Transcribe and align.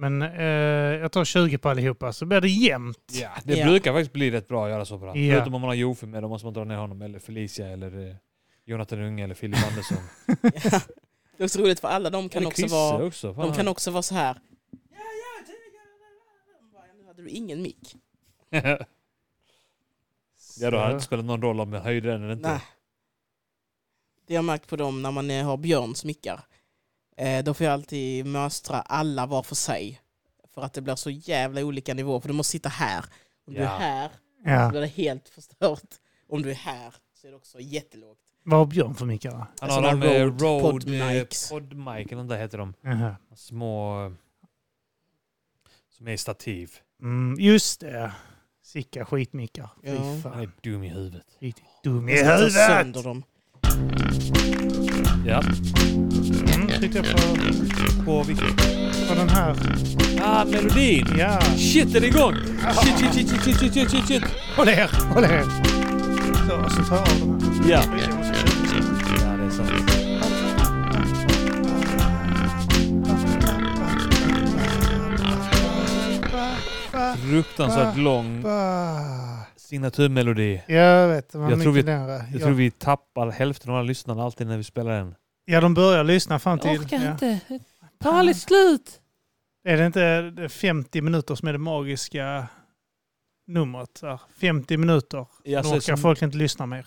Men 0.00 0.22
eh, 0.22 0.44
jag 1.00 1.12
tar 1.12 1.24
20 1.24 1.58
på 1.58 1.68
allihopa 1.68 2.12
så 2.12 2.26
blir 2.26 2.40
det 2.40 2.48
jämnt. 2.48 2.98
Ja, 3.12 3.30
det 3.44 3.54
Ja. 3.58 3.66
brukar 3.66 3.92
faktiskt 3.92 4.12
bli 4.12 4.30
rätt 4.30 4.48
bra 4.48 4.64
att 4.64 4.70
göra 4.70 4.84
så 4.84 4.98
på 4.98 5.04
den. 5.06 5.26
Ja. 5.26 5.34
Förutom 5.34 5.54
om 5.54 5.60
man 5.60 5.68
har 5.68 5.74
Jofi 5.74 6.06
med, 6.06 6.22
då 6.22 6.28
måste 6.28 6.46
man 6.46 6.54
dra 6.54 6.64
ner 6.64 6.76
honom. 6.76 7.02
Eller 7.02 7.18
Felicia 7.18 7.66
eller 7.68 8.08
eh, 8.08 8.14
Jonathan 8.64 9.00
Unge 9.00 9.24
eller 9.24 9.34
Filip 9.34 9.58
Andersson. 9.68 9.98
Ja. 10.42 10.80
Det 11.36 11.42
är 11.42 11.46
också 11.46 11.58
roligt 11.58 11.80
för 11.80 11.88
alla 11.88 12.10
de 12.10 12.28
kan 12.28 12.38
eller 12.42 12.46
också 12.48 12.60
Chrisse 12.60 12.74
vara 12.74 13.04
också. 13.04 13.34
Fan. 13.34 13.46
De 13.48 13.54
kan 13.56 13.68
också 13.68 13.90
vara 13.90 14.02
så 14.02 14.14
här. 14.14 14.40
Ja, 14.70 14.78
ja, 14.90 15.46
det- 15.46 15.52
Nu 17.00 17.06
hade 17.06 17.22
du 17.22 17.28
ingen 17.28 17.62
mick. 17.62 17.96
ja, 18.50 18.60
då 20.70 20.76
hade 20.76 20.88
det 20.88 20.92
inte 20.92 21.04
spelat 21.04 21.24
någon 21.24 21.42
roll 21.42 21.60
om 21.60 21.72
jag 21.72 21.80
höjde 21.80 22.08
den 22.12 22.22
eller 22.22 22.32
inte. 22.32 22.48
Nej. 22.48 22.60
Det 24.26 24.34
har 24.34 24.38
jag 24.38 24.44
märkt 24.44 24.66
på 24.68 24.76
dem 24.76 25.02
när 25.02 25.10
man 25.10 25.30
eh, 25.30 25.44
har 25.46 25.56
Björns 25.56 26.04
mickar. 26.04 26.40
Eh, 27.20 27.44
då 27.44 27.54
får 27.54 27.64
jag 27.66 27.72
alltid 27.72 28.26
möstra 28.26 28.80
alla 28.80 29.26
var 29.26 29.42
för 29.42 29.54
sig. 29.54 30.00
För 30.54 30.62
att 30.62 30.72
det 30.72 30.80
blir 30.80 30.94
så 30.96 31.10
jävla 31.10 31.60
olika 31.64 31.94
nivåer. 31.94 32.20
För 32.20 32.28
du 32.28 32.34
måste 32.34 32.50
sitta 32.50 32.68
här. 32.68 33.04
Om 33.46 33.54
du 33.54 33.60
Ja. 33.60 33.70
är 33.70 33.78
här 33.78 34.08
så 34.08 34.50
Ja. 34.50 34.68
blir 34.70 34.80
det 34.80 34.86
helt 34.86 35.28
förstört. 35.28 35.88
Om 36.28 36.42
du 36.42 36.50
är 36.50 36.54
här 36.54 36.94
så 37.14 37.26
är 37.26 37.30
det 37.30 37.36
också 37.36 37.60
jättelågt. 37.60 38.18
Vad 38.42 38.58
har 38.58 38.66
Björn 38.66 38.94
för 38.94 39.06
mickar? 39.06 39.30
då? 39.30 39.46
Han 39.60 39.70
Såna 39.70 39.74
har 39.88 39.90
de 39.90 39.98
med 39.98 40.20
Rode 40.22 40.44
Rode 40.44 40.62
Pod 40.62 40.88
eh, 40.88 40.94
eller 40.94 42.14
något 42.16 42.28
där 42.28 42.38
heter 42.38 42.58
de. 42.58 42.74
Jaha. 42.82 43.16
Små... 43.36 44.04
eh, 44.06 44.12
Som 45.90 46.08
är 46.08 46.16
stativ. 46.16 46.72
Mm, 47.02 47.36
just 47.40 47.80
det. 47.80 48.12
Sicka 48.62 49.04
skitmickar. 49.04 49.68
Fy 49.84 49.88
Ja. 49.90 49.98
Han 50.02 50.22
fan. 50.22 50.40
är 50.40 50.50
dum 50.62 50.84
i 50.84 50.88
huvudet. 50.88 51.26
Riktigt 51.38 51.64
dum 51.84 52.08
i 52.08 52.12
Jag 52.12 52.18
ska 52.20 52.28
ta 52.28 52.36
huvudet. 52.36 52.52
sönder 52.66 53.02
dem. 53.02 53.22
Ja. 55.26 55.42
Mm, 56.54 56.68
tyckte 56.80 56.98
jag 56.98 57.06
på, 57.06 58.04
på 58.04 58.22
vilken? 58.22 58.56
På 59.08 59.14
den 59.14 59.28
här. 59.28 59.56
Ah, 60.22 60.44
melodin! 60.44 61.06
Ja. 61.18 61.40
Shit, 61.56 61.94
är 61.94 62.04
igång? 62.04 62.34
Ah. 62.66 62.72
Shit, 62.72 62.98
shit, 62.98 63.14
shit, 63.14 63.28
shit, 63.28 63.58
shit, 63.58 63.74
shit, 63.74 63.90
shit, 63.90 64.06
shit. 64.08 64.22
Håll 64.56 64.68
er, 64.68 64.90
håll 65.14 65.24
er. 65.24 65.44
Så, 66.48 66.56
och 66.56 66.72
så 66.72 66.82
tar 66.82 66.96
jag 66.96 67.02
av 67.02 67.18
den 67.18 67.40
här. 67.40 67.70
Ja. 67.70 67.82
Ja, 69.20 69.36
det 69.36 69.44
är 69.44 69.50
sant. 69.50 69.70
Fruktansvärt 77.30 77.96
lång 77.96 78.44
signaturmelodi. 79.70 80.62
Jag 80.68 81.08
vet, 81.08 81.34
var 81.34 81.50
Jag 81.50 81.62
tror 81.62 81.72
vi-. 81.72 81.80
Jag 81.90 82.26
Ja. 82.32 82.38
tror 82.38 82.50
vi 82.54 82.70
tappar 82.70 83.30
hälften 83.30 83.70
av 83.70 83.76
alla 83.76 83.82
lyssnarna 83.84 84.24
alltid 84.24 84.46
när 84.46 84.56
vi 84.56 84.64
spelar 84.64 84.90
den. 84.98 85.14
ja, 85.44 85.60
de 85.60 85.74
börjar 85.74 86.04
lyssna 86.04 86.38
fram 86.38 86.58
till... 86.58 86.86
ja. 86.90 87.10
inte. 87.10 87.40
Ta 88.02 88.10
aldrig 88.12 88.36
slut. 88.36 89.00
Är 89.64 89.76
det 89.76 89.86
inte 89.86 90.20
det 90.22 90.48
50 90.48 91.00
minuter 91.00 91.34
som 91.34 91.48
är 91.48 91.52
det 91.52 91.58
magiska 91.58 92.46
numret? 93.46 93.90
Så 93.98 94.06
här, 94.06 94.20
50 94.40 94.76
minuter. 94.76 95.26
Ja, 95.44 95.58
Då 95.62 95.68
så 95.68 95.70
orkar 95.74 95.80
som- 95.80 95.96
folk 95.98 96.22
inte 96.22 96.36
lyssna 96.36 96.66
mer. 96.66 96.86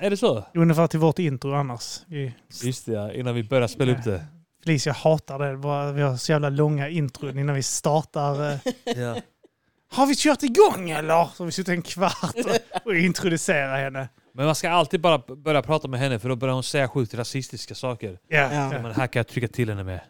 Är 0.00 0.10
det 0.10 0.16
så? 0.16 0.44
Ungefär 0.54 0.86
till 0.86 0.98
vårt 1.00 1.18
intro 1.18 1.52
annars. 1.54 2.00
Vi, 2.06 2.34
Just 2.64 2.86
det, 2.86 2.92
ja, 2.92 3.12
innan 3.12 3.34
vi 3.34 3.42
börjar 3.44 3.68
spela 3.68 3.92
upp 3.92 4.04
det. 4.04 4.24
Felicia 4.64 4.92
hatar 4.92 5.38
det. 5.38 5.92
Vi 5.92 6.02
har 6.02 6.16
så 6.16 6.32
jävla 6.32 6.48
långa 6.48 6.88
intron 6.88 7.38
innan 7.38 7.54
vi 7.54 7.62
startar. 7.62 8.52
eh. 8.52 8.58
Ja. 8.96 9.16
Har 9.90 10.06
vi 10.06 10.14
kört 10.16 10.42
igång 10.42 10.90
eller? 10.90 11.24
Så 11.34 11.42
har 11.42 11.46
vi 11.46 11.52
suttit 11.52 11.68
en 11.68 11.82
kvart 11.82 12.34
och, 12.34 12.84
och 12.86 12.96
introducera 12.96 13.76
henne. 13.76 14.08
Men 14.34 14.46
man 14.46 14.54
ska 14.54 14.70
alltid 14.70 15.00
bara 15.00 15.18
börja 15.36 15.62
prata 15.62 15.88
med 15.88 16.00
henne 16.00 16.18
för 16.18 16.28
då 16.28 16.36
börjar 16.36 16.54
hon 16.54 16.62
säga 16.62 16.88
sjukt 16.88 17.14
rasistiska 17.14 17.74
saker. 17.74 18.18
Ja, 18.28 18.38
Ja. 18.38 18.52
ja. 18.72 18.82
Men 18.82 18.92
här 18.92 19.06
kan 19.06 19.20
jag 19.20 19.26
trycka 19.28 19.48
till 19.48 19.68
henne 19.68 19.84
med. 19.84 20.00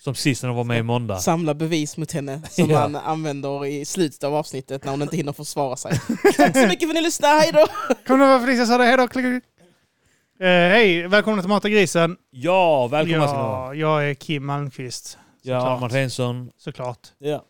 Som 0.00 0.14
sist 0.14 0.42
när 0.42 0.48
hon 0.48 0.56
var 0.56 0.64
med 0.64 0.78
i 0.78 0.82
måndag. 0.82 1.16
Samla 1.18 1.54
bevis 1.54 1.96
mot 1.96 2.12
henne 2.12 2.42
som 2.50 2.70
Ja. 2.70 2.78
han 2.78 2.96
använder 2.96 3.66
i 3.66 3.84
slutet 3.84 4.24
av 4.24 4.34
avsnittet 4.34 4.84
när 4.84 4.90
hon 4.90 5.02
inte 5.02 5.16
hinner 5.16 5.32
försvara 5.32 5.76
sig. 5.76 5.92
Tack 6.36 6.56
så 6.56 6.66
mycket 6.66 6.80
för 6.80 6.88
att 6.88 6.94
ni 6.94 7.02
lyssnade, 7.02 7.34
hej 7.40 7.50
då! 7.52 7.66
Kommer 8.06 8.24
du 8.24 8.30
ihåg 8.30 8.40
vad 8.40 8.48
Felicia 8.48 8.66
sa 8.66 8.78
det? 8.78 8.84
Hej 8.84 8.96
då! 8.96 9.08
Klick. 9.08 9.24
Eh, 9.24 10.46
Hej, 10.46 11.06
välkomna 11.08 11.42
till 11.42 11.48
Mata 11.48 11.68
Grisen. 11.68 12.16
Ja, 12.30 12.86
välkomna 12.86 13.28
ska 13.28 13.36
ni 13.36 13.42
vara. 13.42 13.74
Ja, 13.74 14.00
jag 14.00 14.10
är 14.10 14.14
Kim 14.14 14.46
Malmqvist. 14.46 15.18
Ja, 15.42 15.60
såklart. 15.60 15.76
Armand 15.76 15.92
Reinsson. 15.92 16.50
Såklart. 16.58 17.08
Ja. 17.18 17.44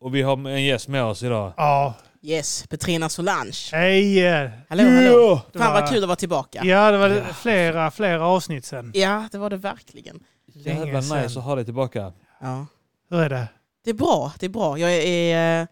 Och 0.00 0.14
vi 0.14 0.22
har 0.22 0.48
en 0.48 0.64
gäst 0.64 0.88
med 0.88 1.04
oss 1.04 1.22
idag. 1.22 1.52
Ja, 1.56 1.94
Yes, 2.22 2.66
Petrina 2.68 3.08
Solange. 3.08 3.52
hej! 3.72 4.20
Hallå, 4.68 4.82
hallå. 4.84 5.40
Det 5.52 5.58
Fan 5.58 5.72
var- 5.72 5.80
vad 5.80 5.90
kul 5.90 6.02
att 6.02 6.08
vara 6.08 6.16
tillbaka. 6.16 6.60
Ja, 6.64 6.90
det 6.90 6.98
var 6.98 7.08
Ja. 7.08 7.22
flera, 7.34 7.90
flera 7.90 8.26
avsnitt 8.26 8.64
sen. 8.64 8.90
Ja, 8.94 9.28
det 9.32 9.38
var 9.38 9.50
det 9.50 9.56
verkligen. 9.56 10.20
Jävla 10.54 11.00
nice 11.00 11.38
att 11.38 11.44
ha 11.44 11.54
dig 11.54 11.64
tillbaka. 11.64 12.12
Ja. 12.40 12.66
Hur 13.10 13.20
är 13.20 13.28
det? 13.28 13.46
Det 13.84 13.90
är 13.90 13.94
bra, 13.94 14.32
det 14.38 14.46
är 14.46 14.50
bra. 14.50 14.78
Jag 14.78 14.92
är, 14.92 15.60
eh, 15.60 15.66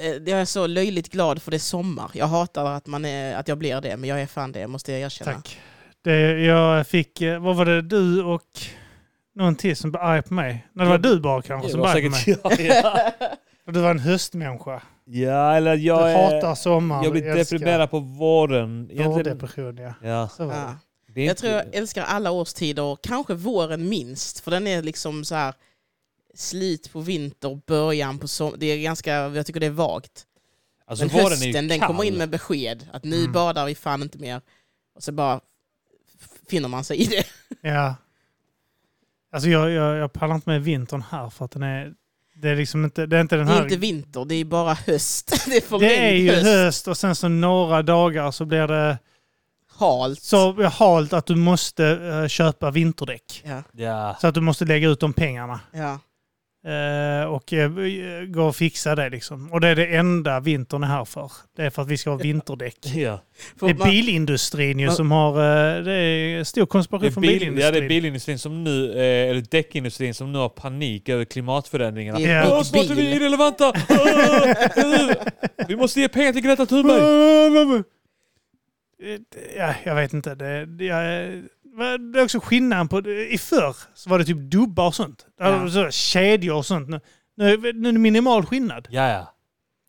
eh, 0.00 0.12
jag 0.26 0.40
är 0.40 0.44
så 0.44 0.66
löjligt 0.66 1.08
glad 1.12 1.42
för 1.42 1.50
det 1.50 1.56
är 1.56 1.58
sommar. 1.58 2.10
Jag 2.14 2.26
hatar 2.26 2.64
att, 2.64 2.86
man 2.86 3.04
är, 3.04 3.36
att 3.36 3.48
jag 3.48 3.58
blir 3.58 3.80
det, 3.80 3.96
men 3.96 4.08
jag 4.10 4.20
är 4.22 4.26
fan 4.26 4.52
det, 4.52 4.66
måste 4.66 4.92
jag 4.92 5.00
erkänna. 5.00 5.32
Tack. 5.32 5.58
Det, 6.04 6.40
jag 6.44 6.86
fick, 6.86 7.20
eh, 7.20 7.38
vad 7.42 7.56
var 7.56 7.64
det, 7.64 7.82
du 7.82 8.22
och 8.22 8.42
någon 9.34 9.56
till 9.56 9.76
som 9.76 9.90
blev 9.90 10.02
arg 10.02 10.22
på 10.22 10.34
mig? 10.34 10.66
Nej, 10.72 10.84
det 10.86 10.90
var 10.90 10.98
du 10.98 11.20
bara 11.20 11.42
kanske 11.42 11.70
som 11.70 11.80
var 11.80 11.88
arg 11.88 12.02
på 12.04 12.10
mig. 12.10 12.24
ja, 12.26 12.50
ja. 12.58 13.10
Och 13.68 13.74
du 13.74 13.80
var 13.80 13.90
en 13.90 13.98
höstmänniska. 13.98 14.82
ja, 15.04 15.54
eller 15.56 15.76
Du 15.76 15.82
jag 15.82 15.96
hatar 16.24 16.50
är... 16.50 16.54
sommar. 16.54 16.96
Jag 16.96 17.04
du 17.04 17.10
blir 17.20 17.34
deprimerad 17.34 17.90
på 17.90 17.98
våren. 17.98 18.90
Vårdepression, 18.94 19.76
ja. 19.76 19.94
Ja. 20.02 20.28
Så 20.28 20.46
var. 20.46 20.54
Ja. 20.54 20.76
Det 21.14 21.24
Jag 21.24 21.36
tror 21.36 21.52
jag 21.52 21.74
älskar 21.74 22.02
alla 22.02 22.30
årstider, 22.30 22.96
kanske 23.02 23.34
våren 23.34 23.88
minst, 23.88 24.40
för 24.40 24.50
den 24.50 24.66
är 24.66 24.82
liksom 24.82 25.24
så 25.24 25.34
här 25.34 25.54
slut 26.34 26.92
på 26.92 27.00
vinter, 27.00 27.60
början 27.66 28.18
på 28.18 28.28
sommar. 28.28 28.56
Det 28.56 28.66
är 28.66 28.78
ganska, 28.82 29.12
jag 29.12 29.46
tycker 29.46 29.60
det 29.60 29.66
är 29.66 29.70
vagt. 29.70 30.26
alltså, 30.86 31.04
Men 31.04 31.12
våren 31.14 31.26
är 31.26 31.30
hösten, 31.30 31.62
ju 31.64 31.68
den 31.68 31.80
kommer 31.80 32.04
in 32.04 32.14
med 32.14 32.30
besked 32.30 32.88
att 32.92 33.04
nu 33.04 33.18
Mm. 33.20 33.32
badar 33.32 33.66
vi 33.66 33.74
fan 33.74 34.02
inte 34.02 34.18
mer. 34.18 34.40
Och 34.94 35.02
så 35.02 35.12
bara 35.12 35.40
finner 36.48 36.68
man 36.68 36.84
sig 36.84 36.96
i 37.02 37.04
det. 37.04 37.24
Ja. 37.68 37.94
Alltså 39.32 39.48
jag, 39.48 39.70
jag, 39.70 39.96
jag 39.96 40.12
pallar 40.12 40.34
inte 40.34 40.48
med 40.50 40.62
vintern 40.62 41.02
här 41.10 41.30
för 41.30 41.44
att 41.44 41.50
den 41.50 41.62
är... 41.62 41.94
Det 42.40 42.48
är 42.50 42.56
liksom 42.56 42.84
inte, 42.84 43.06
det 43.06 43.16
är 43.16 43.20
inte 43.20 43.36
den 43.36 43.46
Det 43.46 43.52
är 43.52 43.56
här... 43.56 43.62
inte 43.62 43.76
vinter, 43.76 44.24
det 44.24 44.34
är 44.34 44.44
bara 44.44 44.74
höst. 44.74 45.44
Det 45.46 45.56
är 45.56 45.60
förlängd 45.60 45.92
det 45.92 45.98
är 46.08 46.12
ju 46.14 46.30
höst. 46.32 46.44
höst 46.46 46.88
och 46.88 46.96
sen 46.98 47.14
så 47.14 47.28
några 47.28 47.82
dagar 47.82 48.30
så 48.30 48.44
blir 48.44 48.66
det 48.66 48.98
Halt. 49.78 50.22
så 50.22 50.62
halt 50.62 51.12
att 51.12 51.26
du 51.26 51.34
måste 51.36 51.86
eh, 51.86 52.28
köpa 52.28 52.70
vinterdäck. 52.70 53.42
Ja, 53.46 53.62
Ja. 53.72 54.16
Så 54.20 54.26
att 54.26 54.34
du 54.34 54.40
måste 54.40 54.64
lägga 54.64 54.88
ut 54.88 55.00
de 55.00 55.12
pengarna. 55.12 55.60
ja. 55.72 55.98
Eh, 56.68 57.24
och 57.24 57.52
eh, 57.52 57.70
gå 58.26 58.42
och 58.42 58.56
fixa 58.56 58.94
det 58.94 59.08
liksom. 59.10 59.52
Och 59.52 59.60
det 59.60 59.68
är 59.68 59.76
det 59.76 59.86
enda 59.86 60.40
vintern 60.40 60.82
är 60.82 60.86
här 60.86 61.04
för. 61.04 61.32
Det 61.56 61.62
är 61.62 61.70
för 61.70 61.82
att 61.82 61.88
vi 61.88 61.96
ska 61.98 62.10
ha 62.10 62.16
vinterdäck. 62.16 62.76
ja. 62.94 63.20
Det 63.60 63.66
är 63.66 63.74
man- 63.74 63.88
bilindustrin 63.90 64.78
ju 64.78 64.86
man- 64.86 64.96
som 64.96 65.10
har... 65.10 65.30
eh, 65.78 65.84
Det 65.84 65.92
är 65.92 66.44
stor 66.44 66.66
konspiration 66.66 67.12
från 67.12 67.20
bil, 67.22 67.32
ja, 67.32 67.38
bilindustrin. 67.38 67.72
det 67.72 67.86
är 67.86 67.88
bilindustrin 67.88 68.38
som 68.38 68.64
nu, 68.64 68.90
eh, 68.92 69.30
eller 69.30 69.44
däckindustrin 69.50 70.14
som 70.14 70.32
nu 70.32 70.38
har 70.38 70.48
panik 70.48 71.08
över 71.08 71.24
klimatförändringarna. 71.24 72.20
Ja. 72.20 72.56
Åh, 72.56 72.62
snart 72.62 72.90
är 72.90 72.94
vi 72.94 73.14
irrelevanta! 73.16 73.72
Vi 75.68 75.76
måste 75.76 76.00
ge 76.00 76.08
pengar 76.08 76.32
till 76.32 76.42
Greta 76.42 76.66
Thunberg! 76.66 77.82
Ja, 79.56 79.74
jag 79.84 79.94
vet 79.94 80.12
inte. 80.12 80.34
Det, 80.34 80.66
det, 80.66 80.84
jag, 80.84 81.32
det 82.12 82.18
är 82.20 82.24
också 82.24 82.40
skillnaden 82.40 82.88
på... 82.88 83.08
I 83.10 83.38
förr 83.38 83.76
så 83.94 84.10
var 84.10 84.18
det 84.18 84.24
typ 84.24 84.50
dubbar 84.50 84.86
och 84.86 84.94
sånt. 84.94 85.26
Det 85.38 85.44
Ja. 85.44 85.58
var 85.58 85.68
så, 85.68 85.90
kedjor 85.90 86.56
och 86.56 86.66
sånt. 86.66 86.88
Nu, 86.88 87.00
nu, 87.36 87.56
nu 87.72 87.88
är 87.88 87.92
det 87.92 87.98
minimal 87.98 88.46
skillnad. 88.46 88.88
Ja, 88.90 89.08
ja. 89.10 89.34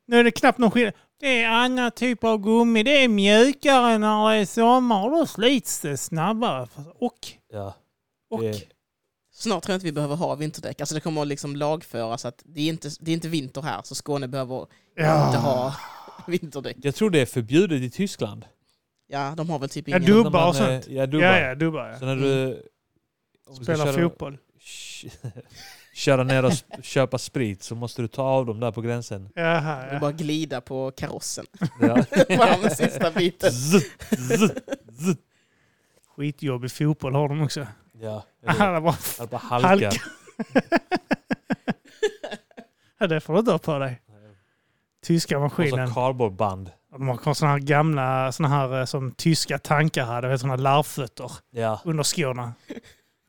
Nu 0.08 0.20
är 0.20 0.24
det 0.24 0.32
knappt 0.32 0.58
någon 0.58 0.72
skillnad. 0.72 0.94
Det 1.20 1.42
är 1.42 1.50
andra 1.50 1.92
typer 1.92 2.28
av 2.28 2.38
gummi. 2.44 2.84
Det 2.84 3.04
är 3.04 3.08
mjukare 3.08 3.98
när 3.98 4.30
det 4.30 4.36
är 4.36 4.46
sommar 4.46 5.06
och 5.06 5.12
då 5.12 5.26
slits 5.26 5.82
det 5.82 5.98
snabbare. 5.98 6.68
Och, 7.00 7.18
ja. 7.54 7.76
och. 8.30 8.42
Det- 8.42 8.64
Snart 9.34 9.64
tror 9.64 9.74
jag 9.74 9.78
inte 9.78 9.86
vi 9.86 9.92
behöver 9.92 10.16
ha 10.16 10.36
vinterdäck. 10.36 10.80
Alltså 10.82 10.96
det 10.96 11.02
kommer 11.02 11.22
att 11.22 11.28
liksom 11.28 11.56
lagföras 11.56 12.26
att 12.26 12.42
det 12.46 12.62
är, 12.62 12.68
inte, 12.70 12.90
det 13.00 13.12
är 13.12 13.14
inte 13.14 13.28
vinter 13.28 13.62
här, 13.62 13.82
så 13.84 13.96
Skåne 13.96 14.28
behöver 14.28 14.66
Ja. 14.96 15.26
inte 15.28 15.38
ha 15.40 15.76
vinterdäck. 16.28 16.76
Jag 16.82 16.96
tror 16.96 17.10
det 17.10 17.20
är 17.20 17.26
förbjudet 17.26 17.82
i 17.82 17.90
Tyskland. 17.90 18.46
Ja, 19.12 19.34
de 19.38 19.50
har 19.50 19.60
väl 19.60 19.70
typ 19.70 19.88
Ja, 19.88 19.98
ingen... 19.98 20.08
du- 20.10 20.18
När 20.18 20.24
Dubbar 20.24 20.48
och 20.48 20.56
sånt. 20.56 20.88
Ja, 20.88 21.06
dubbar. 21.06 21.26
Ja, 21.28 21.40
ja, 21.40 21.56
dubbar. 21.56 21.96
Så 22.00 22.06
Ja. 22.06 22.08
när 22.08 22.16
du... 22.16 22.46
du 23.48 23.54
ska 23.56 23.64
Spelar 23.64 23.86
köra- 23.86 24.10
fotboll. 24.10 24.38
köra 25.94 26.24
ner 26.24 26.46
och 26.46 26.52
köpa 26.84 27.18
sprit 27.18 27.64
så 27.64 27.76
måste 27.76 28.02
du 28.02 28.08
ta 28.08 28.24
av 28.24 28.46
dem 28.46 28.60
där 28.60 28.72
på 28.72 28.82
gränsen. 28.82 29.30
Jaha, 29.36 29.94
ja. 29.94 30.00
bara 30.00 30.12
glida 30.12 30.62
på 30.62 30.92
karossen. 30.92 31.46
Ja. 31.82 32.06
Bara 32.38 32.58
med 32.58 32.72
sista 32.72 33.12
biten. 33.12 33.52
Zzz, 33.52 33.84
zzz, 34.10 34.52
zzz. 34.92 35.18
Skitjobb 36.16 36.66
i 36.66 36.70
fotboll 36.70 37.16
har 37.16 37.30
de 37.30 37.42
också. 37.42 37.68
Ja, 38.02 38.24
eller, 38.48 38.82
bara, 38.82 38.96
eller 39.20 39.28
bara 39.28 39.38
halka. 39.38 39.68
Halka. 39.68 39.92
ja, 43.00 43.08
det 43.08 43.20
får 43.22 43.34
du 43.34 43.40
inte 43.40 43.52
ha 43.52 43.58
på 43.60 43.80
dig. 43.80 44.02
Tyska 45.04 45.36
Och 45.38 45.42
maskinen. 45.44 45.88
så 45.88 45.94
cardboardband. 45.94 46.72
De 46.92 47.08
har 47.08 47.34
såna 47.34 47.52
här 47.52 47.60
gamla, 47.60 48.32
såna 48.32 48.50
här 48.50 48.80
eh, 48.80 48.86
som 48.86 49.12
tyska 49.12 49.60
tankar 49.60 50.06
hade, 50.06 50.28
här 50.28 50.58
larvfötter 50.58 51.32
Ja. 51.52 51.82
under 51.86 52.04
skorna. 52.04 52.54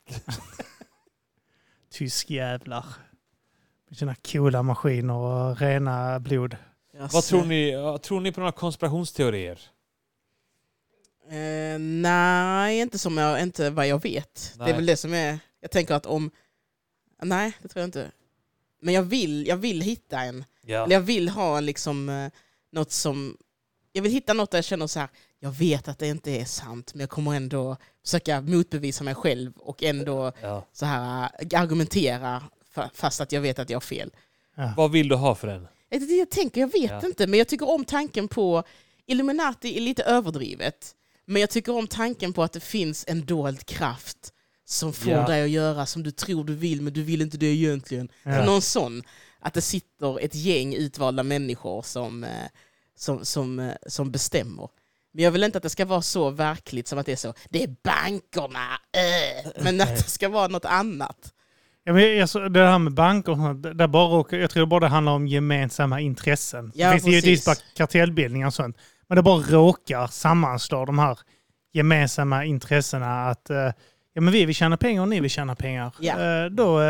Tyskjävlar. 1.93 2.85
Med 3.89 3.99
sina 3.99 4.15
coola 4.15 4.63
maskiner 4.63 5.15
och 5.15 5.61
rena 5.61 6.21
blod. 6.21 6.57
Vad 7.13 7.25
tror 7.25 7.45
ni, 7.45 7.75
tror 8.03 8.21
ni 8.21 8.33
på 8.33 8.41
några 8.41 8.53
konspirationsteorier? 8.53 9.61
Eh, 11.31 11.79
nej, 11.79 12.81
inte, 12.81 12.99
som 12.99 13.19
jag, 13.19 13.43
inte 13.43 13.71
vad 13.71 13.87
jag 13.89 14.03
vet. 14.03 14.53
Det 14.57 14.63
Nej. 14.63 14.71
är 14.71 14.77
väl 14.77 14.87
det 14.87 14.97
som 14.97 15.15
är... 15.15 15.39
Jag 15.61 15.71
tänker 15.71 15.95
att 15.95 16.07
om... 16.07 16.31
Nej, 17.23 17.53
det 17.63 17.69
tror 17.69 17.81
jag 17.81 17.89
inte. 17.89 18.11
Men 18.81 18.95
jag 18.95 19.03
vill, 19.03 19.47
jag 19.47 19.57
vill 19.57 19.81
hitta 19.81 20.21
en... 20.21 20.45
Ja. 20.63 20.85
Eller 20.85 20.95
jag 20.95 21.01
vill 21.01 21.29
ha 21.29 21.59
en 21.59 21.67
liksom, 21.67 22.09
eh, 22.09 22.31
något 22.73 22.91
som... 22.93 23.37
Jag 23.93 24.03
vill 24.03 24.13
hitta 24.13 24.33
något 24.33 24.51
där 24.51 24.59
jag 24.59 24.65
känner 24.65 24.87
så 24.87 25.01
här, 25.01 25.09
jag 25.41 25.51
vet 25.51 25.89
att 25.89 25.99
det 25.99 26.07
inte 26.09 26.31
är 26.31 26.45
sant, 26.45 26.95
men 26.95 27.01
jag 27.01 27.11
kommer 27.11 27.35
ändå 27.35 27.77
försöka 28.05 28.41
motbevisa 28.41 29.05
mig 29.05 29.15
själv 29.15 29.53
och 29.57 29.83
ändå 29.83 30.33
Ja. 30.43 30.67
så 30.73 30.87
här 30.87 31.31
eh, 31.53 31.61
argumentera 31.61 32.43
fa- 32.75 32.91
fast 32.95 33.21
att 33.21 33.33
jag 33.33 33.41
vet 33.41 33.59
att 33.59 33.71
jag 33.71 33.77
har 33.77 33.81
fel. 33.81 34.11
Ja. 34.57 34.75
Vad 34.77 34.91
vill 34.93 35.09
du 35.09 35.15
ha 35.15 35.35
för 35.35 35.47
den? 35.49 35.69
Jag, 35.89 36.03
jag 36.03 36.31
tänker, 36.31 36.61
jag 36.61 36.73
vet 36.73 36.91
Ja. 36.91 37.07
inte, 37.07 37.27
men 37.27 37.39
jag 37.39 37.49
tycker 37.49 37.69
om 37.71 37.85
tanken 37.85 38.29
på... 38.29 38.63
Illuminati 39.07 39.77
är 39.77 39.81
lite 39.81 40.03
överdrivet, 40.03 40.95
men 41.27 41.41
jag 41.41 41.51
tycker 41.51 41.77
om 41.77 41.87
tanken 41.87 42.33
på 42.33 42.43
att 42.43 42.53
det 42.53 42.61
finns 42.61 43.05
en 43.09 43.27
dold 43.27 43.67
kraft 43.67 44.33
som 44.65 44.93
får 44.93 45.13
Ja. 45.13 45.27
dig 45.27 45.43
att 45.43 45.51
göra 45.51 45.87
som 45.87 46.03
du 46.03 46.11
tror 46.11 46.45
du 46.45 46.55
vill, 46.55 46.83
men 46.83 46.93
du 46.93 47.03
vill 47.03 47.23
inte 47.23 47.37
det 47.39 47.47
egentligen. 47.47 48.09
Ja. 48.23 48.45
Någon 48.45 48.63
sån. 48.63 49.03
Att 49.41 49.55
det 49.55 49.61
sitter 49.61 50.21
ett 50.21 50.35
gäng 50.35 50.75
utvalda 50.75 51.23
människor 51.23 51.83
som, 51.83 52.25
eh, 52.25 52.31
som, 53.01 53.25
som, 53.25 53.59
eh, 53.59 53.75
som 53.87 54.11
bestämmer. 54.11 54.69
Men 55.13 55.25
jag 55.25 55.31
vill 55.31 55.45
inte 55.45 55.59
att 55.59 55.63
det 55.63 55.71
ska 55.71 55.85
vara 55.85 56.03
så 56.03 56.31
verkligt 56.31 56.89
som 56.89 56.99
att 56.99 57.07
det 57.07 57.13
är 57.13 57.17
så, 57.17 57.35
det 57.49 57.63
är 57.63 57.75
bankerna, 57.85 58.79
äh. 58.93 59.63
men 59.63 59.81
att 59.81 59.97
det 59.97 60.11
ska 60.11 60.29
vara 60.29 60.49
något 60.49 60.65
annat. 60.65 61.33
Ja, 61.85 61.93
men 61.93 62.03
det 62.53 62.67
här 62.67 62.79
med 62.79 62.95
banker 62.95 63.75
där 63.75 63.87
bara 63.87 64.25
jag 64.31 64.51
tror 64.51 64.67
bara 64.67 64.81
det 64.81 64.87
handlar 64.87 65.13
om 65.13 65.27
gemensamma 65.27 66.01
intressen. 66.01 66.73
Ja, 66.75 66.87
det 66.87 66.93
finns 66.93 67.07
givetvis 67.07 67.45
bara 67.45 67.57
kartellbildningar 67.77 68.47
och 68.47 68.55
sånt. 68.55 68.77
Men 69.09 69.17
det 69.17 69.23
bara 69.23 69.43
råkar 69.43 70.07
sammanslå 70.07 70.85
de 70.85 70.99
här 70.99 71.19
gemensamma 71.73 72.45
intressena 72.45 73.29
att 73.29 73.51
eh, 73.51 73.73
ja, 74.13 74.21
men 74.21 74.33
vi 74.33 74.45
vill 74.45 74.55
tjäna 74.55 74.77
pengar 74.77 75.03
och 75.03 75.09
ni 75.09 75.21
vill 75.21 75.31
tjäna 75.31 75.55
pengar. 75.55 75.95
Ja. 76.01 76.49
Då, 76.49 76.81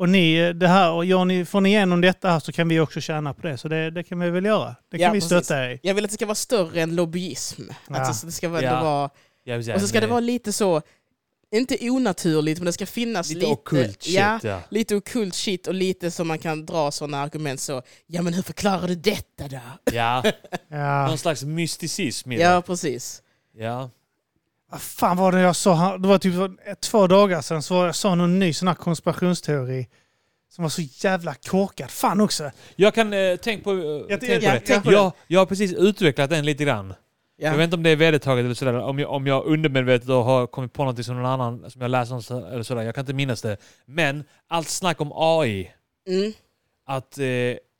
och 0.00 0.08
ni, 0.08 0.52
det 0.52 0.68
här, 0.68 0.90
och 0.92 1.04
gör 1.04 1.24
ni, 1.24 1.44
får 1.44 1.60
ni 1.60 1.68
igenom 1.68 2.00
detta 2.00 2.30
här 2.30 2.40
så 2.40 2.52
kan 2.52 2.68
vi 2.68 2.80
också 2.80 3.00
tjäna 3.00 3.34
på 3.34 3.46
det. 3.46 3.58
Så 3.58 3.68
det, 3.68 3.90
det 3.90 4.02
kan 4.02 4.20
vi 4.20 4.30
väl 4.30 4.44
göra. 4.44 4.76
Det 4.90 4.98
kan 4.98 5.04
Ja, 5.06 5.12
vi 5.12 5.20
precis. 5.20 5.26
stötta 5.44 5.64
er 5.64 5.70
i. 5.70 5.80
Jag 5.82 5.94
vill 5.94 6.04
att 6.04 6.10
det 6.10 6.14
ska 6.14 6.26
vara 6.26 6.34
större 6.34 6.80
än 6.82 6.94
lobbyism. 6.96 7.62
Ja. 7.88 7.96
Alltså, 7.96 8.14
så 8.14 8.26
det 8.26 8.32
ska 8.32 8.48
väl 8.48 8.64
Ja. 8.64 8.82
vara, 8.82 9.10
säga, 9.62 9.74
och 9.74 9.80
så 9.80 9.88
ska 9.88 10.00
det 10.00 10.06
vara 10.06 10.20
lite 10.20 10.52
så, 10.52 10.82
inte 11.54 11.90
onaturligt, 11.90 12.58
men 12.60 12.66
det 12.66 12.72
ska 12.72 12.86
finnas 12.86 13.28
lite, 13.28 13.40
lite... 13.40 13.52
ockult 13.52 14.02
shit. 14.02 14.14
ja, 14.14 14.40
Ja. 14.42 14.60
lite 14.68 14.96
ockult 14.96 15.34
shit 15.34 15.66
och 15.66 15.74
lite 15.74 16.10
som 16.10 16.28
man 16.28 16.38
kan 16.38 16.66
dra 16.66 16.90
sådana 16.90 17.20
argument 17.22 17.60
så, 17.60 17.82
ja 18.06 18.22
men 18.22 18.34
hur 18.34 18.42
förklarar 18.42 18.88
du 18.88 18.94
detta 18.94 19.48
då? 19.48 19.58
Ja. 19.92 20.22
Ja. 20.68 21.06
Någon 21.06 21.18
slags 21.18 21.44
mysticism 21.44 22.32
i 22.32 22.36
det. 22.36 22.42
Ja, 22.42 22.62
precis. 22.62 23.22
Ja. 23.56 23.90
Vad 24.70 24.80
fan 24.80 25.16
var 25.16 25.32
det 25.32 25.40
jag 25.40 25.56
sa? 25.56 25.98
Det 25.98 26.08
var 26.08 26.18
typ 26.18 26.34
två 26.80 27.06
dagar 27.06 27.40
sedan 27.42 27.62
så 27.62 27.74
jag 27.74 27.94
sa 27.94 28.14
någon 28.14 28.38
ny 28.38 28.52
sån 28.52 28.68
här 28.68 28.74
konspirationsteori 28.74 29.88
som 30.50 30.62
var 30.62 30.68
så 30.68 30.82
jävla 30.82 31.34
korkad. 31.34 31.90
Fan 31.90 32.20
också! 32.20 32.50
Jag 32.76 32.94
kan 32.94 33.12
eh, 33.12 33.36
tänk 33.36 33.64
på, 33.64 33.72
eh, 33.72 33.78
Jag- 33.78 34.20
tänk 34.20 34.22
jag- 34.32 34.40
på 34.40 34.46
jag- 34.46 34.54
det. 34.54 34.60
tänk 34.66 34.84
på 34.84 34.92
jag, 34.92 35.12
jag 35.26 35.40
har 35.40 35.46
precis 35.46 35.72
utvecklat 35.72 36.30
den 36.30 36.44
lite 36.44 36.64
grann. 36.64 36.94
Ja. 37.36 37.48
Jag 37.50 37.56
vet 37.56 37.64
inte 37.64 37.76
om 37.76 37.82
det 37.82 37.90
är 37.90 37.96
vedertaget 37.96 38.44
eller 38.44 38.54
sådär. 38.54 38.74
Om 38.78 38.98
jag, 38.98 39.10
om 39.10 39.26
jag 39.26 39.44
undermedvetet 39.46 40.08
då 40.08 40.22
har 40.22 40.46
kommit 40.46 40.72
på 40.72 40.84
något 40.84 41.04
som 41.04 41.16
någon 41.16 41.26
annan 41.26 41.70
som 41.70 41.80
jag 41.82 41.90
läst 41.90 42.10
någonstans 42.10 42.44
eller 42.44 42.62
sådär. 42.62 42.82
Jag 42.82 42.94
kan 42.94 43.02
inte 43.02 43.12
minnas 43.12 43.42
det. 43.42 43.56
Men 43.86 44.24
allt 44.48 44.68
snack 44.68 45.00
om 45.00 45.12
AI. 45.14 45.70
Mm. 46.08 46.32
Att 46.86 47.18
eh, 47.18 47.24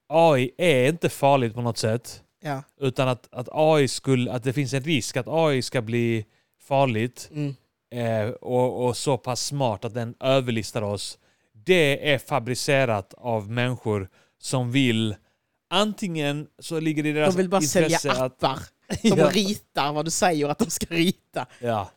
AI 0.09 0.51
är 0.59 0.89
inte 0.89 1.09
farligt 1.09 1.55
på 1.55 1.61
något 1.61 1.79
sätt. 1.79 2.23
Ja. 2.43 2.63
Utan 2.81 3.09
att, 3.09 3.29
att 3.33 3.49
AI 3.53 3.89
skulle, 3.89 4.33
att 4.33 4.43
det 4.45 4.53
finns 4.53 4.75
en 4.75 4.83
risk 4.83 5.17
att 5.17 5.29
AI 5.29 5.63
ska 5.63 5.83
bli 5.83 6.25
farligt 6.70 7.31
Mm. 7.32 7.55
eh, 7.90 8.31
och, 8.31 8.87
och 8.87 8.96
så 8.96 9.19
pass 9.19 9.46
smart 9.46 9.84
att 9.84 9.94
den 9.94 10.14
överlistar 10.20 10.82
oss. 10.82 11.19
Det 11.52 12.12
är 12.12 12.19
fabricerat 12.19 13.14
av 13.19 13.50
människor 13.50 14.08
som 14.38 14.72
vill 14.72 15.14
antingen 15.70 16.46
så 16.58 16.81
ligger 16.81 17.02
det 17.02 17.08
i 17.08 17.12
deras 17.12 17.34
De 17.34 17.38
vill 17.43 17.49
bara 17.50 17.61
sälja 17.61 17.87
intresse 17.88 18.11
att... 18.12 18.20
appar 18.44 18.58
som 19.08 19.19
Ja. 19.19 19.31
ritar 19.32 19.93
vad 19.93 20.05
du 20.05 20.11
säger 20.11 20.49
att 20.49 20.58
de 20.58 20.70
ska 20.70 20.87
rita. 20.94 21.46
Ja. 21.61 21.90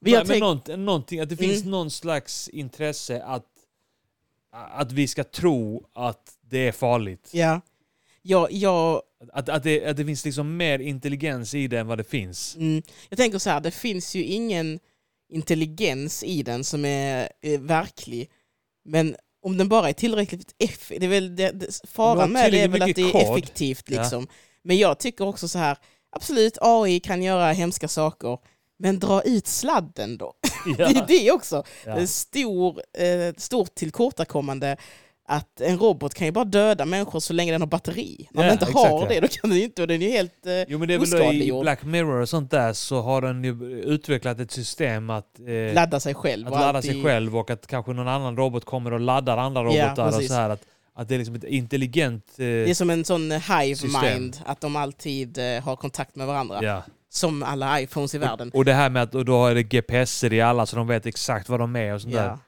Men 0.00 0.12
jag 0.12 0.18
Men, 0.20 0.26
tänk- 0.26 0.40
nånt, 0.40 0.66
någonting, 0.66 1.20
att 1.20 1.28
det 1.28 1.36
finns 1.36 1.60
Mm. 1.60 1.70
någon 1.70 1.90
slags 1.90 2.48
intresse 2.48 3.22
att, 3.24 3.46
att 4.52 4.92
vi 4.92 5.06
ska 5.08 5.24
tro 5.24 5.84
att 5.92 6.32
det 6.40 6.68
är 6.68 6.72
farligt. 6.72 7.30
Ja. 7.32 7.60
Jag, 8.22 8.52
jag, 8.52 9.02
Att, 9.32 9.48
att, 9.48 9.62
det, 9.62 9.86
att 9.86 9.96
det 9.96 10.04
finns 10.04 10.24
liksom 10.24 10.56
mer 10.56 10.78
intelligens 10.78 11.54
i 11.54 11.68
det 11.68 11.78
än 11.78 11.86
vad 11.86 11.98
det 11.98 12.04
finns. 12.04 12.56
mm, 12.56 12.82
jag 13.08 13.18
tänker 13.18 13.38
så 13.38 13.50
här, 13.50 13.60
det 13.60 13.70
finns 13.70 14.14
ju 14.14 14.22
ingen 14.24 14.78
intelligens 15.32 16.22
i 16.22 16.42
den 16.42 16.64
som 16.64 16.84
är 16.84 17.28
eh, 17.42 17.60
verklig. 17.60 18.30
Men 18.84 19.16
om 19.42 19.56
den 19.56 19.68
bara 19.68 19.88
är 19.88 19.92
tillräckligt 19.92 20.54
effektiv, 20.58 21.00
det 21.00 21.06
är 21.06 21.10
väl 21.10 21.36
det, 21.36 21.50
det, 21.50 21.80
faran 21.88 22.32
med 22.32 22.52
det 22.52 22.60
är 22.60 22.68
väl 22.68 22.82
att 22.82 22.94
det 22.94 23.02
är 23.02 23.12
kod. 23.12 23.22
effektivt. 23.38 23.84
Ja. 23.90 24.00
Liksom. 24.02 24.26
Men 24.62 24.78
jag 24.78 24.98
tycker 24.98 25.26
också 25.26 25.48
så 25.48 25.58
här, 25.58 25.78
absolut 26.16 26.58
AI 26.60 27.00
kan 27.00 27.22
göra 27.22 27.52
hemska 27.52 27.88
saker, 27.88 28.38
men 28.78 28.98
dra 28.98 29.22
ut 29.22 29.46
sladden 29.46 30.18
då. 30.18 30.34
Det 30.76 30.82
är 30.82 31.06
det 31.08 31.30
också. 31.32 31.64
Är 31.84 32.00
Ja. 32.00 32.06
stor, 32.06 32.82
eh, 32.98 33.34
stort 33.36 33.74
tillkortakommande 33.74 34.76
att 35.26 35.60
en 35.60 35.78
robot 35.78 36.14
kan 36.14 36.26
ju 36.26 36.32
bara 36.32 36.44
döda 36.44 36.84
människor 36.84 37.20
så 37.20 37.32
länge 37.32 37.52
den 37.52 37.60
har 37.62 37.68
batteri. 37.68 38.28
När 38.30 38.42
Ja, 38.42 38.46
den 38.46 38.52
inte 38.52 38.64
exakt, 38.64 38.90
har 38.90 39.00
ja. 39.02 39.08
det, 39.08 39.20
då 39.20 39.28
kan 39.28 39.50
den 39.50 39.58
ju 39.58 39.64
inte, 39.64 39.82
och 39.82 39.88
den 39.88 40.02
är 40.02 40.06
ju 40.06 40.12
helt... 40.12 40.46
Eh, 40.46 40.52
Jo 40.68 40.78
men 40.78 40.88
det 40.88 40.94
är 40.94 40.98
väl 40.98 41.42
i. 41.42 41.60
Black 41.60 41.82
Mirror 41.84 42.20
och 42.20 42.28
sånt 42.28 42.50
där 42.50 42.72
så 42.72 43.00
har 43.02 43.22
den 43.22 43.44
ju 43.44 43.80
utvecklat 43.84 44.40
ett 44.40 44.50
system 44.50 45.10
att, 45.10 45.40
eh, 45.68 45.74
ladda 45.74 46.00
sig 46.00 46.14
själv. 46.14 46.46
att 46.46 46.52
och 46.52 46.58
ladda 46.60 46.78
alltid- 46.78 46.92
sig 46.92 47.02
själv 47.02 47.36
och 47.36 47.50
att 47.50 47.66
kanske 47.66 47.92
någon 47.92 48.08
annan 48.08 48.36
robot 48.36 48.64
kommer 48.64 48.92
och 48.92 49.00
laddar 49.00 49.36
andra 49.36 49.60
Ja, 49.62 49.66
robotar. 49.86 50.06
och 50.06 50.12
precis. 50.12 50.28
så 50.28 50.34
här, 50.34 50.50
att, 50.50 50.62
att 50.94 51.08
det 51.08 51.14
är 51.14 51.18
liksom 51.18 51.34
ett 51.34 51.44
intelligent... 51.44 52.24
Eh, 52.32 52.36
Det 52.38 52.70
är 52.70 52.74
som 52.74 52.90
en 52.90 53.04
sån 53.04 53.32
eh, 53.32 53.58
hive 53.58 53.76
System. 53.76 54.12
mind, 54.14 54.36
att 54.44 54.60
de 54.60 54.76
alltid 54.76 55.38
eh, 55.38 55.62
har 55.62 55.76
kontakt 55.76 56.16
med 56.16 56.26
varandra. 56.26 56.58
ja. 56.62 56.82
Som 57.10 57.42
alla 57.42 57.80
iPhones 57.80 58.14
i 58.14 58.18
världen. 58.18 58.50
Och 58.54 58.64
det 58.64 58.72
här 58.72 58.90
med 58.90 59.02
att 59.02 59.14
och 59.14 59.24
då 59.24 59.46
är 59.46 59.54
det 59.54 59.62
GPSer 59.62 60.32
i 60.32 60.40
alla 60.40 60.66
så 60.66 60.76
de 60.76 60.86
vet 60.86 61.06
exakt 61.06 61.48
vad 61.48 61.60
de 61.60 61.76
är 61.76 61.94
och 61.94 62.00
sånt 62.00 62.14
där. 62.14 62.38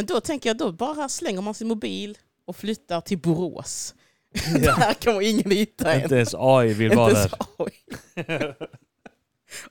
Ja. 0.00 0.02
Men 0.02 0.06
då 0.06 0.20
tänker 0.20 0.50
jag, 0.50 0.56
då 0.56 0.72
bara 0.72 1.08
slänger 1.08 1.40
man 1.40 1.54
sin 1.54 1.68
mobil 1.68 2.18
och 2.44 2.56
flyttar 2.56 3.00
till 3.00 3.18
Borås. 3.18 3.94
Där 4.54 4.94
kommer 5.04 5.20
ingen 5.22 5.50
hitta 5.50 5.92
en. 5.92 6.02
Inte 6.02 6.14
ens 6.14 6.34
AI 6.38 6.72
vill 6.74 6.96
vara 6.96 7.12
där. 7.12 7.32
AI. 7.58 8.54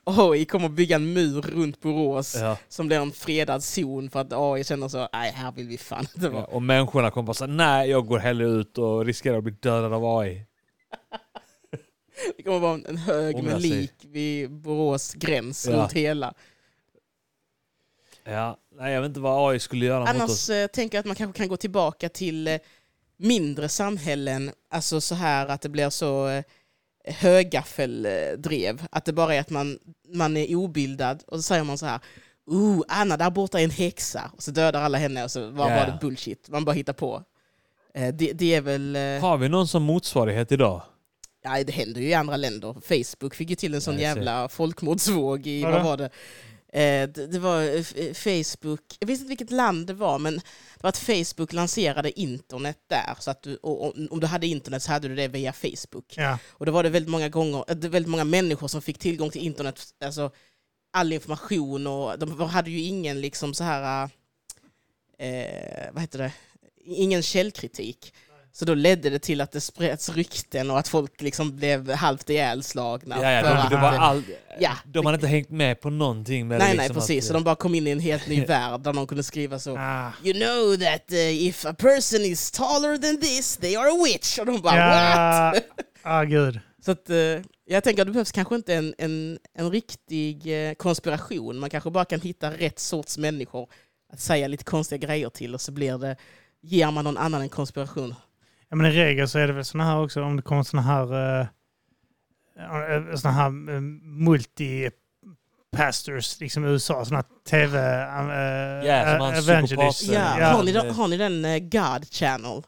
AI 0.04 0.44
kommer 0.48 0.68
bygga 0.68 0.96
en 0.96 1.12
mur 1.12 1.42
runt 1.42 1.80
Borås 1.80 2.36
Ja. 2.36 2.56
som 2.68 2.86
blir 2.86 2.96
en 3.00 3.12
fredad 3.12 3.64
zon 3.64 4.10
för 4.10 4.20
att 4.20 4.32
AI 4.32 4.64
känner 4.64 4.88
så, 4.88 5.08
nej 5.12 5.32
här 5.32 5.52
vill 5.52 5.68
vi 5.68 5.78
fan 5.78 6.00
inte 6.14 6.26
Ja, 6.26 6.30
vara. 6.32 6.44
och 6.44 6.62
människorna 6.62 7.10
kommer 7.10 7.26
bara 7.26 7.34
säga 7.34 7.46
nej 7.48 7.90
jag 7.90 8.06
går 8.06 8.18
hellre 8.18 8.46
ut 8.46 8.78
och 8.78 9.04
riskerar 9.04 9.38
att 9.38 9.44
bli 9.44 9.52
dödad 9.52 9.92
av 9.92 10.18
AI. 10.18 10.46
Det 12.36 12.42
kommer 12.42 12.58
vara 12.58 12.80
en 12.88 12.96
hög 12.96 13.42
med 13.42 13.60
lik 13.62 13.92
vid 14.02 14.50
Borås 14.50 15.14
gräns 15.14 15.66
Ja. 15.66 15.72
runt 15.76 15.92
hela. 15.92 16.34
Ja, 18.24 18.56
nej 18.80 18.92
jag 18.92 19.00
vet 19.00 19.08
inte 19.08 19.20
vad 19.20 19.50
AI 19.52 19.58
skulle 19.60 19.86
göra 19.86 20.00
mot 20.00 20.08
oss. 20.08 20.48
Annars 20.50 20.50
eh, 20.50 20.66
tänker 20.66 20.96
jag 20.98 21.00
att 21.00 21.06
man 21.06 21.16
kanske 21.16 21.38
kan 21.38 21.48
gå 21.48 21.56
tillbaka 21.56 22.08
till 22.08 22.48
eh, 22.48 22.58
mindre 23.16 23.68
samhällen, 23.68 24.50
alltså 24.70 25.00
så 25.00 25.14
här 25.14 25.46
att 25.46 25.60
det 25.60 25.68
blir 25.68 25.90
så 25.90 26.28
eh, 26.28 26.44
högaffeldrev, 27.04 28.82
att 28.90 29.04
det 29.04 29.12
bara 29.12 29.34
är 29.34 29.40
att 29.40 29.50
man, 29.50 29.78
man 30.14 30.36
är 30.36 30.54
obildad 30.54 31.22
och 31.26 31.36
så 31.38 31.42
säger 31.42 31.64
man 31.64 31.78
så 31.78 31.86
här 31.86 32.00
Oh, 32.46 32.82
Anna, 32.88 33.16
där 33.16 33.30
borta 33.30 33.60
är 33.60 33.64
en 33.64 33.70
häxa. 33.70 34.30
Och 34.36 34.42
så 34.42 34.50
dödar 34.50 34.82
alla 34.82 34.98
henne 34.98 35.24
och 35.24 35.30
så 35.30 35.50
var, 35.50 35.70
Ja. 35.70 35.86
det 35.86 35.98
bullshit. 36.00 36.48
Man 36.48 36.64
bara 36.64 36.72
hittar 36.72 36.92
på. 36.92 37.22
Eh, 37.94 38.14
det, 38.14 38.32
det 38.32 38.54
är 38.54 38.60
väl... 38.60 38.96
eh, 38.96 39.02
Har 39.02 39.36
vi 39.36 39.48
någon 39.48 39.68
som 39.68 39.82
motsvarighet 39.82 40.52
idag? 40.52 40.82
Ja, 41.42 41.64
det 41.64 41.72
händer 41.72 42.00
ju 42.00 42.08
i 42.08 42.14
andra 42.14 42.36
länder. 42.36 42.72
Facebook 42.80 43.34
fick 43.34 43.50
ju 43.50 43.56
till 43.56 43.74
en 43.74 43.80
sån 43.80 43.94
Ja, 43.94 44.00
jag 44.00 44.12
ser. 44.12 44.16
jävla 44.16 44.48
folkmordsvåg 44.48 45.46
i, 45.46 45.62
Vadå? 45.62 45.76
vad 45.76 45.84
var 45.84 45.96
det? 45.96 46.10
Eh, 46.72 47.08
det, 47.08 47.38
var 47.38 47.62
eh, 47.62 47.80
f- 47.80 48.16
Facebook, 48.16 48.80
jag 48.98 49.06
vet 49.06 49.18
inte 49.18 49.28
vilket 49.28 49.50
land 49.50 49.86
det 49.86 49.94
var, 49.94 50.18
men 50.18 50.34
det 50.36 50.42
var 50.82 50.88
att 50.88 50.98
Facebook 50.98 51.52
lanserade 51.52 52.20
internet 52.20 52.78
där. 52.86 53.14
Så 53.18 53.30
att 53.30 53.42
du, 53.42 53.56
om 53.56 54.20
du 54.20 54.26
hade 54.26 54.46
internet 54.46 54.82
så 54.82 54.92
hade 54.92 55.08
du 55.08 55.14
det 55.14 55.28
via 55.28 55.52
Facebook. 55.52 56.14
Ja. 56.16 56.38
Och 56.48 56.66
då 56.66 56.72
var 56.72 56.82
det 56.82 56.88
väldigt 56.88 57.10
många 57.10 57.28
gånger, 57.28 57.64
eh, 57.68 57.76
väldigt 57.76 58.10
många 58.10 58.24
människor 58.24 58.68
som 58.68 58.82
fick 58.82 58.98
tillgång 58.98 59.30
till 59.30 59.42
internet, 59.42 59.80
alltså 60.04 60.30
all 60.92 61.12
information 61.12 61.86
och 61.86 62.18
de 62.18 62.40
hade 62.40 62.70
ju 62.70 62.80
ingen 62.80 63.20
liksom 63.20 63.54
så 63.54 63.64
här, 63.64 64.10
eh, 65.18 65.92
vad 65.92 66.00
heter 66.02 66.18
det, 66.18 66.32
ingen 66.84 67.22
källkritik. 67.22 68.14
Så 68.52 68.64
då 68.64 68.74
ledde 68.74 69.10
det 69.10 69.18
till 69.18 69.40
att 69.40 69.52
det 69.52 69.60
spreds 69.60 70.08
rykten 70.08 70.70
och 70.70 70.78
att 70.78 70.88
folk 70.88 71.20
liksom 71.20 71.56
blev 71.56 71.90
halvt 71.90 72.30
ihjälslagna. 72.30 73.16
Ja, 73.22 73.30
ja, 73.30 73.68
de, 73.70 73.80
var 73.80 73.92
eh, 73.92 74.02
all, 74.02 74.22
ja. 74.60 74.72
de 74.84 75.06
hade 75.06 75.14
inte 75.14 75.26
hängt 75.26 75.50
med 75.50 75.80
på 75.80 75.90
någonting. 75.90 76.48
Med 76.48 76.58
Nej, 76.58 76.70
det 76.70 76.76
nej, 76.76 76.88
liksom 76.88 77.00
precis. 77.00 77.24
Att, 77.24 77.28
Så 77.28 77.34
de 77.34 77.44
bara 77.44 77.54
kom 77.54 77.74
in 77.74 77.86
i 77.86 77.90
en 77.90 78.00
helt 78.00 78.28
ny 78.28 78.44
värld 78.46 78.80
där 78.80 78.92
någon 78.92 79.06
kunde 79.06 79.22
skriva 79.22 79.58
så. 79.58 79.76
Ah. 79.76 80.12
You 80.24 80.34
know 80.34 80.76
that 80.76 81.12
uh, 81.12 81.18
if 81.18 81.66
a 81.66 81.74
person 81.78 82.20
is 82.20 82.50
taller 82.50 82.98
than 82.98 83.20
this, 83.20 83.56
they 83.56 83.76
are 83.76 83.90
a 83.90 84.04
witch. 84.04 84.38
Och 84.38 84.46
de 84.46 84.60
bara 84.60 84.76
Ja, 84.76 85.52
what? 85.54 85.64
ah, 86.02 86.22
gud. 86.24 86.60
Så 86.84 86.90
att, 86.90 87.10
eh, 87.10 87.16
jag 87.64 87.84
tänker 87.84 88.02
att 88.02 88.08
det 88.08 88.12
behövs 88.12 88.32
kanske 88.32 88.54
inte 88.54 88.74
en, 88.74 88.94
en, 88.98 89.38
en 89.54 89.70
riktig 89.70 90.68
eh, 90.68 90.74
konspiration. 90.74 91.58
Man 91.58 91.70
kanske 91.70 91.90
bara 91.90 92.04
kan 92.04 92.20
hitta 92.20 92.50
rätt 92.50 92.78
sorts 92.78 93.18
människor 93.18 93.68
att 94.12 94.20
säga 94.20 94.48
lite 94.48 94.64
konstiga 94.64 95.06
grejer 95.06 95.28
till 95.28 95.54
och 95.54 95.60
så 95.60 95.72
blir 95.72 95.98
det, 95.98 96.16
ger 96.62 96.90
man 96.90 97.04
någon 97.04 97.16
annan 97.16 97.42
en 97.42 97.48
konspiration. 97.48 98.14
Ja, 98.70 98.76
men 98.76 98.86
I 98.86 98.90
regel 98.90 99.28
så 99.28 99.38
är 99.38 99.46
det 99.46 99.52
väl 99.52 99.64
såna 99.64 99.84
här 99.84 99.98
också, 100.00 100.22
om 100.22 100.36
det 100.36 100.42
kommer 100.42 100.62
såna 100.62 100.82
här, 100.82 101.14
uh, 101.40 101.46
såna 103.16 103.34
här 103.34 103.48
uh, 103.48 103.80
multi-pastors 104.02 106.40
liksom 106.40 106.64
i 106.64 106.68
USA, 106.68 107.04
såna 107.04 107.16
här 107.16 107.24
tv... 107.50 107.78
Uh, 107.78 107.84
Ja, 108.86 109.12
som 109.12 109.20
han 109.20 109.34
evangelists. 109.34 110.02
psykopat- 110.02 110.14
Ja, 110.14 110.40
Ja, 110.40 110.46
har, 110.46 110.62
ni, 110.62 110.72
har 110.90 111.08
ni 111.08 111.16
den 111.16 111.44
eh, 111.44 111.58
God 111.58 112.06
Channel? 112.12 112.62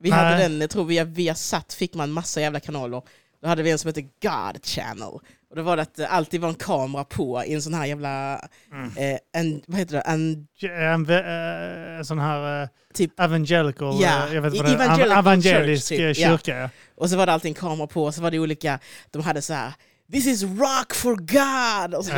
Vi 0.00 0.10
Nej. 0.10 0.18
hade 0.18 0.36
den, 0.36 0.60
jag 0.60 0.70
tror 0.70 0.84
via, 0.84 1.04
via 1.04 1.34
satt 1.34 1.72
fick 1.72 1.94
man 1.94 2.12
massa 2.12 2.40
jävla 2.40 2.60
kanaler. 2.60 3.02
Då 3.42 3.48
hade 3.48 3.62
vi 3.62 3.70
en 3.70 3.78
som 3.78 3.88
hette 3.88 4.02
God 4.02 4.64
Channel. 4.64 5.12
Och 5.50 5.56
då 5.56 5.62
var 5.62 5.76
det 5.76 5.82
att 5.82 5.94
det 5.94 6.08
alltid 6.08 6.40
var 6.40 6.48
en 6.48 6.54
kamera 6.54 7.04
på 7.04 7.44
i 7.44 7.54
en 7.54 7.62
sån 7.62 7.74
här 7.74 7.86
jävla... 7.86 8.40
Mm. 8.72 8.90
Eh, 8.96 9.18
en, 9.32 9.62
vad 9.66 9.78
heter 9.78 9.94
det? 9.94 10.00
En, 10.00 10.46
En, 10.62 11.10
uh, 11.10 12.02
sån 12.02 12.18
här 12.18 12.62
uh, 12.62 12.68
Typ- 12.94 13.20
evangelical, 13.20 14.00
Ja, 14.00 14.28
eh, 14.28 14.34
jag 14.34 14.42
vet 14.42 14.56
vad 14.56 14.66
det 14.66 14.74
evangelical 14.74 15.18
evangelisk 15.18 15.88
church, 15.88 16.16
typ, 16.16 16.26
eh, 16.26 16.30
kyrka. 16.30 16.56
Ja. 16.56 16.70
och 16.94 17.10
så 17.10 17.16
var 17.16 17.26
det 17.26 17.32
alltid 17.32 17.48
en 17.48 17.54
kamera 17.54 17.86
på 17.86 18.04
och 18.04 18.14
så 18.14 18.22
var 18.22 18.30
det 18.30 18.38
olika... 18.38 18.78
De 19.10 19.22
hade 19.22 19.42
så 19.42 19.54
här... 19.54 19.72
This 20.12 20.26
is 20.26 20.42
rock 20.42 20.94
for 20.94 21.16
God! 21.16 21.94
Och 21.94 22.04
så, 22.04 22.12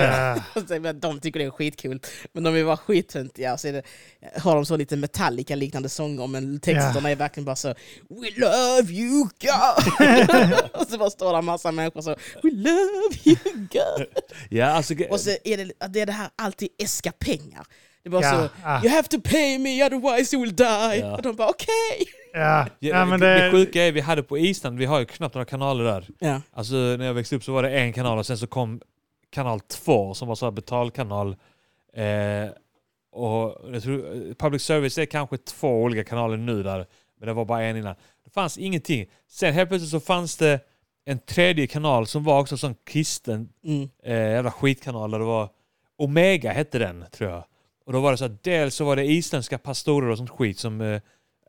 och 0.60 0.68
så, 0.68 0.80
men 0.80 1.00
de 1.00 1.20
tycker 1.20 1.40
det 1.40 1.46
är 1.46 1.50
skitkul. 1.50 2.00
Men 2.32 2.42
de 2.42 2.56
är 2.56 2.64
bara 2.64 2.76
skittöntiga. 2.76 3.58
Så 3.58 3.68
är 3.68 3.72
det, 3.72 3.82
har 4.40 4.54
de 4.54 4.66
så 4.66 4.76
lite 4.76 4.96
Metallica-liknande 4.96 5.88
sånger 5.88 6.26
men 6.26 6.60
texterna 6.60 7.10
är 7.10 7.16
verkligen 7.16 7.44
bara 7.44 7.56
så 7.56 7.68
We 8.08 8.30
love 8.36 8.92
you 8.92 9.28
God! 9.40 10.70
och 10.80 10.86
så 10.88 10.98
bara 10.98 11.10
står 11.10 11.32
det 11.32 11.38
en 11.38 11.44
massa 11.44 11.72
människor 11.72 12.00
så 12.00 12.10
We 12.42 12.50
love 12.50 13.16
you 13.24 13.36
God! 13.54 14.06
ja, 14.50 14.66
alltså, 14.66 14.94
Och 15.10 15.20
så 15.20 15.30
är 15.44 15.56
det, 15.56 15.72
det 15.88 16.00
är 16.00 16.06
det 16.06 16.12
här 16.12 16.30
alltid 16.36 16.68
äska 16.78 17.12
pengar. 17.12 17.66
Det 18.04 18.10
bara 18.10 18.22
Ja, 18.22 18.30
så 18.30 18.66
ah. 18.68 18.82
You 18.84 18.94
have 18.94 19.08
to 19.08 19.20
pay 19.20 19.58
me 19.58 19.84
otherwise 19.84 20.36
you 20.36 20.44
will 20.44 20.56
die! 20.56 20.98
Ja. 21.00 21.16
Och 21.16 21.22
de 21.22 21.36
bara 21.36 21.48
okej! 21.48 21.98
ja. 21.98 22.21
Ja, 22.32 22.66
ja, 22.78 23.04
men 23.04 23.20
det, 23.20 23.44
det, 23.44 23.50
sjuka 23.50 23.82
är 23.82 23.92
vi 23.92 24.00
hade 24.00 24.22
på 24.22 24.38
Island, 24.38 24.78
vi 24.78 24.84
har 24.84 24.98
ju 24.98 25.04
knappt 25.06 25.34
några 25.34 25.44
kanaler 25.44 25.84
där. 25.84 26.08
Ja. 26.18 26.40
Alltså 26.52 26.74
när 26.74 27.04
jag 27.04 27.14
växte 27.14 27.36
upp 27.36 27.44
så 27.44 27.52
var 27.52 27.62
det 27.62 27.70
en 27.70 27.92
kanal 27.92 28.18
och 28.18 28.26
sen 28.26 28.38
så 28.38 28.46
kom 28.46 28.80
kanal 29.30 29.60
2 29.60 30.14
som 30.14 30.28
var 30.28 30.34
så 30.34 30.46
här 30.46 30.50
betalkanal. 30.50 31.36
Eh, 31.94 32.50
och 33.12 33.60
jag 33.72 33.82
tror, 33.82 34.34
public 34.34 34.62
service 34.62 34.98
är 34.98 35.04
kanske 35.04 35.36
två 35.36 35.82
olika 35.82 36.04
kanaler 36.04 36.36
nu 36.36 36.62
där, 36.62 36.86
men 37.18 37.26
det 37.28 37.32
var 37.32 37.44
bara 37.44 37.62
en 37.62 37.76
innan. 37.76 37.94
Det 38.24 38.30
fanns 38.30 38.58
ingenting. 38.58 39.06
Sen 39.28 39.54
helt 39.54 39.68
plötsligt 39.68 39.90
så 39.90 40.00
fanns 40.00 40.36
det 40.36 40.60
en 41.04 41.18
tredje 41.18 41.66
kanal 41.66 42.06
som 42.06 42.24
var 42.24 42.40
också 42.40 42.56
sån 42.56 42.74
kristen 42.84 43.48
Mm. 43.64 43.88
eh, 44.04 44.14
jävla 44.14 44.50
skitkanal 44.50 45.10
där 45.10 45.18
det 45.18 45.24
var 45.24 45.48
Omega 45.98 46.52
hette 46.52 46.78
den 46.78 47.04
tror 47.12 47.30
jag. 47.30 47.44
Och 47.86 47.92
då 47.92 48.00
var 48.00 48.10
det 48.10 48.16
så 48.16 48.24
att 48.24 48.42
dels 48.42 48.74
så 48.74 48.84
var 48.84 48.96
det 48.96 49.04
isländska 49.04 49.58
pastorer 49.58 50.08
och 50.08 50.16
sånt 50.18 50.30
skit 50.30 50.58
som 50.58 50.80
eh, 50.80 51.00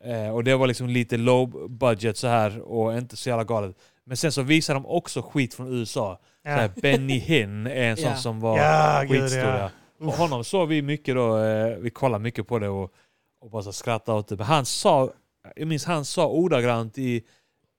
eh, 0.04 0.30
och 0.36 0.44
det 0.44 0.56
var 0.56 0.68
liksom 0.68 0.88
lite 0.90 1.18
low 1.18 1.70
budget 1.70 2.18
så 2.18 2.28
här 2.28 2.62
och 2.62 2.98
inte 2.98 3.18
så 3.18 3.30
jävla 3.30 3.44
galet. 3.44 3.76
Men 4.06 4.18
sen 4.18 4.32
så 4.32 4.42
visade 4.42 4.80
de 4.80 4.86
också 4.86 5.22
skit 5.22 5.54
från 5.54 5.74
USA. 5.80 6.20
Ja. 6.44 6.70
Benny 6.82 7.18
Hinn 7.20 7.68
är 7.68 7.90
en 7.90 7.98
sån 7.98 8.06
Ja. 8.10 8.16
som 8.16 8.40
var 8.40 8.58
Ja, 8.58 9.06
skitstor. 9.10 9.42
Ja. 9.44 9.70
Och 10.00 10.14
honom 10.14 10.44
såg 10.44 10.68
vi 10.68 10.82
mycket 10.82 11.16
då, 11.16 11.38
eh, 11.38 11.78
vi 11.78 11.90
kollade 11.90 12.24
mycket 12.24 12.48
på 12.48 12.60
det 12.60 12.70
och, 12.70 12.94
och 13.42 13.50
bara 13.50 13.64
så 13.64 13.74
skrattade 13.74 14.18
åt 14.20 14.28
det. 14.28 14.36
Men 14.36 14.46
han 14.46 14.66
sa, 14.66 15.12
jag 15.56 15.68
minns 15.68 15.86
han 15.86 16.06
sa 16.06 16.28
ordagrant 16.28 16.98
i, 16.98 17.24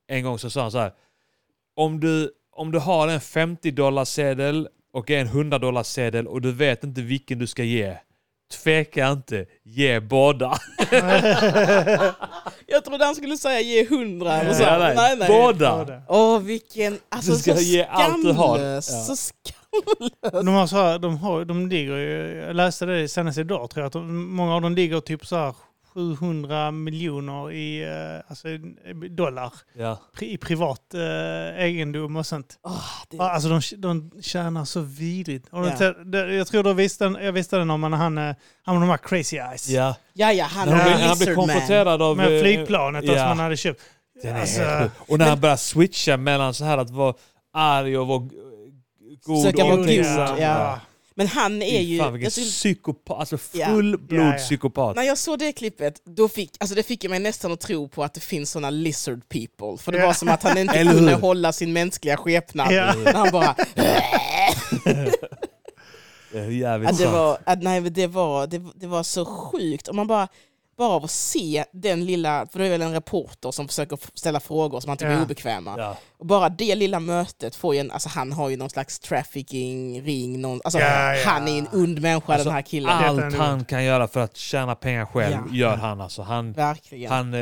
en 0.08 0.24
gång 0.24 0.38
så 0.38 0.50
sa 0.50 0.62
han 0.62 0.70
så 0.70 0.78
här. 0.78 0.92
Om 1.76 2.00
du, 2.00 2.32
om 2.52 2.70
du 2.72 2.78
har 2.78 3.08
en 3.08 3.20
50 3.20 3.70
dollar 3.70 4.04
sedel 4.04 4.68
och 4.92 5.10
en 5.10 5.26
100 5.26 5.58
dollar 5.58 5.82
sedel 5.82 6.26
och 6.26 6.40
du 6.40 6.52
vet 6.52 6.84
inte 6.84 7.02
vilken 7.02 7.38
du 7.38 7.46
ska 7.46 7.64
ge. 7.64 7.96
Tveka 8.52 9.08
inte, 9.10 9.46
ge 9.64 10.00
båda. 10.00 10.58
Jag 12.66 12.84
trodde 12.84 13.04
han 13.04 13.14
skulle 13.14 13.36
säga 13.36 13.60
ge 13.60 13.86
hundra 13.88 14.32
eller 14.40 14.52
så. 14.54 14.62
Ja, 14.62 14.78
nej, 14.78 14.94
nej, 14.96 15.16
nej. 15.16 15.28
Båda! 15.28 16.02
Åh 16.08 16.38
vilken... 16.40 16.98
Alltså 17.08 17.32
Du 17.32 17.38
ska 17.38 17.54
så 17.54 17.62
ge 17.62 17.84
allt 17.84 18.22
du 18.24 18.32
har. 18.32 18.56
skamlös. 18.56 18.90
Ja. 18.90 18.98
Så 18.98 19.16
skamlös. 19.16 20.44
De, 20.44 20.48
har 20.54 20.66
så 20.66 20.76
här, 20.76 20.98
de, 20.98 21.16
har, 21.18 21.44
de 21.44 21.68
ligger 21.68 21.96
ju, 21.96 22.42
jag 22.46 22.56
läste 22.56 22.86
det 22.86 23.08
senast 23.08 23.38
idag 23.38 23.70
tror 23.70 23.82
jag, 23.82 23.86
att 23.86 23.92
de, 23.92 24.26
många 24.26 24.54
av 24.54 24.62
dem 24.62 24.74
ligger 24.74 25.00
typ 25.00 25.26
så 25.26 25.36
här 25.36 25.54
700 25.94 26.70
miljoner 26.70 27.52
i 27.52 27.82
eh, 27.82 28.30
alltså, 28.30 28.48
dollar 29.10 29.52
Ja. 29.78 29.98
i 30.20 30.36
privat 30.36 30.94
eh, 30.94 31.62
egendom 31.64 32.16
och 32.16 32.26
sånt. 32.26 32.58
Åh, 32.62 32.84
det, 33.10 33.20
Alltså 33.20 33.48
de, 33.48 33.60
de 33.76 34.22
tjänar 34.22 34.64
så 34.64 34.80
vidrigt. 34.80 35.48
Och 35.50 35.66
Ja. 35.66 35.92
det, 36.04 36.34
jag 36.34 36.46
tror 36.46 36.62
du 36.62 36.74
visste, 36.74 37.04
jag 37.04 37.32
visste 37.32 37.56
den 37.56 37.70
om 37.70 37.82
han, 37.82 37.92
han, 37.92 38.18
eh, 38.18 38.34
han 38.62 38.74
med 38.74 38.82
de 38.82 38.90
här 38.90 38.96
crazy 38.98 39.36
eyes. 39.36 39.68
ja. 39.68 39.96
ja, 40.12 40.32
ja, 40.32 40.44
han 40.44 40.68
Han, 40.68 40.80
en 40.92 41.00
han 41.00 41.18
blev 41.18 41.34
konfronterad 41.34 42.02
av... 42.02 42.16
Med 42.16 42.36
eh, 42.36 42.42
flygplanet 42.42 43.04
ja. 43.04 43.14
som 43.14 43.28
han 43.28 43.38
hade 43.38 43.56
köpt. 43.56 43.82
Den 44.22 44.36
är 44.36 44.40
Alltså. 44.40 44.90
Och 45.12 45.18
när 45.18 45.28
han 45.28 45.40
börjar 45.40 45.56
switcha 45.56 46.16
mellan 46.16 46.54
så 46.54 46.64
här 46.64 46.78
att 46.78 46.90
vara 46.90 47.14
arg 47.52 47.98
och 47.98 48.06
vara 48.06 48.18
god 48.18 49.42
Försöka 49.42 49.62
och 49.62 49.68
vara 49.68 49.76
god, 49.76 49.88
omtänksam. 49.88 50.38
ja. 50.40 50.80
Men 51.16 51.26
han 51.26 51.62
är 51.62 51.80
ju... 51.80 51.98
Fan 51.98 52.12
vilken 52.12 52.30
psykopat, 52.30 53.18
alltså 53.18 53.38
Ja. 53.52 53.66
fullblod 53.66 54.20
Ja, 54.26 54.32
ja. 54.32 54.38
psykopat. 54.38 54.96
när 54.96 55.02
jag 55.02 55.18
såg 55.18 55.38
det 55.38 55.52
klippet, 55.52 56.02
då 56.04 56.28
fick, 56.28 56.50
alltså 56.60 56.74
det 56.76 56.82
fick 56.82 57.08
mig 57.10 57.18
nästan 57.18 57.52
att 57.52 57.60
tro 57.60 57.88
på 57.88 58.04
att 58.04 58.14
det 58.14 58.20
finns 58.20 58.50
såna 58.50 58.70
lizard 58.70 59.28
people. 59.28 59.82
För 59.82 59.92
det 59.92 59.98
Ja. 59.98 60.06
var 60.06 60.12
som 60.12 60.28
att 60.28 60.42
han 60.42 60.58
inte 60.58 60.82
kunde 60.84 61.14
hålla 61.14 61.52
sin 61.52 61.72
mänskliga 61.72 62.16
skepnad. 62.16 62.72
Ja. 62.72 62.94
När 63.04 63.12
han 63.12 63.30
bara... 63.32 63.56
Det 66.32 66.52
Ja, 66.52 66.78
var, 67.10 67.38
nej, 67.62 67.80
det, 67.80 68.06
var, 68.06 68.46
det, 68.46 68.62
det 68.74 68.86
var 68.86 69.02
så 69.02 69.24
sjukt. 69.24 69.88
Och 69.88 69.94
man 69.94 70.06
bara, 70.06 70.28
bara 70.76 70.88
av 70.88 71.04
att 71.04 71.10
se 71.10 71.64
den 71.72 72.04
lilla, 72.04 72.46
för 72.52 72.58
det 72.58 72.66
är 72.66 72.70
väl 72.70 72.82
en 72.82 72.92
reporter 72.92 73.50
som 73.50 73.68
försöker 73.68 73.98
ställa 74.14 74.40
frågor 74.40 74.80
som 74.80 74.88
han 74.88 74.96
tycker 74.98 75.10
Ja. 75.12 75.18
är 75.18 75.22
obekväma. 75.22 75.74
Ja. 75.78 75.96
Och 76.18 76.26
bara 76.26 76.48
det 76.48 76.74
lilla 76.74 77.00
mötet 77.00 77.56
får 77.56 77.74
ju 77.74 77.80
en, 77.80 77.90
alltså 77.90 78.08
han 78.08 78.32
har 78.32 78.48
ju 78.48 78.56
någon 78.56 78.70
slags 78.70 78.98
trafficking 78.98 80.02
ring, 80.02 80.40
någon, 80.40 80.60
alltså 80.64 80.78
Ja, 80.80 81.14
ja. 81.14 81.22
han 81.30 81.48
är 81.48 81.58
en 81.58 81.68
ond 81.72 82.00
människa 82.00 82.32
Alltså, 82.32 82.48
den 82.48 82.54
här 82.54 82.62
killen. 82.62 82.90
Allt 82.90 83.34
han 83.34 83.64
kan 83.64 83.84
göra 83.84 84.08
för 84.08 84.20
att 84.20 84.36
tjäna 84.36 84.74
pengar 84.74 85.06
själv 85.06 85.34
Ja. 85.50 85.54
gör 85.56 85.76
han 85.76 86.00
alltså. 86.00 86.22
Han, 86.22 86.52
Verkligen. 86.52 87.12
han 87.12 87.34
eh, 87.34 87.40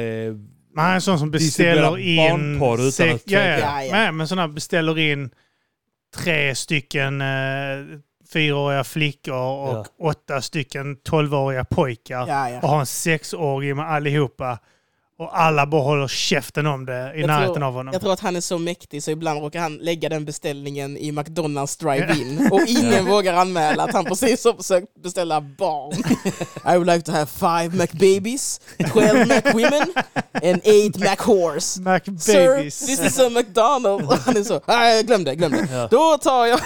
Men 0.75 0.85
han 0.85 0.91
är 0.91 0.95
en 0.95 1.01
sån 1.01 1.19
som 1.19 1.31
beställer 1.31 1.99
in... 1.99 2.57
utan 2.63 3.11
att 3.15 3.23
ja, 3.25 3.41
ja. 3.41 3.59
Ja, 3.59 3.83
ja. 3.85 3.93
Nej, 3.93 4.13
men 4.13 4.29
sådana 4.29 4.49
beställer 4.49 4.99
in 4.99 5.31
tre 6.17 6.55
stycken 6.55 7.21
eh, 7.21 7.27
fyraåriga 8.33 8.85
flickor 8.85 9.35
och 9.35 9.87
Ja. 9.99 10.09
åtta 10.11 10.43
stycken 10.43 10.97
tolvåriga 10.97 11.65
pojkar. 11.65 12.27
ja, 12.29 12.51
ja. 12.51 12.59
Och 12.63 12.69
har 12.69 12.81
en 12.81 12.87
sexårig 12.87 13.77
med 13.77 13.91
allihopa. 13.91 14.59
Och 15.19 15.39
alla 15.41 15.67
bara 15.67 15.83
håller 15.83 16.09
käften 16.09 16.67
om 16.67 16.87
det 16.87 17.13
i 17.17 17.21
Jag 17.21 17.27
närheten 17.27 17.55
tror- 17.55 17.65
av 17.67 17.73
honom. 17.75 17.93
Jag 17.93 18.03
tror 18.03 18.13
att 18.13 18.21
han 18.21 18.37
är 18.37 18.41
så 18.41 18.59
mäktig 18.59 19.03
så 19.03 19.11
ibland 19.11 19.41
råkar 19.41 19.61
han 19.61 19.77
lägga 19.77 20.09
den 20.09 20.25
beställningen 20.25 20.97
i 20.97 21.13
McDonalds 21.13 21.77
drive-in 21.77 22.49
och 22.53 22.61
ingen 22.67 23.05
vågar 23.05 23.35
anmäla 23.35 23.83
att 23.85 23.93
han 23.93 24.05
precis 24.05 24.45
har 24.45 24.53
försökt 24.55 25.03
beställa 25.03 25.41
barn. 25.41 25.93
I 26.75 26.77
would 26.79 26.87
like 26.87 27.01
to 27.03 27.13
have 27.13 27.27
five 27.27 27.77
McBabies, 27.77 28.61
12 28.93 29.19
McWomen 29.29 29.83
and 30.33 30.61
eight 30.65 30.97
McHorse. 30.97 31.61
Sir, 31.61 31.81
McBabies. 31.83 32.87
this 32.87 33.01
is 33.07 33.19
a 33.19 33.29
McDonald's. 33.29 34.07
Och 34.07 34.19
han 34.19 34.37
är 34.37 34.43
så, 34.45 34.61
nej 34.67 35.03
glöm 35.03 35.25
det, 35.25 35.35
glöm 35.35 35.51
det. 35.53 35.69
Ja. 35.73 35.89
Då 35.91 36.19
tar 36.19 36.47
jag... 36.47 36.61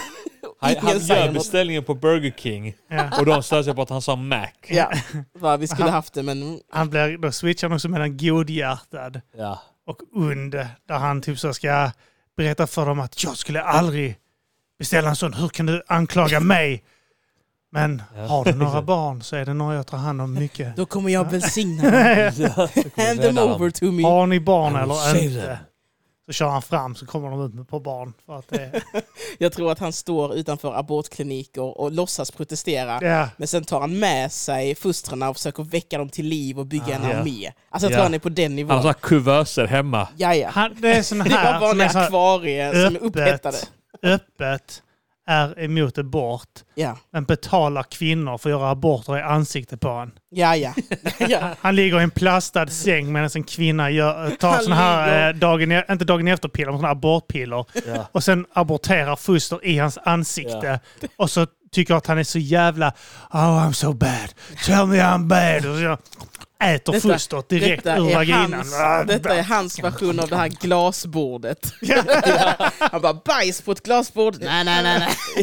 han, 0.61 0.75
han 0.81 0.99
gör 0.99 1.25
något. 1.27 1.35
beställningen 1.35 1.85
på 1.85 1.95
Burger 1.95 2.31
King 2.37 2.75
Ja. 2.91 3.19
och 3.21 3.27
de 3.27 3.43
stör 3.43 3.63
sig 3.63 3.75
på 3.75 3.83
att 3.83 3.91
han 3.91 4.03
sa 4.03 4.17
Mac. 4.17 4.47
Ja, 4.69 4.91
va, 5.39 5.57
vi 5.57 5.69
skulle 5.69 5.91
haft 5.91 6.15
det 6.15 6.23
men... 6.23 6.61
Han 6.73 6.91
blir, 6.91 7.19
då 7.19 7.33
switchar 7.33 7.69
han 7.69 7.75
också 7.75 7.89
mellan 7.89 8.17
godhjärtad 8.17 9.21
Ja. 9.37 9.63
och 9.87 9.99
und. 10.13 10.51
Där 10.89 10.99
han 10.99 11.23
typ 11.23 11.39
så 11.39 11.53
ska 11.55 11.91
berätta 12.37 12.67
för 12.67 12.87
dem 12.87 13.01
att 13.01 13.25
jag 13.25 13.37
skulle 13.37 13.63
aldrig 13.63 14.17
beställa 14.79 15.09
en 15.09 15.17
sån. 15.17 15.35
Hur 15.35 15.49
kan 15.49 15.67
du 15.67 15.83
anklaga 15.87 16.41
mig? 16.55 16.83
Men 17.73 18.03
Ja. 18.17 18.27
har 18.27 18.45
du 18.45 18.55
några 18.55 18.83
barn 18.95 19.23
så 19.23 19.37
är 19.37 19.45
det 19.45 19.55
några 19.55 19.75
jag 19.75 19.87
tar 19.87 19.99
hand 19.99 20.21
om 20.23 20.35
mycket. 20.35 20.77
Då 20.77 20.87
kommer 20.87 21.11
jag 21.11 21.31
välsigna 21.31 21.83
dem. 21.91 22.33
Hand 22.97 23.21
them 23.23 23.39
over 23.39 23.71
to 23.71 23.85
me. 23.85 24.03
Har 24.03 24.27
ni 24.27 24.41
barn 24.41 24.77
eller 24.77 25.23
inte? 25.25 25.59
Så 26.27 26.33
kör 26.33 26.49
han 26.49 26.63
fram 26.63 26.95
så 26.95 27.07
kommer 27.07 27.31
de 27.31 27.47
ut 27.47 27.55
par 27.69 27.81
barn. 27.81 28.13
För 28.27 28.39
att 28.39 28.49
det, 28.49 28.83
Jag 29.39 29.53
tror 29.53 29.73
att 29.73 29.79
han 29.79 29.93
står 29.93 30.35
utanför 30.35 30.75
abortkliniker 30.75 31.81
och 31.81 31.93
låtsas 31.93 32.31
protestera. 32.31 32.99
ja, 33.03 33.29
Men 33.37 33.49
sen 33.49 33.65
tar 33.65 33.81
han 33.81 33.99
med 33.99 34.33
sig 34.33 34.75
fostrarna 34.75 35.29
och 35.31 35.37
försöker 35.37 35.63
väcka 35.63 35.99
dem 35.99 36.09
till 36.09 36.27
liv 36.27 36.59
och 36.59 36.67
bygga 36.67 36.95
en 36.95 37.03
Ah. 37.05 37.11
Ja. 37.11 37.17
armé. 37.19 37.53
Alltså 37.71 37.87
jag 37.87 37.93
Ja. 37.93 37.97
tror 37.97 38.03
han 38.03 38.15
är 38.15 38.19
på 38.19 38.29
den 38.29 38.45
Han 38.45 38.51
har 38.53 38.57
nivån. 38.57 38.77
sådana 38.79 38.95
kuvöser 38.95 39.67
hemma. 39.67 40.09
Jaja. 40.17 40.51
han, 40.51 40.77
det 40.81 40.89
är 40.93 41.03
sån 41.03 41.19
Det 41.25 41.25
var 41.31 41.37
här 41.39 41.53
som 41.53 41.61
vanliga 41.61 41.89
här 41.89 42.05
akvarier 42.05 42.85
som 42.87 42.97
är 42.97 43.01
upphettade. 43.01 43.57
öppet 44.03 44.83
är 45.27 45.61
emot 45.61 45.99
abort. 45.99 46.49
Ja, 46.75 46.97
Men 47.13 47.25
betalar 47.25 47.83
kvinnor 47.83 48.39
för 48.39 48.51
att 48.51 48.61
göra 48.61 48.71
aborter 48.71 49.19
i 49.19 49.23
ansiktet 49.23 49.81
på 49.81 49.89
en. 49.89 50.13
ja, 50.31 50.57
ja. 50.57 50.75
ja. 51.19 51.51
Han 51.61 51.77
ligger 51.77 52.01
i 52.01 52.03
en 52.03 52.11
plastad 52.11 52.67
säng 52.67 53.13
medan 53.13 53.31
en 53.35 53.45
kvinna 53.45 53.91
gör, 53.91 54.31
tar 54.31 54.51
Han 54.53 54.63
såna 54.63 54.77
här, 54.77 55.29
eh, 55.29 55.35
dagen, 55.35 55.73
e- 55.73 55.85
inte 55.91 56.05
dagen 56.05 56.29
efter-piller, 56.29 56.73
men 56.73 56.81
här 56.85 56.91
abortpiller. 56.91 57.65
Ja. 57.87 58.09
Och 58.13 58.25
sen 58.25 58.47
aborterar 58.53 59.17
foster 59.17 59.65
i 59.67 59.79
hans 59.79 59.99
ansikte. 60.05 60.81
Och 61.17 61.31
så 61.31 61.47
tycker 61.73 61.95
att 61.99 62.07
han 62.07 62.19
är 62.19 62.25
så 62.25 62.39
jävla 62.39 62.93
Oh 63.33 63.67
I'm 63.69 63.73
so 63.73 63.93
bad, 63.93 64.29
tell 64.67 64.87
me 64.87 64.97
I'm 65.01 65.27
bad. 65.27 65.71
Och 65.71 65.79
så 65.79 65.97
äter 66.65 66.93
Detta- 66.93 67.09
fostret 67.13 67.49
direkt 67.49 67.85
Detta 67.85 67.99
ur 67.99 68.11
är, 68.11 68.15
vaginan. 68.15 68.53
hans, 68.53 69.07
detta 69.07 69.35
är 69.37 69.43
hans 69.43 69.79
version 69.83 70.21
av 70.21 70.29
det 70.29 70.37
här 70.37 70.49
glasbordet. 70.49 71.73
Han 72.93 73.01
bara 73.01 73.15
bajs 73.15 73.61
på 73.63 73.73
ett 73.73 73.83
glasbord. 73.83 74.37
Nej, 74.41 74.65
nej, 74.65 74.83
nej. 74.83 74.99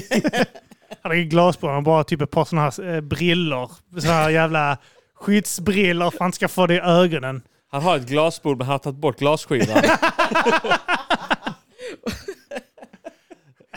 nej. 0.10 0.46
Han 1.04 1.12
har 1.12 1.18
glasbord, 1.24 1.70
han 1.70 1.76
har 1.76 1.82
bara 1.82 2.04
typ 2.04 2.22
ett 2.22 2.32
par 2.32 2.46
såna 2.46 2.62
här 2.62 2.96
eh, 2.96 3.02
brillor. 3.02 3.72
Såna 4.02 4.14
här 4.14 4.30
jävla 4.30 4.78
skyddsbrillor 5.16 6.10
för 6.12 6.18
att 6.18 6.22
han 6.22 6.34
ska 6.34 6.48
få 6.48 6.68
det 6.68 6.74
i 6.76 6.80
ögonen. 6.80 7.42
Han 7.72 7.82
har 7.82 7.96
ett 7.98 8.06
glasbord 8.08 8.58
men 8.58 8.68
han 8.68 8.72
har 8.72 8.80
tagit 8.80 9.00
bort 9.00 9.20
glasskivan. 9.20 9.84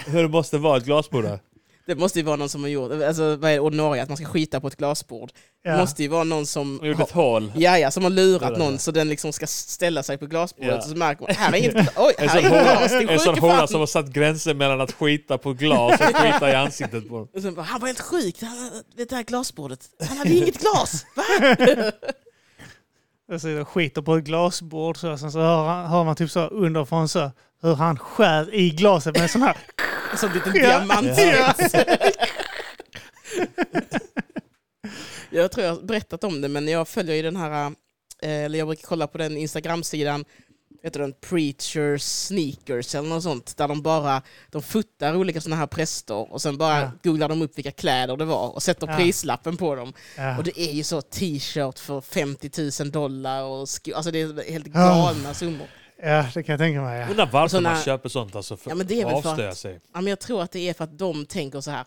Hur 0.07 0.23
det 0.23 0.29
måste 0.29 0.59
vara 0.59 0.77
ett 0.77 0.85
glasbord 0.85 1.25
där. 1.25 1.39
Det 1.87 1.95
måste 1.97 2.19
ju 2.19 2.25
vara 2.25 2.37
någon 2.37 2.49
som 2.49 2.63
har 2.63 2.69
gjort, 2.69 2.93
alltså 2.93 3.37
vad 3.37 3.51
är 3.51 3.59
ordinarie, 3.59 4.03
att 4.03 4.09
man 4.09 4.17
ska 4.17 4.27
skita 4.27 4.61
på 4.61 4.67
ett 4.69 4.77
glasbord. 4.77 5.31
Det 5.65 5.71
Ja. 5.71 5.77
måste 5.77 6.03
ju 6.03 6.09
vara 6.09 6.25
någon 6.25 6.47
som 6.47 6.81
gjorde 6.83 6.97
har, 6.97 7.05
ett 7.05 7.11
hål. 7.11 7.53
ja, 7.57 7.79
ja, 7.79 7.91
som 7.91 8.03
har 8.03 8.11
lurat 8.11 8.41
Det 8.41 8.49
där. 8.51 8.59
någon 8.59 8.79
så 8.79 8.91
den 8.91 9.09
liksom 9.09 9.33
ska 9.33 9.47
ställa 9.47 10.03
sig 10.03 10.19
på 10.19 10.27
glasbordet 10.27 10.71
Ja. 10.73 10.77
och 10.79 10.85
så 10.85 10.97
märker 10.97 11.23
man, 11.23 11.35
här 11.37 11.53
är 11.53 11.57
inget, 11.57 11.75
oj, 11.97 12.15
här 12.19 12.37
är 12.37 12.41
inget 12.41 12.53
glas, 12.53 12.93
din 12.99 13.09
en 13.09 13.19
sån 13.19 13.39
hora 13.39 13.67
som 13.67 13.81
har 13.81 13.87
satt 13.87 14.07
gränser 14.07 14.55
mellan 14.55 14.81
att 14.81 14.93
skita 14.93 15.39
på 15.39 15.53
glas 15.53 16.01
och 16.01 16.17
skita 16.17 16.51
i 16.51 16.55
ansiktet 16.55 17.09
på 17.09 17.17
Och 17.35 17.43
sen 17.43 17.55
bara, 17.55 17.63
han 17.63 17.81
var 17.81 17.87
helt 17.87 18.01
sjuk, 18.01 18.37
han, 18.43 18.71
det 18.97 19.11
här 19.13 19.23
glasbordet, 19.23 19.81
han 20.09 20.19
hade 20.19 20.31
inget 20.35 20.59
glas! 20.61 21.07
Va? 21.17 21.23
Och 23.61 23.69
skiter 23.69 24.03
på 24.03 24.15
ett 24.17 24.25
glasbord 24.25 24.97
så, 24.97 25.17
sen 25.19 25.33
så 25.33 25.39
hör, 25.39 25.67
han- 25.67 25.87
hör 25.87 26.05
man 26.05 26.17
typ 26.17 26.31
så 26.31 26.41
underifrån 26.47 27.09
så 27.09 27.31
hur 27.63 27.75
han 27.75 27.99
skär 27.99 28.55
i 28.55 28.71
glaset 28.71 29.15
med 29.15 29.23
en 29.23 29.29
sån 29.29 29.43
här... 29.43 29.57
Sån 30.17 30.33
liten 30.33 30.53
diamant. 30.53 31.09
Ja. 31.19 31.55
Jag 35.31 35.53
tror 35.53 35.67
jag 35.67 35.75
har 35.75 35.83
berättat 35.83 36.25
om 36.25 36.41
det, 36.41 36.49
men 36.49 36.69
jag 36.69 36.89
följer 36.89 37.17
ju 37.17 37.23
den 37.23 37.37
här, 37.37 37.67
eh, 38.23 38.31
eller 38.45 38.59
jag 38.59 38.69
brukar 38.69 38.87
kolla 38.87 39.07
på 39.07 39.19
den 39.19 39.37
Instagram-sidan, 39.37 40.25
heter 40.83 41.01
den 41.01 41.13
Preacher 41.21 41.99
Sneakers 41.99 42.95
eller 42.95 43.09
något 43.09 43.23
sånt, 43.23 43.57
där 43.57 43.69
de 43.69 43.83
bara 43.83 44.23
de 44.51 44.63
fotar 44.63 45.17
olika 45.17 45.41
sådana 45.41 45.57
här 45.57 45.67
präster 45.67 46.33
och 46.33 46.43
sen 46.43 46.59
bara 46.59 46.81
Ja. 46.81 46.91
googlar 47.03 47.29
de 47.29 47.43
upp 47.43 47.59
vilka 47.59 47.71
kläder 47.71 48.17
det 48.17 48.25
var 48.25 48.49
och 48.55 48.63
sätter 48.63 48.87
Ja. 48.87 48.97
prislappen 48.97 49.57
på 49.57 49.75
dem. 49.75 49.93
Ja. 50.17 50.39
Och 50.39 50.45
det 50.45 50.61
är 50.61 50.73
ju 50.73 50.83
så 50.85 51.03
t-shirt 51.03 51.79
för 51.79 52.01
50 52.01 52.83
000 52.83 52.91
dollar 52.91 53.43
och 53.43 53.59
alltså 53.95 54.11
det 54.11 54.21
är 54.21 54.51
helt 54.51 54.67
galna 54.67 55.35
summor. 55.35 55.67
Ja, 56.03 56.27
det 56.35 56.43
kan 56.43 56.53
jag 56.53 56.59
tänka 56.61 56.81
mig. 56.81 57.01
Ja. 57.01 57.09
Undrar 57.11 57.27
varför 57.33 57.57
Såna- 57.57 57.73
man 57.73 57.83
köper 57.83 58.09
sånt 58.09 58.37
alltså 58.37 58.57
för 58.57 58.71
Ja, 58.71 58.75
men 58.75 58.87
det 58.87 59.01
är 59.01 59.05
väl 59.07 59.15
att 59.15 59.23
för 59.23 59.31
avslöja 59.31 59.51
att- 59.51 59.57
sig. 59.57 59.81
Ja, 59.95 60.01
men 60.01 60.07
jag 60.07 60.21
tror 60.21 60.43
att 60.43 60.53
det 60.53 60.69
är 60.69 60.75
för 60.75 60.85
att 60.85 60.99
de 60.99 61.27
tänker 61.27 61.61
så 61.61 61.71
här. 61.71 61.85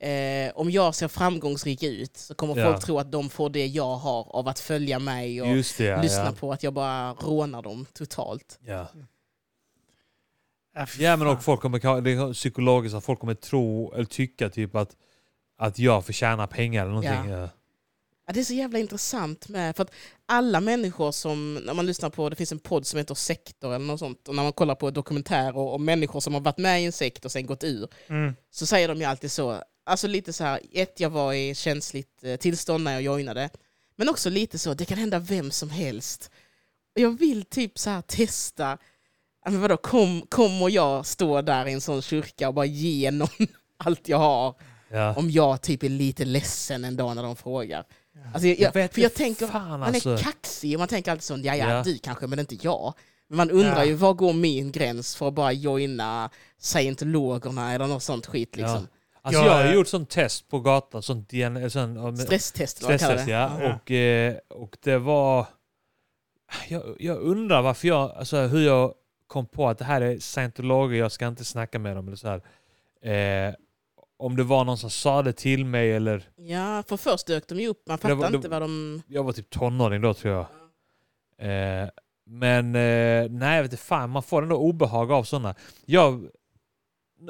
Eh, 0.00 0.52
om 0.54 0.70
jag 0.70 0.94
ser 0.94 1.08
framgångsrik 1.08 1.82
ut 1.82 2.16
så 2.16 2.34
kommer 2.34 2.56
Ja. 2.56 2.72
folk 2.72 2.84
tro 2.84 2.98
att 2.98 3.12
de 3.12 3.30
får 3.30 3.50
det 3.50 3.66
jag 3.66 3.96
har 3.96 4.36
av 4.36 4.48
att 4.48 4.58
följa 4.58 4.98
mig 4.98 5.42
och 5.42 5.48
Just 5.48 5.78
det, 5.78 5.84
ja. 5.84 6.02
lyssna 6.02 6.24
ja. 6.24 6.32
på 6.32 6.52
att 6.52 6.62
jag 6.62 6.72
bara 6.72 7.12
rånar 7.12 7.62
dem 7.62 7.86
totalt. 7.92 8.58
Ja. 8.66 8.86
Ja, 10.74 10.86
fy 10.86 11.02
ja 11.02 11.16
men 11.16 11.26
fan. 11.28 11.36
och 11.36 11.42
folk 11.42 11.60
kommer, 11.60 12.00
det 12.00 12.10
är 12.12 12.32
psykologiskt 12.32 12.94
att 12.96 13.04
folk 13.04 13.20
kommer 13.20 13.34
tro 13.34 13.92
eller 13.94 14.04
tycka 14.04 14.48
typ 14.48 14.74
att, 14.74 14.96
att 15.58 15.78
jag 15.78 16.04
förtjänar 16.06 16.46
pengar 16.46 16.82
eller 16.82 16.90
någonting. 16.94 17.30
Ja. 17.32 17.48
Ja, 18.28 18.34
det 18.34 18.40
är 18.40 18.44
så 18.44 18.54
jävla 18.54 18.78
intressant 18.78 19.48
med, 19.48 19.76
för 19.76 19.82
att 19.82 19.90
alla 20.26 20.60
människor 20.60 21.12
som, 21.12 21.54
när 21.54 21.74
man 21.74 21.86
lyssnar 21.86 22.10
på, 22.10 22.28
det 22.28 22.36
finns 22.36 22.52
en 22.52 22.58
podd 22.58 22.86
som 22.86 22.98
heter 22.98 23.14
Sektor 23.14 23.74
eller 23.74 23.86
något 23.86 23.98
sånt, 23.98 24.28
och 24.28 24.34
när 24.34 24.42
man 24.42 24.52
kollar 24.52 24.74
på 24.74 24.90
dokumentärer 24.90 25.56
om 25.56 25.84
människor 25.84 26.20
som 26.20 26.34
har 26.34 26.40
varit 26.40 26.58
med 26.58 26.82
i 26.82 26.84
en 26.84 26.92
sekt 26.92 27.24
och 27.24 27.32
sen 27.32 27.46
gått 27.46 27.64
ur, 27.64 27.88
Mm. 28.08 28.34
så 28.50 28.66
säger 28.66 28.88
de 28.88 28.98
ju 28.98 29.04
alltid 29.04 29.32
så, 29.32 29.62
alltså 29.86 30.06
lite 30.06 30.32
så 30.32 30.44
här, 30.44 30.60
ett, 30.72 31.00
jag 31.00 31.10
var 31.10 31.32
i 31.32 31.54
känsligt 31.54 32.24
eh, 32.24 32.36
tillstånd 32.36 32.84
när 32.84 32.92
jag 32.92 33.02
joinade, 33.02 33.50
men 33.96 34.08
också 34.08 34.30
lite 34.30 34.58
så, 34.58 34.74
det 34.74 34.84
kan 34.84 34.98
hända 34.98 35.18
vem 35.18 35.50
som 35.50 35.70
helst. 35.70 36.30
Jag 36.94 37.18
vill 37.18 37.44
typ 37.44 37.78
så 37.78 37.90
här 37.90 38.02
testa, 38.02 38.78
men 39.44 39.60
vadå, 39.60 39.76
kom, 39.76 40.22
kommer 40.28 40.70
jag 40.70 41.06
stå 41.06 41.42
där 41.42 41.66
i 41.68 41.72
en 41.72 41.80
sån 41.80 42.02
kyrka 42.02 42.48
och 42.48 42.54
bara 42.54 42.66
ge 42.66 43.10
någon 43.10 43.28
allt 43.76 44.08
jag 44.08 44.18
har, 44.18 44.54
Ja. 44.90 45.14
om 45.14 45.30
jag 45.30 45.62
typ 45.62 45.82
är 45.82 45.88
lite 45.88 46.24
ledsen 46.24 46.84
en 46.84 46.96
dag 46.96 47.16
när 47.16 47.22
de 47.22 47.36
frågar. 47.36 47.84
Alltså 48.32 48.48
jag, 48.48 48.58
Jag 48.58 48.72
vet 48.72 48.94
för 48.94 49.00
jag 49.00 49.14
tänker, 49.14 49.46
fan, 49.46 49.68
man 49.68 49.82
alltså. 49.82 50.10
är 50.10 50.18
kaxig 50.18 50.74
och 50.74 50.78
man 50.78 50.88
tänker 50.88 51.10
alltid 51.10 51.22
så, 51.24 51.38
ja, 51.42 51.54
ja 51.54 51.82
du 51.82 51.98
kanske 51.98 52.26
men 52.26 52.38
inte 52.38 52.54
jag. 52.62 52.94
Men 53.28 53.36
man 53.36 53.50
undrar 53.50 53.76
Ja. 53.78 53.84
ju, 53.84 53.94
var 53.94 54.14
går 54.14 54.32
min 54.32 54.72
gräns 54.72 55.16
för 55.16 55.28
att 55.28 55.34
bara 55.34 55.52
joina 55.52 56.30
scientologerna 56.58 57.72
eller 57.74 57.86
något 57.86 58.02
sånt 58.02 58.26
skit 58.26 58.56
liksom. 58.56 58.88
Alltså 59.22 59.42
Jag 59.42 59.60
jag 59.60 59.66
har 59.66 59.74
gjort 59.74 59.88
sånt 59.88 60.10
test 60.10 60.48
på 60.48 60.60
gatan, 60.60 61.02
sånt 61.02 61.28
DNA, 61.30 61.70
Stresstest 61.70 62.76
stresstest. 62.82 63.28
Ja. 63.28 63.74
Och, 63.74 63.90
eh, 63.90 64.36
och 64.48 64.76
det 64.82 64.98
var... 64.98 65.46
Jag, 66.68 66.96
jag 66.98 67.18
undrar 67.18 67.62
varför 67.62 67.88
jag, 67.88 68.10
alltså 68.10 68.36
hur 68.36 68.66
jag 68.66 68.94
kom 69.26 69.46
på 69.46 69.68
att 69.68 69.78
det 69.78 69.84
här 69.84 70.00
är 70.00 70.18
scientologer, 70.18 70.98
jag 70.98 71.12
ska 71.12 71.26
inte 71.26 71.44
snacka 71.44 71.78
med 71.78 71.96
dem 71.96 72.06
eller 72.06 72.16
så 72.16 72.28
här. 72.28 73.48
Eh, 73.48 73.54
om 74.18 74.36
det 74.36 74.42
var 74.44 74.64
någon 74.64 74.78
som 74.78 74.90
sa 74.90 75.22
det 75.22 75.32
till 75.32 75.64
mig 75.64 75.92
eller... 75.92 76.22
Ja, 76.36 76.82
för 76.88 76.96
först 76.96 77.26
dök 77.26 77.48
de 77.48 77.60
ju 77.60 77.68
upp, 77.68 77.82
man 77.88 77.98
fattar 77.98 78.14
var- 78.14 78.34
inte 78.34 78.48
vad 78.48 78.62
de... 78.62 79.02
Jag 79.08 79.24
var 79.24 79.32
typ 79.32 79.50
tonåring 79.50 80.02
då 80.02 80.14
tror 80.14 80.34
jag. 80.34 80.46
Eh, 81.38 81.88
men 82.26 82.66
eh, 82.74 83.30
nej, 83.30 83.56
jag 83.56 83.62
vet 83.62 83.72
inte 83.72 83.84
fan, 83.84 84.10
man 84.10 84.22
får 84.22 84.42
ändå 84.42 84.56
obehag 84.56 85.12
av 85.12 85.24
sådana. 85.24 85.54
Jag, 85.86 86.26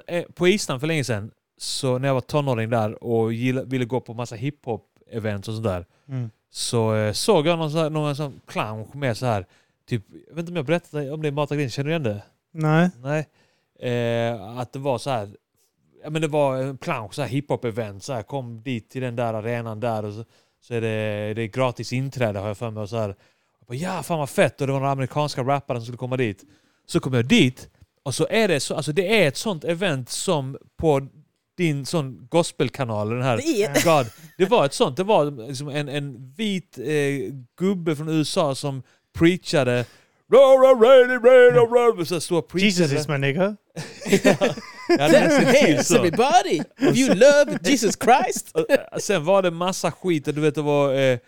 eh, 0.06 0.24
på 0.34 0.48
Island 0.48 0.80
för 0.80 0.86
länge 0.86 1.04
sedan, 1.04 1.30
så 1.58 1.98
när 1.98 2.08
jag 2.08 2.14
var 2.14 2.20
tonåring 2.20 2.70
där 2.70 3.04
och 3.04 3.32
gilla, 3.32 3.62
ville 3.62 3.84
gå 3.84 4.00
på 4.00 4.14
massa 4.14 4.36
hiphop-events 4.36 5.48
och 5.48 5.54
sådär, 5.54 5.86
Mm. 6.08 6.30
så 6.50 6.94
eh, 6.94 7.12
såg 7.12 7.46
jag 7.46 7.58
någon, 7.58 7.70
sån 7.70 7.80
här- 7.80 7.90
någon 7.90 8.16
sån 8.16 8.40
clown 8.46 8.88
med 8.94 9.16
så 9.16 9.26
här 9.26 9.46
typ, 9.86 10.02
jag 10.28 10.34
vet 10.34 10.38
inte 10.38 10.50
om 10.52 10.56
jag 10.56 10.64
berättade 10.66 11.10
om 11.10 11.22
det 11.22 11.28
i 11.28 11.30
Mata 11.30 11.54
känner 11.68 11.84
du 11.84 11.90
igen 11.90 12.02
det? 12.02 12.22
Nej. 12.52 12.90
Nej. 13.02 13.28
Eh, 13.92 14.58
att 14.58 14.72
det 14.72 14.78
var 14.78 14.98
så 14.98 15.10
här. 15.10 15.28
Ja, 16.08 16.12
men 16.12 16.22
det 16.22 16.28
var 16.28 16.56
en 16.56 16.78
plansch, 16.78 17.14
så 17.14 17.22
här 17.22 17.28
hiphop-event. 17.28 18.00
Så 18.00 18.12
här, 18.12 18.22
kom 18.22 18.62
dit 18.62 18.90
till 18.90 19.02
den 19.02 19.16
där 19.16 19.34
arenan 19.34 19.80
där 19.80 20.04
och 20.04 20.12
så, 20.12 20.24
så 20.60 20.74
är 20.74 20.80
det, 20.80 21.34
det 21.34 21.42
är 21.42 21.46
gratis 21.46 21.92
inträde 21.92 22.38
har 22.38 22.48
jag 22.48 22.58
för 22.58 22.70
mig. 22.70 22.82
Och 22.82 22.88
så 22.88 22.96
här. 22.96 23.08
Jag 23.08 23.66
bara, 23.66 23.74
ja, 23.74 24.02
fan 24.02 24.18
vad 24.18 24.30
fett. 24.30 24.60
Och 24.60 24.66
det 24.66 24.72
var 24.72 24.80
några 24.80 24.92
amerikanska 24.92 25.42
rappare 25.42 25.78
som 25.78 25.84
skulle 25.84 25.98
komma 25.98 26.16
dit. 26.16 26.44
Så 26.86 27.00
kom 27.00 27.14
jag 27.14 27.24
dit 27.24 27.68
och 28.02 28.14
så 28.14 28.26
är 28.30 28.48
det 28.48 28.60
så, 28.60 28.74
alltså 28.74 28.92
det 28.92 29.22
är 29.22 29.28
ett 29.28 29.36
sånt 29.36 29.64
event 29.64 30.08
som 30.08 30.58
på 30.76 31.06
din 31.56 31.86
sån 31.86 32.28
gospelkanal, 32.30 33.10
den 33.10 33.22
här 33.22 33.36
Det. 33.36 33.84
God. 33.84 34.06
Det 34.38 34.46
var 34.46 34.64
ett 34.64 34.74
sånt. 34.74 34.96
Det 34.96 35.04
var 35.04 35.46
liksom 35.48 35.68
en, 35.68 35.88
en 35.88 36.32
vit 36.36 36.78
eh, 36.78 37.34
gubbe 37.58 37.96
från 37.96 38.08
USA 38.08 38.54
som 38.54 38.82
preachade. 39.18 39.84
Så 42.04 42.20
stod 42.20 42.38
och 42.38 42.58
Jesus 42.58 42.78
preachade. 42.78 43.00
is 43.00 43.08
my 43.08 43.18
nigga. 43.18 43.56
Ja, 44.88 44.96
nästan 45.08 45.54
till 45.54 45.68
Yes, 45.68 45.88
så. 45.88 45.96
everybody! 45.96 46.60
If 46.80 46.96
you 46.98 47.14
love 47.14 47.58
Jesus 47.64 47.94
Christ! 48.04 48.50
Och, 48.54 48.70
eh, 48.70 48.78
Sen 48.98 49.24
var 49.24 49.42
det 49.42 49.50
massa 49.50 49.90
skit. 49.92 50.24
Du 50.24 50.40
vet, 50.40 50.54
det 50.54 50.62
var, 50.62 50.94
eh, 50.94 51.18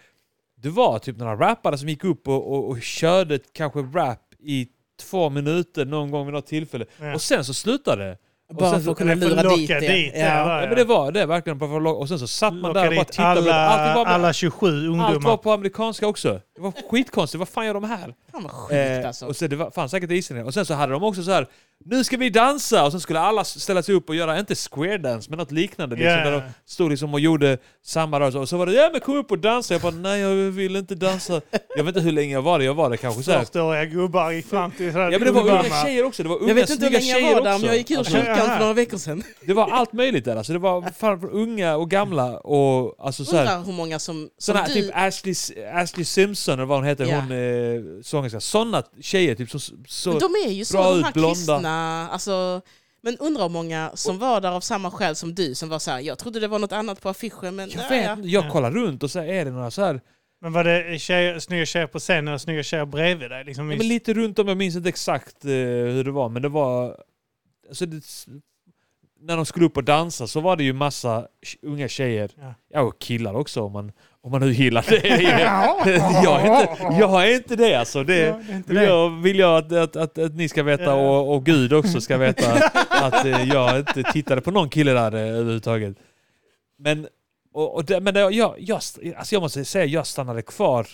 det 0.63 0.69
var 0.69 0.99
typ 0.99 1.17
några 1.19 1.37
rappare 1.37 1.79
som 1.79 1.89
gick 1.89 2.05
upp 2.05 2.29
och, 2.29 2.53
och, 2.53 2.69
och 2.69 2.83
körde 2.83 3.39
kanske 3.53 3.79
rap 3.81 4.19
i 4.43 4.67
två 5.03 5.31
minuter 5.31 5.85
någon 5.85 6.11
gång 6.11 6.27
vid 6.27 6.35
något 6.35 6.47
tillfälle. 6.47 6.85
Ja. 7.01 7.15
Och 7.15 7.23
sen 7.23 7.45
så 7.45 7.55
slutade 7.55 8.05
det. 8.05 8.17
Bara 8.55 8.71
sen 8.71 8.79
för 8.79 8.85
så- 8.85 8.91
att 8.91 8.99
kunna 8.99 9.15
lura 9.15 9.41
att 9.41 9.57
dit 9.57 9.69
locka 9.71 9.81
det. 9.81 9.93
dit 9.93 10.13
Ja. 10.17 10.45
va? 10.45 10.61
Ja, 10.63 10.67
men 10.69 10.77
det 10.77 10.85
var 10.85 11.13
det 11.13 11.27
verkligen. 11.27 11.59
Bara 11.59 11.71
för 11.71 11.91
att 11.91 11.97
och 11.97 12.09
sen 12.09 12.19
så 12.19 12.27
satt 12.27 12.53
man 12.55 12.63
Locka 12.63 12.81
där 12.81 12.89
och 12.89 12.95
bara 12.95 13.03
dit 13.05 13.09
tittade. 13.13 13.31
alla, 13.41 13.55
Allt 13.55 13.97
var, 13.97 14.07
alla 14.07 14.33
27 14.33 14.67
allt 14.67 14.75
ungdomar. 14.87 15.21
var 15.21 15.37
på 15.37 15.53
amerikanska 15.53 16.07
också. 16.07 16.41
Det 16.57 16.61
var 16.63 16.73
skitkonstigt. 16.91 17.39
Vad 17.39 17.49
fan 17.49 17.67
gör 17.67 17.75
de 17.75 17.85
här? 17.85 18.15
Fan 18.33 18.43
vad 18.43 18.53
sjukt 18.53 18.73
Eh, 18.75 19.07
alltså. 19.07 19.27
och 19.27 19.37
så 19.37 19.47
det 19.47 19.57
var, 19.57 19.71
fanns 19.71 19.91
säkert 19.91 20.11
islänningar. 20.11 20.47
Och 20.47 20.55
sen 20.55 20.67
så 20.67 20.75
hade 20.75 20.93
de 20.93 21.03
också 21.05 21.23
så 21.23 21.31
här 21.31 21.47
nu 21.85 22.05
ska 22.05 22.17
vi 22.17 22.31
dansa! 22.31 22.85
Och 22.85 22.93
så 22.93 23.01
skulle 23.01 23.21
alla 23.21 23.45
ställa 23.45 23.83
sig 23.83 23.95
upp 23.95 24.09
och 24.09 24.15
göra, 24.15 24.39
inte 24.39 24.55
square 24.55 24.99
dance, 24.99 25.31
men 25.31 25.39
något 25.39 25.53
liknande. 25.53 25.97
Liksom. 25.97 26.11
Där 26.17 26.33
de 26.33 26.43
stod 26.67 26.91
liksom 26.91 27.15
och 27.15 27.21
gjorde 27.21 27.59
samma 27.85 28.21
rörelse. 28.21 28.39
Och 28.39 28.49
så 28.49 28.57
var 28.57 28.67
det 28.67 28.73
ja 28.73 28.89
men 28.93 29.01
kom 29.01 29.17
upp 29.17 29.31
och 29.31 29.39
dansa. 29.39 29.75
Jag 29.75 29.81
bara 29.81 29.93
nej 29.93 30.21
jag 30.21 30.35
vill 30.35 30.77
inte 30.77 30.95
dansa. 30.95 31.41
Jag 31.77 31.85
vet 31.85 31.97
inte 31.97 32.01
hur 32.01 32.13
länge 32.13 32.33
jag 32.35 32.43
var 32.43 32.59
det. 32.59 32.65
Jag 32.65 32.75
var 32.75 32.91
det 32.91 32.97
kanske 32.97 33.23
så 33.23 33.33
här. 33.33 33.45
40-åriga 33.45 33.85
gubbar 33.85 34.31
gick 34.31 34.47
fram 34.47 34.71
till 34.71 34.93
sådär 34.93 35.11
Ja 35.11 35.19
men 35.19 35.25
det 35.25 35.31
var 35.33 35.43
unga 35.43 35.63
tjejer 35.85 36.05
också. 36.05 36.23
Det 36.23 36.29
var 36.29 36.37
unga 36.37 36.49
Jag 36.49 36.55
vet 36.55 36.71
inte 36.71 36.85
hur 36.85 36.93
länge 36.93 37.19
jag 37.19 37.35
var 37.35 37.43
där, 37.43 37.51
också. 37.51 37.61
men 37.61 37.69
jag 37.69 37.77
gick 37.77 37.91
ur 37.91 37.99
Alltså, 37.99 38.13
kyrkan 38.13 38.37
ja. 38.39 38.45
för 38.47 38.59
några 38.59 38.73
veckor 38.73 38.99
sedan. 38.99 39.23
det 39.47 39.55
var 39.55 39.71
allt 39.71 39.93
möjligt 39.93 40.25
där. 40.25 40.37
Alltså, 40.37 40.53
det 40.53 40.59
var 40.59 40.93
fan 40.99 41.29
unga 41.33 41.77
och 41.77 41.91
gamla 41.91 42.39
och 42.39 42.95
alltså 43.07 43.25
så 43.25 43.37
här, 43.37 43.43
Undrar 43.43 43.65
hur 43.65 43.73
många 43.73 43.99
som... 43.99 44.17
som 44.17 44.31
Såna 44.39 44.59
här, 44.59 44.69
du, 44.69 44.75
typ 44.75 44.91
Ashley, 44.95 45.35
Ashley 45.75 46.05
Simpson 46.05 46.55
eller 46.55 46.65
vad 46.65 46.79
hon 46.79 46.87
heter, 46.87 47.05
Ja. 47.07 47.21
hon 47.21 47.31
eh, 47.97 48.03
sångerska. 48.03 48.41
Såna 48.41 48.83
tjejer 49.01 49.35
typ 49.35 49.51
som 49.51 49.61
så... 49.89 50.11
Men 50.11 50.19
de 50.19 50.35
är 50.47 50.51
ju 50.53 50.65
så, 50.65 50.77
bra 50.77 50.91
de 50.91 50.99
ut, 50.99 51.05
här 51.05 51.13
blonda. 51.13 51.35
kristna. 51.35 51.70
Alltså, 52.11 52.61
men 53.03 53.17
undrar 53.19 53.43
hur 53.43 53.49
många 53.51 53.91
som 53.95 54.19
var 54.19 54.41
där 54.41 54.51
av 54.53 54.61
samma 54.61 54.91
skäl 54.91 55.17
som 55.17 55.35
du, 55.35 55.55
som 55.55 55.69
var 55.69 55.79
så 55.79 55.91
här, 55.91 56.01
jag 56.01 56.19
trodde 56.19 56.41
det 56.41 56.49
var 56.49 56.59
något 56.59 56.73
annat 56.73 57.01
på 57.03 57.09
affischen, 57.09 57.57
men 57.57 57.71
jag 57.71 57.85
ja, 57.85 57.89
vet 57.89 58.25
jag 58.31 58.45
Ja. 58.45 58.51
kollar 58.51 58.71
runt 58.71 59.03
och 59.03 59.11
så 59.11 59.19
är 59.19 59.45
det 59.45 59.51
några 59.51 59.71
så 59.71 59.83
här, 59.85 60.01
Men 60.41 60.53
var 60.53 60.65
det 60.65 60.99
tjejer, 60.99 61.39
snygga 61.39 61.67
tjejer 61.67 61.87
på 61.87 61.99
scenen 61.99 62.35
och 62.35 62.41
snygga 62.41 62.63
tjejer 62.63 62.87
bredvid 62.87 63.31
dig? 63.31 63.45
Liksom, 63.45 63.71
ja, 63.71 63.77
men 63.77 63.89
lite 63.89 64.13
runt 64.15 64.39
om, 64.39 64.49
jag 64.49 64.57
minns 64.57 64.77
inte 64.77 64.89
exakt 64.89 65.45
eh, 65.45 65.51
hur 65.51 66.05
det 66.05 66.11
var, 66.11 66.29
men 66.29 66.43
det 66.43 66.49
var... 66.49 66.97
Alltså 67.69 67.87
det, 67.87 68.03
när 69.21 69.37
de 69.37 69.47
skulle 69.47 69.67
upp 69.67 69.77
och 69.77 69.85
dansa 69.85 70.27
så 70.27 70.41
var 70.41 70.57
det 70.57 70.65
ju 70.65 70.73
massa 70.73 71.27
unga 71.63 71.89
tjejer, 71.89 72.31
Ja. 72.41 72.55
ja 72.69 72.81
och 72.81 72.99
killar 72.99 73.35
också 73.35 73.69
man, 73.69 73.93
om 74.23 74.31
man 74.31 74.41
nu 74.41 74.53
gillar 74.53 74.87
det. 74.89 74.97
jag, 76.25 76.47
är 76.47 76.61
inte, 76.61 76.99
jag 77.01 77.29
är 77.29 77.35
inte 77.37 77.57
det 77.57 77.75
alltså. 77.75 78.05
Det, 78.05 78.19
Ja, 78.19 78.41
det 78.47 78.53
inte 78.57 78.69
vill, 78.69 78.79
det. 78.81 78.85
jag, 78.85 79.11
vill 79.23 79.39
jag 79.39 79.57
att, 79.57 79.73
att, 79.73 79.97
att, 79.97 80.19
att 80.19 80.35
ni 80.35 80.49
ska 80.49 80.63
veta 80.63 80.95
och, 80.95 81.35
och 81.35 81.47
Gud 81.47 81.73
också 81.73 82.01
ska 82.01 82.17
veta 82.17 82.53
att 82.89 83.25
eh, 83.25 83.49
jag 83.49 83.79
inte 83.79 84.03
tittade 84.03 84.41
på 84.41 84.51
någon 84.51 84.69
kille 84.69 84.93
där 84.93 85.15
eh, 85.15 85.21
överhuvudtaget. 85.21 85.97
Men, 86.79 87.09
och, 87.53 87.75
och 87.75 87.85
det, 87.85 88.01
men 88.01 88.15
jag, 88.15 88.33
jag, 88.61 88.81
alltså 89.17 89.35
jag 89.35 89.41
måste 89.43 89.65
säga 89.65 89.85
jag 89.85 90.07
stannade 90.07 90.43
kvar 90.43 90.87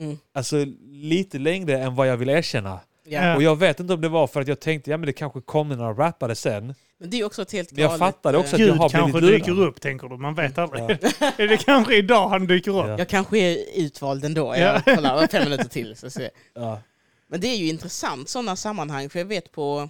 Mm. 0.00 0.18
alltså, 0.34 0.56
lite 0.90 1.38
längre 1.38 1.78
än 1.78 1.94
vad 1.94 2.08
jag 2.08 2.16
vill 2.16 2.28
erkänna. 2.28 2.80
Ja. 3.04 3.36
Och 3.36 3.42
jag 3.42 3.56
vet 3.56 3.80
inte 3.80 3.94
om 3.94 4.00
det 4.00 4.08
var 4.08 4.26
för 4.26 4.40
att 4.40 4.48
jag 4.48 4.60
tänkte 4.60 4.90
ja 4.90 4.96
men 4.96 5.06
det 5.06 5.12
kanske 5.12 5.40
kommer 5.40 5.76
några 5.76 5.92
rappare 5.92 6.34
sen. 6.34 6.74
Men 6.98 7.10
det 7.10 7.20
är 7.20 7.24
också 7.24 7.42
ett 7.42 7.52
helt 7.52 7.72
Men 7.72 7.82
jag 7.82 7.88
galet, 7.88 7.98
fattade 7.98 8.38
också 8.38 8.50
eh, 8.50 8.54
att 8.54 8.60
jag 8.60 8.68
Gud 8.68 8.78
har 8.78 8.88
kanske 8.88 9.20
blivit 9.20 9.44
dyker 9.44 9.60
upp, 9.60 9.80
tänker 9.80 10.08
du. 10.08 10.16
Man 10.16 10.34
vet 10.34 10.58
aldrig. 10.58 10.82
Ja. 10.82 10.88
är 11.36 11.48
det 11.48 11.56
kanske 11.56 11.96
idag 11.96 12.28
han 12.28 12.46
dyker 12.46 12.70
upp? 12.70 12.86
Ja. 12.88 12.98
Jag 12.98 13.08
kanske 13.08 13.38
är 13.38 13.58
utvald 13.74 14.24
ändå. 14.24 14.54
Ja. 14.56 14.82
Jag 14.84 14.96
kollar 14.96 15.26
fem 15.26 15.44
minuter 15.44 15.68
till. 15.68 15.96
Så 15.96 16.10
ser. 16.10 16.30
Ja. 16.54 16.80
Men 17.28 17.40
det 17.40 17.46
är 17.46 17.56
ju 17.56 17.68
intressant 17.68 18.28
sådana 18.28 18.56
sammanhang, 18.56 19.10
för 19.10 19.18
jag 19.18 19.26
vet 19.26 19.52
på... 19.52 19.88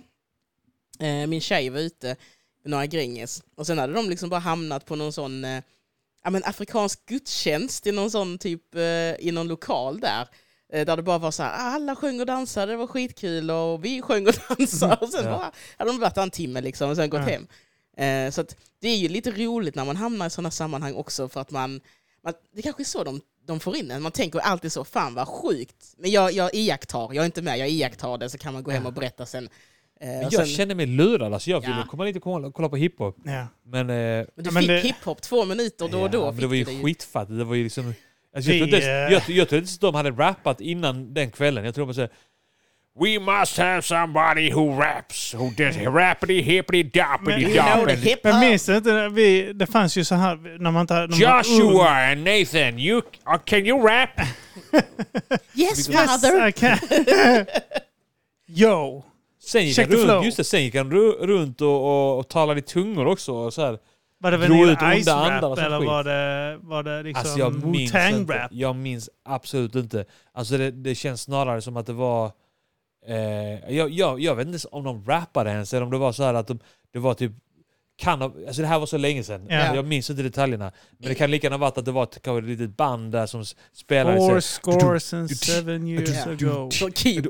Eh, 1.00 1.26
min 1.26 1.40
tjej 1.40 1.70
var 1.70 1.80
ute 1.80 2.16
med 2.62 2.70
några 2.70 2.86
gränges 2.86 3.42
och 3.56 3.66
sen 3.66 3.78
hade 3.78 3.92
de 3.92 4.10
liksom 4.10 4.28
bara 4.28 4.40
hamnat 4.40 4.84
på 4.86 4.96
någon 4.96 5.12
sån 5.12 5.44
eh, 5.44 5.62
ja, 6.24 6.30
men 6.30 6.44
afrikansk 6.44 7.06
gudstjänst 7.06 7.86
i 7.86 7.92
någon 7.92 8.10
sån 8.10 8.38
typ 8.38 8.74
eh, 8.74 8.82
i 9.18 9.30
någon 9.32 9.48
lokal 9.48 10.00
där. 10.00 10.28
Eh, 10.72 10.86
där 10.86 10.96
det 10.96 11.02
bara 11.02 11.18
var 11.18 11.30
så 11.30 11.42
här, 11.42 11.50
"Ah, 11.50 11.74
alla 11.74 11.96
sjöng 11.96 12.20
och 12.20 12.26
dansade, 12.26 12.72
det 12.72 12.76
var 12.76 12.86
skitkul 12.86 13.50
och 13.50 13.84
vi 13.84 14.02
sjöng 14.02 14.26
och 14.26 14.34
dansade. 14.58 14.96
Och 14.96 15.08
sen 15.08 15.24
Ja. 15.24 15.30
bara, 15.30 15.52
hade 15.78 15.90
de 15.90 16.00
varit 16.00 16.14
där 16.14 16.22
en 16.22 16.30
timme 16.30 16.60
liksom 16.60 16.90
och 16.90 16.96
sen 16.96 17.10
gått 17.10 17.20
Ja. 17.20 17.26
hem. 17.26 17.46
Eh, 18.26 18.30
så 18.30 18.40
att 18.40 18.56
det 18.80 18.88
är 18.88 18.96
ju 18.96 19.08
lite 19.08 19.30
roligt 19.30 19.74
när 19.74 19.84
man 19.84 19.96
hamnar 19.96 20.26
i 20.26 20.30
sådana 20.30 20.50
sammanhang 20.50 20.94
också 20.94 21.28
för 21.28 21.40
att 21.40 21.50
man, 21.50 21.80
man 22.24 22.34
det 22.54 22.62
kanske 22.62 22.82
är 22.82 22.84
så 22.84 23.04
de, 23.04 23.20
de 23.46 23.60
får 23.60 23.76
in 23.76 23.90
en. 23.90 24.02
Man 24.02 24.12
tänker 24.12 24.38
alltid 24.38 24.72
så, 24.72 24.84
fan 24.84 25.14
vad 25.14 25.28
sjukt. 25.28 25.94
Men 25.98 26.10
jag, 26.10 26.32
jag 26.32 26.54
iakttar, 26.54 27.00
jag 27.14 27.16
är 27.16 27.26
inte 27.26 27.42
med, 27.42 27.58
jag 27.58 27.68
iakttar 27.68 28.18
det 28.18 28.30
så 28.30 28.38
kan 28.38 28.52
man 28.52 28.62
gå 28.62 28.70
hem 28.70 28.86
och 28.86 28.92
berätta 28.92 29.26
sen. 29.26 29.48
Eh, 30.00 30.08
Men 30.08 30.20
jag 30.22 30.32
sen 30.32 30.46
känner 30.46 30.74
mig 30.74 30.86
lurad. 30.86 31.34
Alltså 31.34 31.50
jag 31.50 31.60
ville 31.60 31.72
Ja. 31.76 31.86
komma 31.90 32.04
dit 32.04 32.16
och 32.16 32.22
kolla, 32.22 32.50
kolla 32.52 32.68
på 32.68 32.76
hiphop. 32.76 33.16
Ja. 33.24 33.46
Men, 33.64 33.80
eh, 33.80 33.86
men 33.86 34.26
du 34.36 34.42
Ja, 34.44 34.50
men 34.50 34.62
fick 34.62 34.68
det- 34.68 34.80
hiphop 34.80 35.22
två 35.22 35.44
minuter 35.44 35.88
då 35.88 36.00
och 36.02 36.10
då. 36.10 36.18
ja, 36.24 36.30
det 36.32 36.46
var 36.46 36.54
ju 36.54 36.64
du 36.64 36.82
skitfattigt. 36.82 37.38
Det 37.38 37.44
var 37.44 37.54
ju 37.54 37.62
liksom... 37.64 37.94
Alltså, 38.36 38.50
jag, 38.52 38.66
Vi, 38.66 38.70
tror 38.70 38.74
inte, 38.80 38.90
eh, 38.90 38.94
ens- 38.94 39.12
jag, 39.12 39.12
jag 39.12 39.26
tror 39.26 39.40
inte 39.40 39.56
ens 39.56 39.78
de 39.78 39.94
hade 39.94 40.10
rappat 40.10 40.60
innan 40.60 41.14
den 41.14 41.30
kvällen. 41.30 41.64
Jag 41.64 41.74
tror 41.74 41.86
de 41.86 41.94
säger 41.94 42.10
We 43.00 43.18
must 43.20 43.58
have 43.58 43.82
somebody 43.82 44.52
who 44.52 44.80
raps, 44.80 45.34
who 45.34 45.50
does 45.56 45.76
rappity 45.76 46.40
hippity 46.42 46.82
doppity 46.82 47.54
doppity. 47.54 48.16
Men 48.24 48.40
minns 48.40 48.66
du 48.66 48.76
inte, 48.76 49.08
vi, 49.08 49.52
det 49.52 49.66
fanns 49.66 49.96
ju 49.96 50.04
så 50.04 50.14
här 50.14 50.58
när 50.58 50.70
man 50.70 50.80
inte... 50.80 50.94
När 50.94 51.08
man. 51.08 51.18
Joshua 51.18 51.88
and 52.12 52.24
Nathan, 52.24 52.78
you, 52.78 52.98
uh, 52.98 53.38
can 53.44 53.66
you 53.66 53.86
rap? 53.88 54.10
Yes 55.54 55.88
Yes, 55.88 55.88
father! 55.88 56.48
I 56.48 56.52
can. 56.52 56.78
Yo! 58.46 59.04
Sen 59.42 59.66
gick, 59.66 59.76
Check 59.76 59.86
han 59.86 59.90
the 59.90 59.96
runt, 59.96 60.06
flow. 60.10 60.24
just 60.24 60.36
det, 60.36 60.44
sen 60.44 60.62
gick 60.64 60.74
han 60.74 60.92
ru- 60.92 61.26
runt 61.26 61.60
och, 61.60 61.84
och, 61.84 62.18
och 62.18 62.28
talade 62.28 62.60
i 62.60 62.62
tungor 62.62 63.06
också. 63.06 63.32
Och 63.32 63.54
så 63.54 63.62
här. 63.66 63.78
Var 64.22 64.30
det 64.30 64.50
onda 64.50 65.00
ice 65.00 65.08
rap 65.08 65.58
eller 65.58 65.78
skit. 65.78 65.88
var 65.88 66.04
det, 66.04 66.58
var 66.62 66.82
det 66.82 67.02
liksom 67.02 67.20
Alltså 67.20 67.38
jag 67.38 67.64
minns 67.66 67.94
inte. 67.94 68.38
Rap? 68.38 68.50
Jag 68.52 68.76
minns 68.76 69.10
absolut 69.24 69.74
inte. 69.74 70.04
Alltså 70.32 70.58
det, 70.58 70.70
det 70.70 70.94
känns 70.94 71.22
snarare 71.22 71.62
som 71.62 71.76
att 71.76 71.86
det 71.86 71.92
var... 71.92 72.32
Eh, 73.06 73.74
jag, 73.74 73.90
jag, 73.90 74.20
jag 74.20 74.34
vet 74.34 74.46
inte 74.46 74.68
om 74.68 74.84
de 74.84 75.04
rappade 75.04 75.50
ens 75.50 75.74
eller 75.74 75.84
om 75.84 75.90
det 75.90 75.98
var 75.98 76.12
så 76.12 76.22
här 76.22 76.34
att 76.34 76.46
de, 76.46 76.58
det 76.92 76.98
var 76.98 77.14
typ... 77.14 77.32
Kan 78.00 78.20
ha, 78.20 78.32
alltså 78.46 78.62
det 78.62 78.68
här 78.68 78.78
var 78.78 78.86
så 78.86 78.96
länge 78.98 79.22
sedan. 79.24 79.46
Ja. 79.48 79.74
Jag 79.74 79.84
minns 79.86 80.10
inte 80.10 80.22
detaljerna. 80.22 80.72
Men 80.98 81.08
det 81.08 81.14
kan 81.14 81.30
lika 81.30 81.46
gärna 81.46 81.56
ha 81.56 81.60
varit 81.60 81.78
att 81.78 81.84
det 81.84 81.92
var 81.92 82.02
ett, 82.02 82.26
ett 82.26 82.44
litet 82.44 82.76
band 82.76 83.12
där 83.12 83.26
som 83.26 83.44
spelade. 83.74 84.20
så- 84.20 84.28
Four 84.28 84.40
scores 84.40 85.14
and 85.14 85.30
seven 85.36 85.86
years 85.88 86.26
ago. 86.26 86.68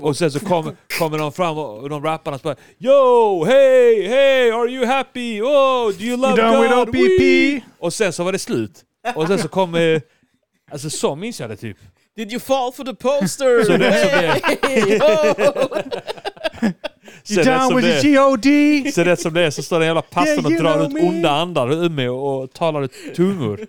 Och 0.01 0.17
sen 0.17 0.31
så 0.31 0.41
kom, 0.41 0.77
kommer 0.99 1.19
de 1.19 1.33
fram 1.33 1.59
och 1.59 1.89
de 1.89 2.05
rapparna 2.05 2.35
och 2.35 2.41
bara 2.43 2.57
Yo! 2.79 3.45
Hey! 3.45 4.09
Hey! 4.09 4.51
Are 4.51 4.69
you 4.71 4.87
happy? 4.87 5.41
Oh! 5.43 5.93
Do 5.99 6.05
you 6.05 6.09
You 6.11 6.17
love 6.17 6.63
with 6.63 6.75
God? 6.75 6.89
OPP? 6.89 6.95
Wee!" 6.95 7.61
Och 7.79 7.93
sen 7.95 8.13
så 8.13 8.25
var 8.25 8.33
det 8.33 8.39
slut. 8.39 8.85
Och 9.15 9.27
sen 9.27 9.39
så 9.39 9.49
kom... 9.49 9.75
Eh, 9.75 10.01
alltså 10.73 10.91
så 10.91 11.17
minns 11.17 11.41
jag 11.41 11.51
det 11.51 11.57
typ. 11.57 11.77
Did 12.17 12.31
you 12.33 12.41
fall 12.41 12.73
for 12.73 12.85
the 12.85 12.95
poster? 12.95 13.65
Så 13.65 13.77
det- 13.77 13.93
så 14.03 14.09
det- 14.67 15.91
Hey, 17.29 17.37
ho! 17.37 17.43
Så 17.45 17.51
You 17.51 17.51
rätt 17.51 17.61
down 17.61 17.77
with 17.77 17.89
det 17.89 18.01
the 18.03 18.09
är- 18.09 18.13
G.O.D? 18.13 18.93
Så 18.93 19.05
rätt 19.05 19.21
som 19.21 19.35
det 19.35 19.41
är 19.43 19.51
så 19.51 19.63
står 19.63 19.79
den 19.79 19.87
jävla 19.87 20.03
pastorn 20.03 20.53
Yeah, 20.53 20.67
och 20.75 20.79
drar 20.79 20.87
ut 20.99 21.05
onda 21.09 21.31
andar 21.31 21.73
ur 21.73 21.89
mig 21.89 22.09
och, 22.09 22.53
talar 22.53 22.83
ut 22.83 22.93
tungor. 23.17 23.61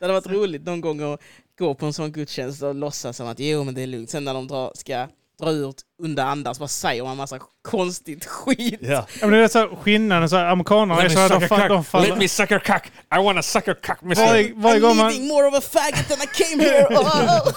Det 0.00 0.04
hade 0.04 0.12
varit 0.12 0.26
roligt 0.26 0.64
någon 0.66 0.80
gång 0.80 1.12
att 1.12 1.20
gå 1.58 1.74
på 1.74 1.86
en 1.86 1.92
sån 1.92 2.12
gudstjänst 2.12 2.62
och 2.62 2.74
låtsas 2.74 3.16
som 3.16 3.26
att 3.26 3.38
jo 3.40 3.64
men 3.64 3.74
det 3.74 3.82
är 3.82 3.86
lugnt. 3.86 4.10
Sen 4.10 4.24
när 4.24 4.34
de 4.34 4.46
drar, 4.46 4.72
ska 4.74 5.06
dra 5.40 5.50
ut 5.50 5.82
under 6.02 6.22
andan 6.24 6.54
så 6.54 6.58
bara 6.58 6.68
säger 6.68 7.04
man 7.04 7.16
massa 7.16 7.38
konstigt 7.62 8.24
skit. 8.26 8.78
Ja. 8.82 8.88
Ja, 9.20 9.26
men 9.26 9.30
det 9.30 9.38
är 9.38 9.48
så 9.48 9.58
här, 9.58 9.68
skillnaden, 9.82 10.28
så 10.28 10.36
här, 10.36 10.44
amerikanerna 10.46 11.00
är 11.00 11.02
Let 11.02 11.12
så 11.12 11.18
me 11.18 11.24
att 11.24 11.30
de, 11.30 11.40
suck 11.40 11.52
a 11.52 11.56
fa- 11.64 11.68
de 11.68 11.84
faller... 11.84 12.08
Let 12.08 12.18
me 12.18 12.28
suck 12.28 12.50
your 12.50 12.60
cock. 12.60 12.86
I 12.86 13.18
wanna 13.24 13.42
suck 13.42 13.68
your 13.68 13.78
cock. 13.86 14.02
mister. 14.02 14.26
Varje, 14.26 14.52
varje 14.56 14.80
I'm 14.80 14.94
man 14.96 15.28
more 15.28 15.46
of 15.48 15.54
a 15.54 15.60
faggot 15.60 16.08
than 16.08 16.18
I 16.22 16.26
came 16.26 16.62
here. 16.64 16.86
Oh. 16.98 17.52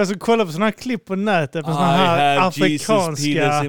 Alltså, 0.00 0.18
kollar 0.18 0.44
på 0.44 0.52
sådana 0.52 0.66
här 0.66 0.72
klipp 0.72 1.04
på 1.04 1.16
nätet 1.16 1.64
på 1.64 1.72
sådana 1.72 1.96
här 1.96 2.48
afrikanska, 2.48 3.64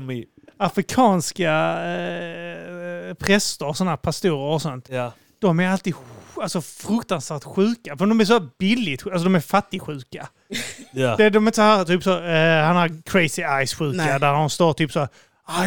afrikanska 0.57 1.51
eh, 1.85 3.13
präster, 3.13 3.73
sådana 3.73 3.91
här 3.91 3.97
pastorer 3.97 4.53
och 4.53 4.61
sånt. 4.61 4.89
Ja. 4.89 5.11
De 5.39 5.59
är 5.59 5.69
alltid 5.69 5.95
alltså, 6.41 6.61
fruktansvärt 6.61 7.43
sjuka. 7.43 7.97
För 7.97 8.05
de 8.05 8.19
är 8.19 8.25
så 8.25 8.39
billigt 8.59 9.01
sjuka. 9.01 9.13
Alltså 9.13 9.23
de 9.23 9.35
är 9.35 9.39
fattigsjuka. 9.39 10.27
Ja. 10.91 11.15
Det, 11.15 11.29
de 11.29 11.43
är 11.43 11.47
inte 11.47 11.55
så 11.55 11.61
här, 11.61 11.85
typ 11.85 12.03
så, 12.03 12.23
eh, 12.23 12.63
han 12.63 12.75
har 12.75 13.01
crazy 13.05 13.41
eyes-sjuka 13.41 13.97
Nej. 13.97 14.19
där 14.19 14.33
de 14.33 14.49
står 14.49 14.73
typ 14.73 14.91
så 14.91 15.07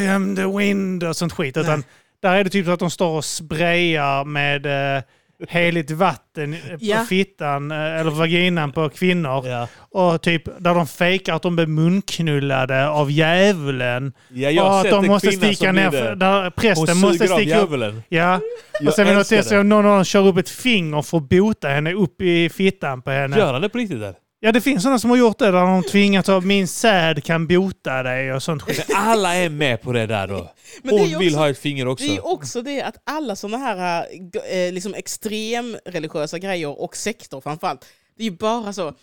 I 0.01 0.09
am 0.09 0.37
the 0.37 0.47
wind 0.47 1.05
och 1.05 1.17
sånt 1.17 1.33
skit. 1.33 1.57
Utan 1.57 1.85
där 2.23 2.35
är 2.35 2.45
det 2.45 2.51
typ 2.51 2.67
så 2.67 2.73
att 2.73 2.81
de 2.81 2.91
står 2.91 3.17
och 3.17 3.25
sprayar 3.25 4.25
med 4.25 4.67
eh, 4.97 5.03
heligt 5.49 5.91
vatten 5.91 6.53
på 6.53 6.77
Ja. 6.81 7.05
fittan 7.09 7.71
eh, 7.71 8.01
eller 8.01 8.11
vaginan 8.11 8.73
på 8.73 8.89
kvinnor. 8.89 9.47
Ja. 9.49 9.69
Och 9.91 10.23
typ 10.23 10.43
där 10.59 10.75
de 10.75 10.87
fejkar 10.87 11.35
att 11.35 11.43
de 11.43 11.57
blir 11.57 11.67
munknullade 11.67 12.89
av 12.89 13.11
djävulen. 13.11 14.13
Ja, 14.29 14.51
jag 14.51 14.65
och 14.65 14.71
har 14.73 14.79
att 14.79 14.83
sett 14.85 14.93
de 14.93 15.07
måste 15.07 15.33
sticka 15.33 15.73
ner, 15.73 15.91
för- 15.91 16.15
där 16.15 16.51
prästen 16.51 16.99
måste 16.99 17.29
sticka 17.29 17.61
upp. 17.61 17.71
Ja, 18.09 18.41
Jag 18.81 18.89
och 18.89 18.95
sen 18.95 19.07
vill 19.07 19.17
de 19.17 19.25
testa 19.25 19.61
om 19.61 19.69
någon 19.69 19.87
av 19.87 19.95
dem 19.95 20.05
kör 20.05 20.27
upp 20.27 20.37
ett 20.37 20.49
finger 20.49 21.03
för 21.03 21.17
att 21.19 21.29
bota 21.29 21.69
henne 21.69 21.93
upp 21.93 22.21
i 22.23 22.49
fittan 22.49 23.03
på 23.03 23.11
henne. 23.11 23.37
Gör 23.39 23.53
han 23.53 23.63
det 23.63 23.69
på 23.69 23.79
riktigt 23.79 24.01
där? 24.01 24.15
Ja, 24.43 24.53
det 24.53 24.61
finns 24.61 24.83
sådana 24.83 24.99
som 24.99 25.11
har 25.11 25.17
gjort 25.17 25.39
det 25.39 25.45
där 25.45 25.53
de 25.53 25.83
tvingat 25.83 26.29
av 26.29 26.47
min 26.47 26.69
säd 26.69 27.25
kan 27.25 27.47
bota 27.47 28.03
dig 28.03 28.33
och 28.33 28.43
sånt 28.43 28.63
skit. 28.63 28.87
Alla 28.95 29.35
är 29.35 29.49
med 29.49 29.83
på 29.83 29.93
det 29.93 30.07
där 30.07 30.27
då. 30.29 30.35
Men 30.83 30.95
det 30.95 31.01
är 31.01 31.01
Hon 31.01 31.09
ju 31.09 31.19
vill 31.19 31.29
också- 31.29 31.39
ha 31.39 31.49
ett 31.51 31.59
finger 31.59 31.89
också. 31.89 32.07
Det 32.07 32.17
är 32.17 32.27
också 32.27 32.63
det 32.63 32.83
att 32.83 32.97
alla 33.05 33.37
sådana 33.37 33.59
här 33.59 34.07
eh, 34.51 34.73
liksom 34.73 34.95
extremreligiösa 34.95 36.39
grejer 36.39 36.81
och 36.81 36.97
sektor 36.97 37.41
framförallt, 37.41 37.85
det 38.17 38.23
är 38.23 38.31
ju 38.31 38.37
bara 38.37 38.73
så 38.73 38.95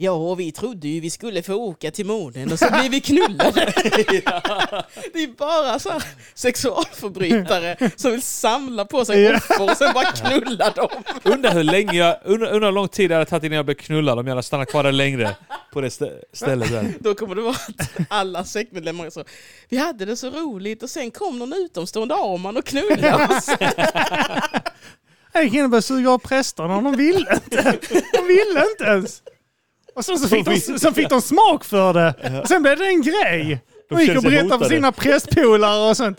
Ja, 0.00 0.10
och 0.12 0.40
vi 0.40 0.52
trodde 0.52 0.88
ju 0.88 1.00
vi 1.00 1.10
skulle 1.10 1.42
få 1.42 1.54
åka 1.54 1.90
till 1.90 2.06
månen 2.06 2.52
och 2.52 2.58
så 2.58 2.70
blev 2.70 2.90
vi 2.90 3.00
knullade. 3.00 3.72
Det 5.12 5.22
är 5.22 5.36
bara 5.36 5.78
så 5.78 6.00
sexualförbrytare 6.34 7.90
som 7.96 8.10
vill 8.10 8.22
samla 8.22 8.84
på 8.84 9.04
sig 9.04 9.34
offer 9.36 9.62
och 9.70 9.76
sen 9.76 9.92
bara 9.94 10.04
knulla 10.12 10.70
dem. 10.70 10.88
Undrar 11.22 11.54
hur 11.54 11.62
länge 11.62 11.92
jag, 11.92 12.16
undrar, 12.24 12.50
undrar 12.50 12.68
hur 12.68 12.74
lång 12.74 12.88
tid 12.88 13.10
det 13.10 13.14
hade 13.14 13.26
tagit 13.26 13.44
innan 13.44 13.56
jag 13.56 13.64
blev 13.64 13.74
knullad 13.74 14.18
om 14.18 14.26
jag 14.26 14.32
hade 14.32 14.42
stannat 14.42 14.68
kvar 14.70 14.82
där 14.82 14.92
längre. 14.92 15.36
På 15.72 15.80
det 15.80 15.88
stä- 15.88 16.20
stället 16.32 16.70
där. 16.70 16.94
Då 17.00 17.14
kommer 17.14 17.34
det 17.34 17.42
vara 17.42 17.54
att 17.54 18.06
alla 18.08 18.44
sektmedlemmar 18.44 19.10
så, 19.10 19.24
vi 19.68 19.76
hade 19.76 20.04
det 20.04 20.16
så 20.16 20.30
roligt 20.30 20.82
och 20.82 20.90
sen 20.90 21.10
kom 21.10 21.38
någon 21.38 21.52
utomstående 21.52 22.14
Arman 22.14 22.56
och 22.56 22.64
knullade 22.64 23.24
oss. 23.36 23.48
Jag 25.32 25.44
och 25.64 25.70
började 25.70 25.82
suga 25.82 26.10
av 26.10 26.18
prästerna 26.18 26.80
de 26.80 26.96
ville 26.96 27.34
inte. 27.34 27.78
De 28.12 28.26
ville 28.26 28.64
inte 28.70 28.84
ens. 28.84 29.22
Och 29.98 30.04
sen 30.04 30.18
så 30.18 30.28
fick, 30.28 30.44
de, 30.44 30.78
sen 30.78 30.94
fick 30.94 31.08
de 31.08 31.22
smak 31.22 31.64
för 31.64 31.92
det. 31.92 32.40
Och 32.42 32.48
sen 32.48 32.62
blev 32.62 32.78
det 32.78 32.86
en 32.86 33.02
grej. 33.02 33.60
De 33.88 34.00
gick 34.00 34.16
och 34.16 34.22
berättade 34.22 34.58
för 34.58 34.68
sina 34.74 34.92
prästpolare 34.92 35.90
och 35.90 35.96
sånt. 35.96 36.18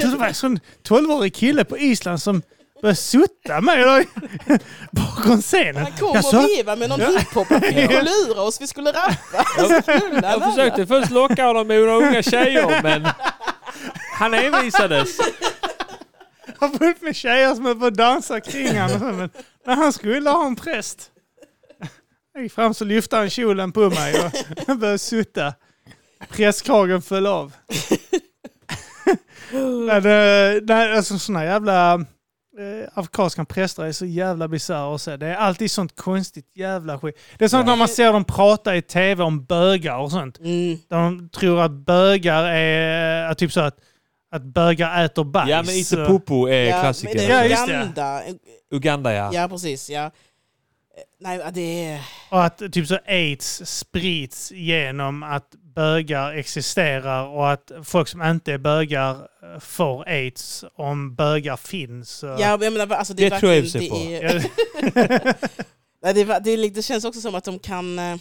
Så 0.00 0.06
det 0.06 0.16
var 0.16 0.26
en 0.26 0.34
sån 0.34 0.60
12-årig 0.88 1.34
kille 1.34 1.64
på 1.64 1.78
Island 1.78 2.22
som 2.22 2.42
började 2.82 2.96
sutta 2.96 3.60
mig 3.60 3.84
bakom 4.92 5.42
scenen. 5.42 5.76
Han 5.76 5.92
kom 5.92 6.08
och 6.40 6.48
vevade 6.58 6.78
med 6.78 6.88
någon 6.88 7.00
hiphop 7.00 7.50
och 7.50 7.64
fick 7.64 7.90
och 7.90 8.04
lura 8.04 8.42
oss, 8.42 8.60
vi 8.60 8.66
skulle 8.66 8.90
rappa. 8.90 9.44
Jag 10.22 10.44
försökte 10.54 10.86
först 10.86 11.10
locka 11.10 11.44
honom 11.44 11.66
med 11.66 11.80
några 11.80 11.94
unga 11.96 12.22
tjejer 12.22 12.82
men 12.82 13.08
han 14.12 14.34
envisades. 14.34 15.18
har 16.58 16.68
fullt 16.78 17.02
med 17.02 17.16
tjejer 17.16 17.54
som 17.54 17.66
är 17.66 17.74
på 17.74 17.86
att 17.86 17.94
dansa 17.94 18.40
kring 18.40 18.80
honom. 18.80 18.94
och 18.94 19.00
så, 19.00 19.04
Men 19.04 19.30
när 19.66 19.74
han 19.76 19.92
skulle 19.92 20.30
ha 20.30 20.46
en 20.46 20.56
präst. 20.56 21.10
Jag 22.36 22.42
gick 22.42 22.52
fram 22.52 22.74
så 22.74 22.84
lyfte 22.84 23.16
han 23.16 23.30
kjolen 23.30 23.72
på 23.72 23.80
mig 23.90 24.14
och 24.24 24.32
började 24.78 24.98
sutta. 24.98 25.54
Prästkragen 26.28 27.02
föll 27.02 27.26
av. 27.26 27.52
nej, 30.62 30.96
alltså 30.96 31.18
sådana 31.18 31.44
jävla 31.44 31.94
eh, 31.94 32.88
afrikanska 32.94 33.44
präster 33.44 33.84
är 33.84 33.92
så 33.92 34.06
jävla 34.06 34.48
bisarra 34.48 34.94
att 34.94 35.00
se. 35.02 35.16
Det 35.16 35.26
är 35.26 35.34
alltid 35.34 35.70
sånt 35.70 35.96
konstigt 35.96 36.50
jävla 36.56 36.98
skit. 36.98 37.18
Det 37.38 37.44
är 37.44 37.48
sånt 37.48 37.66
Ja. 37.66 37.72
när 37.72 37.76
man 37.76 37.88
ser 37.88 38.12
dem 38.12 38.24
prata 38.24 38.76
i 38.76 38.82
tv 38.82 39.22
om 39.24 39.44
bögar 39.44 39.98
och 39.98 40.10
sånt. 40.10 40.38
Mm. 40.38 40.78
De 40.88 41.28
tror 41.28 41.60
att 41.60 41.70
bögar 41.70 42.44
är, 42.44 43.30
att 43.30 43.38
typ 43.38 43.52
så 43.52 43.60
att, 43.60 43.76
att 44.30 44.42
bögar 44.42 45.04
äter 45.04 45.24
bajs. 45.24 45.50
Ja 45.50 45.62
men 45.62 45.74
inte 45.74 45.96
Popo 45.96 46.48
är 46.48 46.64
Ja, 46.64 46.80
klassiker. 46.82 47.14
men 47.14 47.26
det 47.26 47.32
Ja, 47.32 47.38
är 47.40 47.48
just 47.48 47.66
det. 47.66 47.72
Uganda. 47.72 48.20
Uganda 48.70 49.12
ja. 49.14 49.30
Ja, 49.32 49.48
precis. 49.48 49.90
Ja. 49.90 50.10
Nej, 51.20 51.40
det 51.52 51.84
är... 51.84 52.00
Och 52.30 52.44
att 52.44 52.58
typ 52.72 52.86
så 52.86 52.98
aids 53.06 53.62
sprids 53.64 54.52
genom 54.52 55.22
att 55.22 55.54
bögar 55.74 56.32
existerar 56.32 57.26
och 57.26 57.50
att 57.52 57.72
folk 57.84 58.08
som 58.08 58.22
inte 58.22 58.52
är 58.52 58.58
bögar 58.58 59.10
eh, 59.14 59.60
får 59.60 60.08
aids 60.08 60.64
om 60.74 61.14
bögar 61.14 61.56
finns. 61.56 62.24
Ja, 62.38 62.56
men 62.56 62.62
jag 62.62 62.72
menar, 62.72 62.96
alltså, 62.96 63.14
det, 63.14 63.26
är 63.26 63.30
Det 63.30 63.38
tror 63.40 63.52
jag 63.52 63.64
det 63.64 64.16
är- 64.16 64.46
Nej, 66.02 66.14
det, 66.14 66.20
är- 66.20 66.40
det, 66.40 66.50
är, 66.50 66.70
det 66.70 66.82
känns 66.82 67.04
också 67.04 67.20
som 67.20 67.34
att 67.34 67.44
de 67.44 67.58
kan... 67.58 67.98
eh, 67.98 68.16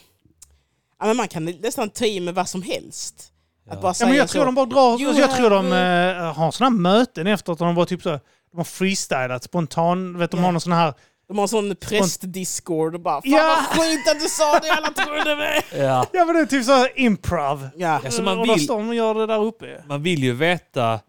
Ja, 0.99 1.05
men 1.05 1.17
man 1.17 1.27
kan 1.27 1.45
nästan 1.45 1.89
ta 1.89 2.05
i 2.05 2.19
med 2.19 2.35
vad 2.35 2.49
som 2.49 2.61
helst. 2.61 3.31
Att 3.69 3.81
bara 3.81 3.93
Ja, 3.99 4.05
men 4.05 4.15
jag 4.15 4.29
så. 4.29 4.33
tror 4.33 4.45
de 4.45 4.55
bara 4.55 4.65
drar, 4.65 4.97
Jo, 4.99 5.07
alltså, 5.07 5.21
jag 5.21 5.35
tror 5.35 5.49
de 5.49 5.65
eh, 5.73 6.33
har 6.33 6.51
sådana 6.51 6.75
möten 6.75 7.27
efteråt 7.27 7.61
och 7.61 7.65
de 7.67 7.75
bara 7.75 7.85
typ 7.85 8.01
så, 8.01 8.09
de 8.51 8.57
har 8.57 8.63
freestylat 8.63 9.43
spontan, 9.43 10.17
vet 10.17 10.31
de 10.31 10.37
Ja. 10.39 10.45
har 10.45 10.51
någon 10.51 10.61
sån 10.61 10.71
här, 10.73 10.93
De 11.27 11.37
har 11.37 11.47
sån 11.47 11.75
präst-discord 11.75 12.95
och 12.95 13.01
bara 13.01 13.21
Fan 13.21 13.31
Ja. 13.31 13.57
vad 13.71 13.79
sjukt 13.85 14.09
att 14.09 14.19
du 14.19 14.27
sa 14.29 14.59
det, 14.59 14.71
alla 14.71 14.87
trodde 14.91 15.35
mig! 15.35 15.61
Ja. 15.85 16.05
ja 16.13 16.25
men 16.25 16.35
det 16.35 16.41
är 16.41 16.45
typ 16.45 16.65
så 16.65 16.71
här 16.71 16.89
improv. 16.99 17.67
Ja. 17.75 17.89
Alltså, 18.05 18.21
man 18.21 18.39
och 18.39 18.47
då 18.47 18.53
vill- 18.53 18.63
står 18.63 18.77
de 18.77 18.89
och 18.89 18.95
gör 18.95 19.13
det 19.15 19.25
där 19.25 19.43
uppe. 19.43 19.83
Man 19.87 20.03
vill 20.03 20.23
ju 20.23 20.33
veta 20.33 20.99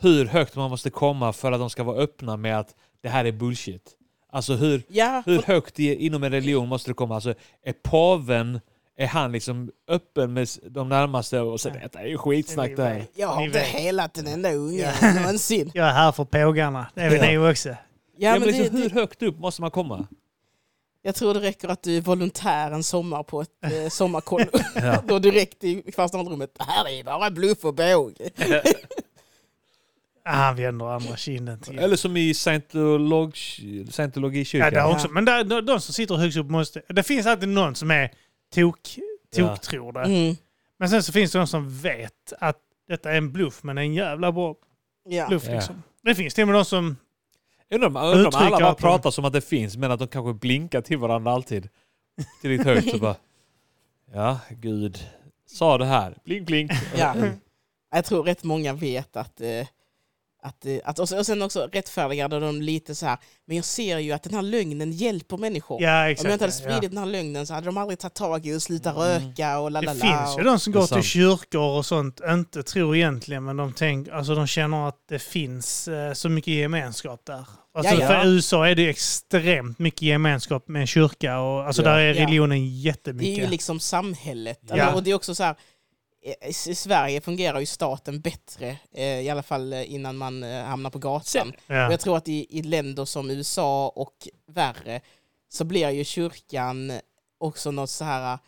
hur 0.00 0.24
högt 0.26 0.56
man 0.56 0.70
måste 0.70 0.90
komma 0.90 1.32
för 1.32 1.52
att 1.52 1.60
de 1.60 1.70
ska 1.70 1.82
vara 1.82 1.96
öppna 1.96 2.36
med 2.36 2.58
att 2.58 2.74
det 3.02 3.08
här 3.08 3.24
är 3.24 3.32
bullshit. 3.32 3.82
Alltså 4.32 4.52
hur, 4.52 4.82
Ja, 4.88 5.22
hur 5.26 5.42
högt 5.42 5.80
i, 5.80 6.06
inom 6.06 6.22
en 6.22 6.30
religion 6.32 6.68
måste 6.68 6.90
det 6.90 6.94
komma? 6.94 7.14
Alltså 7.14 7.34
är 7.64 7.72
paven, 7.72 8.60
är 8.98 9.06
han 9.06 9.32
liksom 9.32 9.70
öppen 9.88 10.32
med 10.32 10.48
de 10.70 10.88
närmaste 10.88 11.40
och 11.40 11.60
säger 11.60 11.80
detta 11.80 12.00
är 12.00 12.06
ju 12.06 12.18
skitsnack 12.18 12.70
det 12.76 12.82
här. 12.84 13.04
jag 13.14 13.28
har 13.28 13.42
inte 13.44 13.58
helat 13.58 14.18
en 14.18 14.26
enda 14.26 14.52
unge 14.52 14.92
någonsin. 15.14 15.70
Jag 15.74 15.86
är 15.88 15.92
här 15.92 16.12
för 16.12 16.24
pågarna, 16.24 16.86
det 16.94 17.00
är 17.00 17.10
vi 17.10 17.16
Ja. 17.16 17.22
ni 17.42 17.50
också. 17.50 17.68
Ja, 18.22 18.28
Ja, 18.28 18.32
men 18.32 18.40
men 18.40 18.48
det, 18.48 18.58
liksom, 18.58 18.76
det, 18.76 18.82
hur 18.82 18.90
högt 18.90 19.22
upp 19.22 19.38
måste 19.38 19.60
man 19.62 19.70
komma? 19.70 20.06
jag 21.02 21.14
tror 21.14 21.34
det 21.34 21.40
räcker 21.40 21.68
att 21.68 21.82
du 21.82 21.96
är 21.96 22.00
volontär 22.00 22.70
en 22.70 22.82
sommar 22.82 23.22
på 23.22 23.40
ett 23.40 23.48
eh, 23.64 23.88
sommarkollo. 23.90 24.46
Ja. 24.74 25.02
Då 25.06 25.18
direkt 25.18 25.64
i 25.64 25.82
kvartssamtalsrummet. 25.92 26.54
Det 26.58 26.64
här 26.64 26.88
är 26.88 27.04
bara 27.04 27.30
bluff 27.30 27.64
och 27.64 27.74
båg. 27.74 28.14
Ah, 30.24 30.32
han 30.32 30.56
vänder 30.56 30.86
andra 30.86 31.16
kinden 31.16 31.60
till. 31.60 31.78
Eller 31.78 31.96
som 31.96 32.16
i 32.16 32.32
scientolog- 32.32 33.60
Ja, 33.84 33.90
scientologikyrkan. 33.92 34.92
också. 34.94 35.08
Men 35.08 35.24
där, 35.24 35.44
de, 35.44 35.66
de 35.66 35.80
som 35.80 35.94
sitter 35.94 36.14
högst 36.14 36.38
upp 36.38 36.50
måste... 36.50 36.82
Det 36.88 37.02
finns 37.02 37.26
alltid 37.26 37.48
någon 37.48 37.74
som 37.74 37.90
är 37.90 38.10
tok, 38.54 38.98
Ja. 39.36 39.48
toktror 39.48 39.92
det. 39.92 40.00
Mm. 40.00 40.36
Men 40.78 40.88
sen 40.90 41.02
så 41.02 41.12
finns 41.12 41.32
det 41.32 41.38
de 41.38 41.46
som 41.46 41.78
vet 41.78 42.32
att 42.40 42.58
detta 42.88 43.10
är 43.12 43.16
en 43.16 43.32
bluff, 43.32 43.62
men 43.62 43.78
en 43.78 43.94
jävla 43.94 44.32
bra 44.32 44.54
Ja. 45.08 45.28
bluff. 45.28 45.44
Ja. 45.46 45.54
Liksom. 45.54 45.82
Det 46.02 46.14
finns 46.14 46.34
till 46.34 46.42
och 46.42 46.48
med 46.48 46.56
de 46.56 46.64
som... 46.64 46.96
Undrar 47.70 47.88
om, 47.88 47.96
undrar 47.96 48.26
om 48.26 48.32
alla 48.34 48.60
bara 48.60 48.74
pratar 48.74 49.10
som 49.10 49.24
att 49.24 49.32
det 49.32 49.40
finns 49.40 49.76
men 49.76 49.90
att 49.90 49.98
de 49.98 50.08
kanske 50.08 50.32
blinkar 50.32 50.80
till 50.80 50.98
varandra 50.98 51.32
alltid. 51.32 51.68
Tillräckligt 52.40 52.66
högt 52.66 52.90
så 52.90 52.98
bara... 52.98 53.16
Ja, 54.12 54.38
gud. 54.50 54.98
Sa 55.46 55.78
det 55.78 55.84
här. 55.84 56.18
Blink, 56.24 56.46
blink. 56.46 56.70
Ja. 56.96 57.14
Jag 57.90 58.04
tror 58.04 58.22
rätt 58.24 58.44
många 58.44 58.72
vet 58.72 59.16
att... 59.16 59.40
eh, 59.40 59.66
att, 60.42 60.66
eh, 60.66 60.76
att 60.84 60.98
och 60.98 61.08
sen- 61.08 61.18
och 61.18 61.26
sen 61.26 61.42
också 61.42 61.68
rättfärdigar 61.72 62.28
de 62.28 62.62
lite 62.62 62.94
så 62.94 63.06
här, 63.06 63.18
men 63.46 63.56
jag 63.56 63.64
ser 63.64 63.98
ju 63.98 64.12
att 64.12 64.22
den 64.22 64.34
här 64.34 64.42
lögnen 64.42 64.92
hjälper 64.92 65.36
människor. 65.36 65.82
Ja, 65.82 66.04
Om 66.04 66.10
exakt. 66.10 66.24
jag 66.24 66.34
inte 66.34 66.44
hade 66.44 66.54
ja. 66.54 66.60
spridit 66.70 66.90
den 66.90 66.98
här 66.98 67.06
lögnen 67.06 67.46
så 67.46 67.54
hade 67.54 67.66
de 67.66 67.76
aldrig 67.76 67.98
tagit 67.98 68.14
tag 68.14 68.46
i 68.46 68.54
att 68.56 68.62
sluta 68.62 68.90
Mm. 68.90 69.02
röka 69.02 69.58
och 69.58 69.70
la 69.70 69.80
la 69.80 69.94
Det 69.94 70.00
finns 70.00 70.38
ju 70.38 70.42
de 70.42 70.58
som 70.60 70.72
går 70.72 70.86
till 70.86 71.02
kyrkor 71.02 71.78
och 71.78 71.86
sånt, 71.86 72.20
inte 72.28 72.62
tror 72.62 72.96
egentligen, 72.96 73.44
men 73.44 73.56
de, 73.56 73.72
tänk, 73.72 74.08
alltså 74.08 74.34
de 74.34 74.46
känner 74.46 74.88
att 74.88 74.98
det 75.08 75.18
finns 75.18 75.88
eh, 75.88 76.12
så 76.12 76.28
mycket 76.28 76.54
gemenskap 76.54 77.20
där. 77.26 77.44
Alltså 77.74 77.94
Ja, 77.94 78.00
ja. 78.00 78.08
För 78.08 78.26
USA 78.28 78.68
är 78.68 78.74
det 78.74 78.82
ju 78.82 78.88
extremt 78.90 79.78
mycket 79.78 80.02
gemenskap 80.02 80.68
med 80.68 80.80
en 80.80 80.86
kyrka 80.86 81.38
och 81.40 81.66
alltså 81.66 81.82
Ja. 81.82 81.88
där 81.90 81.98
är 81.98 82.14
Ja. 82.14 82.22
religionen 82.22 82.58
Det 82.58 82.64
är 82.64 82.80
jättemycket. 82.80 83.44
ju 83.44 83.46
liksom 83.50 83.80
samhället. 83.80 84.60
Ja. 84.68 84.82
Alltså, 84.82 84.96
och 84.96 85.02
det 85.02 85.10
är 85.10 85.14
också 85.14 85.34
så 85.34 85.42
här, 85.42 85.54
i 86.22 86.48
i 86.48 86.74
Sverige 86.74 87.20
fungerar 87.20 87.60
ju 87.60 87.66
staten 87.66 88.20
bättre, 88.20 88.76
eh, 88.92 89.20
i 89.20 89.30
alla 89.30 89.42
fall 89.42 89.72
eh, 89.72 89.92
innan 89.92 90.16
man 90.16 90.42
eh, 90.42 90.64
hamnar 90.64 90.90
på 90.90 90.98
gatan. 90.98 91.48
Och 91.48 91.74
ja. 91.74 91.90
jag 91.90 92.00
tror 92.00 92.16
att 92.16 92.28
i, 92.28 92.58
i 92.58 92.62
länder 92.62 93.04
som 93.04 93.30
USA 93.30 93.88
och 93.88 94.28
värre 94.46 95.00
så 95.48 95.64
blir 95.64 95.90
ju 95.90 96.04
kyrkan 96.04 96.92
också 97.38 97.70
något 97.70 97.90
så 97.90 98.04
här... 98.04 98.38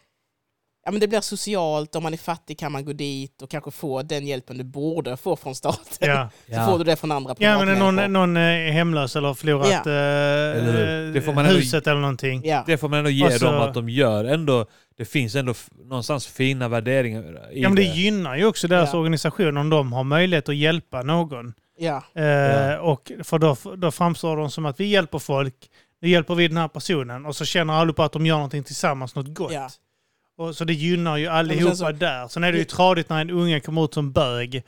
Ja, 0.84 0.90
men 0.90 1.00
det 1.00 1.08
blir 1.08 1.20
socialt, 1.20 1.96
om 1.96 2.02
man 2.02 2.12
är 2.12 2.16
fattig 2.16 2.58
kan 2.58 2.72
man 2.72 2.84
gå 2.84 2.92
dit 2.92 3.42
och 3.42 3.50
kanske 3.50 3.70
få 3.70 4.02
den 4.02 4.26
hjälpen 4.26 4.58
du 4.58 4.64
borde 4.64 5.16
få 5.16 5.36
från 5.36 5.54
staten. 5.54 6.08
Ja. 6.08 6.28
Så 6.66 6.70
får 6.70 6.78
du 6.78 6.84
det 6.84 6.96
från 6.96 7.12
andra 7.12 7.34
ja, 7.38 7.64
men 7.64 7.78
någon, 7.78 8.12
någon 8.12 8.36
är 8.36 8.70
hemlös 8.72 9.16
eller 9.16 9.28
har 9.28 9.34
förlorat 9.34 9.68
Ja. 9.70 9.78
eh? 9.78 11.12
Det 11.12 11.22
får 11.24 11.32
man 11.32 11.44
ändå- 11.46 11.56
huset 11.58 11.86
eller 11.86 12.00
någonting. 12.00 12.42
Ja. 12.44 12.64
Det 12.66 12.78
får 12.78 12.88
man 12.88 12.98
ändå 12.98 13.10
ge 13.10 13.30
så- 13.30 13.44
dem 13.44 13.54
att 13.60 13.74
de 13.74 13.88
gör. 13.88 14.24
Ändå, 14.24 14.66
det 14.96 15.04
finns 15.04 15.34
ändå 15.34 15.54
någonstans 15.84 16.26
fina 16.26 16.68
värderingar 16.68 17.48
Ja, 17.52 17.68
men 17.68 17.76
det 17.76 17.82
det. 17.82 17.88
gynnar 17.88 18.36
ju 18.36 18.44
också 18.46 18.68
deras 18.68 18.90
Ja. 18.92 18.98
organisation 18.98 19.56
om 19.56 19.70
de 19.70 19.92
har 19.92 20.04
möjlighet 20.04 20.48
att 20.48 20.56
hjälpa 20.56 21.02
någon. 21.02 21.52
Ja. 21.78 22.02
Eh, 22.14 22.24
Ja. 22.24 22.78
och 22.80 23.12
för 23.24 23.38
då, 23.38 23.56
då 23.76 23.90
framstår 23.90 24.36
de 24.36 24.50
som 24.50 24.66
att 24.66 24.80
vi 24.80 24.84
hjälper 24.86 25.18
folk, 25.18 25.54
nu 26.02 26.08
hjälper 26.08 26.34
vi 26.34 26.48
den 26.48 26.56
här 26.56 26.68
personen 26.68 27.26
och 27.26 27.36
så 27.36 27.44
känner 27.44 27.74
alla 27.74 27.92
på 27.92 28.02
att 28.02 28.12
de 28.12 28.26
gör 28.26 28.34
någonting 28.36 28.62
tillsammans, 28.64 29.14
något 29.14 29.34
gott. 29.34 29.52
Ja. 29.52 29.68
Och, 30.42 30.56
så 30.56 30.64
det 30.64 30.72
gynnar 30.74 31.16
ju 31.16 31.26
allihopa 31.26 31.66
sen 31.74 31.76
så- 31.76 31.92
där. 31.92 32.28
Sen 32.28 32.44
är 32.44 32.52
det 32.52 32.58
ju 32.58 32.64
tradigt 32.64 33.08
när 33.08 33.20
en 33.20 33.30
unge 33.30 33.60
kommer 33.60 33.84
ut 33.84 33.94
som 33.94 34.12
bög 34.12 34.62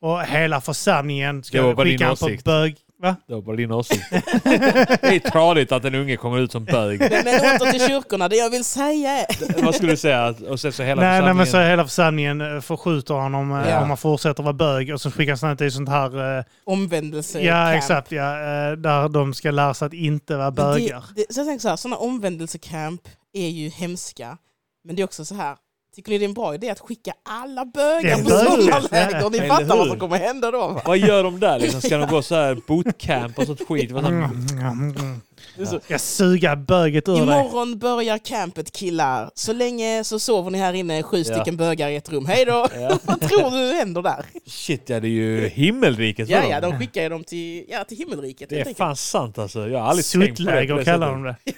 och 0.00 0.22
hela 0.22 0.60
församlingen 0.60 1.44
ska 1.44 1.76
skicka 1.76 2.16
på 2.16 2.28
bög... 2.44 2.76
Va? 3.02 3.16
Det 3.28 3.34
var 3.34 3.42
bara 3.42 3.56
din 3.56 3.72
åsikt. 3.72 4.04
det 4.10 5.06
är 5.06 5.30
tradigt 5.30 5.72
att 5.72 5.84
en 5.84 5.94
unge 5.94 6.16
kommer 6.16 6.38
ut 6.38 6.52
som 6.52 6.64
bög. 6.64 7.00
Men, 7.00 7.10
åter 7.10 7.70
till 7.70 7.80
kyrkorna, 7.86 8.28
det 8.28 8.36
jag 8.36 8.50
vill 8.50 8.64
säga 8.64 9.10
är... 9.10 9.62
Vad 9.64 9.74
skulle 9.74 9.92
du 9.92 9.96
säga? 9.96 10.24
Att- 10.26 10.40
Och 10.40 10.60
sen 10.60 10.72
så 10.72 10.82
hela 10.82 11.00
Nej, 11.02 11.10
nej, 11.10 11.20
församlingen... 11.20 11.36
men 11.36 11.46
så 11.46 11.60
hela 11.60 11.84
församlingen 11.84 12.40
eh, 12.40 12.60
förskjuter 12.60 13.14
honom 13.14 13.52
eh, 13.52 13.68
Ja. 13.70 13.80
om 13.82 13.88
han 13.88 13.96
fortsätter 13.96 14.42
vara 14.42 14.52
bög 14.52 14.92
och 14.94 15.00
så 15.00 15.10
skickas 15.10 15.42
han 15.42 15.56
till 15.56 15.72
sånt 15.72 15.88
här... 15.88 16.38
eh, 16.38 16.44
Omvändelse. 16.64 17.40
ja, 17.40 17.52
camp. 17.66 17.76
exakt. 17.76 18.12
Ja, 18.12 18.32
eh, 18.40 18.72
där 18.72 19.08
de 19.08 19.34
ska 19.34 19.50
lära 19.50 19.74
sig 19.74 19.86
att 19.86 19.92
inte 19.94 20.36
vara 20.36 20.50
bögar. 20.50 21.04
Det, 21.16 21.24
det, 21.28 21.34
så 21.34 21.40
jag 21.40 21.46
tänker 21.46 21.62
så 21.62 21.68
här, 21.68 21.76
sådana 21.76 21.96
omvändelsecamp 21.96 23.00
är 23.32 23.48
ju 23.48 23.68
hemska. 23.68 24.38
Men 24.84 24.96
det 24.96 25.02
är 25.02 25.04
också 25.04 25.24
så 25.24 25.34
här, 25.34 25.56
Tycker 25.94 26.10
ni 26.10 26.18
det 26.18 26.24
är 26.24 26.28
en 26.28 26.34
bra 26.34 26.54
idé 26.54 26.70
att 26.70 26.80
skicka 26.80 27.12
alla 27.22 27.64
bögar 27.64 28.22
på 28.22 28.30
sommarläger? 28.30 29.30
Ni 29.30 29.48
fattar 29.48 29.76
vad 29.76 29.88
som 29.88 29.98
kommer 29.98 30.16
hända 30.16 30.50
då 30.50 30.68
va? 30.68 30.82
Vad 30.84 30.98
gör 30.98 31.24
de 31.24 31.40
där 31.40 31.58
liksom? 31.58 31.80
Ska 31.80 31.96
de 31.98 32.08
gå 32.10 32.22
så 32.22 32.34
här 32.34 32.58
bootcamp 32.66 33.38
och 33.38 33.46
sånt 33.46 33.68
skit? 33.68 33.90
Vad 33.90 34.04
Mm, 34.04 34.22
mm, 34.50 34.96
mm. 34.96 35.20
Så, 35.66 35.80
Jag 35.86 36.00
suga 36.00 36.56
böget 36.56 37.08
ur 37.08 37.12
dig. 37.14 37.22
Imorgon 37.22 37.78
börjar 37.78 38.18
campet 38.18 38.72
killar. 38.72 39.30
Så 39.34 39.52
länge 39.52 40.04
så 40.04 40.18
sover 40.18 40.50
ni 40.50 40.58
här 40.58 40.72
inne 40.72 41.02
sju 41.02 41.16
Ja. 41.16 41.24
stycken 41.24 41.56
bögar 41.56 41.88
i 41.88 41.96
ett 41.96 42.08
rum. 42.08 42.26
Hej 42.26 42.44
då! 42.44 42.68
Ja. 42.74 42.98
Vad 43.04 43.20
tror 43.20 43.50
du 43.50 43.76
händer 43.78 44.02
där? 44.02 44.26
Shit 44.46 44.88
ja, 44.88 45.00
det 45.00 45.08
är 45.08 45.10
ju 45.10 45.48
himmelriket 45.48 46.28
Ja, 46.28 46.44
ja, 46.50 46.60
de 46.60 46.78
skickar 46.78 47.02
ju 47.02 47.08
dem 47.08 47.24
till, 47.24 47.64
ja, 47.68 47.84
till 47.84 47.96
himmelriket. 47.96 48.48
Det 48.48 48.60
är 48.60 48.74
fan 48.74 48.96
sant 48.96 49.38
alltså. 49.38 49.68
Jag 49.68 49.78
har 49.78 49.86
aldrig 49.88 50.06
tänkt 50.06 50.12
på 50.12 50.20
det. 50.20 50.26
på 50.28 50.36
Suttläger 50.36 50.84
kallar 50.84 51.10
de 51.10 51.22
det. 51.22 51.36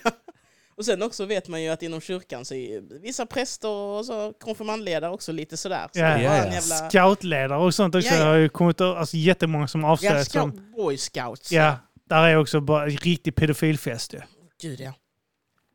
Och 0.76 0.84
sen 0.84 1.02
också 1.02 1.24
vet 1.24 1.48
man 1.48 1.62
ju 1.62 1.68
att 1.68 1.82
inom 1.82 2.00
kyrkan 2.00 2.44
så 2.44 2.54
är 2.54 2.80
vissa 3.00 3.26
präster 3.26 3.68
och 3.68 4.06
så 4.06 4.32
konfirmandledare 4.40 5.10
också 5.10 5.32
lite 5.32 5.56
sådär. 5.56 5.88
Så 5.92 6.00
Ja, 6.00 6.08
ja, 6.08 6.18
ja. 6.22 6.52
jävla... 6.52 6.90
Scoutledare 6.90 7.58
och 7.58 7.74
sånt 7.74 7.94
också. 7.94 8.14
Ja, 8.14 8.20
ja. 8.20 8.24
Har 8.26 8.34
ju 8.34 8.48
kommit 8.48 8.80
alltså, 8.80 9.16
jättemånga 9.16 9.68
som 9.68 9.80
Ja, 9.80 9.88
avslöjat 9.88 10.30
som... 10.30 10.52
scout, 10.52 10.76
boy 10.76 10.96
scouts. 10.98 11.52
Ja, 11.52 11.76
där 12.04 12.22
är 12.22 12.36
också 12.36 12.60
bara 12.60 12.86
riktig 12.86 13.34
pedofilfest 13.34 14.14
ju. 14.14 14.20
Gud 14.60 14.80
ja. 14.80 14.92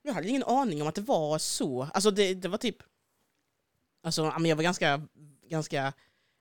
Jag 0.03 0.13
hade 0.13 0.27
ingen 0.27 0.43
aning 0.43 0.81
om 0.81 0.87
att 0.87 0.95
det 0.95 1.01
var 1.01 1.37
så. 1.37 1.87
Alltså 1.93 2.11
det, 2.11 2.33
det 2.33 2.47
var 2.47 2.57
typ... 2.57 2.77
Alltså 4.03 4.21
ja, 4.21 4.47
jag 4.47 4.55
var 4.55 4.63
ganska... 4.63 5.01
ganska 5.49 5.93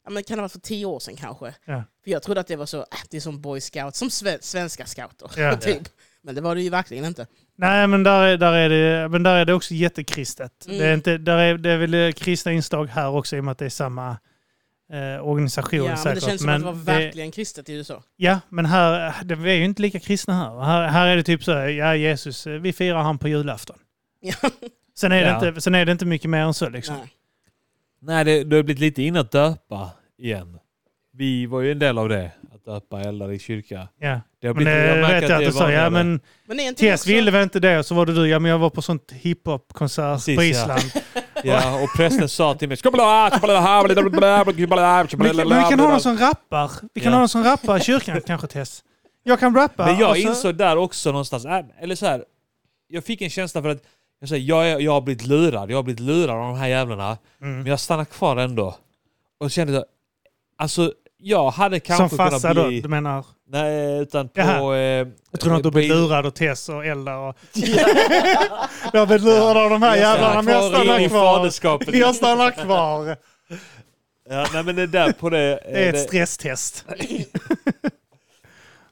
ja, 0.05 0.11
men 0.11 0.25
kan 0.25 0.37
det 0.37 0.41
ha 0.41 0.45
varit 0.45 0.53
för 0.53 0.61
tio 0.61 0.87
år 0.87 1.01
sedan 1.01 1.17
kanske? 1.17 1.55
Ja. 1.65 1.85
För 2.05 2.11
jag 2.11 2.23
trodde 2.23 2.41
att 2.41 2.47
det 2.47 2.57
var 2.57 2.67
så, 2.67 2.79
äh, 2.79 2.87
det 3.11 3.17
är 3.17 3.21
som 3.21 3.41
boy 3.41 3.61
scout, 3.61 3.97
som 3.97 4.11
sve, 4.11 4.39
svenska 4.41 4.87
scouter. 4.87 5.31
Ja. 5.37 5.57
typ. 5.61 5.89
Men 6.23 6.35
det 6.35 6.41
var 6.41 6.55
det 6.55 6.63
ju 6.63 6.71
verkligen 6.71 7.05
inte. 7.05 7.27
Nej, 7.61 7.87
men 7.87 8.03
där 8.03 8.23
är, 8.23 8.37
där 8.37 8.53
är, 8.53 8.69
det, 8.69 9.09
men 9.09 9.23
där 9.23 9.35
är 9.37 9.45
det 9.45 9.55
också 9.55 9.75
jättekristet. 9.75 10.67
Mm. 10.67 10.79
Det, 10.79 10.87
är 10.87 10.95
inte, 10.95 11.19
där 11.19 11.39
är, 11.39 11.59
det 11.59 11.71
är 11.71 11.79
väl 11.79 11.95
eh, 11.95 12.13
kristna 12.13 12.53
inslag 12.53 12.87
här 12.87 13.09
också 13.09 13.37
i 13.37 13.41
och 13.41 13.45
med 13.45 13.53
att 13.53 13.59
det 13.59 13.65
är 13.65 13.69
samma 13.71 14.11
eh, 14.93 15.27
organisation 15.29 15.79
Ja, 15.79 15.85
men 15.85 15.97
säkert. 15.97 16.15
det 16.15 16.27
känns 16.27 16.41
som 16.41 16.51
att 16.51 16.59
det 16.61 16.65
var 16.65 16.73
verkligen 16.73 17.31
kristet 17.31 17.69
i 17.69 17.73
USA. 17.73 18.03
Ja, 18.17 18.41
men 18.49 18.67
här, 18.67 19.15
det, 19.25 19.35
vi 19.35 19.51
är 19.51 19.55
ju 19.57 19.65
inte 19.65 19.83
lika 19.83 20.01
kristna 20.01 20.35
här. 20.35 20.61
Här, 20.61 20.89
här 20.89 21.07
är 21.07 21.17
det 21.17 21.23
typ 21.23 21.45
så 21.45 21.53
här, 21.53 21.69
ja 21.69 21.95
Jesus, 21.97 22.47
eh, 22.47 22.53
vi 22.53 22.73
firar 22.73 23.03
han 23.03 23.19
på 23.19 23.29
julafton. 23.29 23.77
Ja. 24.21 24.35
Sen 24.99 25.13
är, 25.13 25.23
Ja. 25.23 25.41
det, 25.41 25.49
inte, 25.49 25.61
sen 25.61 25.75
är 25.75 25.85
det 25.85 25.93
inte 25.93 26.07
mycket 26.07 26.31
mer 26.31 26.41
än 26.41 26.55
så 26.55 26.69
liksom. 26.69 26.95
Nej. 26.97 27.13
Nej, 28.03 28.25
det, 28.25 28.45
det 28.45 28.57
har 28.57 28.63
blivit 28.63 28.81
lite 28.81 29.03
in 29.03 29.17
att 29.17 29.31
döpa 29.31 29.91
igen. 30.19 30.59
Vi 31.13 31.47
var 31.47 31.61
ju 31.61 31.73
en 31.73 31.79
del 31.79 31.99
av 31.99 32.09
det, 32.09 32.31
att 32.55 32.65
döpa 32.65 33.01
eldar 33.01 33.33
i 33.33 33.39
kyrka. 33.39 33.89
Ja. 33.99 34.21
Det 34.41 34.47
har 34.47 34.55
Men 34.55 34.65
det 34.65 34.87
jag 34.87 35.09
vet 35.21 35.29
jag 35.29 35.33
att 35.33 35.47
du 35.47 35.53
sa, 35.53 35.71
ja 35.73 35.91
men 35.91 36.21
Men 36.47 36.75
Tess 36.75 37.01
också- 37.01 37.09
ville 37.11 37.31
väl 37.31 37.43
inte 37.43 37.61
det 37.61 37.79
och 37.79 37.87
så 37.87 37.95
var 37.95 38.07
det 38.07 38.15
du, 38.15 38.29
ja 38.29 38.39
men 38.39 38.51
jag 38.51 38.59
var 38.59 38.71
på 38.71 38.83
sånt 38.83 39.13
hiphop-konsert 39.13 40.25
på 40.25 40.31
ja. 40.33 40.43
Island. 40.43 40.83
Ja, 41.45 41.83
och 41.83 41.89
prästen 41.97 42.29
sa 42.29 42.55
till 42.55 42.69
mig... 42.69 42.77
"Skabla, 42.77 43.31
skabla, 43.31 43.61
habla, 43.61 43.95
bla, 43.95 44.03
bla, 44.03 44.11
bla, 44.11 44.21
bla, 44.21 44.45
Vi, 44.55 44.67
kan- 45.09 45.19
men 45.19 45.37
vi 45.37 45.65
kan 45.71 45.81
ha 45.81 45.89
någon 45.91 46.01
som 46.01 46.17
rappar. 46.19 46.71
Vi 46.95 47.01
kan 47.01 47.11
Ja. 47.13 47.17
ha 47.17 47.19
någon 47.21 47.29
som 47.29 47.45
rappar 47.45 47.77
i 47.77 47.81
kyrkan 47.81 48.21
kanske 48.27 48.47
Tess. 48.47 48.83
Jag 49.23 49.41
kan 49.41 49.55
rappa. 49.55 49.87
Men 49.87 49.99
jag 49.99 50.11
så- 50.11 50.17
insåg 50.29 50.55
där 50.55 50.77
också 50.77 51.11
någonstans, 51.11 51.45
äh, 51.45 51.61
eller 51.81 51.95
så 51.95 52.07
här, 52.07 52.25
jag 52.89 53.05
fick 53.05 53.23
en 53.23 53.31
känsla 53.31 53.63
för 53.63 53.69
att 53.69 53.83
jag, 54.21 54.29
säger, 54.29 54.45
jag, 54.49 54.71
är- 54.71 54.79
jag 54.81 54.93
har 54.93 55.01
blivit 55.01 55.27
lurad, 55.27 55.71
jag 55.71 55.77
har 55.79 55.83
blivit 55.83 56.01
lurad 56.01 56.37
av 56.37 56.43
de 56.43 56.57
här 56.59 56.69
jävlarna. 56.69 57.19
Mm. 57.43 57.57
Men 57.57 57.67
jag 57.67 57.81
stannar 57.81 58.05
kvar 58.05 58.37
ändå. 58.37 58.77
Och 59.41 59.51
kände 59.51 59.73
jag, 59.73 59.85
alltså 60.59 60.93
jag 61.23 61.51
hade 61.51 61.77
Som 61.77 61.81
kanske 61.97 62.17
farsa 62.17 62.41
kunnat 62.41 62.57
då, 62.57 62.67
bli... 62.69 62.81
du 62.81 62.89
menar? 62.89 63.25
Nej, 63.49 63.99
utan 64.01 64.29
på... 64.29 64.41
Jaha. 64.41 64.77
Eh, 64.79 65.07
Jag 65.31 65.41
tror 65.41 65.55
att 65.57 65.63
du 65.63 65.71
på- 65.71 65.79
blir 65.79 65.89
lurad 65.89 66.27
och 66.27 66.35
Tess 66.35 66.69
och 66.69 66.87
Eldar 66.87 67.17
och... 67.17 67.37
jag 68.93 69.09
blivit 69.09 69.25
lurad 69.25 69.57
av 69.57 69.71
de 69.71 69.83
här 69.83 69.97
jävlarna 69.97 70.43
men 70.43 70.55
jag 70.55 70.73
stannar 70.73 71.09
kvar. 71.09 71.97
Jag 71.97 72.15
stannar 72.15 72.51
kvar. 72.51 73.17
Ja, 74.29 74.47
nej 74.53 74.65
men 74.65 74.77
det 74.77 74.87
där 74.87 75.13
på 75.13 75.31
det... 75.31 75.39
Det 75.39 75.61
är 75.71 75.83
eh, 75.83 75.89
ett 76.01 76.09
stresstest. 76.09 76.85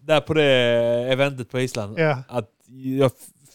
där 0.01 0.21
på 0.21 0.35
det 0.35 0.45
eventet 1.13 1.51
på 1.51 1.61
Island. 1.61 1.99
Ja. 1.99 2.19
Att 2.29 2.49
jag 2.97 3.11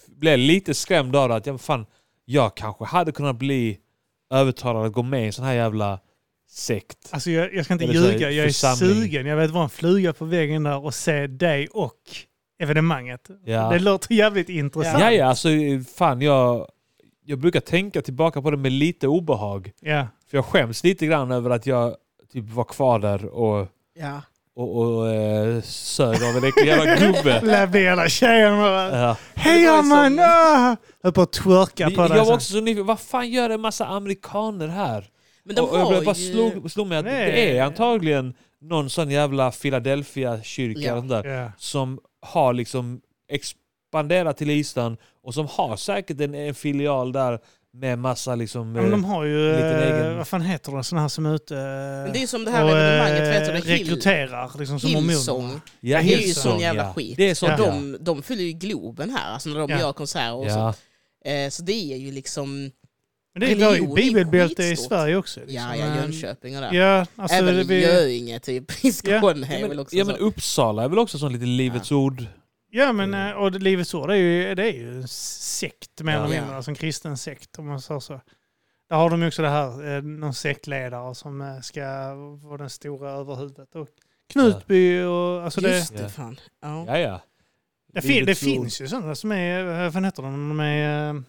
blev 0.08 0.40
lite 0.40 0.74
skrämd 0.74 1.16
av 1.16 1.30
det. 1.30 1.36
Att 1.36 1.46
jag, 1.46 1.62
fan, 1.62 1.86
jag 2.26 2.56
kanske 2.56 2.86
hade 2.86 3.12
kunnat 3.12 3.36
bli 3.36 3.78
övertalad 4.34 4.86
att 4.86 4.94
gå 4.94 5.04
med 5.04 5.24
i 5.24 5.26
en 5.26 5.34
sån 5.34 5.46
här 5.46 5.54
jävla 5.54 6.00
sekt. 6.54 6.98
Alltså 7.12 7.32
jag, 7.32 7.54
jag 7.54 7.66
ska 7.66 7.74
inte 7.74 7.86
Eller 7.86 7.94
så 7.94 8.06
här 8.06 8.12
ljuga, 8.14 8.32
jag 8.32 8.44
är 8.46 8.50
församling. 8.50 8.96
sugen. 8.96 9.26
Jag 9.26 9.38
vet 9.38 9.52
vad 9.52 9.64
en 9.64 9.70
fluga 9.70 10.14
på 10.14 10.26
väggen 10.26 10.64
där 10.64 10.86
och 10.86 10.94
se 10.94 11.28
dig 11.28 11.68
och 11.68 11.94
evenemanget. 12.64 13.28
Ja. 13.46 13.70
Det 13.70 13.80
låter 13.80 14.14
jävligt 14.16 14.50
intressant. 14.50 15.00
Ja, 15.00 15.12
ja, 15.12 15.26
alltså 15.26 15.50
fan 15.96 16.22
jag, 16.22 16.68
jag 17.26 17.40
brukar 17.40 17.60
tänka 17.60 18.02
tillbaka 18.02 18.42
på 18.42 18.52
det 18.52 18.58
med 18.58 18.72
lite 18.72 19.08
obehag. 19.08 19.72
Ja. 19.82 20.08
För 20.30 20.38
jag 20.38 20.46
skäms 20.46 20.84
lite 20.84 21.06
grann 21.06 21.32
över 21.32 21.50
att 21.50 21.66
jag 21.68 21.96
typ 22.34 22.50
var 22.50 22.64
kvar 22.64 23.00
där 23.00 23.26
och, 23.26 23.68
Ja. 24.00 24.22
och, 24.56 24.76
och 24.82 25.10
eh, 25.14 25.62
sög 25.62 26.16
av 26.24 26.38
en 26.38 26.44
äcklig 26.44 26.68
jävla 26.68 26.96
gubbe. 26.96 27.42
Lämna 27.44 27.78
hela 27.80 28.10
tjejen 28.10 28.58
bara, 28.58 29.00
Ja. 29.02 29.18
Hej 29.36 29.62
Det 29.66 29.70
var 29.72 29.78
ju 29.78 29.84
man! 29.84 30.10
som- 30.16 30.20
ah!" 30.20 30.76
Höll 31.04 31.12
på 31.14 31.22
att 31.22 31.32
twerka 31.34 31.90
på 31.90 32.02
Jag 32.02 32.10
dig. 32.10 32.18
var 32.18 32.26
sen. 32.26 32.34
också 32.36 32.54
så 32.54 32.62
nyfiken, 32.62 32.86
vad 32.86 33.00
fan 33.00 33.30
gör 33.32 33.50
en 33.50 33.62
massa 33.62 33.86
amerikaner 33.86 34.68
här? 34.68 35.06
Men 35.46 35.56
de 35.56 35.62
och, 35.62 35.70
och 35.74 35.80
jag 35.80 35.90
blev 35.90 36.04
bara 36.06 36.16
ju... 36.16 36.32
slog, 36.32 36.72
slog 36.72 36.88
mig 36.88 36.98
att 36.98 37.06
Nej. 37.06 37.32
det 37.32 37.58
är 37.58 37.64
antagligen 37.64 38.34
någon 38.62 38.90
sån 38.90 39.10
jävla 39.12 39.52
Philadelphia-kyrka 39.52 40.80
Ja. 40.82 40.92
eller 40.92 41.00
sånt 41.02 41.10
där, 41.10 41.24
Ja. 41.26 41.52
som 41.58 42.00
har 42.22 42.54
liksom 42.54 43.02
expanderat 43.30 44.38
till 44.38 44.50
Island 44.50 44.98
och 45.24 45.34
som 45.34 45.48
har 45.48 45.78
säkert 45.78 46.22
en, 46.22 46.36
en 46.36 46.56
filial 46.56 47.12
där 47.12 47.40
med 47.76 48.00
massa 48.00 48.36
liksom... 48.36 48.76
Ja, 48.76 48.82
men 48.82 48.92
de 48.92 49.04
eh, 49.04 49.10
har 49.10 49.24
ju, 49.24 49.52
eh, 49.52 49.88
egen- 49.88 50.18
vad 50.18 50.28
fan 50.28 50.42
heter 50.42 50.72
det, 50.78 50.84
sådana 50.84 51.02
här 51.02 51.10
som 51.10 51.26
är 51.26 51.36
ute 51.36 51.54
Men 52.04 52.14
det 52.14 52.24
är 52.24 52.28
som 52.28 52.46
det 52.46 52.52
här 52.52 52.64
och, 52.64 52.70
evenemanget, 52.72 53.22
eh, 53.22 53.28
vet 53.30 53.46
du 53.46 53.52
det? 53.54 53.60
Hill, 53.76 53.88
rekryterar 53.88 54.52
liksom 54.60 54.80
som 54.80 54.90
Hillsong. 54.90 55.62
ja, 55.80 56.02
det 56.02 56.14
är 56.14 56.28
ju 56.28 56.34
sån 56.34 56.60
jävla 56.60 56.84
ja. 56.84 56.94
skit. 56.94 57.18
Det 57.18 57.30
är 57.30 57.36
sånt, 57.36 57.54
Ja. 57.58 57.64
Och 57.64 57.68
ja. 57.68 57.72
de, 57.74 57.98
de 58.02 58.24
fyller 58.24 58.44
ju 58.44 58.52
Globen 58.52 59.10
här, 59.10 59.34
alltså 59.34 59.50
när 59.50 59.60
de 59.60 59.70
Ja. 59.70 59.80
gör 59.80 59.94
konserter 59.94 60.34
och 60.34 60.46
ja. 60.46 60.74
så. 60.74 61.30
Eh, 61.30 61.50
så 61.50 61.64
det 61.64 61.94
är 61.94 61.98
ju 61.98 62.12
liksom... 62.12 62.72
Men 63.34 63.40
det 63.42 63.52
är 63.64 63.76
ju 63.76 63.84
är 63.84 63.96
bibelbälte 63.96 64.64
i. 64.64 64.76
Sverige 64.76 65.16
också. 65.16 65.40
Ja, 65.40 65.46
liksom. 65.46 65.80
ja, 65.80 65.86
Men- 65.86 65.98
Jönköping 65.98 66.56
och 66.56 66.62
där. 66.62 66.74
Ja, 66.74 67.06
alltså 67.16 67.38
Även 67.38 67.56
det, 67.56 67.64
vi, 67.64 67.82
Göinge 67.84 68.40
typ, 68.40 68.86
i 68.86 68.92
Skåne 68.92 69.48
är 69.48 69.54
Ja, 69.54 69.60
väl 69.60 69.70
men, 69.70 69.80
också 69.80 69.96
ja 69.96 70.06
så. 70.06 70.12
men 70.12 70.20
Uppsala 70.20 70.84
är 70.84 70.90
väl 70.90 71.00
också 71.00 71.18
sån 71.20 71.34
lite 71.34 71.46
Livets 71.46 71.92
ord. 71.92 72.26
ja 72.72 72.94
men 72.94 73.14
eh, 73.14 73.32
och 73.32 73.52
det- 73.52 73.60
Livets 73.60 73.94
Ord 73.94 74.12
är 74.12 74.16
ju, 74.16 74.56
det 74.56 74.64
är 74.64 74.74
ju 74.74 74.96
en 75.02 75.08
sekt 75.08 76.02
mer 76.02 76.14
Ja. 76.14 76.26
eller 76.26 76.36
Ja. 76.36 76.42
mindre, 76.42 76.56
alltså 76.56 76.72
en 76.72 76.76
kristen 76.76 77.18
sekt 77.18 77.60
om 77.60 77.68
man 77.68 77.82
säger 77.82 78.00
så. 78.00 78.22
Där 78.90 78.96
har 78.96 79.10
de 79.10 79.22
ju 79.22 79.28
också 79.28 79.42
det 79.42 79.50
här, 79.50 79.96
eh, 79.98 80.02
någon 80.04 80.34
sektledare 80.34 81.16
som 81.16 81.42
eh, 81.42 81.60
ska 81.62 82.14
vara 82.44 82.58
den 82.58 82.70
stora 82.70 83.12
överhuvudet. 83.12 83.76
Och 83.76 83.88
Knutby 84.34 85.02
och 85.04 85.44
alltså 85.44 85.62
det, 85.62 85.76
Just 85.78 85.96
det, 85.98 86.02
Ja. 86.04 86.10
fan. 86.10 86.40
Ja. 86.62 86.86
Ja, 86.88 86.98
ja. 86.98 87.22
det, 87.94 88.02
fin, 88.02 88.26
det 88.26 88.36
finns 88.36 88.82
ju 88.82 88.88
sådana 88.88 89.16
som 89.16 89.32
är, 89.32 89.64
vad 89.90 90.06
heter 90.06 90.24
de, 90.24 90.50
de 90.50 90.60
är 90.60 91.24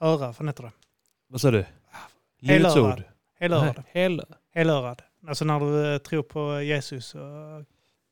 öra, 0.00 0.34
vad 0.38 0.46
heter 0.48 0.62
det? 0.62 0.72
Vad 1.28 1.40
sa 1.40 1.50
du? 1.50 1.64
Livets 2.40 2.74
Helörad. 2.74 3.02
Helörad. 3.40 3.82
Hel, 3.92 4.22
Helörad. 4.54 5.02
Alltså 5.28 5.44
när 5.44 5.60
du 5.60 5.92
eh, 5.94 5.98
tror 5.98 6.22
på 6.22 6.62
Jesus 6.62 7.14
och 7.14 7.20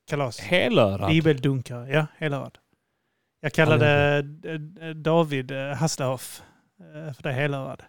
kalas. 0.08 0.38
helörad? 0.40 1.08
Bibeldunkare, 1.10 1.88
ja, 1.92 2.06
helörad. 2.18 2.58
Jag 3.40 3.52
kallade 3.52 4.16
eh, 4.80 4.88
David 4.90 5.50
eh, 5.50 5.72
Hasselhoff 5.74 6.42
eh, 6.80 7.12
för 7.14 7.22
det 7.22 7.32
helörad. 7.32 7.82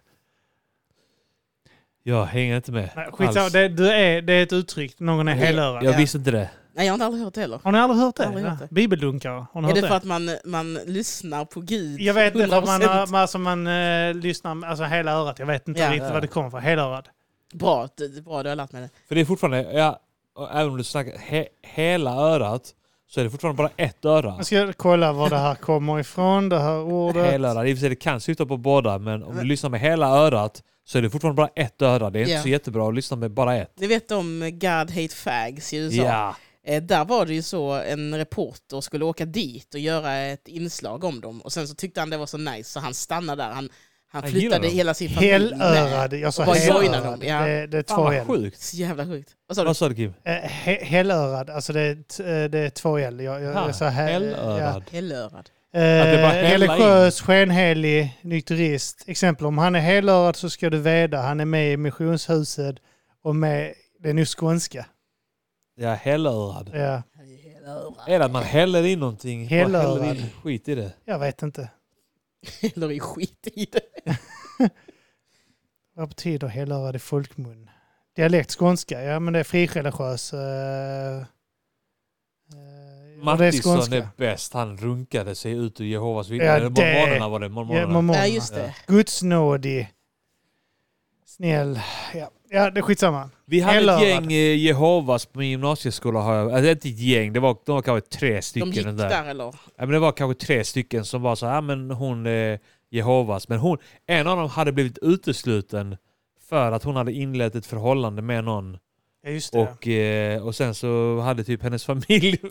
Jag 2.02 2.24
hänger 2.24 2.56
inte 2.56 2.72
med 2.72 2.90
Nej, 2.96 3.08
Skitsamma, 3.12 3.44
alls. 3.44 3.52
det, 3.52 3.68
du 3.68 3.90
är, 3.90 4.22
det 4.22 4.32
är 4.32 4.42
ett 4.42 4.52
uttryck, 4.52 5.00
någon 5.00 5.28
är 5.28 5.34
Det- 5.34 5.40
helörad. 5.40 5.84
Jag 5.84 5.94
Ja. 5.94 5.98
visste 5.98 6.18
inte 6.18 6.30
det. 6.30 6.50
Nej, 6.78 6.86
jag 6.86 6.92
har 6.92 6.94
inte 6.94 7.06
aldrig 7.06 7.24
hört 7.24 7.34
det 7.34 7.40
heller. 7.40 7.60
Har 7.64 7.72
ni 7.72 7.78
aldrig 7.78 8.00
hört 8.00 8.16
det? 8.16 8.26
Aldrig 8.26 8.44
hört 8.44 8.58
Ja. 8.60 8.66
det. 8.70 8.74
Bibeldunkare, 8.74 9.46
har 9.52 9.60
ni 9.60 9.64
Är 9.64 9.68
hört 9.68 9.74
det 9.74 9.80
det? 9.80 9.88
för 9.88 9.94
att 9.94 10.04
man, 10.04 10.30
man 10.44 10.74
lyssnar 10.74 11.44
på 11.44 11.60
Gud 11.60 12.00
Jag 12.00 12.14
vet 12.14 12.34
inte, 12.34 12.46
man, 12.46 12.62
100%? 12.82 12.86
har- 12.86 13.06
man, 13.06 13.20
alltså 13.20 13.38
man 13.38 13.66
eh, 13.66 14.14
lyssnar, 14.14 14.66
alltså 14.66 14.84
hela 14.84 15.12
örat, 15.12 15.38
jag 15.38 15.46
vet 15.46 15.68
inte 15.68 15.80
Ja. 15.80 15.86
riktigt 15.88 16.02
Ja. 16.06 16.12
vad 16.12 16.22
det 16.22 16.26
kommer 16.28 16.50
från. 16.50 16.60
Helörad. 16.62 17.08
Bra, 17.54 17.88
det, 17.96 18.08
det 18.08 18.18
är 18.18 18.22
bra, 18.22 18.42
du 18.42 18.48
har 18.48 18.56
lärt 18.56 18.72
mig 18.72 18.82
det. 18.82 18.88
För 19.08 19.14
det 19.14 19.20
är 19.20 19.24
fortfarande, 19.24 19.72
ja, 19.72 20.00
även 20.52 20.68
om 20.70 20.76
du 20.78 20.84
snackar 20.84 21.18
he, 21.18 21.46
hela 21.62 22.10
örat, 22.10 22.62
så 23.10 23.20
är 23.20 23.24
det 23.24 23.30
fortfarande 23.30 23.56
bara 23.56 23.70
ett 23.76 24.04
öra. 24.04 24.34
Jag 24.36 24.46
ska 24.46 24.72
kolla 24.72 25.12
var 25.12 25.30
det 25.30 25.38
här 25.38 25.54
kommer 25.54 26.00
ifrån, 26.00 26.48
det 26.48 26.58
här 26.60 26.78
ordet. 26.80 27.32
Hela 27.32 27.48
örat. 27.48 27.66
I 27.66 27.72
och 27.72 27.76
för 27.76 27.80
sig 27.80 27.88
det 27.88 27.96
kan 27.96 28.20
syfta 28.20 28.46
på 28.46 28.56
båda, 28.56 28.98
men 28.98 29.22
om 29.22 29.36
du 29.36 29.44
lyssnar 29.44 29.70
med 29.70 29.80
hela 29.80 30.06
örat 30.08 30.62
så 30.84 30.98
är 30.98 31.02
det 31.02 31.10
fortfarande 31.10 31.36
bara 31.36 31.50
ett 31.54 31.82
öra. 31.82 32.10
Det 32.10 32.18
är 32.18 32.20
inte 32.20 32.32
Ja. 32.32 32.42
så 32.42 32.48
jättebra 32.48 32.88
att 32.88 32.94
lyssna 32.94 33.16
med 33.16 33.30
bara 33.30 33.56
ett. 33.56 33.72
Ni 33.76 33.86
vet 33.86 34.10
om 34.10 34.50
God 34.52 34.90
Hate 34.90 35.08
Fags 35.14 35.72
i 35.72 35.76
USA? 35.76 36.02
Ja. 36.02 36.36
Eh, 36.66 36.82
där 36.82 37.04
var 37.04 37.26
det 37.26 37.34
ju 37.34 37.42
så, 37.42 37.72
en 37.72 38.14
reporter 38.18 38.80
skulle 38.80 39.04
åka 39.04 39.24
dit 39.24 39.74
och 39.74 39.80
göra 39.80 40.16
ett 40.16 40.48
inslag 40.48 41.04
om 41.04 41.20
dem. 41.20 41.40
Och 41.40 41.52
sen 41.52 41.68
så 41.68 41.74
tyckte 41.74 42.00
han 42.00 42.10
det 42.10 42.16
var 42.16 42.26
så 42.26 42.38
nice 42.38 42.70
så 42.70 42.80
han 42.80 42.94
stannade 42.94 43.42
där. 43.42 43.50
Han, 43.50 43.68
han 44.10 44.22
flyttade 44.22 44.66
dem. 44.66 44.76
hela 44.76 44.94
sin 44.94 45.10
familj 45.10 45.32
Helörad. 45.54 46.12
Jag 46.14 46.34
sa 46.34 46.54
helörad. 46.54 47.02
dem, 47.04 47.20
ja. 47.22 47.40
Det, 47.46 47.66
det 47.66 47.78
är 47.78 47.82
Fan 47.88 47.96
två 47.96 48.02
vad 48.04 48.14
L. 48.14 48.24
sjukt. 48.26 48.60
Så 48.60 48.76
jävla 48.76 49.06
sjukt. 49.06 49.30
Vad 49.46 49.56
sa 49.56 49.62
du? 49.62 49.66
Vad 49.66 49.76
sa 49.76 49.88
du 49.88 49.94
Kim? 49.94 50.14
Eh, 50.24 50.32
he, 50.34 50.84
helörad, 50.84 51.50
alltså 51.50 51.72
det 51.72 51.80
är, 51.80 51.94
t- 51.94 52.22
eh, 52.24 52.50
det 52.50 52.58
är 52.58 52.70
två 52.70 52.98
L. 52.98 53.20
Jag, 53.20 53.42
jag, 53.42 53.52
Ha, 53.54 53.66
jag 53.66 53.74
sa 53.76 53.88
he, 53.88 54.12
helörad. 54.90 55.50
Eh, 55.72 55.80
det 55.80 56.22
bara 56.22 56.32
hälla 56.32 56.66
religiös, 56.66 57.20
skenhelig, 57.20 58.18
nykterist. 58.22 59.04
Exempel 59.06 59.46
om 59.46 59.58
han 59.58 59.74
är 59.74 59.80
helörad 59.80 60.36
så 60.36 60.50
ska 60.50 60.70
du 60.70 60.78
veta 60.78 61.16
han 61.16 61.40
är 61.40 61.44
med 61.44 61.72
i 61.72 61.76
missionshuset 61.76 62.76
och 63.24 63.36
med, 63.36 63.74
det 64.02 64.08
är 64.08 64.14
nu 64.14 64.26
skånska. 64.26 64.86
Ja, 65.80 65.94
hellörad. 65.94 66.70
Ja, 66.74 67.02
Är 68.06 68.18
det 68.18 68.24
att 68.24 68.30
man 68.30 68.42
häller 68.42 68.84
in 68.86 68.98
någonting? 68.98 69.46
Hellörad. 69.48 70.00
häller 70.02 70.20
in 70.20 70.30
skit 70.42 70.68
i 70.68 70.74
det? 70.74 70.92
jag 71.04 71.18
vet 71.18 71.42
inte. 71.42 71.70
Eller 72.60 72.90
i 72.90 73.00
skit 73.00 73.46
i 73.54 73.66
det. 73.72 74.16
Vad 75.94 76.08
betyder 76.08 76.48
helörad 76.48 76.96
i 76.96 76.98
folkmun? 76.98 77.70
Dialekt 78.16 78.50
skånska, 78.58 79.02
ja 79.02 79.20
men 79.20 79.32
det 79.32 79.38
är 79.40 79.44
frireligiös. 79.44 80.34
Uh, 80.34 80.40
Mattisson 83.22 83.92
är 83.92 84.08
bäst. 84.16 84.52
Han 84.52 84.76
runkade 84.76 85.34
sig 85.34 85.52
ut 85.52 85.80
ur 85.80 85.84
Jehovas 85.84 86.28
vittnen. 86.28 86.48
Ja, 86.48 86.56
Eller 86.56 86.70
det- 86.70 86.94
mormonerna 86.94 87.28
var 87.28 87.40
det. 87.40 87.46
Ja, 87.46 87.50
Mormonerna. 87.50 87.86
mormonerna. 87.92 88.26
Ja, 88.26 88.34
just 88.34 88.54
det. 88.54 88.74
Gudsnådig. 88.86 89.92
Snäll. 91.26 91.80
Ja. 92.14 92.30
Ja, 92.50 92.70
det 92.70 92.80
är 92.80 92.82
skitsamma. 92.82 93.30
Vi 93.44 93.60
hade 93.60 93.74
Hellörad. 93.74 94.02
ett 94.02 94.08
gäng 94.08 94.32
eh, 94.32 94.56
Jehovas 94.56 95.26
på 95.26 95.38
min 95.38 95.50
gymnasieskola. 95.50 96.20
Alltså 96.20 96.70
inte 96.70 96.88
ett 96.88 96.98
gäng, 96.98 97.32
det 97.32 97.40
var, 97.40 97.56
de 97.66 97.74
var 97.74 97.82
kanske 97.82 98.08
tre 98.18 98.34
De 98.36 98.42
stycken. 98.42 98.70
gick 98.70 98.84
den 98.84 98.96
där 98.96 99.24
eller? 99.30 99.44
Ja, 99.44 99.52
men 99.76 99.88
det 99.88 99.98
var 99.98 100.12
kanske 100.12 100.46
tre 100.46 100.64
stycken 100.64 101.04
som 101.04 101.22
var 101.22 101.34
så 101.36 101.46
här, 101.46 101.54
ja, 101.54 101.60
men 101.60 101.90
hon 101.90 102.26
är 102.26 102.58
Jehovas. 102.90 103.48
Men 103.48 103.58
hon, 103.58 103.78
en 104.06 104.26
av 104.26 104.36
dem 104.36 104.48
hade 104.48 104.72
blivit 104.72 104.98
utesluten 105.02 105.96
för 106.48 106.72
att 106.72 106.84
hon 106.84 106.96
hade 106.96 107.12
inlett 107.12 107.54
ett 107.54 107.66
förhållande 107.66 108.22
med 108.22 108.44
någon. 108.44 108.78
Ja, 109.22 109.30
just 109.30 109.52
det. 109.52 109.58
Och, 109.58 109.88
eh, 109.88 110.46
och 110.46 110.54
sen 110.54 110.74
så 110.74 111.20
hade 111.20 111.44
typ 111.44 111.62
hennes 111.62 111.84
familj... 111.84 112.38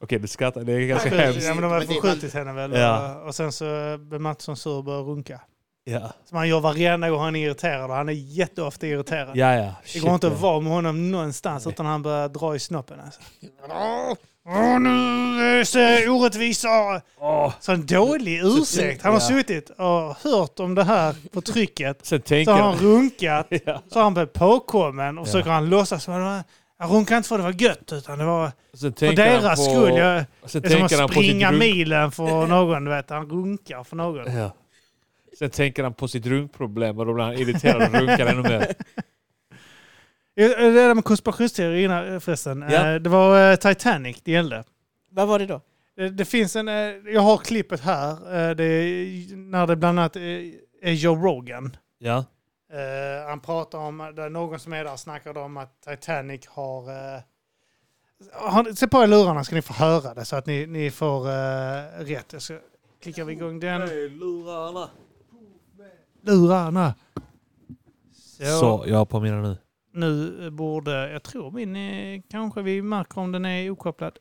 Okej, 0.00 0.18
du 0.18 0.28
skrattar. 0.28 0.64
Det 0.64 0.72
är 0.72 0.80
ganska 0.80 1.14
ja, 1.16 1.22
hemskt. 1.22 1.48
men 1.48 1.62
de 1.62 1.72
det- 1.80 1.86
förskjutit 1.86 2.34
henne 2.34 2.52
väl. 2.52 2.72
Ja. 2.72 3.14
Och, 3.20 3.26
och 3.26 3.34
sen 3.34 3.52
så 3.52 3.96
blev 4.00 4.20
Mattsson 4.20 4.56
sur 4.56 4.72
och 4.76 4.84
började 4.84 5.04
runka. 5.04 5.40
Ja, 5.84 6.12
Som 6.28 6.38
han 6.38 6.48
gör 6.48 6.60
varenda 6.60 7.10
gång 7.10 7.20
han 7.20 7.36
är 7.36 7.40
irriterad 7.46 7.90
och 7.90 7.96
han 7.96 8.08
är 8.08 8.12
jätteofta 8.12 8.86
irriterad. 8.86 9.36
ja. 9.36 9.54
ja. 9.54 9.62
Det 9.82 9.88
Shit, 9.88 10.02
går 10.02 10.14
inte 10.14 10.26
att 10.26 10.40
vara 10.40 10.60
med 10.60 10.72
honom 10.72 11.10
någonstans 11.10 11.66
utan 11.66 11.86
han 11.86 12.02
börjar 12.02 12.28
dra 12.28 12.54
i 12.56 12.58
snoppen. 12.58 13.00
Alltså. 13.04 13.20
Åh, 14.46 14.80
nu 14.80 14.90
är 15.54 15.58
det 15.58 15.64
så 15.64 16.10
orättvisa! 16.12 16.68
Åh. 17.20 17.52
Så 17.60 17.72
en 17.72 17.86
dålig 17.86 18.40
ursäkt. 18.44 19.02
Han 19.02 19.12
har 19.12 19.20
Ja. 19.20 19.26
suttit 19.28 19.70
och 19.70 20.16
hört 20.30 20.60
om 20.60 20.74
det 20.74 20.84
här 20.84 21.14
förtrycket. 21.34 21.98
Sen 22.02 22.18
Så 22.18 22.22
tänker 22.28 22.52
har 22.52 22.60
han 22.62 22.78
runkat. 22.78 23.46
Ja. 23.66 23.82
Så 23.92 23.98
har 23.98 24.02
han 24.02 24.14
blivit 24.14 24.32
påkommen 24.32 25.18
och 25.18 25.22
Ja. 25.22 25.26
försöker 25.26 25.50
han 25.50 25.68
låtsas 25.70 26.04
som 26.04 26.14
det 26.14 26.44
jag 26.78 26.90
runkade 26.90 27.16
inte 27.16 27.28
för 27.28 27.38
det 27.38 27.44
var 27.44 27.62
gött 27.62 27.92
utan 27.92 28.18
det 28.18 28.24
var 28.24 28.52
för 28.78 29.16
deras 29.16 29.66
på, 29.66 29.72
skull. 29.72 29.96
Jag, 29.96 30.24
det 30.62 30.72
är 30.72 30.88
som 30.88 31.04
att 31.04 31.06
på 31.06 31.12
springa 31.12 31.50
milen 31.52 32.12
för 32.12 32.46
någon. 32.46 32.84
Du 32.84 32.90
vet. 32.90 33.10
Han 33.10 33.30
runkar 33.30 33.84
för 33.84 33.96
någon. 33.96 34.36
Ja. 34.36 34.50
Sen 35.38 35.50
tänker 35.50 35.82
han 35.82 35.94
på 35.94 36.08
sitt 36.08 36.26
runkproblem 36.26 36.98
och 36.98 37.06
då 37.06 37.14
blir 37.14 37.24
han 37.24 37.34
irriterad 37.34 37.82
och 37.82 38.00
runkar 38.00 38.26
ännu 38.26 38.42
mer. 38.42 38.66
Det 40.34 40.70
där 40.70 40.94
med 40.94 41.04
konspirationsteorier 41.04 41.84
innan, 41.84 42.20
förresten. 42.20 42.64
Ja. 42.70 42.88
Eh, 42.88 42.94
Det 43.00 43.10
var 43.10 43.50
eh, 43.50 43.56
Titanic 43.56 44.20
det 44.24 44.32
gällde. 44.32 44.64
Vad 45.10 45.28
var 45.28 45.38
det 45.38 45.46
då? 45.46 45.60
Det, 46.10 46.24
finns 46.24 46.56
en, 46.56 46.68
eh, 46.68 46.74
jag 47.12 47.20
har 47.20 47.38
klippet 47.38 47.80
här. 47.80 48.10
eh, 48.10 48.56
Det 48.56 48.64
är 48.64 49.36
när 49.36 49.66
det 49.66 49.76
bland 49.76 49.98
annat 49.98 50.16
är 50.16 50.92
Joe 50.92 51.14
Rogan. 51.16 51.76
Ja. 51.98 52.24
Eh, 52.72 53.26
han 53.28 53.40
pratar 53.40 53.78
om, 53.78 54.12
det 54.16 54.22
är 54.22 54.30
någon 54.30 54.58
som 54.60 54.72
är 54.72 54.84
där 54.84 54.96
snackar 54.96 55.38
om 55.38 55.56
att 55.56 55.80
Titanic 55.82 56.46
har... 56.46 56.82
Har 58.32 58.72
se 58.74 58.88
på 58.88 59.02
er 59.02 59.06
lurarna 59.06 59.44
ska 59.44 59.54
ni 59.54 59.62
få 59.62 59.72
höra 59.72 60.14
det 60.14 60.24
så 60.24 60.36
att 60.36 60.46
ni, 60.46 60.66
ni 60.66 60.90
får 60.90 61.28
eh, 61.28 61.82
rätt. 61.98 62.32
Jag 62.32 62.42
ska 62.42 62.58
klicka 63.02 63.24
vi 63.24 63.32
igång 63.32 63.60
den. 63.60 63.80
lurarna. 64.18 64.88
Lurarna. 66.22 66.94
Så, 68.12 68.44
Så, 68.44 68.84
jag 68.86 69.08
på 69.08 69.20
mina 69.20 69.42
nu. 69.42 69.56
nu 69.92 70.50
borde, 70.50 71.10
jag 71.10 71.22
tror 71.22 71.50
min, 71.50 71.76
eh, 71.76 72.22
kanske 72.28 72.62
vi 72.62 72.82
märker 72.82 73.18
om 73.18 73.32
den 73.32 73.44
är 73.44 73.70
okopplad. 73.70 74.18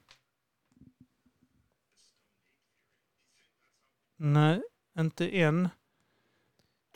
Nej, 4.17 4.61
inte 4.99 5.29
än. 5.39 5.69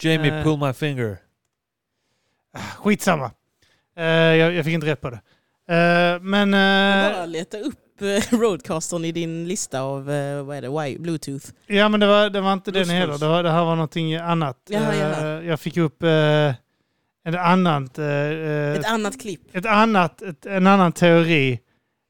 Jamie 0.02 0.38
Eh. 0.38 0.44
pull 0.44 0.60
my 0.60 0.74
finger. 0.74 1.18
Skitsamma. 2.78 3.32
Uh, 3.98 4.04
jag, 4.06 4.54
jag 4.54 4.66
fick 4.66 4.74
inte 4.74 4.88
rätt 4.88 5.02
på 5.02 5.10
det. 5.10 5.22
Eh, 5.76 6.22
men... 6.22 6.54
eh, 6.54 7.14
Bara 7.14 7.26
leta 7.26 7.58
upp 7.60 7.80
eh, 8.02 8.38
Roadcastern 8.40 9.06
i 9.06 9.12
din 9.12 9.48
lista 9.48 9.82
av 9.82 10.12
eh, 10.12 10.44
vad 10.44 10.58
är 10.58 10.62
det, 10.62 10.68
Wi- 10.68 11.00
Bluetooth. 11.02 11.46
ja, 11.68 11.90
men 11.90 12.00
det 12.00 12.08
var, 12.08 12.30
det 12.30 12.42
var 12.42 12.54
inte 12.54 12.72
den 12.72 12.90
heller. 12.90 13.18
Det, 13.18 13.28
var, 13.28 13.44
det 13.44 13.52
här 13.52 13.66
var 13.66 13.76
någonting 13.76 14.16
annat. 14.16 14.58
Jaha, 14.70 14.94
Eh, 14.94 15.00
jaha. 15.00 15.42
jag 15.44 15.60
fick 15.60 15.78
upp 15.78 16.04
ett 17.28 17.36
annat... 17.36 17.98
eh, 17.98 18.06
eh, 18.06 18.74
Ett 18.74 18.86
annat 18.86 19.22
klipp. 19.22 19.42
ett 19.56 19.66
annat, 19.66 20.22
ett, 20.22 20.46
en 20.46 20.68
annan 20.68 20.92
teori 20.92 21.52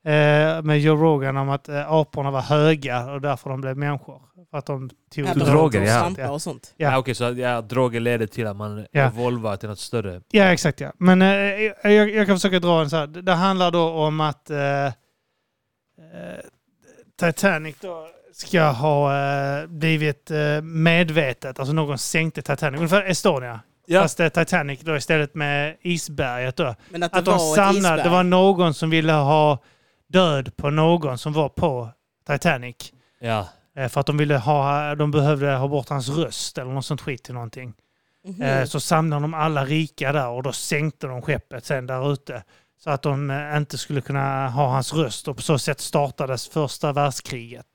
eh, 0.05 0.61
med 0.63 0.79
Joe 0.79 0.95
Rogan 0.95 1.37
om 1.37 1.49
att 1.49 1.69
aporna 1.69 2.31
var 2.31 2.41
höga 2.41 3.05
och 3.11 3.21
därför 3.21 3.49
de 3.49 3.61
blev 3.61 3.77
människor. 3.77 4.21
För 4.51 4.57
att 4.57 4.65
de 4.65 4.89
tog 5.15 5.25
Ja, 5.27 5.33
droger, 5.33 5.81
ja. 6.17 6.31
Och 6.31 6.41
sånt. 6.41 6.73
Ja. 6.77 6.91
Ja. 6.91 6.97
Okej, 6.97 7.15
så 7.15 7.23
ja, 7.23 7.61
droger 7.61 7.99
leder 7.99 8.27
till 8.27 8.47
att 8.47 8.55
man 8.55 8.85
Ja. 8.91 9.01
evolvar 9.01 9.55
till 9.55 9.69
något 9.69 9.79
större. 9.79 10.21
Ja, 10.31 10.43
exakt 10.43 10.79
ja. 10.79 10.91
Men 10.99 11.21
eh, 11.21 11.27
jag, 11.91 12.09
jag 12.09 12.27
kan 12.27 12.35
försöka 12.35 12.59
dra 12.59 12.81
en 12.81 12.89
så 12.89 12.95
här. 12.95 13.07
Det, 13.07 13.31
handlar 13.33 13.71
då 13.71 13.89
om 13.89 14.21
att 14.21 14.49
eh, 14.49 14.57
eh, 14.85 14.91
Titanic 17.19 17.75
då 17.81 18.07
ska 18.33 18.63
ha 18.69 19.17
eh, 19.17 19.67
blivit 19.67 20.31
eh, 20.31 20.61
medvetet, 20.61 21.59
alltså 21.59 21.73
någon 21.73 21.97
sänkte 21.97 22.41
Titanic, 22.41 22.77
ungefär 22.77 23.03
Estonia. 23.05 23.59
Ja. 23.85 24.01
Fast 24.01 24.19
eh, 24.19 24.29
Titanic 24.29 24.79
då 24.81 24.95
istället 24.95 25.35
med 25.35 25.75
isberget 25.81 26.55
då. 26.55 26.75
Men 26.89 27.03
att 27.03 27.11
det 27.11 27.17
Att 27.19 27.25
de 27.25 27.31
var 27.37 27.49
ett 27.49 27.55
samlade, 27.55 28.03
det 28.03 28.09
var 28.09 28.23
någon 28.23 28.73
som 28.73 28.89
ville 28.89 29.13
ha 29.13 29.59
död 30.07 30.57
på 30.57 30.69
någon 30.69 31.17
som 31.17 31.33
var 31.33 31.49
på 31.49 31.89
Titanic. 32.27 32.75
Ja. 33.19 33.47
Eh, 33.77 33.89
För 33.89 33.99
att 33.99 34.07
de 34.07 34.17
ville 34.17 34.37
ha, 34.37 34.95
de 34.95 35.11
behövde 35.11 35.51
ha 35.55 35.67
bort 35.67 35.89
hans 35.89 36.09
röst 36.09 36.57
eller 36.57 36.71
något 36.71 36.85
sånt 36.85 37.01
skit 37.01 37.23
till 37.23 37.33
någonting. 37.33 37.73
Mhm. 38.27 38.41
Eh, 38.41 38.65
Så 38.65 38.79
samlade 38.79 39.21
de 39.21 39.33
alla 39.33 39.65
rika 39.65 40.11
där 40.11 40.27
och 40.29 40.43
då 40.43 40.51
sänkte 40.51 41.07
de 41.07 41.21
skeppet 41.21 41.65
sen 41.65 41.87
där 41.87 42.13
ute. 42.13 42.43
Så 42.83 42.89
att 42.89 43.01
de 43.01 43.29
eh, 43.29 43.57
inte 43.57 43.77
skulle 43.77 44.01
kunna 44.01 44.49
ha 44.49 44.67
hans 44.67 44.93
röst 44.93 45.27
och 45.27 45.35
på 45.35 45.41
så 45.41 45.59
sätt 45.59 45.81
startades 45.81 46.47
första 46.47 46.93
världskriget. 46.93 47.65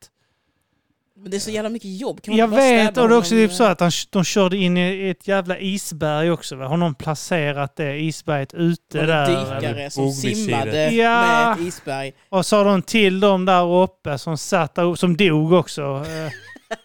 Men 1.22 1.30
det 1.30 1.36
är 1.36 1.40
så 1.40 1.50
jävla 1.50 1.68
mycket 1.70 2.00
jobb. 2.00 2.22
Kan 2.22 2.32
man 2.32 2.38
Jag 2.38 2.48
vet 2.48 2.98
och 2.98 3.08
det 3.08 3.14
är 3.14 3.18
också 3.18 3.30
typ 3.30 3.52
så 3.52 3.64
att 3.64 3.80
han, 3.80 3.90
de 4.10 4.24
körde 4.24 4.56
in 4.56 4.76
i 4.76 5.08
ett 5.10 5.28
jävla 5.28 5.58
isberg 5.58 6.30
också. 6.30 6.56
Va? 6.56 6.66
Har 6.66 6.76
någon 6.76 6.94
placerat 6.94 7.76
det 7.76 7.96
isberget 8.00 8.54
ute 8.54 9.00
det 9.00 9.06
där? 9.06 9.26
dykare 9.60 9.90
som 9.90 10.12
simmade 10.12 10.90
Ja. 10.90 11.20
med 11.22 11.52
ett 11.52 11.68
isberg. 11.68 12.12
Och 12.28 12.46
sa 12.46 12.64
de 12.64 12.82
till 12.82 13.20
dem 13.20 13.44
där 13.44 13.82
uppe 13.82 14.18
som 14.18 14.38
satt 14.38 14.74
där 14.74 14.94
som 14.94 15.16
dog 15.16 15.52
också. 15.52 15.82
eh, 15.82 16.32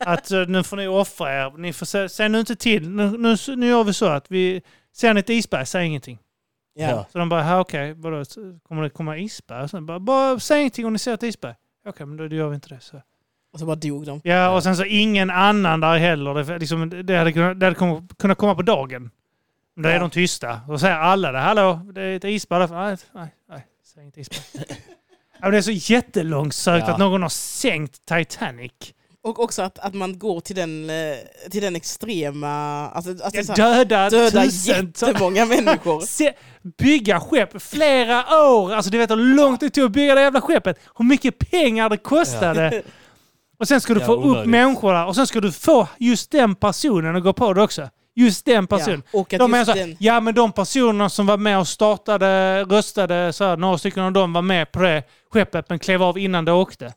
att 0.09 0.31
eh, 0.31 0.41
nu 0.47 0.63
får 0.63 0.77
ni 0.77 0.87
offra 0.87 1.33
er. 1.45 1.57
Ni 1.57 1.73
får 1.73 1.85
se, 1.85 2.09
säg 2.09 2.29
nu 2.29 2.39
inte 2.39 2.55
till. 2.55 2.89
Nu, 2.89 3.17
nu, 3.17 3.35
nu 3.55 3.67
gör 3.67 3.83
vi 3.83 3.93
så 3.93 4.05
att 4.05 4.25
vi... 4.29 4.61
Ser 4.95 5.13
ni 5.13 5.19
ett 5.19 5.29
isberg, 5.29 5.65
säg 5.65 5.85
ingenting. 5.85 6.19
Ja. 6.77 7.05
Så 7.11 7.17
de 7.17 7.29
bara, 7.29 7.43
"Ha, 7.43 7.59
okej, 7.59 7.93
vadå, 7.93 8.25
så 8.25 8.59
kommer 8.67 8.83
det 8.83 8.89
komma 8.89 9.17
isberg? 9.17 9.63
Och 9.63 9.69
sen 9.69 9.85
bara, 9.85 9.99
bara 9.99 10.39
säg 10.39 10.59
ingenting 10.59 10.85
om 10.85 10.93
ni 10.93 10.99
ser 10.99 11.13
ett 11.13 11.23
isberg. 11.23 11.53
Okej, 11.87 12.05
men 12.05 12.17
då, 12.17 12.27
då 12.27 12.35
gör 12.35 12.49
vi 12.49 12.55
inte 12.55 12.69
det. 12.69 12.79
Så. 12.81 13.01
Och 13.53 13.59
så 13.59 13.65
bara 13.65 13.75
dog 13.75 14.05
de. 14.05 14.21
Ja, 14.23 14.49
och 14.55 14.63
sen 14.63 14.75
så 14.75 14.83
ingen 14.83 15.29
annan 15.29 15.79
där 15.79 15.97
heller. 15.97 16.33
Det, 16.43 16.57
liksom, 16.59 17.05
det 17.05 17.17
hade, 17.17 17.33
kunnat, 17.33 17.59
det 17.59 17.65
hade 17.65 17.75
kom- 17.75 18.07
kunnat 18.19 18.37
komma 18.37 18.55
på 18.55 18.61
dagen. 18.61 19.11
Men 19.75 19.83
då 19.83 19.89
är 19.89 19.93
Ja. 19.93 19.99
de 19.99 20.09
tysta. 20.09 20.61
Då 20.67 20.77
säger 20.77 20.95
alla 20.95 21.31
det. 21.31 21.39
Hallå, 21.39 21.79
det 21.93 22.01
är 22.01 22.15
ett 22.15 22.23
isberg 22.23 22.67
där. 22.67 22.75
Nej, 22.75 22.97
nej, 23.13 23.27
nej, 23.49 23.65
säg 23.83 24.05
inte 24.05 24.21
isberg. 24.21 24.41
ja, 25.33 25.39
men 25.41 25.51
det 25.51 25.57
är 25.57 25.61
så 25.61 25.71
jättelångsökt 25.93 26.87
Ja. 26.87 26.93
att 26.93 26.99
någon 26.99 27.21
har 27.21 27.29
sänkt 27.29 28.05
Titanic. 28.05 28.71
Och 29.25 29.39
också 29.39 29.61
att, 29.61 29.79
att 29.79 29.93
man 29.93 30.19
går 30.19 30.39
till 30.39 30.55
den, 30.55 30.89
eh, 30.89 31.15
till 31.51 31.61
den 31.61 31.75
extrema... 31.75 32.49
Alltså, 32.89 33.11
att 33.11 33.33
det 33.33 33.39
är 33.39 33.43
så 33.43 33.53
Ja, 33.57 33.65
här, 33.65 33.85
döda, 33.85 34.09
döda 34.09 34.43
tusentals... 34.43 34.67
jättemånga 35.03 35.45
människor. 35.55 36.01
Se, 36.01 36.33
bygga 36.77 37.19
skepp 37.19 37.61
flera 37.61 38.41
år. 38.49 38.73
Alltså 38.73 38.91
du 38.91 38.97
vet 38.97 39.09
hur 39.11 39.15
långt 39.15 39.59
det 39.59 39.69
tog 39.69 39.85
att 39.85 39.91
bygga 39.91 40.15
det 40.15 40.21
jävla 40.21 40.41
skeppet. 40.41 40.79
Hur 40.97 41.05
mycket 41.05 41.51
pengar 41.51 41.89
det 41.89 41.97
kostade. 41.97 42.81
Och 43.59 43.67
sen 43.67 43.81
ska 43.81 43.93
du 43.93 43.99
Ja, 43.99 44.05
få 44.05 44.13
upp 44.15 44.25
onödigt. 44.25 44.49
människor 44.49 44.93
där. 44.93 45.05
Och 45.05 45.15
sen 45.15 45.27
ska 45.27 45.39
du 45.41 45.51
få 45.51 45.87
just 45.97 46.31
den 46.31 46.55
personen 46.55 47.15
att 47.15 47.23
gå 47.23 47.33
på 47.33 47.53
det 47.53 47.61
också. 47.61 47.89
Just 48.15 48.45
den 48.45 48.67
personen. 48.67 49.03
Ja, 49.11 49.19
och 49.19 49.33
att 49.33 49.39
De 49.39 49.53
just 49.53 49.65
så, 49.65 49.71
här, 49.77 49.79
den, 49.87 49.95
ja 49.99 50.19
men 50.19 50.35
de 50.35 50.51
personerna 50.51 51.09
som 51.09 51.25
var 51.25 51.37
med 51.37 51.59
och 51.59 51.67
startade, 51.67 52.63
röstade, 52.63 53.33
så 53.33 53.43
här, 53.43 53.57
några 53.57 53.77
stycken 53.77 54.03
av 54.03 54.11
dem 54.11 54.33
var 54.33 54.41
med 54.41 54.71
på 54.71 54.79
det 54.81 55.03
skeppet 55.31 55.69
men 55.69 55.79
klev 55.79 56.03
av 56.03 56.17
innan 56.17 56.45
det 56.45 56.51
åkte. 56.51 56.93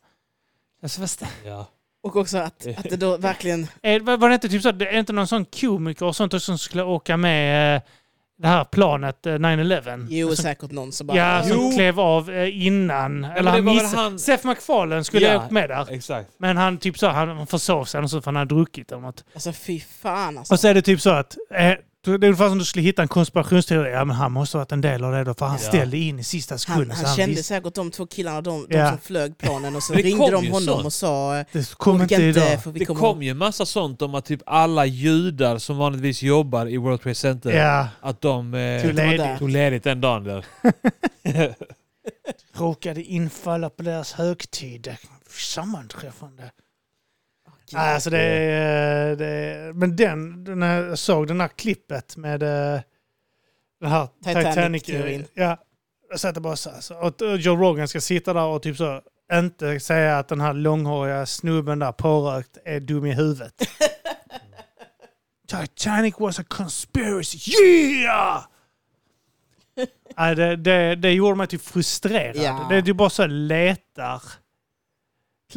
Alltså, 0.83 1.01
fast, 1.01 1.23
Ja. 1.47 1.67
Och 2.03 2.17
också 2.17 2.39
att, 2.39 2.67
att 2.77 2.91
det 2.91 2.97
då 2.97 3.17
verkligen... 3.17 3.67
är, 3.83 4.17
var 4.17 4.29
det 4.29 4.35
inte 4.35 4.49
typ 4.49 4.63
så, 4.63 4.73
det 4.73 4.87
är 4.89 4.99
inte 4.99 5.13
någon 5.13 5.27
sån 5.27 5.45
komiker 5.45 6.07
och 6.07 6.17
sånt 6.17 6.43
som 6.43 6.59
skulle 6.59 6.83
åka 6.83 7.17
med 7.17 7.83
det 8.43 8.49
här 8.49 8.65
planet 8.65 9.27
eh, 9.27 9.31
9-11. 9.33 10.07
Jo, 10.11 10.29
som, 10.29 10.37
säkert 10.43 10.71
någon 10.71 10.93
som 10.93 11.07
bara... 11.07 11.17
ja, 11.19 11.43
som 11.43 11.57
Jo. 11.57 11.73
klev 11.75 12.01
av 12.01 12.31
eh, 12.31 12.67
innan. 12.67 13.21
men 13.21 13.31
eller 13.31 13.51
han 13.51 13.65
missade. 13.65 14.03
han- 14.03 14.19
Seth 14.19 14.47
MacFarlane 14.47 15.05
skulle 15.05 15.27
Ja. 15.27 15.35
upp 15.45 15.51
med 15.51 15.69
där. 15.71 15.87
Exakt. 15.93 16.31
Men 16.39 16.57
han 16.57 16.79
typ 16.79 16.99
så, 16.99 17.09
han 17.09 17.47
försov 17.47 17.85
sig 17.85 17.99
eller 17.99 18.09
så 18.09 18.21
för 18.21 18.27
han 18.27 18.37
hade 18.37 18.55
druckit 18.55 18.93
eller 18.93 19.03
något. 19.03 19.25
Alltså 19.35 19.53
fy 19.53 19.81
fan 19.81 20.39
alltså. 20.39 20.55
Och 20.55 20.61
så 20.61 20.69
är 20.69 20.75
det 20.75 20.83
typ 20.83 21.01
så 21.01 21.11
att 21.11 21.37
eh, 21.55 21.73
det 22.05 22.11
är 22.11 22.25
ungefär 22.25 22.49
som 22.49 22.59
du 22.59 22.65
skulle 22.65 22.83
hitta 22.85 23.03
en 23.03 23.09
konspirationsteori. 23.09 23.91
Ja 23.93 24.05
men 24.05 24.17
han 24.17 24.33
måste 24.33 24.57
ha 24.57 24.61
varit 24.61 24.73
en 24.73 24.81
del 24.81 25.05
av 25.05 25.13
det 25.13 25.25
då 25.25 25.35
för 25.35 25.47
han 25.47 25.59
Ja. 25.63 25.69
ställde 25.69 25.97
in 25.99 26.19
i 26.19 26.25
sista 26.25 26.53
han, 26.53 26.59
sekunden. 26.59 26.97
så 26.97 27.07
han 27.07 27.17
kände 27.17 27.35
visste- 27.35 27.49
säkert 27.55 27.75
de 27.75 27.91
två 27.91 28.07
killarna, 28.07 28.41
de, 28.41 28.67
de 28.69 28.77
Ja. 28.79 28.89
som 28.89 28.99
flög 28.99 29.39
planen 29.39 29.77
och 29.77 29.83
så 29.83 29.93
det 29.97 30.03
ringde 30.03 30.25
kom 30.25 30.31
de 30.43 30.47
honom 30.51 30.61
sånt. 30.67 30.85
och 30.85 30.93
sa... 30.93 31.45
det 31.53 31.75
kommer 31.75 32.03
inte 32.03 32.15
"Orkar 32.15 32.25
idag. 32.25 32.63
för 32.63 32.71
vi 32.71 32.79
Det 32.79 32.85
kommer 32.85 33.01
kom 33.01 33.23
ju 33.23 33.35
massa 33.35 33.67
sånt 33.67 34.03
om 34.03 34.15
att 34.15 34.25
typ 34.25 34.41
alla 34.47 34.87
judar 34.87 35.59
som 35.59 35.77
vanligtvis 35.79 36.23
jobbar 36.23 36.67
i 36.67 36.77
World 36.77 37.01
Trade 37.01 37.15
Center, 37.15 37.51
Ja, 37.51 37.89
att 38.01 38.21
de 38.21 38.55
eh, 38.55 38.83
tog 38.83 38.95
ledigt. 38.95 39.19
där. 39.19 39.39
tog 39.39 39.51
ledigt 39.51 39.85
den 39.85 40.01
dagen 40.01 40.25
där. 40.25 40.45
Råkade 42.55 43.03
infalla 43.03 43.71
på 43.71 43.83
deras 43.83 44.13
högtid. 44.13 44.97
Sammanträffande. 45.31 46.51
Nej, 47.73 47.95
Alltså 47.95 48.11
det, 48.11 48.19
är- 48.21 49.17
det, 49.17 49.27
är- 49.27 49.73
men 49.73 49.97
den, 49.97 50.45
när 50.59 50.83
jag 50.83 50.99
såg 50.99 51.27
den 51.29 51.41
här 51.41 51.49
klippet 51.49 52.17
med 52.17 52.43
eh, 52.43 52.81
den 53.81 53.91
här 53.91 54.09
Titanic... 54.25 54.47
Titanic-teorin. 54.55 55.25
ja, 55.35 55.57
jag 56.11 56.21
satt 56.21 56.39
bara 56.39 56.57
så 56.57 56.71
här. 56.71 56.81
Så, 56.81 56.95
och 56.97 57.37
Joe 57.39 57.57
Rogan 57.57 57.89
ska 57.89 58.01
sitta 58.01 58.33
där 58.33 58.45
och 58.45 58.63
typ 58.63 58.77
så 58.77 59.03
inte 59.33 59.81
säga 59.81 60.19
att 60.19 60.29
den 60.29 60.41
här 60.41 60.53
långhåriga 60.55 61.27
snubben 61.27 61.79
där 61.79 61.93
pårökt 61.93 62.59
är 62.65 62.81
dum 62.81 63.07
i 63.07 63.13
huvudet. 63.15 63.55
Titanic 65.49 66.15
was 66.21 66.39
a 66.39 66.45
conspiracy. 66.49 67.39
Yeah! 67.65 68.43
Nej, 70.17 70.35
det, 70.35 70.57
det, 70.57 70.95
det 70.95 71.13
gjorde 71.13 71.35
mig 71.37 71.47
typ 71.47 71.63
frustrerad. 71.63 72.37
Ja. 72.37 72.67
Det 72.71 72.77
är 72.77 72.83
typ 72.83 72.97
bara 72.97 73.11
så 73.11 73.27
letar. 73.27 74.23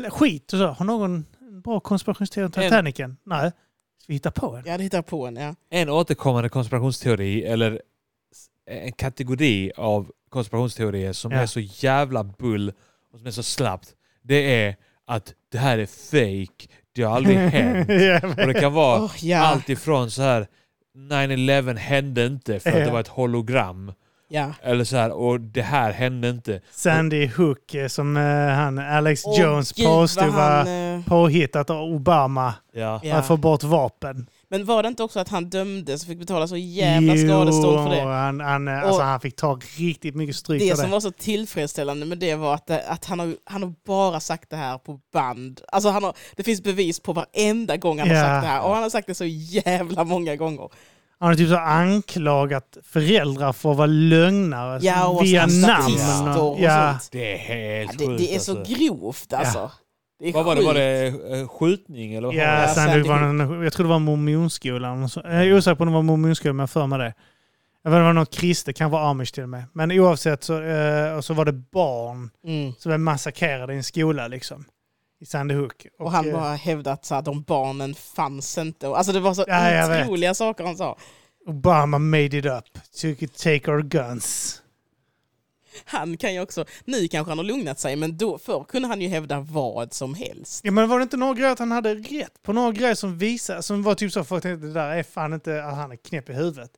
Skit 0.09 0.53
och 0.53 0.59
så. 0.59 0.67
Har 0.67 0.85
någon 0.85 1.25
bra 1.63 1.79
konspirationsteori 1.79 2.45
om 2.45 2.51
En- 2.55 2.63
Titanicen? 2.69 3.17
Nej. 3.23 3.51
Ska 3.97 4.05
vi 4.07 4.13
hitta 4.13 4.31
på 4.31 4.55
en? 4.55 4.61
Jag 4.65 4.71
hade 4.71 4.83
hittat 4.83 5.07
på 5.07 5.25
en, 5.27 5.35
ja. 5.35 5.55
En 5.69 5.89
återkommande 5.89 6.49
konspirationsteori, 6.49 7.43
eller 7.45 7.81
en 8.69 8.91
kategori 8.91 9.71
av 9.77 10.11
konspirationsteorier 10.29 11.13
som 11.13 11.31
Ja. 11.31 11.37
är 11.37 11.45
så 11.45 11.59
jävla 11.59 12.23
bull 12.23 12.73
och 13.13 13.17
som 13.19 13.27
är 13.27 13.31
så 13.31 13.43
slappt, 13.43 13.95
det 14.21 14.63
är 14.65 14.75
att 15.05 15.33
det 15.51 15.57
här 15.57 15.77
är 15.77 15.85
fake, 15.85 16.67
det 16.95 17.03
har 17.03 17.15
aldrig 17.15 17.37
hänt. 17.37 17.89
Jag 17.89 18.23
Och 18.23 18.47
det 18.53 18.53
kan 18.53 18.73
vara 18.73 19.01
Åh, 19.03 19.11
ja. 19.21 19.37
allt 19.39 19.69
ifrån 19.69 20.11
så 20.11 20.21
här 20.21 20.47
9-11 20.97 21.75
hände 21.77 22.25
inte 22.25 22.59
för 22.59 22.69
att 22.69 22.79
Ja. 22.79 22.85
det 22.85 22.91
var 22.91 22.99
ett 22.99 23.07
hologram. 23.07 23.93
Ja. 24.31 24.53
Eller 24.63 24.83
så 24.83 24.97
här, 24.97 25.11
och 25.11 25.39
det 25.41 25.61
här 25.61 25.91
hände 25.91 26.29
inte. 26.29 26.61
Sandy 26.71 27.27
Hook 27.27 27.73
eh, 27.73 27.87
som 27.87 28.17
eh, 28.17 28.23
han, 28.55 28.79
Alex 28.79 29.21
Åh, 29.25 29.41
Jones 29.41 29.71
gud, 29.71 29.85
vad 29.87 29.95
påstod 29.99 30.25
var 30.27 30.41
han, 30.57 30.67
eh, 30.67 31.05
påhittat 31.05 31.69
av 31.69 31.81
Obama. 31.81 32.53
Ja. 32.73 32.99
Ja. 33.03 33.15
Att 33.15 33.27
få 33.27 33.37
bort 33.37 33.63
vapen. 33.63 34.27
Men 34.49 34.65
var 34.65 34.83
det 34.83 34.87
inte 34.89 35.03
också 35.03 35.19
att 35.19 35.29
han 35.29 35.49
dömdes 35.49 36.01
och 36.01 36.07
fick 36.07 36.19
betala 36.19 36.47
så 36.47 36.57
jävla 36.57 37.17
skadestånd 37.17 37.89
för 37.89 37.95
det? 37.95 38.01
Han, 38.01 38.39
han, 38.39 38.67
eh, 38.67 38.77
alltså, 38.83 39.01
Och- 39.01 39.05
han 39.07 39.19
fick 39.19 39.35
ta 39.35 39.59
riktigt 39.77 40.15
mycket 40.15 40.35
stryk 40.35 40.61
Det 40.61 40.69
för 40.69 40.75
som 40.75 40.85
det. 40.85 40.91
var 40.91 40.99
så 40.99 41.11
tillfredsställande 41.11 42.05
med 42.05 42.17
det 42.17 42.35
var 42.35 42.53
att, 42.53 42.67
det- 42.67 42.87
att 42.87 43.05
han, 43.05 43.19
har, 43.19 43.35
han 43.45 43.63
har 43.63 43.73
bara 43.87 44.19
sagt 44.19 44.49
det 44.49 44.55
här 44.55 44.77
på 44.77 44.99
band. 45.13 45.61
Alltså 45.71 45.89
han 45.89 46.03
har, 46.03 46.13
det 46.35 46.43
finns 46.43 46.63
bevis 46.63 46.99
på 46.99 47.13
varenda 47.13 47.77
gång 47.77 47.99
han 47.99 48.07
Ja. 48.09 48.15
har 48.15 48.23
sagt 48.23 48.43
det 48.43 48.47
här. 48.49 48.61
Och 48.63 48.73
han 48.73 48.83
har 48.83 48.89
sagt 48.89 49.07
det 49.07 49.15
så 49.15 49.25
jävla 49.25 50.03
många 50.03 50.35
gånger. 50.35 50.69
Han 51.21 51.29
har 51.29 51.35
typ 51.35 51.49
så 51.49 51.57
anklagat 51.57 52.77
föräldrar 52.83 53.53
för 53.53 53.71
att 53.71 53.77
vara 53.77 53.87
lögnare 53.87 54.79
Ja, 54.81 55.07
och 55.07 55.23
via 55.23 55.45
namn. 55.45 55.95
ja. 56.59 56.97
sånt. 56.99 57.11
Det 57.11 57.33
är 57.33 57.37
helt 57.37 57.91
Ja, 57.93 57.97
det, 57.99 58.07
sjukt 58.07 58.19
det 58.19 58.35
är 58.35 58.39
så 58.39 58.57
alltså. 58.59 58.73
grovt 58.75 59.33
alltså. 59.33 59.71
Det 60.19 60.29
är 60.29 60.33
Vad 60.33 60.45
var 60.45 60.55
det? 60.55 60.61
Var 60.61 60.73
det 60.73 61.07
eh, 61.39 61.47
skjutning 61.47 62.13
eller 62.13 62.27
vad 62.27 62.35
Ja, 62.35 62.45
var 62.45 62.55
det? 62.55 62.61
Ja, 62.61 62.67
Sandy 62.67 62.91
Sandy 63.03 63.09
var 63.09 63.17
en, 63.55 63.63
jag 63.63 63.73
tror 63.73 63.83
det 63.85 63.89
var 63.89 63.99
mormonskolan. 63.99 65.09
Jag 65.15 65.25
är 65.33 65.57
osäker 65.57 65.75
på 65.75 65.83
om 65.83 65.87
det 65.89 65.93
var 65.95 66.01
mormonskolan, 66.01 66.55
men 66.55 66.63
jag 66.63 66.69
för 66.69 66.87
mig 66.87 66.99
det. 66.99 67.13
Jag 67.83 67.91
vet, 67.91 67.99
Det 67.99 68.03
var 68.03 68.13
något 68.13 68.35
kristet, 68.35 68.77
kan 68.77 68.91
vara 68.91 69.03
amish 69.09 69.31
till 69.33 69.43
och 69.43 69.49
med. 69.49 69.63
Men 69.73 69.91
oavsett 69.91 70.43
så, 70.43 70.61
eh, 70.61 71.13
och 71.17 71.25
så 71.25 71.33
var 71.33 71.45
det 71.45 71.51
barn 71.53 72.29
Mm. 72.45 72.73
som 72.77 72.89
blev 72.89 72.99
massakrerade 72.99 73.73
i 73.73 73.77
en 73.77 73.83
skola 73.83 74.27
liksom. 74.27 74.65
I 75.21 75.25
Sandy 75.25 75.55
Hook. 75.55 75.87
Och 75.99 76.11
han 76.11 76.27
eh, 76.27 76.33
bara 76.33 76.53
hävdat 76.55 77.05
så 77.05 77.15
att 77.15 77.25
de 77.25 77.41
barnen 77.43 77.95
fanns 77.95 78.57
inte. 78.57 78.87
Och- 78.87 78.97
Alltså 78.97 79.13
det 79.13 79.19
var 79.19 79.33
så 79.33 79.45
Ja, 79.47 80.01
otroliga 80.03 80.33
saker 80.33 80.63
han 80.63 80.77
sa. 80.77 80.97
Obama 81.45 81.99
made 81.99 82.37
it 82.37 82.45
up. 82.45 82.65
So 82.91 83.15
could 83.15 83.33
take 83.33 83.71
our 83.71 83.81
guns. 83.81 84.57
Han 85.85 86.17
kan 86.17 86.33
ju 86.33 86.41
också, 86.41 86.65
nu 86.85 87.07
kanske 87.07 87.31
han 87.31 87.37
har 87.37 87.45
lugnat 87.45 87.79
sig, 87.79 87.95
men 87.95 88.17
då, 88.17 88.37
förr 88.37 88.63
kunde 88.63 88.87
han 88.87 89.01
ju 89.01 89.07
hävda 89.07 89.39
vad 89.39 89.93
som 89.93 90.13
helst. 90.13 90.61
Ja, 90.65 90.71
men 90.71 90.89
var 90.89 90.99
det 90.99 91.03
inte 91.03 91.17
några 91.17 91.33
grejer 91.33 91.51
att 91.51 91.59
han 91.59 91.71
hade 91.71 91.95
rätt 91.95 92.43
på 92.43 92.53
några 92.53 92.71
grejer 92.71 92.95
som 92.95 93.17
visade, 93.17 93.63
som 93.63 93.83
var 93.83 93.95
typ 93.95 94.11
så 94.11 94.23
folk 94.23 94.43
tänkte 94.43 94.67
det 94.67 94.73
där 94.73 94.89
är 94.89 95.03
fan 95.03 95.33
inte 95.33 95.63
att 95.65 95.75
han 95.75 95.91
är 95.91 95.95
knäpp 95.95 96.29
i 96.29 96.33
huvudet. 96.33 96.71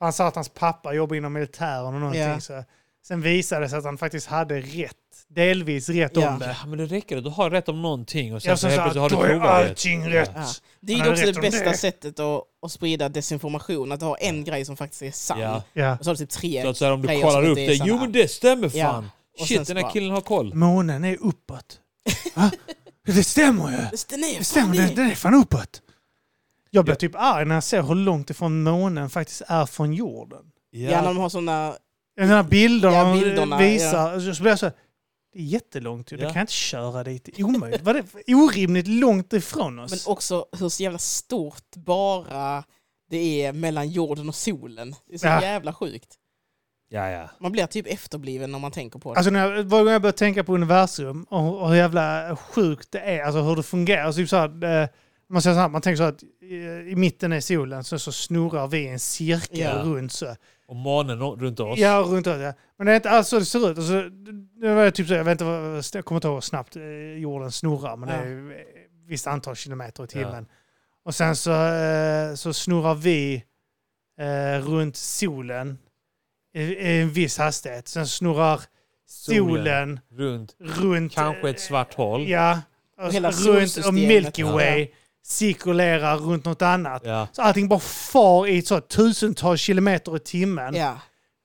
Han 0.00 0.12
sa 0.12 0.26
att 0.26 0.34
hans 0.34 0.48
pappa 0.48 0.92
jobbar 0.94 1.16
inom 1.16 1.32
militären 1.32 1.86
och 1.86 1.92
någonting. 1.92 2.20
Ja. 2.22 2.40
Så. 2.40 2.64
Sen 3.08 3.20
visade 3.20 3.60
det 3.64 3.68
sig 3.68 3.78
att 3.78 3.84
han 3.84 3.98
faktiskt 3.98 4.26
hade 4.26 4.60
rätt. 4.60 4.92
Delvis 5.28 5.88
rätt 5.88 6.12
Ja. 6.14 6.32
om 6.32 6.38
det. 6.38 6.56
Ja, 6.60 6.66
men 6.66 6.78
det 6.78 6.86
räcker. 6.86 7.20
Du 7.20 7.30
har 7.30 7.50
rätt 7.50 7.68
om 7.68 7.82
någonting 7.82 8.34
och 8.34 8.42
sen 8.42 8.48
Jag 8.50 8.58
så 8.58 8.66
helt 8.68 8.76
så 8.78 8.82
plötsligt 8.82 9.00
har 9.00 9.06
att 9.06 9.10
du 9.10 9.16
då 9.16 9.22
är 9.22 9.28
trovärdighet. 9.28 9.70
allting 9.70 10.08
rätt. 10.10 10.30
Ja. 10.34 10.46
Det 10.80 10.92
är 10.92 11.10
också 11.12 11.26
det 11.32 11.40
bästa 11.40 11.70
det. 11.70 11.76
sättet 11.76 12.20
att, 12.20 12.42
att 12.62 12.72
sprida 12.72 13.08
desinformation, 13.08 13.92
att 13.92 14.00
ha 14.02 14.16
en 14.16 14.44
grej 14.44 14.64
som 14.64 14.76
faktiskt 14.76 15.02
är 15.02 15.10
sann. 15.10 15.40
Ja. 15.40 15.62
Ja. 15.72 15.96
Och 15.98 16.04
så 16.04 16.10
har 16.10 16.14
du 16.14 16.18
typ 16.18 16.30
tre 16.30 16.62
Så 16.62 16.68
att 16.68 16.76
så 16.76 16.84
här, 16.84 16.92
om 16.92 17.02
du 17.02 17.08
kollar 17.22 17.44
upp 17.48 17.56
det, 17.56 17.74
jo 17.74 17.98
men 17.98 18.12
det 18.12 18.28
stämmer 18.30 18.70
Ja. 18.74 18.84
fan. 18.92 19.10
Och 19.40 19.46
Shit, 19.46 19.66
så 19.66 19.74
den 19.74 19.84
här 19.84 19.90
killen 19.92 20.10
har 20.10 20.20
koll. 20.20 20.54
Månen 20.54 21.04
är 21.04 21.16
uppåt. 21.20 21.78
Det 23.06 23.24
stämmer 23.24 23.70
ju. 23.70 23.76
Den 24.08 24.24
är 24.24 24.38
Det 24.38 24.44
stämmer, 24.44 24.76
den, 24.76 24.94
den 24.94 25.10
är 25.10 25.14
fan 25.14 25.34
uppåt. 25.34 25.82
Jag 26.70 26.84
blir 26.84 26.94
typ 26.94 27.12
arg 27.14 27.44
när 27.46 27.54
jag 27.54 27.64
ser 27.64 27.82
hur 27.82 27.94
långt 27.94 28.30
ifrån 28.30 28.62
månen 28.62 29.10
faktiskt 29.10 29.42
är 29.48 29.66
från 29.66 29.92
jorden. 29.92 30.42
Ja, 30.70 30.90
när 30.90 31.04
de 31.08 31.16
har 31.16 31.28
såna... 31.28 31.74
Den 32.16 32.28
här 32.28 32.42
bilderna 32.42 32.94
Ja, 32.96 33.04
de 33.04 33.20
bilderna, 33.20 33.58
visar, 33.58 34.20
så 34.32 34.42
blir 34.42 34.52
jag 34.52 34.58
så 34.58 34.66
här, 34.66 34.74
det 35.32 35.38
är 35.38 35.42
jättelångt 35.42 36.12
ju. 36.12 36.16
Ja. 36.16 36.26
kan 36.26 36.34
jag 36.34 36.42
inte 36.42 36.52
köra 36.52 37.04
dit. 37.04 37.24
Det 37.24 37.38
är 37.40 37.44
omöjligt. 37.44 37.82
Vad 37.82 37.96
är 37.96 38.04
det 38.26 38.34
orimligt 38.34 38.86
långt 38.88 39.32
ifrån 39.32 39.78
oss? 39.78 39.90
Men 39.90 40.12
också 40.12 40.46
hur 40.58 40.68
så 40.68 40.82
jävla 40.82 40.98
stort 40.98 41.74
bara 41.76 42.64
det 43.10 43.42
är 43.44 43.52
mellan 43.52 43.88
jorden 43.88 44.28
och 44.28 44.34
solen. 44.34 44.94
Det 45.08 45.14
är 45.14 45.18
så 45.18 45.26
Ja. 45.26 45.42
jävla 45.42 45.72
sjukt. 45.72 46.14
Ja, 46.88 47.08
ja. 47.10 47.30
Man 47.40 47.52
blir 47.52 47.66
typ 47.66 47.86
efterbliven 47.86 48.52
när 48.52 48.58
man 48.58 48.70
tänker 48.72 48.98
på 48.98 49.12
det. 49.12 49.18
Alltså 49.18 49.30
när 49.30 49.40
jag, 49.50 49.64
varje 49.64 49.84
gång 49.84 49.92
jag 49.92 50.02
börjar 50.02 50.12
tänka 50.12 50.44
på 50.44 50.54
universum 50.54 51.22
och, 51.24 51.60
och 51.62 51.68
hur 51.68 51.76
jävla 51.76 52.36
sjukt 52.36 52.92
det 52.92 53.00
är, 53.00 53.22
alltså 53.24 53.40
hur 53.40 53.56
det 53.56 53.62
fungerar. 53.62 54.04
Alltså 54.04 54.18
typ 54.20 54.28
så 54.28 54.36
här, 54.36 54.64
eh, 54.82 54.88
man, 55.28 55.42
säger 55.42 55.54
så 55.56 55.60
här, 55.60 55.68
man 55.68 55.80
tänker 55.82 55.96
så 55.96 56.02
att 56.02 56.22
i, 56.22 56.54
i 56.90 56.94
mitten 56.96 57.32
är 57.32 57.40
solen, 57.40 57.84
så, 57.84 57.98
så 57.98 58.12
snurrar 58.12 58.66
vi 58.66 58.88
en 58.88 58.98
cirkel 58.98 59.58
Ja. 59.60 59.72
runt 59.82 60.12
så. 60.12 60.36
Och 60.68 60.76
månen 60.76 61.18
runt 61.20 61.60
oss. 61.60 61.78
Ja, 61.78 62.04
runt 62.06 62.26
oss. 62.26 62.40
Ja. 62.40 62.52
Men 62.78 62.86
det 62.86 62.92
är 62.92 62.96
inte 62.96 63.10
alls 63.10 63.28
så 63.28 63.38
det 63.38 63.44
ser 63.44 63.70
ut. 63.70 63.78
Alltså, 63.78 64.02
det 64.60 64.74
var 64.74 64.90
typ 64.90 65.08
så, 65.08 65.14
jag 65.14 65.24
vet 65.24 65.40
inte, 65.40 65.44
jag 65.94 66.04
kommer 66.04 66.16
inte 66.18 66.28
ihåg 66.28 66.36
hur 66.36 66.40
snabbt 66.40 66.76
eh, 66.76 66.82
jorden 67.18 67.52
snurrar, 67.52 67.96
men 67.96 68.08
det 68.08 68.14
Ja. 68.14 68.20
är 68.22 68.60
ett 68.60 68.66
visst 69.06 69.26
antal 69.26 69.56
kilometer 69.56 70.04
i 70.04 70.06
timmen. 70.06 70.46
Och 71.04 71.14
sen 71.14 71.36
så, 71.36 71.52
eh, 71.66 72.34
så 72.34 72.52
snurrar 72.52 72.94
vi 72.94 73.44
eh, 74.20 74.66
runt 74.68 74.96
solen 74.96 75.78
i, 76.54 76.76
en 77.00 77.10
viss 77.10 77.38
hastighet. 77.38 77.88
Sen 77.88 78.06
snurrar 78.06 78.60
solen, 79.08 80.00
Runt 80.10 80.56
runt... 80.58 81.12
kanske 81.14 81.50
ett 81.50 81.60
svart 81.60 81.94
hål. 81.94 82.28
Ja, 82.28 82.60
och, 83.00 83.12
hela 83.12 83.30
runt 83.30 83.76
och. 83.86 83.94
Milky 83.94 84.42
Ja. 84.42 84.86
Cirkulerar 85.30 86.16
runt 86.16 86.44
något 86.44 86.62
annat. 86.62 87.02
Ja. 87.04 87.28
Så 87.32 87.42
allting 87.42 87.68
bara 87.68 87.80
far 87.80 88.46
i 88.46 88.62
så 88.62 88.80
tusentals 88.80 89.60
kilometer 89.60 90.16
i 90.16 90.18
timmen. 90.18 90.74
Ja. 90.74 90.98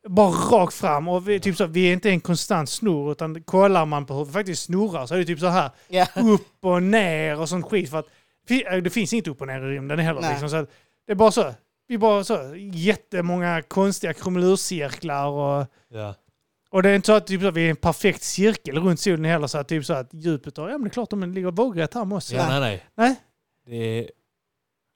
Bara 0.08 0.30
rakt 0.32 0.74
fram. 0.74 1.08
Och 1.08 1.30
vi, 1.30 1.40
typ 1.40 1.58
så, 1.58 1.66
vi 1.66 1.90
är 1.90 1.94
inte 1.94 2.10
en 2.10 2.20
konstant 2.20 2.70
snurr, 2.70 3.12
utan 3.12 3.44
kollar 3.44 3.86
man 3.86 4.06
på 4.06 4.14
hur 4.14 4.26
vi 4.26 4.32
faktiskt 4.32 4.64
snurrar 4.64 5.06
så 5.06 5.14
är 5.14 5.20
det 5.20 5.26
typ 5.26 5.40
så 5.40 5.48
här 5.48 5.70
Ja. 5.88 6.06
upp 6.16 6.66
och 6.66 6.84
ner 6.84 7.40
och 7.40 7.50
sånt 7.50 7.66
skit. 7.66 7.90
För 7.90 8.00
att, 8.00 8.06
fi- 8.48 8.82
det 8.84 8.90
finns 8.90 9.14
inget 9.14 9.28
upp 9.28 9.42
och 9.42 9.48
ner 9.48 9.62
i 9.62 9.76
rymden 9.76 10.00
heller. 10.00 10.30
Liksom, 10.30 10.50
så 10.50 10.56
att 10.56 10.70
det 11.08 11.12
är 11.12 11.16
bara 11.16 11.32
så. 11.32 11.54
Vi 11.88 11.96
är 11.96 12.00
bara 12.00 12.24
så 12.24 12.54
jättemånga 12.74 13.62
konstiga 13.62 14.14
krumelurcirklar 14.14 15.26
och, 15.28 15.66
Ja. 15.94 16.16
och 16.70 16.84
det 16.84 16.90
är 16.90 16.96
inte 16.96 17.06
så 17.06 17.14
att 17.14 17.28
typ, 17.28 17.42
så, 17.42 17.52
vi 17.52 17.66
är 17.66 17.70
en 17.70 17.76
perfekt 17.76 18.24
cirkel 18.24 18.78
runt 18.80 19.00
solen 19.00 19.26
heller. 19.26 19.48
Så 19.48 19.58
att, 19.58 19.68
typ 19.68 19.86
så 19.86 19.94
att 19.94 20.10
Jupiter, 20.14 20.62
ja 20.62 20.68
men 20.72 20.82
det 20.82 20.88
är 20.88 20.90
klart 20.90 21.10
de 21.10 21.34
ligger 21.34 21.52
vågrätt 21.52 21.94
här 21.94 22.06
med 22.06 22.16
oss. 22.16 22.32
ja, 22.32 22.46
nej, 22.50 22.60
nej. 22.60 22.84
Nej. 22.96 23.16
Det 23.72 24.00
är, 24.00 24.10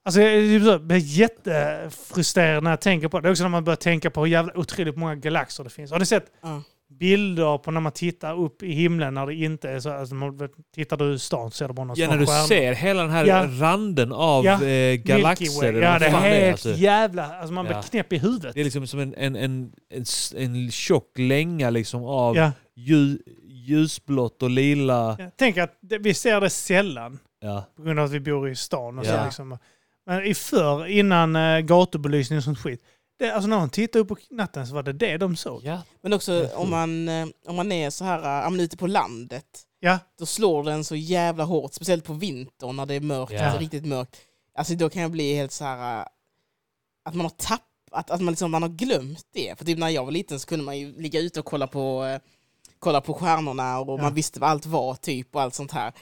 Alltså 0.06 0.22
jag 0.22 0.32
är 0.34 0.80
blir 0.80 0.98
jättefrustrerad 0.98 2.64
när 2.64 2.72
jag 2.72 2.82
tänker 2.82 3.08
på 3.08 3.20
det. 3.20 3.22
Det 3.22 3.30
är 3.30 3.32
också 3.32 3.44
när 3.44 3.50
man 3.50 3.64
börjar 3.64 3.76
tänka 3.78 4.10
på 4.10 4.22
hur 4.22 4.28
jävla 4.32 4.58
otroligt 4.58 4.98
många 4.98 5.16
galaxer 5.16 5.64
det 5.64 5.70
finns. 5.70 5.92
Har 5.92 6.00
ni 6.00 6.06
sett 6.06 6.26
Ja. 6.42 6.62
bilder 7.00 7.58
på 7.58 7.72
när 7.72 7.82
man 7.82 7.92
tittar 7.92 8.40
upp 8.40 8.64
i 8.64 8.72
himlen 8.72 9.14
när 9.14 9.26
det 9.26 9.34
inte 9.36 9.70
är 9.70 9.80
så. 9.80 9.90
Alltså, 9.90 10.16
tittar 10.76 10.98
du 10.98 11.14
i 11.14 11.20
stan 11.20 11.52
så 11.52 11.58
ser 11.58 11.68
du 11.68 11.74
bara 11.74 11.86
några 11.86 12.02
Ja, 12.02 12.10
när 12.10 12.18
du 12.18 12.26
stjärnor. 12.26 12.48
ser 12.48 12.74
hela 12.74 13.02
den 13.02 13.12
här 13.12 13.26
Ja. 13.26 13.48
randen 13.60 14.12
av 14.12 14.46
Ja, 14.46 14.64
eh, 14.66 14.96
galaxer. 14.96 15.74
Ja, 15.74 16.00
det 16.00 16.06
är 16.06 16.10
helt 16.10 16.52
alltså. 16.54 16.72
jävla... 16.74 17.36
Alltså 17.36 17.54
man 17.54 17.66
blir 17.66 17.76
Ja. 17.76 17.82
knäpp 17.82 18.14
i 18.14 18.18
huvudet. 18.18 18.54
Det 18.54 18.60
är 18.60 18.64
liksom 18.64 18.88
som 18.88 19.00
en, 19.00 19.14
en, 19.18 19.36
en, 19.36 19.72
en, 19.90 20.06
en 20.36 20.72
tjock 20.72 21.12
länga 21.18 21.70
liksom 21.70 22.04
av 22.06 22.36
Ja. 22.36 22.52
ljus, 22.76 23.20
ljusblått 23.48 24.44
och 24.44 24.50
lila. 24.50 25.16
Ja. 25.20 25.32
Tänk 25.38 25.58
att 25.58 25.78
det, 25.82 25.98
vi 25.98 26.14
ser 26.14 26.42
det 26.42 26.50
sällan 26.50 27.20
Ja. 27.46 27.66
på 27.76 27.82
grund 27.84 28.00
av 28.00 28.06
att 28.06 28.12
vi 28.12 28.20
bor 28.20 28.50
i 28.50 28.56
stan. 28.56 29.00
Och 29.00 29.06
så 29.06 29.12
Ja. 29.12 29.26
liksom. 29.26 29.58
Men 30.06 30.24
i 30.26 30.34
förr, 30.34 30.86
innan 30.88 31.36
uh, 31.36 31.60
gatubelysning 31.60 32.38
och 32.38 32.44
sånt 32.44 32.60
skit. 32.60 32.82
Det, 33.20 33.32
alltså 33.32 33.48
när 33.50 33.58
de 33.58 33.70
tittade 33.70 34.00
upp 34.04 34.08
på 34.08 34.18
natten 34.30 34.68
så 34.68 34.74
var 34.74 34.84
det 34.84 34.94
det 34.94 35.18
de 35.18 35.36
såg. 35.36 35.62
Ja. 35.64 35.82
Men 36.02 36.14
också 36.14 36.50
om 36.56 36.70
man, 36.70 37.10
eh, 37.10 37.28
om 37.46 37.56
man 37.56 37.72
är 37.72 37.90
så 37.90 38.06
här, 38.06 38.46
eh, 38.46 38.52
men 38.52 38.60
ute 38.60 38.78
på 38.78 38.88
landet, 38.88 39.46
Ja, 39.80 40.00
då 40.20 40.26
slår 40.26 40.64
den 40.64 40.84
så 40.84 40.96
jävla 40.96 41.44
hårt, 41.44 41.74
speciellt 41.74 42.04
på 42.06 42.14
vintern 42.14 42.76
när 42.76 42.86
det 42.86 42.94
är 42.94 43.00
mörkt, 43.02 43.32
Ja. 43.32 43.40
är 43.40 43.60
riktigt 43.60 43.86
mörkt. 43.86 44.18
Alltså 44.56 44.76
då 44.76 44.90
kan 44.90 45.02
jag 45.02 45.12
bli 45.12 45.36
helt 45.36 45.52
så 45.52 45.64
här 45.66 46.00
eh, 46.02 46.06
att 47.06 47.14
man 47.16 47.26
har 47.26 47.30
tappat, 47.30 47.62
att, 47.92 48.12
att 48.12 48.22
man, 48.22 48.32
liksom, 48.32 48.52
man 48.52 48.62
har 48.62 48.70
glömt 48.70 49.26
det. 49.34 49.58
För 49.58 49.66
typ 49.66 49.78
när 49.80 49.90
jag 49.90 50.06
var 50.06 50.12
liten 50.12 50.40
så 50.40 50.48
kunde 50.48 50.66
man 50.66 50.78
ju 50.80 51.02
ligga 51.02 51.20
ute 51.20 51.40
och 51.40 51.46
kolla 51.46 51.68
på, 51.68 52.04
eh, 52.06 52.20
kolla 52.80 53.02
på 53.02 53.14
stjärnorna 53.14 53.80
och 53.80 54.00
Ja. 54.00 54.04
man 54.04 54.14
visste 54.14 54.40
vad 54.40 54.50
allt 54.50 54.66
var 54.66 54.96
typ 54.96 55.36
och 55.36 55.42
allt 55.42 55.54
sånt 55.54 55.72
här. 55.72 55.94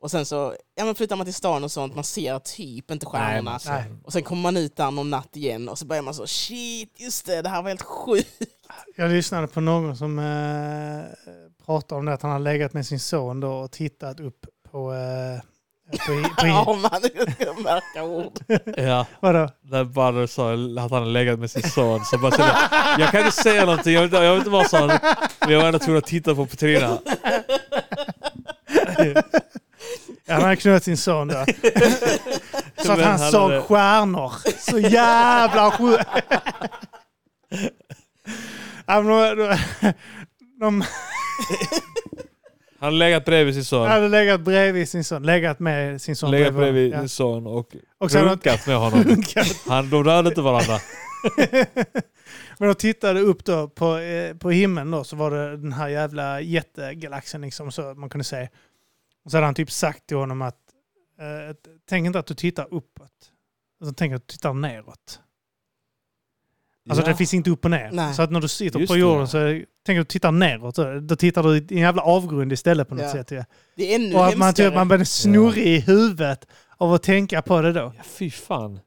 Och 0.00 0.10
sen 0.10 0.26
så 0.26 0.54
ja, 0.74 0.84
men 0.84 0.94
flyttar 0.94 1.16
man 1.16 1.24
till 1.26 1.34
stan 1.34 1.64
och 1.64 1.70
sånt, 1.72 1.94
man 1.94 2.04
ser 2.04 2.38
typ 2.38 2.90
inte 2.90 3.06
Nej, 3.06 3.12
stjärnorna. 3.12 3.58
så- 3.58 3.70
Nej. 3.70 3.84
Och 4.04 4.12
sen 4.12 4.22
kommer 4.22 4.42
man 4.42 4.56
ut 4.56 4.76
där 4.76 4.90
någon 4.90 5.10
natt 5.10 5.36
igen 5.36 5.68
och 5.68 5.78
så 5.78 5.86
börjar 5.86 6.02
man 6.02 6.14
så 6.14 6.26
shit, 6.26 7.00
just 7.00 7.26
det, 7.26 7.42
det 7.42 7.48
här 7.48 7.62
var 7.62 7.68
helt 7.68 7.82
sjukt. 7.82 8.28
jag 8.96 9.10
lyssnade 9.10 9.46
på 9.46 9.60
någon 9.60 9.96
som 9.96 10.18
uh, 10.18 11.04
pratade 11.66 11.98
om 11.98 12.04
det 12.04 12.12
att 12.12 12.22
han 12.22 12.30
har 12.30 12.38
legat 12.38 12.72
med 12.72 12.86
sin 12.86 13.00
son 13.00 13.40
då 13.40 13.52
och 13.52 13.70
tittat 13.70 14.20
upp 14.20 14.46
på... 14.70 14.92
Uh, 14.92 15.40
på, 15.90 16.28
på 16.40 16.46
Ja, 16.46 16.64
man, 16.82 17.62
märka 17.62 18.02
ord. 18.04 18.38
ja. 18.76 19.06
vadå? 19.20 19.48
När 19.62 19.84
Badr 19.84 20.26
sa 20.26 20.52
att 20.52 20.90
han 20.90 20.92
hade 20.92 21.06
legat 21.06 21.38
med 21.38 21.50
sin 21.50 21.62
son 21.62 22.04
så 22.04 22.18
bara 22.18 22.30
kände, 22.36 22.54
jag, 22.98 23.10
kan 23.10 23.20
inte 23.20 23.32
säga 23.42 23.64
någonting, 23.64 23.94
jag 23.94 24.00
vet, 24.02 24.08
inte- 24.12 24.24
jag 24.24 24.32
vet 24.32 24.38
inte 24.38 24.50
vad 24.50 24.66
sa 24.70 24.78
han. 24.78 24.98
Men 25.40 25.50
jag 25.50 25.60
var 25.60 25.66
ändå 25.66 25.78
tvungen 25.78 25.98
att 25.98 26.06
titta 26.06 26.34
på 26.34 26.46
Petrina. 26.46 26.98
Ja, 30.28 30.34
han 30.34 30.42
hade 30.42 30.56
knullat 30.56 30.84
sin 30.84 30.96
son 30.96 31.28
då. 31.28 31.44
Så 32.84 32.92
att 32.92 33.00
han 33.00 33.20
han 33.20 33.30
såg 33.30 33.50
hade- 33.50 33.62
stjärnor. 33.62 34.32
Så 34.58 34.78
jävla 34.78 35.70
sjukt. 35.70 36.04
Han 38.86 40.82
hade 42.80 42.96
legat 42.96 43.24
bredvid 43.24 43.54
sin 43.54 43.64
son. 43.64 43.88
hade 43.88 44.08
legat 44.08 44.40
bredvid 44.40 44.88
sin 44.88 45.04
son. 45.04 45.22
Legat 45.22 45.58
med 45.60 46.02
sin 46.02 46.16
son. 46.16 46.30
Legat 46.30 46.54
bredvid 46.54 46.92
Ja. 46.92 46.98
sin 46.98 47.08
son 47.08 47.46
och, 47.46 47.76
Och 47.98 48.10
runkat 48.10 48.66
med 48.66 48.76
honom. 48.76 49.22
Han, 49.68 49.90
de 49.90 50.04
rörde 50.04 50.28
inte 50.28 50.40
varandra. 50.40 50.78
Men 52.58 52.68
de 52.68 52.74
tittade 52.74 53.20
upp 53.20 53.44
då 53.44 53.68
på, 53.68 53.96
eh, 53.98 54.34
på 54.36 54.50
himlen 54.50 54.90
då, 54.90 55.04
så 55.04 55.16
var 55.16 55.30
det 55.30 55.56
den 55.56 55.72
här 55.72 55.88
jävla 55.88 56.40
jättegalaxen 56.40 57.40
liksom, 57.40 57.72
så 57.72 57.82
man 57.82 58.08
kunde 58.08 58.24
se. 58.24 58.48
Och 59.24 59.30
så 59.30 59.36
hade 59.36 59.46
han 59.46 59.54
typ 59.54 59.70
sagt 59.70 60.06
till 60.06 60.16
honom 60.16 60.42
att 60.42 60.56
eh, 61.20 61.56
tänk 61.88 62.06
inte 62.06 62.18
att 62.18 62.26
du 62.26 62.34
tittar 62.34 62.74
uppåt. 62.74 63.32
Alltså, 63.80 63.94
tänk 63.94 64.14
att 64.14 64.28
du 64.28 64.32
tittar 64.32 64.52
neråt. 64.54 65.20
Alltså 66.90 67.02
Ja. 67.04 67.08
det 67.08 67.16
finns 67.16 67.34
inte 67.34 67.50
upp 67.50 67.64
och 67.64 67.70
ner. 67.70 67.90
Nej. 67.92 68.14
Så 68.14 68.22
att 68.22 68.30
när 68.30 68.40
du 68.40 68.48
sitter 68.48 68.78
Just 68.80 68.90
på 68.90 68.94
det. 68.94 69.00
jorden 69.00 69.28
så 69.28 69.38
är- 69.38 69.64
tänk 69.86 70.00
att 70.00 70.08
du 70.08 70.12
tittar 70.12 70.32
neråt. 70.32 70.76
Så, 70.76 71.00
då 71.00 71.16
tittar 71.16 71.42
du 71.42 71.56
i 71.56 71.66
en 71.70 71.78
jävla 71.78 72.02
avgrund 72.02 72.52
istället 72.52 72.88
på 72.88 72.94
något 72.94 73.02
Ja. 73.04 73.12
sätt. 73.12 73.30
Ja. 73.30 73.44
Det 73.76 73.92
är 73.92 73.96
ännu 73.96 74.14
Och 74.14 74.26
att 74.26 74.36
man, 74.38 74.54
typ, 74.54 74.74
man 74.74 74.88
blir 74.88 75.04
snurrig 75.04 75.66
i 75.66 75.80
huvudet 75.80 76.46
av 76.76 76.92
att 76.94 77.02
tänka 77.02 77.42
på 77.42 77.60
det 77.62 77.72
då. 77.72 77.92
Ja, 77.96 78.02
fy 78.04 78.30
fan. 78.30 78.80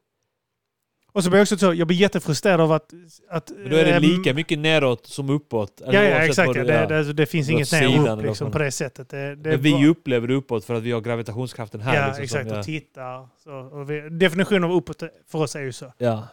Och 1.14 1.24
så 1.24 1.30
blir 1.30 1.40
jag 1.40 1.44
också 1.44 1.58
så, 1.58 1.74
jag 1.74 1.88
blir 1.88 1.98
jättefrustrerad 1.98 2.62
av 2.62 2.72
att... 2.72 2.94
att 3.30 3.52
Men 3.58 3.70
då 3.70 3.76
är 3.76 3.86
det 3.86 3.92
ehm, 3.92 4.02
lika 4.02 4.34
mycket 4.34 4.60
neråt 4.60 5.08
som 5.08 5.30
uppåt. 5.30 5.82
Ja, 5.86 5.94
ja 5.94 6.02
exakt. 6.02 6.54
Det, 6.54 6.64
det, 6.64 6.86
det, 6.86 7.14
det 7.14 7.26
finns 7.26 7.50
inget 7.50 7.72
ner 7.72 8.00
och 8.00 8.20
upp 8.20 8.26
liksom, 8.26 8.52
på 8.52 8.58
det 8.58 8.72
sättet. 8.72 9.10
Det, 9.10 9.38
Men 9.44 9.62
vi 9.62 9.88
upplever 9.88 10.28
det 10.28 10.34
uppåt 10.34 10.66
för 10.66 10.74
att 10.74 10.84
vi 10.84 10.92
har 10.92 11.02
gravitationskraften 11.02 11.82
här. 11.82 11.96
Ja, 11.96 12.08
liksom, 12.08 12.24
exakt. 12.24 12.50
som, 12.50 12.60
Och 12.60 12.66
tittar. 12.66 13.28
Så, 13.44 13.52
och 13.52 13.92
vi, 13.92 14.10
definitionen 14.10 14.64
av 14.64 14.72
uppåt 14.72 15.04
för 15.32 15.40
oss 15.40 15.56
är 15.56 15.62
ju 15.62 15.72
så. 15.72 15.94
ja. 15.98 16.28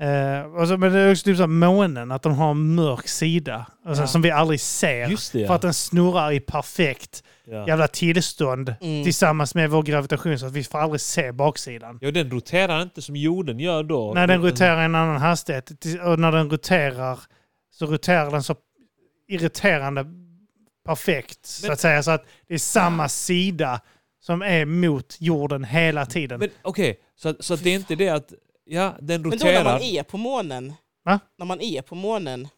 Eh, 0.00 0.40
och 0.54 0.68
så 0.68 0.76
men 0.76 0.92
det 0.92 0.98
är 0.98 1.10
också 1.12 1.24
typ 1.24 1.36
så 1.36 1.42
här, 1.42 1.46
månen, 1.48 2.10
att 2.10 2.22
de 2.22 2.34
har 2.34 2.50
en 2.50 2.74
mörk 2.74 3.08
sida. 3.08 3.66
Alltså, 3.84 4.02
Ja. 4.02 4.06
Som 4.06 4.22
vi 4.22 4.30
aldrig 4.30 4.60
ser. 4.60 5.08
Just 5.08 5.32
det, 5.32 5.38
För 5.38 5.46
ja. 5.46 5.54
att 5.54 5.62
den 5.62 5.74
snurrar 5.74 6.32
i 6.32 6.40
perfekt 6.40 7.24
ja. 7.44 7.66
jävla 7.68 7.88
tillstånd 7.88 8.74
Mm. 8.80 9.04
tillsammans 9.04 9.54
med 9.54 9.70
vår 9.70 9.82
gravitation 9.82 10.38
så 10.38 10.46
att 10.46 10.52
vi 10.52 10.64
får 10.64 10.78
aldrig 10.78 11.00
se 11.00 11.32
baksidan. 11.32 11.98
ja, 12.00 12.10
den 12.10 12.30
roterar 12.30 12.82
inte 12.82 13.02
som 13.02 13.16
jorden 13.16 13.58
gör 13.60 13.82
då. 13.82 14.12
När 14.14 14.26
den 14.26 14.42
roterar 14.42 14.82
i 14.82 14.84
en 14.84 14.94
annan 14.94 15.16
hastighet 15.20 15.70
och 16.04 16.18
när 16.18 16.32
den 16.32 16.50
roterar 16.50 17.18
så 17.72 17.86
roterar 17.86 18.30
den 18.30 18.42
så 18.42 18.54
irriterande 19.28 20.06
perfekt 20.86 21.46
så 21.46 21.66
Men- 21.66 21.72
att 21.72 21.80
säga. 21.80 22.02
Så 22.02 22.10
att 22.10 22.24
det 22.48 22.54
är 22.54 22.58
samma 22.58 23.08
sida 23.08 23.80
som 24.20 24.42
är 24.42 24.64
mot 24.64 25.16
jorden 25.18 25.64
hela 25.64 26.06
tiden. 26.06 26.38
Men 26.40 26.48
okej, 26.62 26.98
så, 27.16 27.28
att- 27.28 27.44
så 27.44 27.54
att 27.54 27.62
det 27.64 27.70
är 27.70 27.74
inte 27.74 27.94
det 27.94 28.08
att... 28.08 28.32
Ja, 28.72 28.94
den 29.00 29.22
Men 29.22 29.38
då 29.38 29.44
när 29.46 29.64
man 29.64 29.82
är 29.82 30.02
på 30.02 30.16
månen, 30.16 30.72
Va? 31.04 31.20
när 31.38 31.46
man 31.46 31.60
är 31.60 31.82
på 31.82 31.94
månen, 31.94 32.48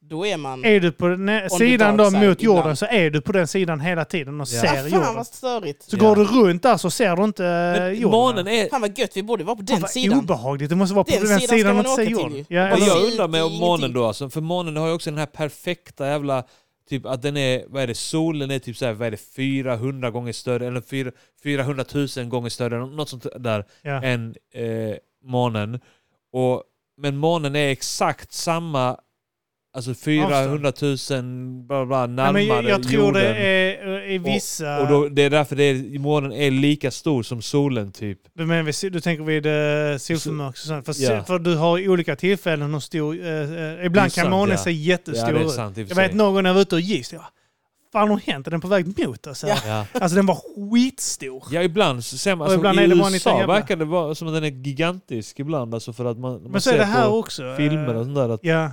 då 0.00 0.26
är 0.26 0.36
man... 0.36 0.64
är 0.64 0.80
du 0.80 0.92
på 0.92 1.08
den 1.08 1.28
här 1.28 1.42
On 1.42 1.48
the 1.48 1.56
sidan 1.56 1.96
dark 1.96 2.06
då 2.06 2.10
side 2.18 2.28
mot 2.28 2.42
jorden 2.42 2.60
ibland. 2.60 2.78
så 2.78 2.86
är 2.86 3.10
du 3.10 3.20
på 3.20 3.32
den 3.32 3.46
sidan 3.48 3.80
hela 3.80 4.04
tiden 4.04 4.40
och 4.40 4.46
Ja. 4.50 4.60
ser 4.60 4.68
ah, 4.68 4.74
fan 4.74 4.90
jorden. 4.90 5.14
vad 5.14 5.26
störigt. 5.26 5.82
Så 5.82 5.96
Ja. 5.96 6.00
går 6.00 6.16
du 6.16 6.24
runt 6.24 6.62
där 6.62 6.76
så 6.76 6.90
ser 6.90 7.16
du 7.16 7.24
inte 7.24 7.42
Men 7.42 7.82
eh, 7.82 7.88
jorden. 7.88 8.10
månen 8.18 8.48
är... 8.48 8.68
Fan 8.68 8.80
vad 8.80 8.98
gött, 8.98 9.16
vi 9.16 9.22
borde 9.22 9.44
vara 9.44 9.56
på 9.56 9.60
Fan, 9.60 9.66
den 9.66 9.80
vad 9.80 9.90
sidan. 9.90 10.18
obehagligt. 10.18 10.70
Det 10.70 10.76
måste 10.76 10.94
vara 10.94 11.04
på 11.04 11.10
Den 11.10 11.20
den, 11.20 11.28
sidan 11.28 11.40
ska 11.48 11.56
sidan 11.56 11.76
man 11.76 11.86
och 11.86 11.90
inte 11.92 12.04
se 12.06 12.14
åka 12.14 12.22
jorden. 12.22 12.44
till. 12.44 12.56
Ja, 12.56 12.60
Men 12.62 12.70
Men 12.70 12.76
eller, 12.82 12.86
ser 12.86 13.00
jag 13.00 13.10
undrar 13.10 13.28
med 13.28 13.44
om 13.44 13.52
månen 13.58 13.92
då, 13.92 14.04
alltså, 14.04 14.30
för 14.30 14.40
månen 14.40 14.76
har 14.76 14.86
ju 14.88 14.92
också 14.94 15.10
den 15.10 15.18
här 15.18 15.26
perfekta 15.26 16.06
jävla... 16.06 16.44
Typ 16.88 17.06
att 17.06 17.22
den 17.22 17.36
är, 17.36 17.64
vad 17.68 17.82
är 17.82 17.86
det, 17.86 17.94
solen 17.94 18.50
är 18.50 18.58
typ 18.58 18.76
så 18.76 18.84
här, 18.86 18.92
vad 18.92 19.06
är 19.06 19.10
det, 19.10 19.16
400 19.36 20.10
gånger 20.10 20.32
större, 20.32 20.66
eller 20.66 20.80
4, 20.80 21.10
400 21.42 21.84
000 22.16 22.24
gånger 22.28 22.48
större, 22.48 22.86
något 22.86 23.08
sånt 23.08 23.26
där, 23.38 23.64
ja. 23.82 24.02
än 24.02 24.34
eh, 24.54 24.64
månen. 25.26 25.80
Och, 26.32 26.62
men 27.00 27.16
månen 27.16 27.56
är 27.56 27.68
exakt 27.68 28.32
samma, 28.32 28.96
alltså 29.76 29.94
400 29.94 30.72
000 30.82 30.96
bla 31.66 31.86
bla, 31.86 32.00
Ja, 32.00 32.06
närmare 32.06 32.32
men 32.32 32.46
jag, 32.66 32.82
tror 32.82 32.94
jorden. 33.04 33.22
det 33.22 33.36
är 33.36 33.96
eh, 34.08 34.14
i 34.14 34.18
vissa... 34.18 34.80
Och 34.80 34.88
då, 34.88 35.08
det 35.08 35.22
är 35.22 35.30
därför 35.30 35.56
det 35.56 35.62
är, 35.64 35.98
månen 35.98 36.32
är 36.32 36.50
lika 36.50 36.90
stor 36.90 37.22
som 37.22 37.42
solen 37.42 37.92
typ. 37.92 38.18
Du, 38.34 38.46
menar, 38.46 38.90
du 38.90 39.00
tänker 39.00 39.24
vid 39.24 39.46
uh, 39.46 39.98
solförmörkelse 39.98 40.74
och. 40.74 40.82
För, 40.86 40.94
Ja. 41.02 41.24
för 41.24 41.38
du 41.38 41.56
har 41.56 41.88
olika 41.88 42.16
tillfällen 42.16 42.72
hur 42.72 42.80
stor... 42.80 43.20
eh, 43.20 43.78
eh, 43.80 43.86
ibland 43.86 44.12
kan 44.14 44.22
sant, 44.24 44.30
månen 44.30 44.56
ja. 44.56 44.64
se 44.64 44.70
Ja, 44.70 44.76
jättestor 44.76 45.40
ut. 45.40 45.46
och 45.46 45.52
för 45.54 45.84
Jag 45.88 45.96
vet 45.96 46.14
någon 46.14 46.42
när 46.42 46.50
jag 46.50 46.54
var 46.54 46.62
ute 46.62 46.74
och 46.74 46.80
jag, 47.14 47.24
fan 47.96 48.10
har 48.10 48.18
hänt? 48.18 48.46
Är 48.46 48.50
den 48.50 48.60
på 48.60 48.68
väg 48.68 49.06
mot 49.06 49.26
oss? 49.26 49.44
Ja. 49.48 49.56
Ja. 49.66 49.86
Alltså 49.92 50.16
den 50.16 50.26
var 50.26 50.34
skitstor. 50.70 51.44
Ja, 51.50 51.62
ibland 51.62 52.04
så 52.04 52.18
ser 52.18 52.34
man... 52.36 52.42
Alltså, 52.44 52.56
ibland 52.58 52.80
I 52.80 52.82
är 52.82 52.88
det 52.88 52.94
USA 52.96 53.38
jävla- 53.38 53.54
verkar 53.54 53.76
det 53.76 53.84
vara 53.84 54.14
som 54.14 54.28
att 54.28 54.34
den 54.34 54.44
är 54.44 54.48
gigantisk 54.50 55.40
ibland. 55.40 55.74
Alltså 55.74 55.92
för 55.92 56.04
att 56.04 56.18
man, 56.18 56.42
man 56.42 56.50
Men 56.52 56.60
så 56.60 56.70
är 56.70 56.78
det 56.78 56.84
här 56.84 57.08
också. 57.12 57.44
eh, 57.44 57.56
filmer 57.56 57.94
och 57.94 58.04
sånt 58.04 58.16
där. 58.16 58.28
Att, 58.28 58.40
Ja, 58.42 58.70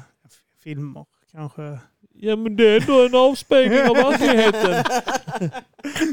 filmer 0.63 1.05
kanske. 1.31 1.79
ja 2.19 2.35
men 2.35 2.55
det 2.55 2.67
är 2.69 2.81
ändå 2.81 3.05
en 3.05 3.15
avspegling 3.15 3.81
av 3.89 3.95
verkligheten. 3.95 4.83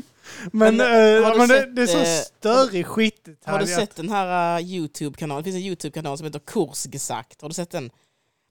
Men, 0.53 0.77
Men, 0.77 1.25
har 1.25 1.33
du 1.33 1.39
men 1.39 1.49
det, 1.49 1.55
sett, 1.55 1.77
det 1.77 1.83
är 1.83 1.87
så 1.87 2.23
störig 2.39 2.87
skitdetalj. 2.87 3.53
Har 3.53 3.59
du 3.59 3.67
sett 3.67 3.97
den 3.97 4.09
här 4.11 4.59
uh, 4.61 4.67
Youtube-kanalen? 4.67 5.43
Det 5.43 5.45
finns 5.45 5.57
en 5.57 5.63
Youtube-kanal 5.69 6.17
som 6.19 6.25
heter 6.25 6.39
Kursgesagt. 6.39 7.43
Har 7.43 7.49
du 7.49 7.55
sett 7.55 7.71
den? 7.71 7.91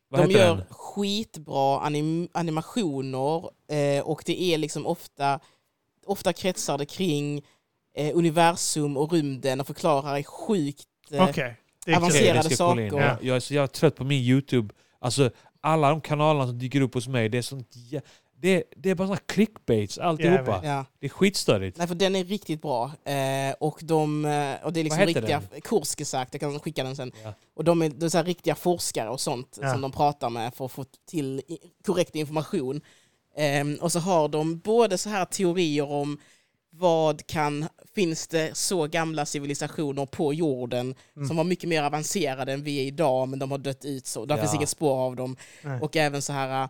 Vad 0.09 0.21
De 0.21 0.29
heter 0.29 0.45
gör 0.45 0.55
den? 0.55 0.65
skitbra 0.69 1.79
anim 1.79 2.27
animationer 2.31 3.49
eh, 3.71 4.01
och 4.03 4.23
det 4.25 4.41
är 4.43 4.57
liksom 4.57 4.85
ofta, 4.85 5.39
ofta 6.05 6.33
kretsar 6.33 6.77
det 6.77 6.85
kring 6.85 7.41
eh, 7.95 8.17
universum 8.17 8.97
och 8.97 9.11
rymden 9.13 9.59
och 9.61 9.67
förklarar 9.67 10.23
sjukt... 10.23 10.85
Eh, 11.11 11.17
är 11.87 11.95
Avancerade 11.95 12.35
jag 12.35 12.45
in. 12.51 12.57
saker. 12.57 12.81
Jag, 13.01 13.23
jag 13.23 13.35
är 13.35 13.39
så 13.39 13.53
jävla 13.53 13.67
trött 13.67 13.95
på 13.95 14.03
min 14.03 14.21
YouTube. 14.23 14.73
Alltså 14.99 15.31
alla 15.61 15.89
de 15.89 16.01
kanalerna 16.01 16.47
som 16.47 16.59
dyker 16.59 16.81
upp 16.81 16.93
hos 16.93 17.07
mig, 17.07 17.29
det 17.29 17.37
är 17.37 17.41
sånt 17.41 17.75
det, 18.41 18.63
det 18.75 18.89
är 18.89 18.95
bara 18.95 19.07
såna 19.07 19.19
clickbaits 19.25 19.97
alltihopa. 19.97 20.61
Ja. 20.63 20.85
Det 20.99 21.05
är 21.05 21.09
skitstörigt. 21.09 21.77
Nej, 21.77 21.87
för 21.87 21.95
den 21.95 22.15
är 22.15 22.23
riktigt 22.23 22.61
bra. 22.61 22.91
Eh, 23.05 23.53
och, 23.59 23.79
de, 23.83 24.25
eh, 24.25 24.55
och 24.65 24.73
det 24.73 24.79
är 24.79 24.83
liksom 24.83 24.99
Vad 24.99 25.07
heter 25.07 25.21
riktiga... 25.21 25.41
Kursgesagt, 25.61 26.33
jag 26.33 26.41
kan 26.41 26.59
skicka 26.59 26.83
den 26.83 26.95
sen. 26.95 27.11
Ja. 27.23 27.33
Och 27.55 27.63
de 27.63 27.81
är, 27.81 27.89
det 27.89 28.05
är 28.05 28.09
så 28.09 28.17
här 28.17 28.25
riktiga 28.25 28.55
forskare 28.55 29.09
och 29.09 29.21
sånt 29.21 29.59
Ja. 29.61 29.71
som 29.71 29.81
de 29.81 29.91
pratar 29.91 30.29
med 30.29 30.53
för 30.53 30.65
att 30.65 30.71
få 30.71 30.85
till 31.09 31.41
korrekt 31.85 32.15
information. 32.15 32.81
Ehm, 33.37 33.75
och 33.81 33.91
så 33.91 33.99
har 33.99 34.27
de 34.27 34.59
både 34.59 34.97
så 34.97 35.09
här 35.09 35.25
teorier 35.25 35.91
om 35.91 36.17
vad 36.71 37.27
kan, 37.27 37.67
finns 37.95 38.27
det 38.27 38.57
så 38.57 38.87
gamla 38.87 39.25
civilisationer 39.25 40.05
på 40.05 40.33
jorden 40.33 40.95
Mm. 41.15 41.27
som 41.27 41.37
var 41.37 41.43
mycket 41.43 41.69
mer 41.69 41.83
avancerade 41.83 42.53
än 42.53 42.63
vi 42.63 42.79
är 42.79 42.83
idag 42.83 43.27
men 43.29 43.39
de 43.39 43.51
har 43.51 43.57
dött 43.57 43.85
ut 43.85 44.07
så, 44.07 44.25
där 44.25 44.35
Ja. 44.37 44.41
finns 44.41 44.55
inget 44.55 44.69
spår 44.69 44.97
av 44.97 45.15
dem. 45.15 45.35
Nej. 45.63 45.81
Och 45.81 45.95
även 45.97 46.21
så 46.21 46.33
här, 46.33 46.69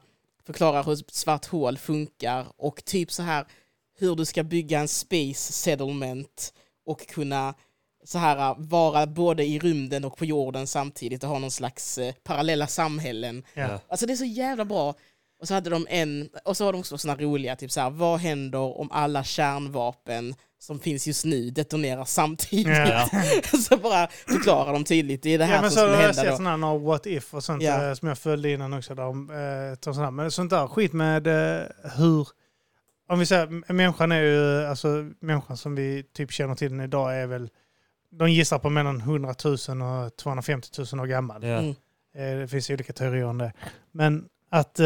förklarar 0.49 0.83
hur 0.83 0.93
ett 0.93 1.13
svart 1.13 1.45
hål 1.45 1.77
funkar 1.77 2.45
och 2.57 2.85
typ 2.85 3.11
så 3.11 3.23
här 3.23 3.45
hur 3.99 4.15
du 4.15 4.25
ska 4.25 4.43
bygga 4.43 4.79
en 4.79 4.87
space 4.87 5.53
settlement 5.53 6.53
och 6.85 7.07
kunna 7.07 7.53
så 8.03 8.17
här 8.17 8.55
vara 8.57 9.07
både 9.07 9.45
i 9.45 9.59
rymden 9.59 10.05
och 10.05 10.17
på 10.17 10.25
jorden 10.25 10.67
samtidigt 10.67 11.23
och 11.23 11.29
ha 11.29 11.39
någon 11.39 11.51
slags 11.51 11.97
eh, 11.97 12.13
parallella 12.23 12.67
samhällen. 12.67 13.43
Ja. 13.53 13.79
Alltså 13.87 14.05
det 14.05 14.13
är 14.13 14.17
så 14.17 14.25
jävla 14.25 14.65
bra. 14.65 14.93
Och 15.41 15.47
så 15.47 15.53
hade 15.53 15.69
de 15.69 15.87
en, 15.89 16.29
och 16.45 16.57
så 16.57 16.65
har 16.65 16.73
de 16.73 16.79
också 16.79 16.97
såna 16.97 17.15
roliga, 17.15 17.55
typ 17.55 17.71
så 17.71 17.81
här, 17.81 17.89
vad 17.89 18.19
händer 18.19 18.79
om 18.79 18.91
alla 18.91 19.23
kärnvapen 19.23 20.35
som 20.59 20.79
finns 20.79 21.07
just 21.07 21.25
nu 21.25 21.49
detonerar 21.49 22.05
samtidigt? 22.05 22.67
Ja. 22.77 23.09
så 23.69 23.77
bara 23.77 24.07
förklarar 24.07 24.73
de 24.73 24.83
tydligt, 24.83 25.23
det 25.23 25.29
är 25.33 25.37
det 25.37 25.45
här 25.45 25.55
Ja, 25.55 25.61
men 25.61 25.71
som 25.71 25.75
så 25.79 25.81
har 25.81 25.87
skulle 25.87 26.01
jag 26.01 26.13
hända 26.13 26.23
sett 26.23 26.37
sådana 26.37 26.67
här 26.71 26.79
what 26.79 27.05
if 27.05 27.33
och 27.33 27.43
sånt 27.43 27.63
Ja. 27.63 27.87
eh, 27.87 27.93
som 27.93 28.07
jag 28.07 28.17
följde 28.17 28.51
innan 28.51 28.73
också. 28.73 28.95
Där, 28.95 29.03
de, 29.03 29.29
eh, 29.29 29.35
här. 30.03 30.11
Men 30.11 30.31
sånt 30.31 30.49
där 30.49 30.67
skit 30.67 30.93
med 30.93 31.27
eh, 31.27 31.65
hur... 31.97 32.27
Om 33.09 33.19
vi 33.19 33.25
säger, 33.25 33.73
människan 33.73 34.11
är 34.11 34.21
ju, 34.21 34.65
alltså 34.65 34.87
människan 35.19 35.57
som 35.57 35.75
vi 35.75 36.03
typ 36.13 36.31
känner 36.31 36.55
till 36.55 36.71
den 36.71 36.81
idag 36.81 37.15
är 37.17 37.27
väl, 37.27 37.49
de 38.11 38.31
gissar 38.31 38.59
på 38.59 38.69
mellan 38.69 39.01
100 39.01 39.35
000 39.43 39.53
och 40.05 40.15
250 40.17 40.69
000 40.93 41.01
år 41.01 41.05
gammal. 41.07 41.43
Ja. 41.43 41.57
Mm. 41.57 41.69
Eh, 42.15 42.39
Det 42.39 42.47
finns 42.47 42.69
olika 42.69 42.93
teorier 42.93 43.25
om 43.25 43.37
det. 43.37 43.53
Men 43.91 44.25
att 44.51 44.79
eh, 44.79 44.85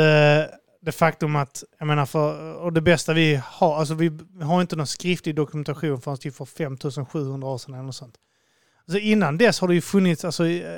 det 0.85 0.91
faktum 0.91 1.35
att, 1.35 1.63
jag 1.79 1.87
menar 1.87 2.05
för, 2.05 2.55
och 2.55 2.73
det 2.73 2.81
bästa 2.81 3.13
vi 3.13 3.41
har, 3.45 3.75
alltså 3.75 3.93
vi 3.93 4.11
har 4.41 4.61
inte 4.61 4.75
någon 4.75 4.87
skriftlig 4.87 5.35
dokumentation 5.35 6.01
förrän 6.01 6.17
typ 6.17 6.35
för 6.35 6.45
5700 6.45 7.47
år 7.47 7.57
sedan 7.57 7.73
eller 7.73 7.83
något 7.83 7.95
sånt. 7.95 8.15
Alltså 8.87 8.99
innan 8.99 9.37
dess 9.37 9.59
har 9.59 9.67
det 9.67 9.73
ju 9.73 9.81
funnits 9.81 10.25
alltså, 10.25 10.47
eh, 10.47 10.77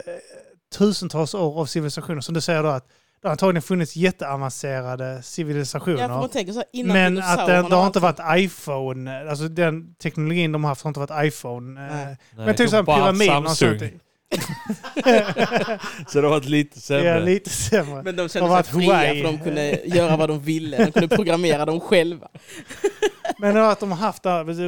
tusentals 0.78 1.34
år 1.34 1.60
av 1.62 1.66
civilisationer. 1.66 2.22
Som 2.22 2.34
du 2.34 2.41
säger 2.41 2.64
då 2.64 2.70
att 2.70 2.88
det 3.22 3.28
har 3.28 3.32
antagligen 3.32 3.62
funnits 3.62 3.95
jätteavancerade 3.95 5.22
civilisationer. 5.24 6.01
Ja, 6.01 6.08
för 6.08 6.16
man 6.16 6.30
tänker 6.30 6.53
så 6.53 6.60
här, 6.60 6.68
innan 6.74 6.93
men 6.93 7.18
att 7.18 7.47
det, 7.47 7.53
det 7.70 7.76
har 7.76 7.88
inte 7.88 7.99
varit 7.99 8.20
iPhone, 8.36 9.30
alltså 9.30 9.47
den 9.47 9.95
teknologin 9.95 10.51
de 10.51 10.64
har 10.64 10.72
haft 10.72 10.82
har 10.84 10.89
inte 10.89 10.99
varit 10.99 11.26
iPhone. 11.28 11.88
eh, 11.88 11.95
Nej. 11.95 12.18
Men 12.32 12.56
pyramiden 12.86 13.45
och 13.45 13.51
sånt. 13.51 13.82
Så 16.07 16.21
det 16.21 16.28
har 16.28 16.30
varit 16.30 16.45
lite 16.45 16.82
sämre. 16.82 17.05
Ja, 17.05 17.19
lite 17.19 17.49
sämre. 17.49 18.03
Men 18.03 18.15
de 18.15 18.21
har 18.21 18.30
kände 18.30 18.30
sig 18.30 18.41
varit 18.41 18.67
fria 18.67 19.13
för 19.13 19.23
de 19.23 19.39
kunde 19.39 19.82
göra 19.86 20.17
vad 20.17 20.30
de 20.30 20.39
ville. 20.39 20.86
De 20.86 20.91
kunde 20.91 21.15
programmera 21.15 21.65
dem 21.65 21.80
själva. 21.80 22.28
Men 23.39 23.57
att 23.57 23.80
de 23.80 23.91
har 23.91 23.97
haft 23.97 24.23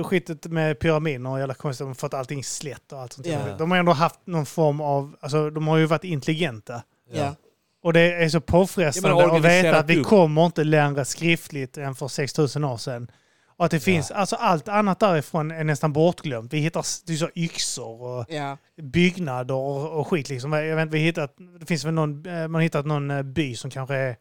skitet 0.05 0.45
med 0.45 0.79
pyramiderna 0.79 1.31
och 1.31 1.39
jävla 1.39 1.53
konstigt, 1.53 1.79
de 1.85 1.87
har 1.87 1.95
fått 1.95 2.13
allting 2.13 2.43
slätt 2.43 2.91
och 2.91 2.99
allt 2.99 3.13
sånt. 3.13 3.27
Ja. 3.27 3.39
De 3.57 3.71
har 3.71 3.77
ändå 3.77 3.91
haft 3.91 4.19
någon 4.25 4.45
form 4.45 4.81
av, 4.81 5.15
alltså 5.19 5.49
de 5.49 5.67
har 5.67 5.77
ju 5.77 5.85
varit 5.85 6.03
intelligenta. 6.03 6.83
Ja. 7.13 7.35
Och 7.83 7.93
det 7.93 8.01
är 8.01 8.29
så 8.29 8.41
påfrestande 8.41 9.09
Ja, 9.09 9.27
men 9.27 9.35
att 9.35 9.41
veta 9.41 9.79
att 9.79 9.89
vi 9.89 9.97
upp. 9.97 10.05
kommer 10.05 10.45
inte 10.45 10.63
längre 10.63 11.05
skriftligt 11.05 11.77
än 11.77 11.95
för 11.95 12.07
6000 12.07 12.63
år 12.63 12.77
sedan. 12.77 13.11
Och 13.57 13.65
att 13.65 13.71
det 13.71 13.79
finns, 13.79 14.11
alltså 14.11 14.35
allt 14.35 14.67
annat 14.67 14.99
därifrån 14.99 15.51
är 15.51 15.63
nästan 15.63 15.93
bortglömt. 15.93 16.53
Vi 16.53 16.57
hittar 16.59 16.85
det 17.07 17.13
är 17.13 17.17
så 17.17 17.29
yxor 17.35 18.01
och 18.01 18.25
Ja. 18.29 18.57
byggnader 18.81 19.55
och, 19.55 19.99
och 19.99 20.07
skit. 20.07 20.29
Liksom. 20.29 20.53
Jag 20.53 20.75
vet, 20.75 20.83
inte, 20.83 20.93
vi 20.97 21.03
hittat, 21.03 21.35
det 21.59 21.65
finns 21.65 21.85
väl 21.85 21.93
någon, 21.93 22.25
eh, 22.25 22.33
man 22.41 22.53
har 22.55 22.61
hittat 22.61 22.85
någon 22.85 23.11
eh, 23.11 23.23
by 23.23 23.55
som 23.55 23.71
kanske 23.71 23.95
är 23.95 24.15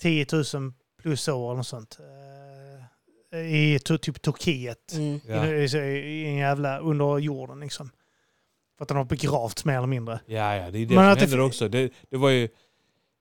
10 0.00 0.26
000 0.32 0.44
plus 1.02 1.28
år 1.28 1.46
eller 1.50 1.56
något 1.56 1.66
sånt. 1.66 1.98
Eh, 3.32 3.38
I 3.40 3.78
typ 3.78 4.22
Turkiet. 4.22 4.92
Mm. 4.92 5.20
Ja. 5.26 5.46
I, 5.46 5.64
i, 5.64 5.78
I 5.98 6.26
en 6.28 6.36
jävla 6.36 6.78
under 6.78 7.18
jorden 7.18 7.60
liksom. 7.60 7.90
För 8.78 8.82
att 8.84 8.88
den 8.88 8.96
har 8.96 9.04
begravts 9.04 9.64
mer 9.64 9.76
eller 9.76 9.86
mindre. 9.86 10.20
Ja, 10.26 10.56
ja, 10.56 10.70
det 10.70 10.78
är 10.78 10.86
det 10.86 10.94
Men 10.94 11.04
som 11.04 11.14
det 11.14 11.20
händer 11.20 11.26
fin- 11.26 11.40
också. 11.40 11.68
Det, 11.68 11.92
det 12.10 12.16
var 12.16 12.30
ju... 12.30 12.48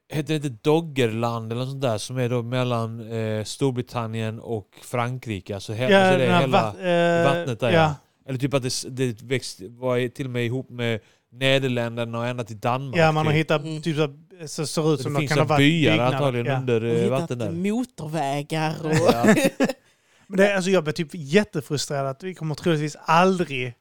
Hette 0.09 0.33
det 0.33 0.35
inte 0.35 0.49
Doggerland 0.69 1.51
eller 1.51 1.61
något 1.61 1.69
sånt 1.69 1.81
där 1.81 1.97
som 1.97 2.17
är 2.17 2.29
då 2.29 2.41
mellan 2.43 3.11
eh, 3.11 3.43
Storbritannien 3.43 4.39
och 4.39 4.67
Frankrike? 4.83 5.55
Alltså, 5.55 5.73
he, 5.73 5.89
Ja, 5.91 5.99
alltså 5.99 6.17
det 6.17 6.25
är 6.25 6.39
hela, 6.39 6.61
vatt- 6.61 6.79
eh, 6.79 7.33
vattnet 7.39 7.59
där, 7.59 7.71
ja. 7.71 7.75
ja. 7.79 7.95
Eller 8.29 8.39
typ 8.39 8.53
att 8.53 8.63
det, 8.63 8.83
det 8.89 9.21
växt, 9.21 9.59
var 9.61 10.07
till 10.09 10.25
och 10.25 10.31
med 10.31 10.45
ihop 10.45 10.69
med 10.69 10.99
Nederländerna 11.31 12.17
och 12.19 12.27
ända 12.27 12.43
till 12.43 12.59
Danmark. 12.59 12.97
Ja, 12.97 13.11
man 13.11 13.25
har 13.25 13.33
typ. 13.33 13.39
hittat 13.39 13.61
Mm. 13.61 13.81
typ 13.81 13.95
så, 13.97 14.07
så 14.47 14.65
ser 14.65 14.93
ut 14.93 14.99
Så 14.99 15.03
som 15.03 15.13
det 15.13 15.17
de 15.17 15.21
finns 15.21 15.29
kan 15.31 15.39
ha 15.39 15.45
varit 15.45 15.57
byar 15.59 15.91
byggnader. 15.91 16.15
antagligen 16.15 16.45
Ja. 16.47 16.57
under 16.59 16.83
Och 16.83 16.89
eh, 16.95 17.09
vatten 17.09 17.39
där. 17.39 17.51
motorvägar 17.51 18.75
och... 18.85 18.91
Ja. 18.93 19.25
Men 20.27 20.37
det, 20.37 20.55
alltså, 20.55 20.71
jag 20.71 20.83
blev 20.83 20.93
typ 20.93 21.09
jättefrustrerad 21.13 22.07
att 22.07 22.23
vi 22.23 22.33
kommer 22.35 22.55
troligtvis 22.55 22.95
aldrig 23.05 23.73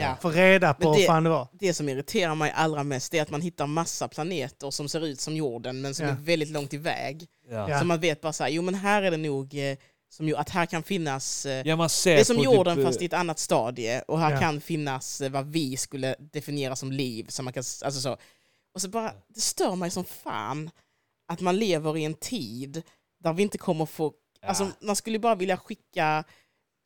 Ja. 0.00 0.16
få 0.20 0.30
reda 0.30 0.74
på 0.74 0.94
det- 0.96 1.06
fan 1.06 1.24
det 1.24 1.30
var. 1.30 1.48
Det 1.52 1.74
som 1.74 1.88
irriterar 1.88 2.34
mig 2.34 2.52
allra 2.54 2.82
mest 2.84 3.14
är 3.14 3.22
att 3.22 3.30
man 3.30 3.40
hittar 3.40 3.66
massa 3.66 4.08
planeter 4.08 4.70
som 4.70 4.88
ser 4.88 5.06
ut 5.06 5.20
som 5.20 5.36
jorden 5.36 5.80
men 5.80 5.94
som 5.94 6.06
Ja. 6.06 6.12
är 6.12 6.16
väldigt 6.16 6.48
långt 6.50 6.74
iväg. 6.74 7.26
Ja. 7.50 7.78
Så 7.80 7.84
man 7.86 8.00
vet 8.00 8.20
bara 8.20 8.32
så 8.32 8.44
här, 8.44 8.50
jo 8.50 8.62
men 8.62 8.74
här 8.74 9.02
är 9.02 9.10
det 9.10 9.16
nog 9.16 9.54
eh, 9.58 9.76
som, 10.08 10.28
ju- 10.28 10.36
att 10.36 10.50
här 10.50 10.66
kan 10.66 10.82
finnas 10.82 11.46
eh, 11.46 11.66
Ja, 11.66 11.76
man 11.76 11.88
ser 11.88 12.14
Det 12.14 12.20
är 12.20 12.24
som 12.24 12.36
på 12.36 12.44
jorden 12.44 12.76
typ, 12.76 12.84
eh, 12.84 12.88
fast 12.88 13.02
i 13.02 13.04
ett 13.04 13.12
annat 13.12 13.38
stadie 13.38 14.02
och 14.08 14.18
här 14.18 14.32
Ja. 14.32 14.40
kan 14.40 14.60
finnas 14.60 15.20
eh, 15.20 15.30
vad 15.30 15.46
vi 15.46 15.76
skulle 15.76 16.16
definiera 16.18 16.76
som 16.76 16.92
liv. 16.92 17.26
Så 17.28 17.42
man 17.42 17.52
kan, 17.52 17.60
alltså 17.84 18.00
så. 18.00 18.16
Och 18.74 18.80
så 18.82 18.88
bara, 18.88 19.12
det 19.28 19.40
stör 19.40 19.74
mig 19.76 19.90
som 19.90 20.04
fan 20.04 20.70
att 21.28 21.40
man 21.40 21.56
lever 21.56 21.96
i 21.96 22.04
en 22.04 22.14
tid 22.14 22.82
där 23.24 23.32
vi 23.32 23.42
inte 23.42 23.58
kommer 23.58 23.86
få... 23.86 24.12
Ja. 24.40 24.48
Alltså, 24.48 24.70
man 24.80 24.96
skulle 24.96 25.18
bara 25.18 25.34
vilja 25.34 25.56
skicka 25.56 26.24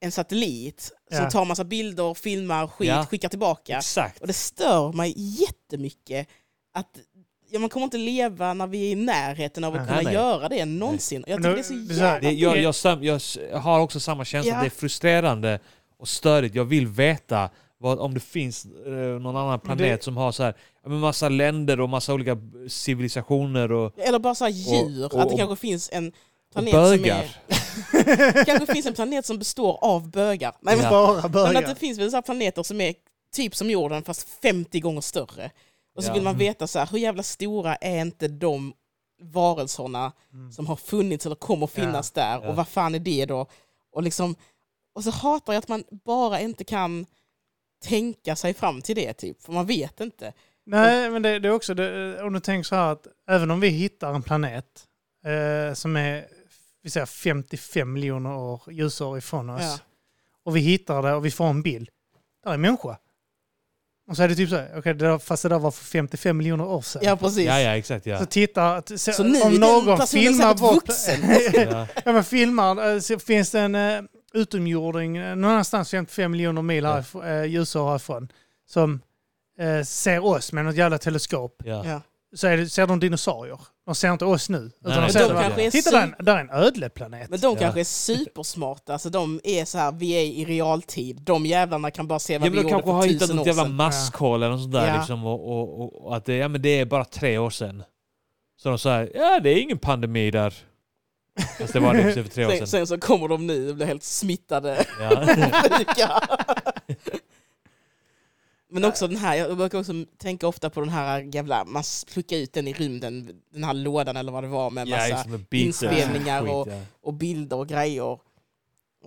en 0.00 0.12
satellit 0.12 0.80
som 1.12 1.22
Ja. 1.24 1.30
tar 1.30 1.44
massa 1.44 1.64
bilder, 1.64 2.14
filmar, 2.14 2.66
skit, 2.66 2.88
Ja. 2.88 3.06
skickar 3.06 3.28
tillbaka. 3.28 3.76
Exakt. 3.78 4.20
Och 4.20 4.26
det 4.26 4.32
stör 4.32 4.92
mig 4.92 5.14
jättemycket 5.16 6.28
att 6.74 6.86
ja, 7.50 7.58
man 7.58 7.68
kommer 7.68 7.84
inte 7.84 7.98
leva 7.98 8.54
när 8.54 8.66
vi 8.66 8.86
är 8.88 8.92
i 8.92 8.94
närheten 8.94 9.64
av 9.64 9.74
att 9.74 9.80
Nej, 9.80 9.88
kunna 9.88 10.02
nej. 10.02 10.14
göra 10.14 10.48
det 10.48 10.64
någonsin. 10.64 11.24
Jag 11.26 11.36
tycker 11.38 11.48
då- 11.48 11.54
det 11.54 11.60
är 11.60 11.62
så 11.62 11.74
jävla... 11.94 12.28
Det, 12.28 12.34
jag, 12.34 12.58
jag, 13.02 13.20
jag, 13.50 13.58
har 13.58 13.80
också 13.80 14.00
samma 14.00 14.24
känsla. 14.24 14.52
Ja. 14.52 14.60
Det 14.60 14.66
är 14.66 14.70
frustrerande 14.70 15.60
och 15.98 16.08
störigt. 16.08 16.54
Jag 16.54 16.64
vill 16.64 16.86
veta 16.86 17.50
vad, 17.78 17.98
om 17.98 18.14
det 18.14 18.20
finns 18.20 18.64
eh, 18.86 18.92
någon 18.92 19.36
annan 19.36 19.60
planet 19.60 19.78
det- 20.00 20.04
som 20.04 20.16
har 20.16 20.32
så 20.32 20.42
här, 20.42 20.54
massa 20.86 21.28
länder 21.28 21.80
och 21.80 21.88
massa 21.88 22.14
olika 22.14 22.36
civilisationer 22.68 23.72
och, 23.72 23.98
Eller 23.98 24.18
bara 24.18 24.34
så 24.34 24.48
djur, 24.48 25.04
och- 25.14 25.20
att 25.22 25.28
det 25.28 25.32
och- 25.34 25.38
kanske 25.38 25.56
finns 25.56 25.90
en 25.92 26.12
och 26.54 26.64
planet 26.66 26.72
som 26.72 26.80
bögar. 27.02 27.36
är... 27.48 28.34
Det 28.34 28.44
kanske 28.46 28.74
finns 28.74 28.86
en 28.86 28.94
planet 28.94 29.26
som 29.26 29.38
består 29.38 29.78
av 29.84 30.10
bögar. 30.10 30.54
Nej, 30.60 30.76
men, 30.76 30.84
Ja. 30.84 31.28
Bara 31.28 31.46
men 31.52 31.56
att 31.56 31.66
det 31.70 31.74
finns 31.80 31.98
väl 31.98 32.10
så 32.10 32.16
här 32.16 32.22
planeter 32.22 32.62
som 32.62 32.80
är 32.80 32.94
typ 33.34 33.56
som 33.56 33.70
jorden 33.70 34.02
fast 34.04 34.28
50 34.42 34.80
gånger 34.80 35.00
större. 35.00 35.50
Och 35.96 36.04
så 36.04 36.10
Ja. 36.10 36.14
vill 36.14 36.22
man 36.22 36.34
Mm. 36.34 36.38
veta 36.46 36.66
så 36.66 36.78
här, 36.78 36.86
hur 36.90 36.98
jävla 36.98 37.22
stora 37.22 37.76
är 37.76 38.00
inte 38.00 38.28
de 38.28 38.72
varelserna 39.22 40.12
Mm. 40.32 40.52
som 40.52 40.66
har 40.66 40.76
funnits 40.76 41.26
eller 41.26 41.36
kommer 41.36 41.66
finnas 41.66 42.10
där 42.10 42.40
Ja. 42.42 42.48
och 42.48 42.56
vad 42.56 42.68
fan 42.68 42.94
är 42.94 42.98
det 42.98 43.26
då? 43.26 43.46
Och, 43.92 44.02
liksom, 44.02 44.34
och 44.94 45.04
så 45.04 45.10
hatar 45.10 45.52
jag 45.52 45.58
att 45.58 45.68
man 45.68 45.84
bara 46.04 46.40
inte 46.40 46.64
kan 46.64 47.06
tänka 47.84 48.36
sig 48.36 48.54
fram 48.54 48.82
till 48.82 48.96
det 48.96 49.12
typ, 49.12 49.42
för 49.42 49.52
man 49.52 49.66
vet 49.66 50.00
inte. 50.00 50.32
Nej, 50.66 51.10
men 51.10 51.22
det, 51.22 51.38
det 51.38 51.48
är 51.48 51.52
också, 51.52 51.74
det, 51.74 52.22
om 52.22 52.32
du 52.32 52.40
tänker 52.40 52.64
så 52.68 52.74
här 52.74 52.92
att 52.92 53.06
även 53.28 53.50
om 53.50 53.60
vi 53.60 53.68
hittar 53.68 54.14
en 54.14 54.22
planet 54.22 54.86
eh, 55.26 55.74
som 55.74 55.96
är 55.96 56.26
vi 56.82 56.90
säger 56.90 57.06
55 57.06 57.92
miljoner 57.92 58.36
år, 58.36 58.62
ljusår 58.70 59.18
ifrån 59.18 59.50
oss 59.50 59.62
Ja. 59.62 59.78
och 60.44 60.56
vi 60.56 60.60
hittar 60.60 61.02
det 61.02 61.14
och 61.14 61.24
vi 61.24 61.30
får 61.30 61.46
en 61.46 61.62
bild, 61.62 61.88
där 62.44 62.50
är 62.50 62.54
en 62.54 62.60
människa. 62.60 62.96
Och 64.08 64.16
så 64.16 64.22
är 64.22 64.28
det 64.28 64.34
typ 64.36 64.50
så 64.50 64.56
här, 64.56 64.68
okej, 64.78 64.94
det 64.94 65.04
där- 65.04 65.18
fast 65.18 65.42
det 65.42 65.48
där 65.48 65.58
var 65.58 65.70
för 65.70 65.84
55 65.84 66.36
miljoner 66.36 66.64
år 66.64 66.82
sedan. 66.82 67.02
Ja 67.04 67.16
precis. 67.16 67.46
Ja, 67.46 67.60
ja, 67.60 67.76
exakt. 67.76 68.06
Ja. 68.06 68.18
Så 68.18 68.26
titta, 68.26 68.82
så, 68.82 69.12
Så 69.12 69.24
nu 69.24 69.40
om 69.42 69.54
någon 69.54 70.06
filmar 70.06 70.54
bort... 70.54 70.74
vuxen. 70.74 71.20
Ja. 71.70 71.86
ja, 72.04 72.12
men 72.12 72.24
filmar, 72.24 72.92
eh, 72.94 73.00
så 73.00 73.18
finns 73.18 73.50
det 73.50 73.60
en 73.60 73.74
uh, 73.74 74.02
utomjording 74.32 75.16
eh, 75.16 75.36
någonstans 75.36 75.90
55 75.90 76.30
miljoner 76.30 76.62
mil 76.62 76.84
Ja. 76.84 77.04
uh, 77.14 77.44
ljusår 77.44 77.88
härifrån 77.90 78.28
som 78.66 79.00
eh, 79.58 79.82
ser 79.84 80.24
oss 80.24 80.52
med 80.52 80.64
något 80.64 80.76
jävla 80.76 80.98
teleskop. 80.98 81.62
Ja. 81.64 82.02
Så 82.36 82.46
är 82.46 82.56
det, 82.56 82.68
ser 82.68 82.86
de 82.86 83.00
dinosaurier. 83.00 83.60
De 83.86 83.94
ser 83.94 84.12
inte 84.12 84.24
oss 84.24 84.48
nu. 84.48 84.70
Utan 84.84 85.02
de 85.06 85.12
ser 85.12 85.20
de 85.28 85.34
bara, 85.34 85.42
kanske 85.42 85.70
Titta, 85.70 85.90
där, 85.90 85.98
är 85.98 86.02
super- 86.06 86.14
en- 86.18 86.24
där 86.24 86.36
är 86.36 86.40
en 86.40 86.50
ödleplanet. 86.50 87.30
Men 87.30 87.40
de 87.40 87.46
Ja. 87.46 87.56
kanske 87.60 87.80
är 87.80 87.84
supersmarta, 87.84 88.98
så 88.98 89.08
de 89.08 89.40
är 89.44 89.64
så 89.64 89.78
här, 89.78 89.92
vi 89.92 90.12
är 90.12 90.22
i 90.22 90.44
realtid. 90.44 91.20
De 91.22 91.46
jävlarna 91.46 91.90
kan 91.90 92.06
bara 92.08 92.18
se 92.18 92.38
vad 92.38 92.46
Ja, 92.48 92.50
vi 92.50 92.56
men 92.56 92.64
de 92.66 92.70
gjorde 92.70 92.70
kanske 92.72 92.86
för 92.86 92.92
har 92.92 93.06
hittat 93.06 93.20
tusen 93.20 93.36
något 93.36 93.42
år 93.42 93.48
jävla 93.48 93.62
sedan. 93.64 93.74
maskhål 93.74 94.42
eller 94.42 94.52
något 94.52 94.60
sånt 94.62 94.72
där 94.72 94.86
Ja. 94.88 94.96
liksom, 94.98 95.26
och, 95.26 95.48
och, 95.50 95.80
och, 95.80 96.06
och 96.06 96.16
att 96.16 96.24
det, 96.24 96.36
ja, 96.36 96.48
men 96.48 96.62
det 96.62 96.68
är 96.80 96.84
bara 96.84 97.04
tre 97.04 97.38
år 97.38 97.50
sedan. 97.50 97.82
Så 98.62 98.68
de 98.68 98.78
säger 98.78 99.10
ja 99.14 99.40
det 99.40 99.50
är 99.50 99.62
ingen 99.62 99.78
pandemi 99.78 100.30
där. 100.30 100.54
Fast 101.58 101.72
det 101.72 101.80
var 101.80 101.94
det 101.94 102.12
för 102.12 102.22
tre 102.24 102.46
år 102.46 102.50
Sen, 102.50 102.58
sedan. 102.58 102.66
sen 102.66 102.86
så 102.86 102.98
kommer 102.98 103.28
de 103.28 103.46
nu 103.46 103.68
och 103.68 103.74
blir 103.76 103.86
helt 103.86 104.02
smittade. 104.02 104.84
Ja. 105.00 105.24
Men 108.70 108.84
också 108.84 109.06
den 109.08 109.16
här, 109.16 109.34
jag 109.36 109.56
brukar 109.56 109.78
också 109.78 109.92
tänka 110.18 110.46
ofta 110.48 110.70
på 110.70 110.80
den 110.80 110.88
här 110.88 111.28
jävla, 111.34 111.64
man 111.64 111.82
skickar 112.14 112.36
ut 112.36 112.52
den 112.52 112.68
i 112.68 112.72
rymden, 112.72 113.30
den 113.52 113.64
här 113.64 113.74
lådan 113.74 114.16
eller 114.16 114.32
vad 114.32 114.44
det 114.44 114.48
var 114.48 114.70
med 114.70 114.88
Ja, 114.88 114.96
massa 114.96 115.34
och 115.34 115.54
inspelningar 115.54 116.42
och- 116.50 116.68
ja. 116.68 116.80
och 117.02 117.14
bilder 117.14 117.56
och 117.56 117.68
grejer. 117.68 118.18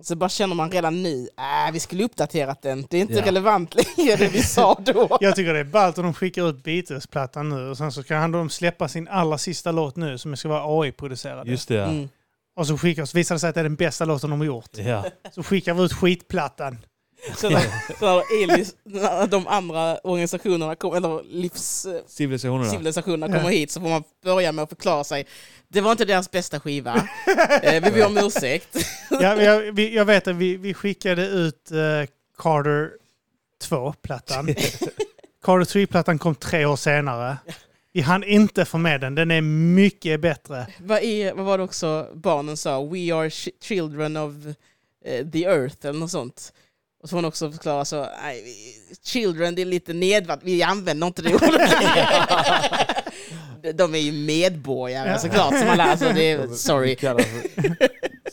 Så 0.02 0.16
bara 0.16 0.28
känner 0.28 0.54
man 0.54 0.70
redan 0.70 1.02
nu, 1.02 1.28
äh, 1.66 1.72
vi 1.72 1.80
skulle 1.80 2.04
uppdaterat 2.04 2.62
den. 2.62 2.86
Det 2.90 2.96
är 2.96 3.00
inte 3.00 3.12
Ja. 3.14 3.26
relevant 3.26 3.74
längre 3.74 4.16
det 4.16 4.28
vi 4.28 4.42
sa 4.42 4.74
då. 4.84 5.08
Jag 5.20 5.36
tycker 5.36 5.54
det 5.54 5.60
är 5.60 5.64
ballt 5.64 5.98
om 5.98 6.04
de 6.04 6.14
skickar 6.14 6.48
ut 6.48 6.64
Beatles-plattan 6.64 7.48
nu 7.48 7.68
och 7.70 7.76
sen 7.78 7.92
så 7.92 8.02
kan 8.02 8.32
de 8.32 8.50
släppa 8.50 8.88
sin 8.88 9.08
allra 9.08 9.38
sista 9.38 9.72
låt 9.72 9.96
nu 9.96 10.18
som 10.18 10.36
ska 10.36 10.48
vara 10.48 10.80
AI-producerad. 10.80 11.48
Just 11.48 11.68
det, 11.68 11.74
ja. 11.74 11.84
Mm. 11.84 12.08
Och 12.56 12.66
så 12.66 12.78
skickar, 12.78 13.04
så 13.04 13.16
visar 13.16 13.34
det 13.34 13.38
sig 13.38 13.48
att 13.48 13.54
det 13.54 13.60
är 13.60 13.64
den 13.64 13.76
bästa 13.76 14.04
låten 14.04 14.30
de 14.30 14.40
har 14.40 14.46
gjort. 14.46 14.70
ja. 14.78 15.04
Så 15.32 15.42
skickar 15.42 15.74
vi 15.74 15.82
ut 15.82 15.92
skitplattan. 15.92 16.78
Så 17.36 17.50
när, 17.50 17.60
så 17.98 18.04
när, 18.16 18.42
Elis, 18.42 18.74
när 18.84 19.26
de 19.26 19.46
andra 19.46 19.98
organisationerna, 19.98 20.74
kom, 20.76 20.94
eller 20.94 21.20
Civilisationerna. 22.08 22.62
livscivilisationerna 22.64 23.38
kommer 23.38 23.50
hit 23.50 23.70
så 23.70 23.80
får 23.80 23.88
man 23.88 24.04
börja 24.24 24.52
med 24.52 24.62
att 24.62 24.68
förklara 24.68 25.04
sig. 25.04 25.26
Det 25.68 25.80
var 25.80 25.92
inte 25.92 26.04
deras 26.04 26.30
bästa 26.30 26.60
skiva. 26.60 27.08
eh, 27.62 27.82
vi 27.84 27.90
ber 27.90 28.06
om 28.06 28.18
ursäkt. 28.18 28.76
Ja, 29.10 29.42
jag, 29.42 29.72
vi, 29.72 29.94
jag 29.94 30.04
vet 30.04 30.28
att 30.28 30.36
vi, 30.36 30.56
vi 30.56 30.74
skickade 30.74 31.26
ut 31.26 31.70
eh, 31.70 31.78
Carter 32.38 32.90
2-plattan. 33.68 34.46
Carter 35.42 35.64
3-plattan 35.80 36.18
kom 36.18 36.34
tre 36.34 36.66
år 36.66 36.76
senare. 36.76 37.36
Vi 37.92 38.00
hann 38.00 38.24
inte 38.24 38.64
få 38.64 38.78
med 38.78 39.00
den. 39.00 39.14
Den 39.14 39.30
är 39.30 39.40
mycket 39.74 40.20
bättre. 40.20 40.66
vad, 40.78 41.02
är, 41.02 41.34
vad 41.34 41.44
var 41.44 41.58
det 41.58 41.64
också 41.64 42.08
barnen 42.14 42.56
sa? 42.56 42.80
We 42.84 43.14
are 43.14 43.28
ch- 43.28 43.48
children 43.62 44.16
of 44.16 44.32
eh, 45.04 45.26
the 45.32 45.44
earth 45.44 45.86
eller 45.86 45.98
något 45.98 46.10
sånt. 46.10 46.52
Och 47.04 47.08
så 47.08 47.12
får 47.12 47.16
man 47.16 47.24
också 47.24 47.50
förklara 47.50 47.84
så, 47.84 48.08
nej, 48.22 48.42
vi- 48.44 48.96
children 49.04 49.54
det 49.54 49.62
är 49.62 49.66
lite 49.66 49.92
nedvärd, 49.92 50.38
vi 50.42 50.62
använder 50.62 51.06
inte 51.06 51.22
det 51.22 51.34
ordet. 51.34 51.70
De 53.78 53.94
är 53.94 53.98
ju 53.98 54.12
medborgare 54.12 55.08
Ja. 55.10 55.18
såklart. 55.18 55.58
Som 55.58 55.68
alla, 55.68 55.84
alltså, 55.84 56.12
det 56.14 56.30
är, 56.30 56.46
sorry. 56.54 56.96
det 57.00 57.24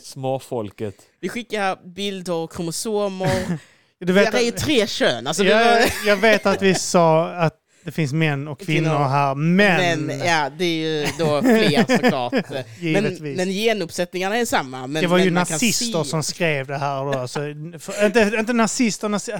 Småfolket. 0.02 0.94
Vi 1.20 1.28
skickar 1.28 1.78
bilder 1.94 2.32
och 2.32 2.52
kromosomer. 2.52 3.58
Du 4.00 4.06
Det 4.06 4.12
vet, 4.12 4.34
är 4.34 4.40
ju 4.40 4.50
tre 4.50 4.86
kön. 4.86 5.26
Alltså, 5.26 5.42
det 5.42 5.48
jag, 5.48 5.64
var, 5.80 5.84
jag 6.06 6.16
vet 6.16 6.46
att 6.46 6.62
vi 6.62 6.74
sa 6.74 7.28
att 7.28 7.54
det 7.84 7.92
finns 7.92 8.12
män 8.12 8.48
och 8.48 8.60
kvinnor, 8.60 8.90
Kvinnor. 8.90 9.08
här, 9.08 9.34
men, 9.34 10.00
men 10.00 10.18
ja, 10.18 10.50
det 10.58 10.64
är 10.64 10.76
ju 10.76 11.06
då 11.18 11.42
fler 11.42 11.96
såklart. 11.96 12.32
Men, 12.80 13.34
men 13.36 13.48
genuppsättningarna 13.48 14.36
är 14.36 14.44
samma. 14.44 14.86
Men, 14.86 15.02
det 15.02 15.08
var 15.08 15.18
ju 15.18 15.30
nazister 15.30 16.02
se- 16.04 16.10
som 16.10 16.22
skrev 16.22 16.66
det 16.66 16.78
här. 16.78 17.04
Då, 17.12 17.28
så, 17.28 17.40
för, 17.78 18.06
inte, 18.06 18.32
inte 18.38 18.52
nazister, 18.52 19.08
nazi, 19.08 19.32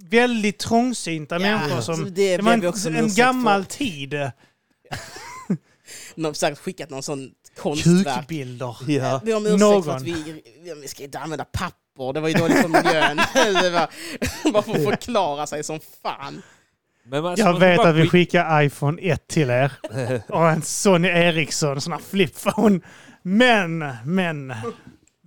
väldigt 0.00 0.58
trångsynta 0.58 1.34
Ja, 1.34 1.38
människor. 1.38 1.80
Som, 1.80 2.14
det 2.14 2.36
det 2.36 2.42
var 2.42 2.52
en, 2.52 2.96
en 2.96 3.14
gammal 3.14 3.64
för. 3.64 3.70
tid. 3.70 4.10
De 6.14 6.24
har 6.24 6.32
säkert 6.32 6.58
skickat 6.58 6.90
någon 6.90 7.02
sån 7.02 7.30
konstverk. 7.58 8.16
Kukbilder. 8.18 8.76
Ja. 8.88 9.20
Vi 9.24 9.32
har 9.32 9.38
om 9.38 9.46
ursäkt 9.46 9.84
för 9.84 9.96
att 9.96 10.02
vi, 10.02 10.42
vi, 10.62 10.74
vi 10.82 10.88
ska 10.88 11.02
inte 11.02 11.18
använda 11.18 11.44
papper, 11.44 12.12
det 12.12 12.20
var 12.20 12.28
ju 12.28 12.34
dåligt 12.34 12.56
för 12.60 12.68
miljön. 12.68 13.20
det 13.62 13.70
var, 13.70 13.88
bara 14.52 14.62
för 14.62 14.72
att 14.72 14.84
förklara 14.90 15.46
sig 15.46 15.64
som 15.64 15.80
fan. 16.02 16.42
Men 17.06 17.22
man, 17.22 17.30
alltså, 17.30 17.46
Jag 17.46 17.58
vet 17.58 17.80
att 17.80 17.94
vi 17.94 18.08
skickar 18.08 18.62
iPhone 18.62 19.02
1 19.02 19.28
till 19.28 19.50
er. 19.50 19.72
Och 20.28 20.48
en 20.48 20.62
Sony 20.62 21.08
Ericsson, 21.08 21.80
sån 21.80 21.92
här 21.92 22.00
flipphone. 22.00 22.80
Men, 23.22 23.78
men. 24.04 24.54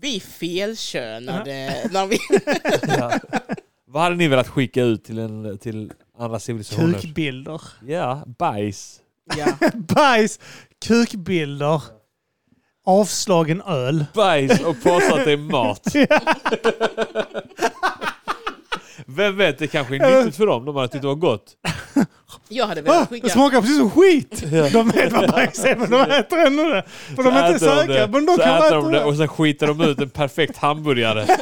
Vi 0.02 0.16
är 0.16 0.20
felkönade. 0.20 1.74
När 1.92 2.06
vi, 2.08 2.18
ja. 2.98 3.20
Vad 3.88 4.04
hade 4.04 4.16
ni 4.16 4.28
velat 4.28 4.48
skicka 4.48 4.84
ut 4.84 5.04
till, 5.04 5.20
en, 5.20 5.58
till 5.58 5.92
andra 6.18 6.40
civilisationer? 6.40 7.00
Kukbilder. 7.00 7.62
Ja, 7.86 8.24
bajs. 8.40 9.00
ja. 9.38 9.48
Bajs, 9.74 10.40
kukbilder, 10.86 11.82
avslagen 12.86 13.62
öl. 13.62 14.06
Bajs 14.14 14.60
och 14.60 14.84
påstå 14.84 15.16
att 15.16 15.26
det 15.26 15.32
är 15.32 15.38
mat. 15.38 15.94
Vem 19.18 19.38
vet, 19.38 19.60
det 19.60 19.68
kanske 19.68 19.96
är 19.96 20.18
nyttigt 20.18 20.38
för 20.38 20.46
dem. 20.48 20.66
De 20.66 20.76
hade 20.76 20.88
tyckt 20.88 21.02
det 21.02 21.08
var 21.08 21.16
gott. 21.16 21.44
Jag 22.50 22.68
hade 22.68 22.82
velat 22.82 23.10
det 23.10 23.16
skicka... 23.16 23.30
smakar 23.30 23.62
precis 23.62 23.78
som 23.78 23.92
skit! 23.92 24.44
De 24.74 24.90
vet 24.90 25.14
vad 25.14 25.32
bajs 25.32 25.66
är 25.66 25.76
men 25.76 25.90
de 25.90 26.02
äter 26.02 26.40
ändå 26.40 26.64
det. 26.64 26.84
För 27.16 27.24
de 27.24 27.34
är 27.36 27.48
inte 27.48 27.60
säkra. 27.60 27.84
det, 27.84 28.08
Men 28.12 28.26
de 28.26 28.36
så 28.36 28.42
kan 28.42 28.56
äter 28.58 28.66
äta 28.68 28.76
de 28.76 28.92
det 28.92 29.00
det. 29.00 29.04
och 29.06 29.16
sen 29.18 29.28
skiter 29.28 29.68
de 29.68 29.82
ut 29.82 30.00
en 30.02 30.10
perfekt 30.10 30.58
hamburgare. 30.58 31.26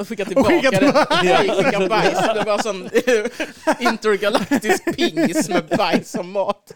Och 0.00 0.08
skicka 0.08 0.24
tillbaka 0.24 0.48
skicka 0.54 0.70
det. 0.70 0.78
tillbaka. 0.78 1.38
Skicka 1.64 1.88
bajs. 1.88 2.18
Det 2.34 2.42
var 2.46 2.58
sån 2.62 2.88
intergalaktisk 3.80 4.96
pingis 4.96 5.48
med 5.48 5.64
bajs 5.76 6.10
som 6.10 6.32
mat. 6.32 6.72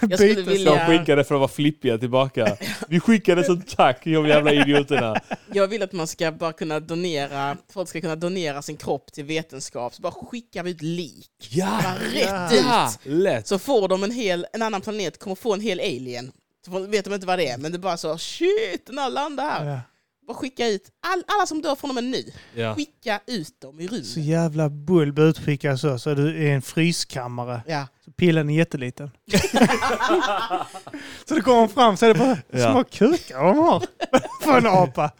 Jag 0.00 0.18
skulle 0.18 0.34
Bytes. 0.34 0.44
De 0.46 0.52
vilja, 0.52 0.86
skickade 0.86 1.24
för 1.24 1.34
att 1.34 1.38
vara 1.38 1.48
flippiga 1.48 1.98
tillbaka. 1.98 2.56
Vi 2.88 3.00
skickade 3.00 3.44
som 3.44 3.62
tack, 3.62 4.04
de 4.04 4.26
jävla 4.28 4.52
idioterna. 4.52 5.20
jag 5.52 5.68
vill 5.68 5.82
att 5.82 5.92
man 5.92 6.06
ska 6.06 6.32
bara 6.32 6.52
kunna 6.52 6.80
donera, 6.80 7.56
folk 7.72 7.88
ska 7.88 8.00
kunna 8.00 8.16
donera 8.16 8.62
sin 8.62 8.76
kropp 8.76 9.12
till 9.12 9.24
vetenskap. 9.24 9.94
Så 9.94 10.02
bara 10.02 10.12
skickar 10.12 10.62
vi 10.62 10.70
ut 10.70 10.82
lik. 10.82 11.30
Ja! 11.50 11.80
Bara 11.82 11.94
rätt 11.94 12.52
Ja, 12.64 12.90
ut. 13.04 13.12
lätt. 13.12 13.46
Så 13.46 13.58
får 13.58 13.88
de 13.88 14.04
en 14.04 14.10
hel, 14.10 14.46
en 14.52 14.62
annan 14.62 14.80
planet, 14.80 15.18
kommer 15.18 15.36
få 15.36 15.54
en 15.54 15.60
hel 15.60 15.80
alien. 15.80 16.32
Så 16.64 16.78
vet 16.86 17.04
de 17.04 17.14
inte 17.14 17.26
vad 17.26 17.38
det 17.38 17.48
är, 17.48 17.58
men 17.58 17.72
det 17.72 17.76
är 17.76 17.80
bara 17.80 17.96
så 17.96 18.18
shit, 18.18 18.86
den 18.86 18.98
har 18.98 19.10
landat 19.10 19.46
här. 19.52 19.64
Ja. 19.66 19.80
Bara 20.26 20.34
skicka 20.36 20.68
ut 20.68 20.82
all, 21.06 21.22
alla 21.26 21.46
som 21.46 21.62
dör 21.62 21.74
från 21.74 21.90
och 21.90 21.94
med 21.94 22.04
nu. 22.04 22.24
Ja. 22.54 22.74
Skicka 22.74 23.20
ut 23.26 23.60
dem 23.60 23.80
i 23.80 23.88
Så 23.88 23.94
rymden. 23.94 24.24
jävla 24.24 24.68
bulb 24.68 25.18
utskickad 25.18 25.80
så. 25.80 25.98
Så 25.98 26.14
du 26.14 26.28
är 26.28 26.34
i 26.34 26.50
en 26.50 26.62
fryskammare. 26.62 27.60
Ja. 27.66 27.86
Så 28.04 28.10
pillen 28.12 28.50
är 28.50 28.54
jätteliten. 28.54 29.10
så 31.28 31.34
det 31.34 31.40
kommer 31.40 31.68
fram 31.68 31.96
så 31.96 32.06
är 32.06 32.14
det 32.14 32.18
bara 32.18 32.38
Ja. 32.50 32.70
små 32.72 32.84
kukar 32.84 33.44
de 33.44 33.58
har. 33.58 33.82
För 34.44 34.58
en 34.58 34.66
apa. 34.66 35.10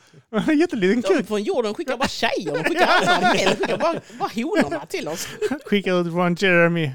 En 0.48 0.59
jätteliten 0.59 1.00
De 1.00 1.09
kuk. 1.09 1.26
från 1.28 1.42
jorden 1.42 1.74
skickar 1.74 1.96
bara 1.96 2.09
tjejer, 2.09 2.54
de 2.54 2.64
skickar 2.64 2.86
alla 2.86 3.20
män, 3.20 3.36
de 3.44 3.57
skickar 3.57 3.78
bara, 3.78 4.00
bara 4.18 4.30
honorna 4.34 4.86
till 4.86 5.09
oss. 5.09 5.28
Skickar 5.66 6.00
ut 6.00 6.07
Ron 6.07 6.34
Jeremy. 6.38 6.90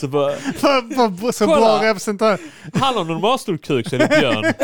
Så 0.00 0.08
bara, 0.08 0.36
För, 0.36 0.94
för, 1.20 1.32
så 1.32 1.44
Kolla. 1.44 1.56
bra 1.60 1.82
representant. 1.88 2.40
han 2.74 2.94
har 2.96 3.04
normalstor 3.04 3.56
kuk 3.56 3.88
så 3.88 3.94
är 3.94 3.98
det 3.98 4.08
björn. 4.08 4.44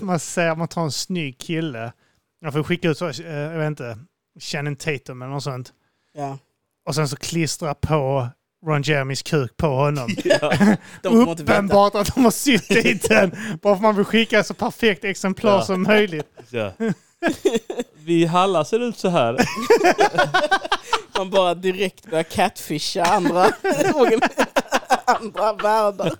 Man 0.00 0.18
säger 0.20 0.54
man 0.56 0.68
tar 0.68 0.82
en 0.82 0.92
snygg 0.92 1.38
kille. 1.38 1.92
Jag 2.40 2.52
får 2.52 2.62
skicka 2.62 2.88
ut 2.88 2.98
så, 2.98 3.08
eh, 3.08 3.26
jag 3.32 3.58
vet 3.58 3.66
inte, 3.66 3.98
Shannon 4.40 4.76
Tatum 4.76 5.22
eller 5.22 5.32
något 5.32 5.42
sånt. 5.42 5.72
Ja. 6.14 6.38
Och 6.86 6.94
sen 6.94 7.08
så 7.08 7.16
klistra 7.16 7.74
på 7.74 8.28
Ron 8.66 8.82
Jeremys 8.82 9.22
kuk 9.22 9.56
på 9.56 9.66
honom. 9.66 10.08
Veta. 10.24 10.78
Uppenbart 11.08 11.94
att 11.94 12.14
de 12.14 12.24
har 12.24 12.30
sytt 12.30 12.68
dit 12.68 13.08
den. 13.08 13.30
Bara 13.30 13.58
för 13.62 13.72
att 13.74 13.82
man 13.82 13.96
vill 13.96 14.04
skicka 14.04 14.44
så 14.44 14.54
perfekt 14.54 15.04
exemplar 15.04 15.52
Ja. 15.52 15.62
som 15.64 15.82
möjligt. 15.82 16.26
Ja. 16.50 16.72
Vi 18.04 18.24
Halla 18.24 18.64
ser 18.64 18.80
ut 18.80 18.98
så 18.98 19.08
här. 19.08 19.36
Man 21.18 21.30
bara 21.30 21.54
direkt 21.54 22.10
börjar 22.10 22.22
catfisha 22.22 23.04
andra, 23.04 23.44
andra 25.04 25.52
världar. 25.52 26.12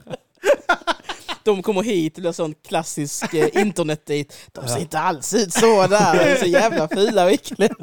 De 1.44 1.62
kommer 1.62 1.82
hit, 1.82 2.14
det 2.14 2.20
blir 2.20 2.32
sån 2.32 2.55
klassisk 2.68 3.34
eh, 3.34 3.62
internetdate. 3.62 4.34
De 4.53 4.68
ser 4.68 4.80
inte 4.80 4.98
alls 4.98 5.34
ut 5.34 5.53
så 5.53 5.86
där, 5.86 6.14
de 6.14 6.20
är 6.20 6.36
så 6.36 6.46
jävla 6.46 6.88
fula 6.88 7.24
och 7.24 7.30
äckliga. 7.30 7.74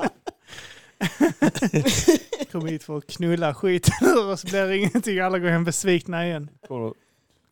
Kom 2.52 2.66
hit 2.66 2.84
för 2.84 2.98
att 2.98 3.08
knulla 3.08 3.54
skiten 3.54 3.94
ur 4.02 4.32
och 4.32 4.40
så 4.40 4.48
blir 4.48 4.68
det 4.68 4.78
ingenting. 4.78 5.20
Alla 5.20 5.40
går 5.40 5.50
hem 5.50 5.64
besvikna 5.64 6.26
igen. 6.26 6.50
Kommer 6.68 6.88
att 6.88 6.94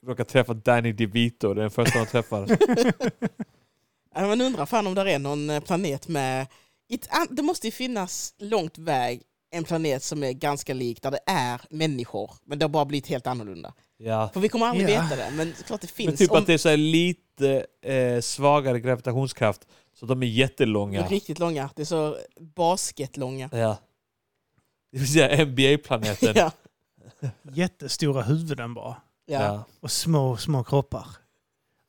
råka 0.08 0.26
träffa 0.26 0.54
Danny 0.54 0.92
DeVito, 0.92 1.54
det 1.54 1.60
är 1.60 1.62
den 1.62 1.72
första 1.72 2.00
de 2.00 2.06
träffar. 2.06 2.48
Man 4.22 4.42
undrar 4.42 4.66
fan 4.66 4.88
om 4.88 4.96
det 4.96 5.12
är 5.12 5.20
någon 5.20 5.50
eh, 5.50 5.60
planet 5.60 6.08
med... 6.08 6.48
An- 7.10 7.28
Det 7.30 7.42
måste 7.42 7.68
ju 7.68 7.72
finnas 7.72 8.34
långt 8.38 8.78
väg 8.78 9.22
en 9.52 9.64
planet 9.64 10.04
som 10.04 10.24
är 10.24 10.32
ganska 10.32 10.74
lik, 10.74 11.02
där 11.02 11.12
det 11.12 11.20
är 11.26 11.62
människor, 11.70 12.32
men 12.46 12.60
det 12.60 12.66
har 12.66 12.70
bara 12.70 12.86
blivit 12.86 13.08
helt 13.08 13.28
annorlunda. 13.28 13.74
Ja. 13.98 14.30
För 14.34 14.40
vi 14.40 14.50
kommer 14.50 14.66
aldrig 14.66 14.90
Ja. 14.90 15.02
veta 15.04 15.16
det, 15.16 15.32
men 15.36 15.54
klart 15.68 15.82
det 15.82 15.88
finns. 15.88 16.08
Men 16.08 16.18
typ 16.18 16.32
om- 16.32 16.38
att 16.38 16.46
det 16.48 16.54
är 16.54 16.58
så 16.58 16.70
här 16.70 16.78
lite 16.78 17.66
eh, 17.82 18.22
svagare 18.22 18.80
gravitationskraft. 18.80 19.68
Så 20.00 20.06
de 20.06 20.24
är 20.24 20.28
jättelånga. 20.28 21.08
Riktigt 21.08 21.40
långa. 21.40 21.70
Det 21.76 21.82
är 21.82 21.86
så 21.86 22.18
basketlånga. 22.40 23.50
Ja. 23.54 23.78
Det 24.92 24.98
vill 25.00 25.14
säga 25.14 25.46
NBA-planeten. 25.46 26.34
Ja. 26.36 26.52
Jättestora 27.54 28.22
huvuden 28.22 28.74
bara. 28.74 28.96
Ja. 29.26 29.64
Och 29.80 29.92
små, 29.92 30.38
små 30.38 30.64
kroppar. 30.64 31.08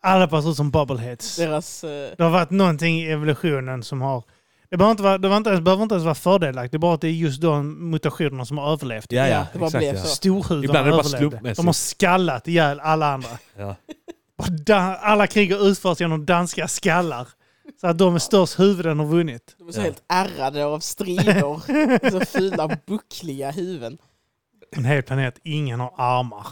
Alla 0.03 0.43
ser 0.43 0.51
ut 0.51 0.57
som 0.57 0.71
bubbleheads. 0.71 1.37
Deras... 1.37 1.85
eh, 1.85 2.11
Det 2.19 2.23
har 2.25 2.31
varit 2.31 2.51
någonting 2.51 2.99
i 3.01 3.07
evolutionen 3.11 3.83
som 3.83 4.01
har... 4.01 4.25
Det 4.71 4.77
behöver 4.77 4.91
inte, 4.91 5.03
vara, 5.03 5.13
det 5.13 5.19
behöver 5.19 5.37
inte, 5.37 5.51
ens, 5.51 5.65
behöver 5.65 5.83
inte 5.83 5.95
ens 5.95 6.05
vara 6.05 6.15
fördelaktigt. 6.15 6.73
Det 6.73 6.77
är 6.77 6.79
bara 6.79 6.95
att 6.95 7.01
det 7.01 7.09
är 7.09 7.13
just 7.13 7.41
de 7.41 7.91
mutationerna 7.91 8.45
som 8.45 8.59
har 8.59 8.73
överlevt. 8.73 9.13
Ja, 9.13 9.23
Ja, 9.23 9.29
ja, 9.29 9.47
det 9.53 9.59
bara 9.59 9.67
exakt. 9.67 9.81
blev 9.83 9.95
Ja. 9.95 10.01
så. 10.03 10.09
Storhudarna 10.09 10.65
Ibland 10.65 10.79
är 10.79 10.85
det 10.85 10.91
bara 10.91 10.99
överlevde. 11.01 11.19
slumpmässigt. 11.31 11.57
De 11.57 11.67
har 11.67 11.73
skallat 11.73 12.49
ihjäl 12.49 12.81
alla 12.81 13.07
andra. 13.13 13.29
Ja. 13.59 13.77
Och 14.39 14.53
da- 14.53 14.97
Alla 15.01 15.27
krig 15.27 15.53
har 15.53 15.67
utförts 15.69 16.01
genom 16.01 16.27
danska 16.27 16.69
skallar. 16.69 17.29
Så 17.81 17.87
att 17.87 17.99
de 17.99 18.13
med 18.13 18.23
störst 18.23 18.59
huvuden 18.61 18.99
har 18.99 19.07
vunnit. 19.07 19.55
De 19.59 19.69
är 19.69 19.73
så 19.73 19.81
Ja. 19.81 19.85
helt 19.85 20.03
ärrade 20.09 20.65
av 20.65 20.81
strider. 20.81 22.11
så 22.11 22.21
fula, 22.21 22.79
buckliga 22.87 23.51
huvuden. 23.51 23.99
En 24.77 24.85
hel 24.85 25.03
planet, 25.03 25.35
ingen 25.45 25.81
har 25.81 25.95
armar. 25.97 26.47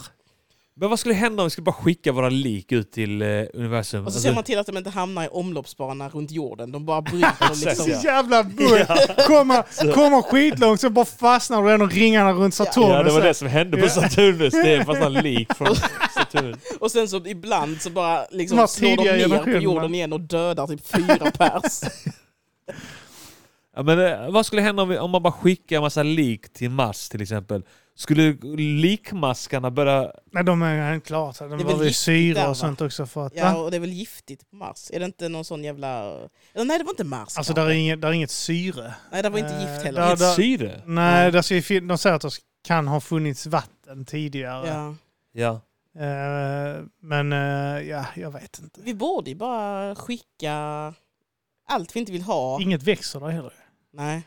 Men 0.81 0.91
vad 0.91 0.99
skulle 0.99 1.15
hända 1.15 1.43
om 1.43 1.47
vi 1.47 1.51
skulle 1.51 1.65
bara 1.65 1.73
skicka 1.73 2.13
våra 2.13 2.29
lik 2.29 2.73
ut 2.73 2.93
till 2.93 3.23
eh, 3.23 3.29
universum? 3.55 4.07
Och 4.07 4.13
så 4.13 4.17
Alltså, 4.17 4.21
ser 4.21 4.35
man 4.35 4.45
till 4.45 4.59
att 4.59 4.67
de 4.67 4.77
inte 4.77 4.91
hamnar 4.91 5.25
i 5.25 5.29
omloppsbana 5.29 6.09
runt 6.09 6.31
jorden. 6.31 6.73
De 6.73 6.85
bara 6.87 7.03
bryter 7.03 7.51
och 7.51 7.57
liksom... 7.65 7.85
Så 7.85 8.07
jävla 8.07 8.45
bull! 8.45 8.85
Kommer, 9.27 9.93
kommer 9.93 10.23
skitlångt 10.23 10.81
så 10.81 10.91
bara 10.91 11.05
fastnar 11.05 11.63
du 11.63 11.73
av 11.85 11.91
ringarna 11.91 12.33
runt 12.33 12.55
Saturnus. 12.55 12.91
ja, 12.91 13.03
det 13.03 13.11
var 13.13 13.21
det 13.21 13.35
som 13.35 13.49
hände 13.49 13.77
på. 13.77 13.89
Saturnus. 13.89 14.53
Det 14.53 14.75
är 14.75 14.85
fast 14.85 15.03
en 15.03 15.13
lik 15.13 15.55
från 15.57 15.77
Saturnus. 16.15 16.57
Och 16.81 16.91
sen 16.91 17.09
så 17.09 17.27
ibland 17.27 17.83
så 17.83 17.91
bara 17.91 18.27
liksom 18.31 18.69
slår 18.69 18.97
de 18.97 19.03
ner 19.29 19.39
på 19.39 19.51
jorden 19.51 19.95
igen 19.95 20.13
och 20.13 20.21
dödar 20.21 20.67
typ 20.67 20.87
fyra 20.87 21.31
pers. 21.31 21.81
Ja, 23.77 23.83
men, 23.83 24.01
eh, 24.01 24.31
vad 24.31 24.47
skulle 24.47 24.63
hända 24.63 24.83
om, 24.83 24.89
vi, 24.89 24.99
om 24.99 25.11
man 25.11 25.23
bara 25.23 25.33
skickar 25.33 25.77
en 25.77 25.83
massa 25.83 26.03
lik 26.03 26.53
till 26.53 26.71
Mars 26.71 27.09
till 27.09 27.23
exempel? 27.23 27.63
Skulle 27.99 28.33
likmaskarna 28.57 29.71
börja... 29.71 30.13
Nej, 30.33 30.45
de 30.45 30.63
är 30.63 31.33
så 31.33 31.49
De 31.49 31.57
behöver 31.65 31.85
ju 31.85 31.93
syre 31.93 32.35
där, 32.41 32.49
och 32.49 32.57
sånt 32.57 32.81
också. 32.81 33.07
För 33.07 33.27
att, 33.27 33.37
Ja, 33.37 33.53
va? 33.55 33.61
och 33.63 33.71
det 33.71 33.77
är 33.77 33.81
väl 33.81 33.93
giftigt 33.93 34.51
på 34.51 34.57
Mars? 34.57 34.91
Är 34.93 34.99
det 35.01 35.07
inte 35.07 35.29
någon 35.29 35.45
sån 35.45 35.65
jävla... 35.65 36.03
Eller 36.55 36.65
nej, 36.65 36.79
det 36.79 36.85
var 36.85 36.93
inte 36.93 37.05
Mars 37.05 37.37
Alltså 37.39 37.53
där 37.55 37.67
är, 37.67 37.71
inget, 37.71 38.01
där 38.01 38.09
är 38.09 38.13
inget 38.13 38.31
syre. 38.31 38.95
Nej, 39.13 39.23
det 39.23 39.29
var 39.29 39.39
inte 39.39 39.55
Eh, 39.55 39.61
gift 39.73 39.85
heller. 39.85 40.01
där- 40.01 40.07
Inget 40.09 40.19
där- 40.19 40.35
syre? 40.35 40.83
Nej, 40.87 41.25
Ja. 41.25 41.31
där 41.31 41.43
ska 41.43 41.81
de 41.81 41.99
säger 41.99 42.17
att 42.17 42.23
det 42.23 42.31
kan 42.67 42.89
ha 42.89 43.01
funnits 43.01 43.47
vatten 43.47 44.05
tidigare. 44.05 44.69
Ja. 44.69 44.95
Ja. 45.33 45.61
Eh, 46.03 46.83
men 47.03 47.33
eh, 47.33 47.89
ja, 47.89 48.05
jag 48.17 48.31
vet 48.31 48.59
inte. 48.59 48.81
Vi 48.83 48.95
borde 48.95 49.31
ju 49.31 49.37
bara 49.37 49.95
skicka 49.95 50.55
allt 51.69 51.97
vi 51.97 52.01
inte 52.01 52.13
vill 52.13 52.23
ha. 52.23 52.61
Inget 52.61 52.83
växer 52.83 53.21
där 53.21 53.29
heller. 53.29 53.53
Nej. 53.93 54.23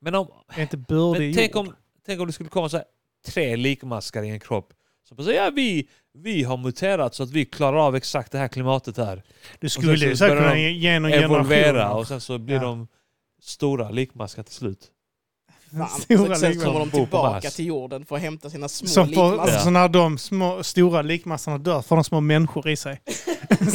Men, 0.00 0.14
om, 0.14 0.28
Det 0.54 0.60
är 0.60 0.62
inte 0.62 0.76
bördig 0.76 1.26
men 1.28 1.34
tänk, 1.36 1.56
om, 1.56 1.74
tänk 2.08 2.20
om 2.20 2.26
det 2.26 2.32
skulle 2.32 2.48
komma 2.48 2.68
så 2.68 2.76
här, 2.76 2.86
tre 3.26 3.56
likmaskar 3.56 4.22
i 4.22 4.28
en 4.28 4.40
kropp. 4.40 4.72
Som 5.08 5.16
bara 5.16 5.24
säger 5.24 5.44
ja, 5.44 5.50
vi, 5.50 5.88
vi 6.18 6.42
har 6.42 6.56
muterat 6.56 7.14
så 7.14 7.22
att 7.22 7.30
vi 7.30 7.44
klarar 7.44 7.76
av 7.86 7.96
exakt 7.96 8.32
det 8.32 8.38
här 8.38 8.48
klimatet 8.48 8.96
här. 8.96 9.22
Du 9.60 9.68
skulle 9.68 9.98
så 9.98 10.04
ju 10.04 10.16
säkert 10.16 10.38
kunna 10.38 10.58
ge 10.58 10.98
någon 10.98 11.12
Evolvera 11.12 11.90
och 11.94 12.06
sen 12.08 12.20
så 12.20 12.38
blir 12.38 12.56
Ja. 12.56 12.62
de 12.62 12.88
stora 13.42 13.90
likmaskar 13.90 14.42
till 14.42 14.54
slut. 14.54 14.90
Fan. 15.78 15.88
Stora 16.00 16.34
Så, 16.34 16.40
sen 16.40 16.60
kommer 16.60 16.80
de 16.80 16.90
tillbaka 16.90 17.50
till 17.50 17.66
jorden 17.66 18.04
för 18.06 18.16
att 18.16 18.22
hämta 18.22 18.50
sina 18.50 18.68
små 18.68 18.88
Som 18.88 19.04
får, 19.06 19.30
likmaskar. 19.30 19.54
alltså, 19.54 19.70
när 19.70 19.88
de 19.88 20.18
små, 20.18 20.62
stora 20.62 21.02
likmassorna 21.02 21.58
dör 21.58 21.82
får 21.82 21.96
de 21.96 22.04
små 22.04 22.20
människor 22.20 22.68
i 22.68 22.76
sig. 22.76 23.00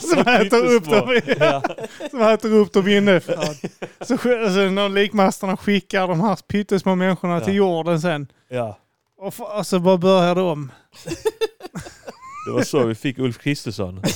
som, 0.00 0.20
äter 0.26 0.64
upp 0.74 0.84
dem. 0.84 1.20
Ja. 1.40 1.62
Som 2.10 2.20
äter 2.22 2.52
upp 2.54 2.72
dem 2.72 2.88
inifrån. 2.88 3.54
Så, 4.00 4.16
sk- 4.16 4.44
alltså, 4.44 4.60
när 4.60 4.88
likmassorna 4.88 5.56
skickar 5.56 6.08
de 6.08 6.20
här 6.20 6.36
pyttesmå 6.36 6.94
människorna 6.94 7.34
Ja. 7.34 7.40
till 7.44 7.54
jorden 7.54 8.00
sen. 8.00 8.26
Ja. 8.48 8.78
Och, 9.18 9.28
f- 9.28 9.40
och 9.58 9.66
så 9.66 9.80
bara 9.80 9.96
börjar 9.98 10.34
de 10.34 10.46
om. 10.46 10.72
Det 12.46 12.52
var 12.52 12.62
så 12.62 12.84
vi 12.84 12.94
fick 12.94 13.18
Ulf 13.18 13.38
Kristersson. 13.38 14.02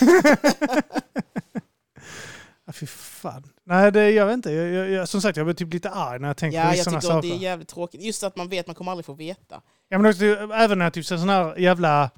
Ja, 2.66 2.72
fy 2.72 2.86
fan. 2.86 3.42
Nej, 3.66 3.92
det, 3.92 4.10
jag 4.10 4.26
vet 4.26 4.34
inte. 4.34 4.50
Jag, 4.52 4.68
jag, 4.68 4.90
jag, 4.90 5.08
som 5.08 5.20
sagt, 5.22 5.36
jag 5.36 5.46
blir 5.46 5.54
typ 5.54 5.72
lite 5.74 5.90
arg 5.90 6.18
när 6.18 6.28
jag 6.28 6.36
tänker 6.36 6.58
Ja, 6.58 6.70
på 6.70 6.76
jag 6.76 6.84
sådana 6.84 7.00
tycker 7.00 7.12
att 7.14 7.16
saker. 7.24 7.28
det 7.28 7.34
är 7.34 7.38
jävligt 7.38 7.68
tråkigt. 7.68 8.02
Just 8.02 8.22
att 8.22 8.36
man 8.36 8.48
vet, 8.48 8.66
man 8.66 8.74
kommer 8.76 8.90
aldrig 8.90 9.06
få 9.06 9.12
veta. 9.14 9.60
Ja, 9.88 9.98
men 9.98 10.10
också, 10.10 10.24
även 10.54 10.78
när 10.78 10.86
jag 10.86 10.92
typ 10.92 11.06
sådana 11.06 11.32
här 11.32 11.56
jävla... 11.56 12.10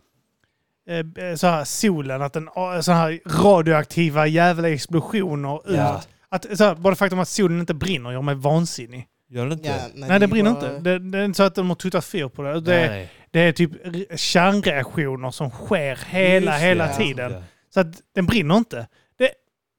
Eh, 0.89 1.35
så 1.37 1.47
här 1.47 1.64
solen, 1.64 2.22
att 2.22 2.33
den 2.33 2.49
så 2.83 2.93
här 2.93 3.20
radioaktiva 3.43 4.26
jävla 4.26 4.68
explosioner 4.70 5.70
ut. 5.70 5.76
Ja. 5.76 6.03
Att, 6.28 6.59
så 6.59 6.64
här, 6.64 6.74
bara 6.74 6.95
faktum 6.95 7.18
att 7.18 7.28
solen 7.28 7.61
inte 7.61 7.74
brinner 7.74 8.12
gör 8.12 8.22
mig 8.22 8.35
vansinnig. 8.35 9.07
Gör 9.30 9.47
det 9.47 9.53
inte? 9.53 9.68
Ja, 9.68 9.74
Nej, 9.95 10.09
det 10.09 10.18
det 10.18 10.26
brinner 10.26 10.51
bara- 10.53 10.76
inte. 10.76 10.91
Det, 10.91 10.99
det 10.99 11.18
är 11.18 11.24
inte 11.24 11.37
så 11.37 11.43
att 11.43 11.55
de 11.55 11.68
har 11.68 11.76
tuttat 11.76 12.05
fyr 12.05 12.28
på 12.28 12.43
det. 12.43 12.61
Det, 12.61 12.70
Nej, 12.76 12.85
är- 12.85 12.89
nej. 12.91 13.11
det 13.30 13.41
är 13.41 13.53
typ 13.53 13.70
kärnreaktioner 14.20 15.30
som 15.30 15.51
sker 15.51 15.99
hela, 16.11 16.53
Just 16.53 16.64
hela 16.64 16.87
ja. 16.91 16.97
tiden. 16.97 17.33
Ja. 17.33 17.43
Så 17.74 17.80
att 17.80 17.87
den 18.14 18.26
brinner 18.26 18.57
inte. 18.57 18.87
Det, 19.18 19.30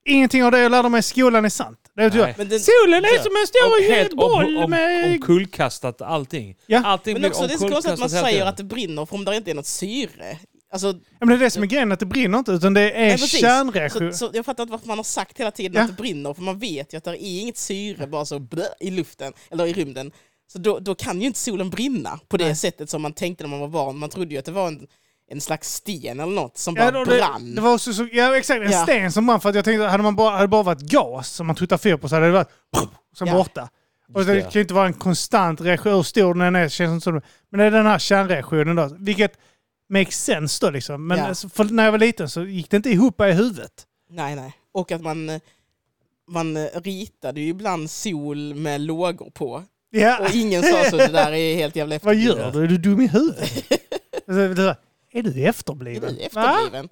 ingenting 0.05 0.43
av 0.43 0.51
det 0.51 0.59
jag 0.59 0.71
lärde 0.71 0.89
mig 0.89 0.99
i 0.99 1.03
skolan 1.03 1.45
är 1.45 1.49
sant. 1.49 1.79
Det 1.95 2.03
är 2.03 2.09
typ, 2.09 2.21
Nej. 2.21 2.33
Men 2.37 2.49
den, 2.49 2.59
Solen 2.59 3.03
är 3.05 3.17
som 3.23 3.31
en 3.41 3.47
stor 3.47 3.93
helt 3.95 4.13
boll 4.17 4.57
om, 4.57 4.63
om, 4.63 4.69
med... 4.69 5.05
omkullkastat 5.13 6.01
allting. 6.01 6.55
Ja. 6.65 6.81
Allting 6.85 7.13
men 7.21 7.25
också 7.31 7.47
det 7.47 7.53
är 7.53 7.57
så 7.57 7.69
konstigt 7.69 7.93
att 7.93 7.99
man 7.99 8.09
säger 8.09 8.45
att 8.45 8.57
det 8.57 8.63
brinner 8.63 9.05
för 9.05 9.15
om 9.15 9.25
det 9.25 9.35
inte 9.35 9.51
är 9.51 9.55
något 9.55 9.65
syre. 9.65 10.37
Alltså, 10.73 10.87
Ja, 10.87 10.93
men 11.19 11.27
det 11.27 11.35
är 11.35 11.39
det 11.39 11.49
som 11.49 11.63
är 11.63 11.67
grejen, 11.67 11.91
att 11.91 11.99
det 11.99 12.05
brinner 12.05 12.37
inte. 12.37 12.51
Utan 12.51 12.73
det 12.73 12.91
är 12.91 13.17
kärnreaktion. 13.17 14.11
så, 14.13 14.17
så 14.17 14.31
jag 14.33 14.45
fattar 14.45 14.63
inte 14.63 14.71
varför 14.71 14.87
man 14.87 14.97
har 14.97 15.03
sagt 15.03 15.39
hela 15.39 15.51
tiden 15.51 15.73
Ja. 15.77 15.81
att 15.81 15.87
det 15.87 15.93
brinner, 16.03 16.33
för 16.33 16.41
man 16.41 16.59
vet 16.59 16.93
ju 16.93 16.97
att 16.97 17.03
det 17.03 17.11
är 17.11 17.39
inget 17.41 17.57
syre 17.57 18.07
bara 18.07 18.25
så 18.25 18.39
blö, 18.39 18.63
i 18.79 18.91
luften, 18.91 19.33
eller 19.51 19.65
i 19.65 19.73
rymden. 19.73 20.11
Så 20.53 20.59
då, 20.59 20.79
då 20.79 20.95
kan 20.95 21.21
ju 21.21 21.27
inte 21.27 21.39
solen 21.39 21.69
brinna 21.69 22.19
på 22.27 22.37
det 22.37 22.45
Nej. 22.45 22.55
sättet 22.55 22.89
som 22.89 23.01
man 23.01 23.13
tänkte 23.13 23.43
när 23.43 23.49
man 23.49 23.59
var 23.59 23.67
barn. 23.67 23.97
Man 23.97 24.09
trodde 24.09 24.33
ju 24.33 24.39
att 24.39 24.45
det 24.45 24.51
var 24.51 24.67
en, 24.67 24.87
en 25.31 25.41
slags 25.41 25.73
sten 25.73 26.19
eller 26.19 26.31
något 26.33 26.57
som 26.57 26.75
Ja, 26.75 26.81
bara 26.81 26.91
då, 27.05 27.11
det, 27.11 27.17
brann. 27.17 27.55
det 27.55 27.61
var 27.61 27.73
också 27.73 27.93
så, 27.93 28.07
ja, 28.11 28.37
exakt, 28.37 28.61
en 28.65 28.71
Ja. 28.71 28.83
sten 28.83 29.11
som 29.11 29.25
brann. 29.27 29.41
För 29.41 29.49
att 29.49 29.55
jag 29.55 29.65
tänkte, 29.65 29.83
hade 29.85 30.03
man 30.03 30.15
bara, 30.15 30.31
hade 30.31 30.43
det 30.43 30.47
bara 30.47 30.63
varit 30.63 30.81
gas 30.81 31.29
som 31.29 31.47
man 31.47 31.55
tuttar 31.55 31.77
fyr 31.77 31.97
på 31.97 32.09
så 32.09 32.15
hade 32.15 32.25
det 32.25 32.31
varit 32.31 32.49
som 33.15 33.27
Ja. 33.27 33.33
borta. 33.33 33.69
Och 34.13 34.25
det 34.25 34.33
det. 34.33 34.41
kan 34.41 34.51
ju 34.51 34.61
inte 34.61 34.73
vara 34.73 34.87
en 34.87 34.93
konstant 34.93 35.61
reaktion. 35.61 35.93
Hur 35.93 36.03
stor 36.03 36.33
den 36.33 36.41
än 36.41 36.55
är 36.55 36.69
känns 36.69 36.89
det 36.89 36.93
inte 36.95 37.03
som. 37.03 37.21
Men 37.51 37.59
det 37.59 37.65
är 37.65 37.71
den 37.71 37.85
här 37.85 37.99
kärnreaktionen 37.99 38.75
då. 38.75 38.89
Vilket 38.99 39.37
makes 39.93 40.23
sense 40.23 40.65
då 40.65 40.71
liksom. 40.71 41.07
Men 41.07 41.17
Ja. 41.17 41.25
alltså, 41.25 41.49
för 41.49 41.63
när 41.63 41.85
jag 41.85 41.91
var 41.91 41.99
liten 41.99 42.29
så 42.29 42.43
gick 42.43 42.69
det 42.69 42.77
inte 42.77 42.89
ihop 42.89 43.21
i 43.21 43.23
huvudet. 43.31 43.87
Nej, 44.09 44.35
nej. 44.35 44.53
Och 44.71 44.91
att 44.91 45.01
man, 45.01 45.39
man 46.27 46.57
ritade 46.67 47.41
ju 47.41 47.47
ibland 47.47 47.89
sol 47.89 48.53
med 48.55 48.81
lågor 48.81 49.29
på. 49.29 49.63
Ja. 49.89 50.19
Och 50.19 50.35
ingen 50.35 50.63
sa 50.63 50.83
så, 50.89 50.97
det 50.97 51.07
där 51.07 51.31
är 51.31 51.55
helt 51.55 51.75
jävla 51.75 51.99
Vad 52.03 52.15
efterblivet. 52.15 52.37
gör 52.37 52.51
du? 52.51 52.63
Är 52.63 52.67
du 52.67 52.77
dum 52.77 53.01
i 53.01 53.07
huvudet? 53.07 53.63
Alltså, 54.27 54.47
det 54.47 54.53
där, 54.53 54.75
är 55.11 55.23
du 55.23 55.41
Är 55.43 55.49
efterbliven? 55.49 56.13
du 56.15 56.19
Va? 56.33 56.59
efterbliven? 56.61 56.89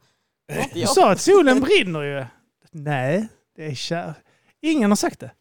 Inte 0.52 0.70
Du 0.74 0.80
jag. 0.80 0.90
sa 0.90 1.12
att 1.12 1.22
solen 1.22 1.60
brinner 1.60 2.02
ju. 2.02 2.26
Nej, 2.72 3.28
det 3.56 3.66
är 3.66 3.76
kär. 3.76 4.14
Ingen 4.62 4.92
har 4.92 4.96
sagt 4.96 5.20
det. 5.20 5.32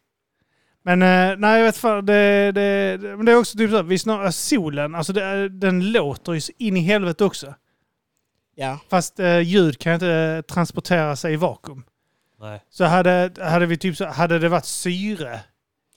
Men 0.83 1.01
eh, 1.01 1.37
nej, 1.37 1.59
jag 1.59 1.65
vet 1.65 1.77
fan. 1.77 2.05
Det, 2.05 2.51
det, 2.51 2.97
det, 2.97 3.17
men 3.17 3.25
det 3.25 3.31
är 3.31 3.35
också 3.35 3.57
typ 3.57 3.71
så 3.71 3.77
att 3.77 3.85
vi 3.85 3.99
snar, 3.99 4.31
solen, 4.31 4.95
alltså 4.95 5.13
det, 5.13 5.49
den 5.49 5.91
låter 5.91 6.33
ju 6.33 6.41
in 6.57 6.77
i 6.77 6.79
helvete 6.79 7.23
också. 7.23 7.53
Ja. 8.55 8.79
Fast 8.89 9.19
eh, 9.19 9.39
ljud 9.39 9.79
kan 9.79 9.93
inte 9.93 10.11
eh, 10.11 10.41
transportera 10.41 11.15
sig 11.15 11.33
i 11.33 11.35
vakuum. 11.35 11.83
Nej. 12.39 12.61
Så 12.69 12.85
hade, 12.85 13.31
hade 13.39 13.65
vi 13.65 13.77
typ 13.77 13.97
så, 13.97 14.05
hade 14.05 14.39
det 14.39 14.49
varit 14.49 14.65
syre, 14.65 15.39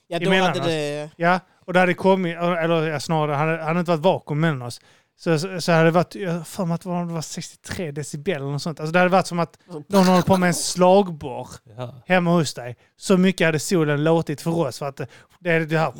ja, 0.07 0.19
då 0.19 0.25
Emellan 0.25 0.47
hade 0.47 0.59
oss. 0.59 0.65
det... 0.65 1.09
ja, 1.15 1.39
och 1.65 1.73
det 1.73 1.79
hade 1.79 1.93
kommit, 1.93 2.37
eller 2.37 2.87
ja, 2.87 2.99
snarare, 2.99 3.35
hade, 3.35 3.63
hade 3.63 3.73
det 3.73 3.79
inte 3.79 3.91
varit 3.91 4.01
vakuum 4.01 4.39
mellan 4.39 4.61
oss. 4.61 4.81
Så, 5.17 5.39
så, 5.39 5.61
så 5.61 5.71
hade 5.71 5.83
det 5.85 5.91
varit, 5.91 6.15
jag 6.15 6.47
för 6.47 6.65
mig 6.65 6.75
att 6.75 6.81
det 6.81 6.89
var, 6.89 7.05
det 7.05 7.13
var 7.13 7.21
63 7.21 7.91
decibel 7.91 8.35
eller 8.35 8.51
något 8.51 8.61
sånt. 8.61 8.79
Alltså 8.79 8.91
det 8.93 8.99
hade 8.99 9.11
varit 9.11 9.27
som 9.27 9.39
att 9.39 9.57
någon 9.87 10.05
håller 10.05 10.21
på 10.21 10.37
med 10.37 10.47
en 10.47 10.53
slagborr. 10.53 11.47
Ja. 11.77 11.95
hemma 12.05 12.31
hos 12.31 12.53
dig. 12.53 12.75
Så 12.97 13.17
mycket 13.17 13.45
hade 13.45 13.59
solen 13.59 14.03
låtit 14.03 14.41
för 14.41 14.51
oss 14.57 14.79
för 14.79 14.85
att 14.85 14.95
det- 14.97 15.07
det 15.39 15.51
är 15.51 15.59
det 15.59 15.77
här 15.79 15.93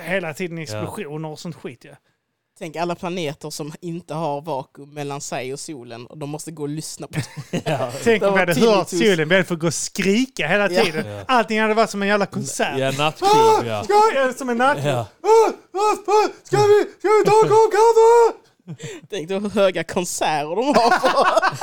hela 0.00 0.34
tiden 0.34 0.58
explosioner 0.58 1.28
och 1.28 1.38
sånt 1.38 1.56
skit. 1.56 1.84
Ja. 1.84 1.90
Tänk 2.58 2.76
alla 2.76 2.94
planeter 2.94 3.50
som 3.50 3.72
inte 3.80 4.14
har 4.14 4.40
vakuum 4.42 4.94
mellan 4.94 5.20
sig 5.20 5.52
och 5.52 5.60
solen 5.60 6.06
och 6.06 6.18
de 6.18 6.30
måste 6.30 6.50
gå 6.50 6.62
och 6.62 6.68
lyssna 6.68 7.06
på 7.06 7.20
Ja. 7.64 7.92
Tänk 8.04 8.20
Det 8.22 8.28
om 8.28 8.34
vi 8.34 8.40
hade 8.40 8.60
hört 8.60 8.88
solen, 8.88 9.28
vi 9.28 9.34
hade 9.34 9.44
fått 9.44 9.58
gå 9.58 9.66
och 9.66 9.74
skrika 9.74 10.46
hela 10.48 10.70
Ja. 10.70 10.84
tiden. 10.84 11.06
Ja. 11.06 11.24
Allting 11.28 11.60
hade 11.60 11.74
varit 11.74 11.90
som 11.90 12.02
en 12.02 12.08
jävla 12.08 12.26
konsert. 12.26 12.78
Ja, 12.78 12.88
Ah, 12.88 12.92
nattklubb 12.98 13.66
ja. 13.66 13.84
ska 13.84 13.94
jag, 14.14 14.34
som 14.34 14.48
en 14.48 14.56
natt. 14.58 14.78
ja. 14.84 15.06
Ah, 15.22 15.50
ah, 15.74 15.96
ah, 16.06 16.28
ska, 16.44 16.56
vi, 16.56 16.86
ska 16.98 17.08
vi 17.08 17.24
ta 17.24 17.32
en 17.44 17.48
kopp 17.48 17.72
kaffe? 17.72 18.32
Tänk 19.10 19.30
hur 19.30 19.50
höga 19.50 19.84
konserter 19.84 20.56
de 20.56 20.66
har 20.66 21.00
för 21.00 21.08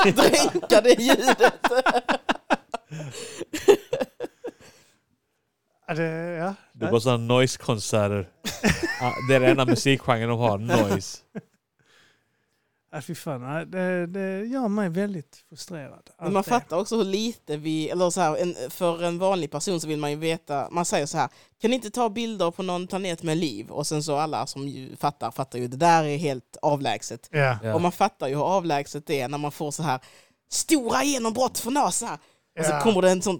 att 0.09 0.15
dränka 0.15 0.81
det 0.81 1.01
ljudet. 1.01 1.53
Ja, 5.87 5.93
det, 5.93 6.03
ja. 6.35 6.55
Det 6.73 6.85
är 6.85 6.91
bara 6.91 7.01
sådana 7.01 7.23
noise-konserter. 7.23 8.29
Ja, 8.99 9.15
det 9.27 9.35
är 9.35 9.39
den 9.39 9.49
enda 9.49 9.65
musikgenren 9.65 10.29
de 10.29 10.39
har, 10.39 10.57
noise. 10.57 11.17
Ja, 12.91 13.01
fy 13.01 13.15
fan, 13.15 13.71
det, 13.71 14.07
det 14.07 14.45
gör 14.45 14.67
mig 14.67 14.89
väldigt 14.89 15.45
frustrerad. 15.49 16.09
Men 16.21 16.33
man 16.33 16.43
fattar 16.43 16.77
också 16.77 16.97
hur 16.97 17.03
lite 17.03 17.57
vi, 17.57 17.89
eller 17.89 18.09
så 18.09 18.21
här, 18.21 18.37
en, 18.37 18.55
för 18.69 19.03
en 19.03 19.19
vanlig 19.19 19.51
person 19.51 19.79
så 19.79 19.87
vill 19.87 19.99
man 19.99 20.11
ju 20.11 20.17
veta, 20.17 20.67
man 20.71 20.85
säger 20.85 21.05
så 21.05 21.17
här, 21.17 21.29
kan 21.61 21.69
ni 21.69 21.75
inte 21.75 21.89
ta 21.89 22.09
bilder 22.09 22.51
på 22.51 22.63
någon 22.63 22.87
planet 22.87 23.23
med 23.23 23.37
liv? 23.37 23.69
Och 23.69 23.87
sen 23.87 24.03
så 24.03 24.15
alla 24.15 24.47
som 24.47 24.67
ju 24.67 24.95
fattar, 24.95 25.31
fattar 25.31 25.59
ju, 25.59 25.67
det 25.67 25.77
där 25.77 26.03
är 26.03 26.17
helt 26.17 26.57
avlägset. 26.61 27.29
Ja. 27.31 27.57
Ja. 27.63 27.73
Och 27.75 27.81
man 27.81 27.91
fattar 27.91 28.27
ju 28.27 28.35
hur 28.35 28.55
avlägset 28.55 29.07
det 29.07 29.21
är 29.21 29.27
när 29.27 29.37
man 29.37 29.51
får 29.51 29.71
så 29.71 29.83
här 29.83 29.99
stora 30.51 31.03
genombrott 31.03 31.59
för 31.59 31.71
NASA. 31.71 32.19
Och 32.59 32.65
så 32.65 32.71
kommer 32.71 33.01
det 33.01 33.11
en 33.11 33.21
sån 33.21 33.39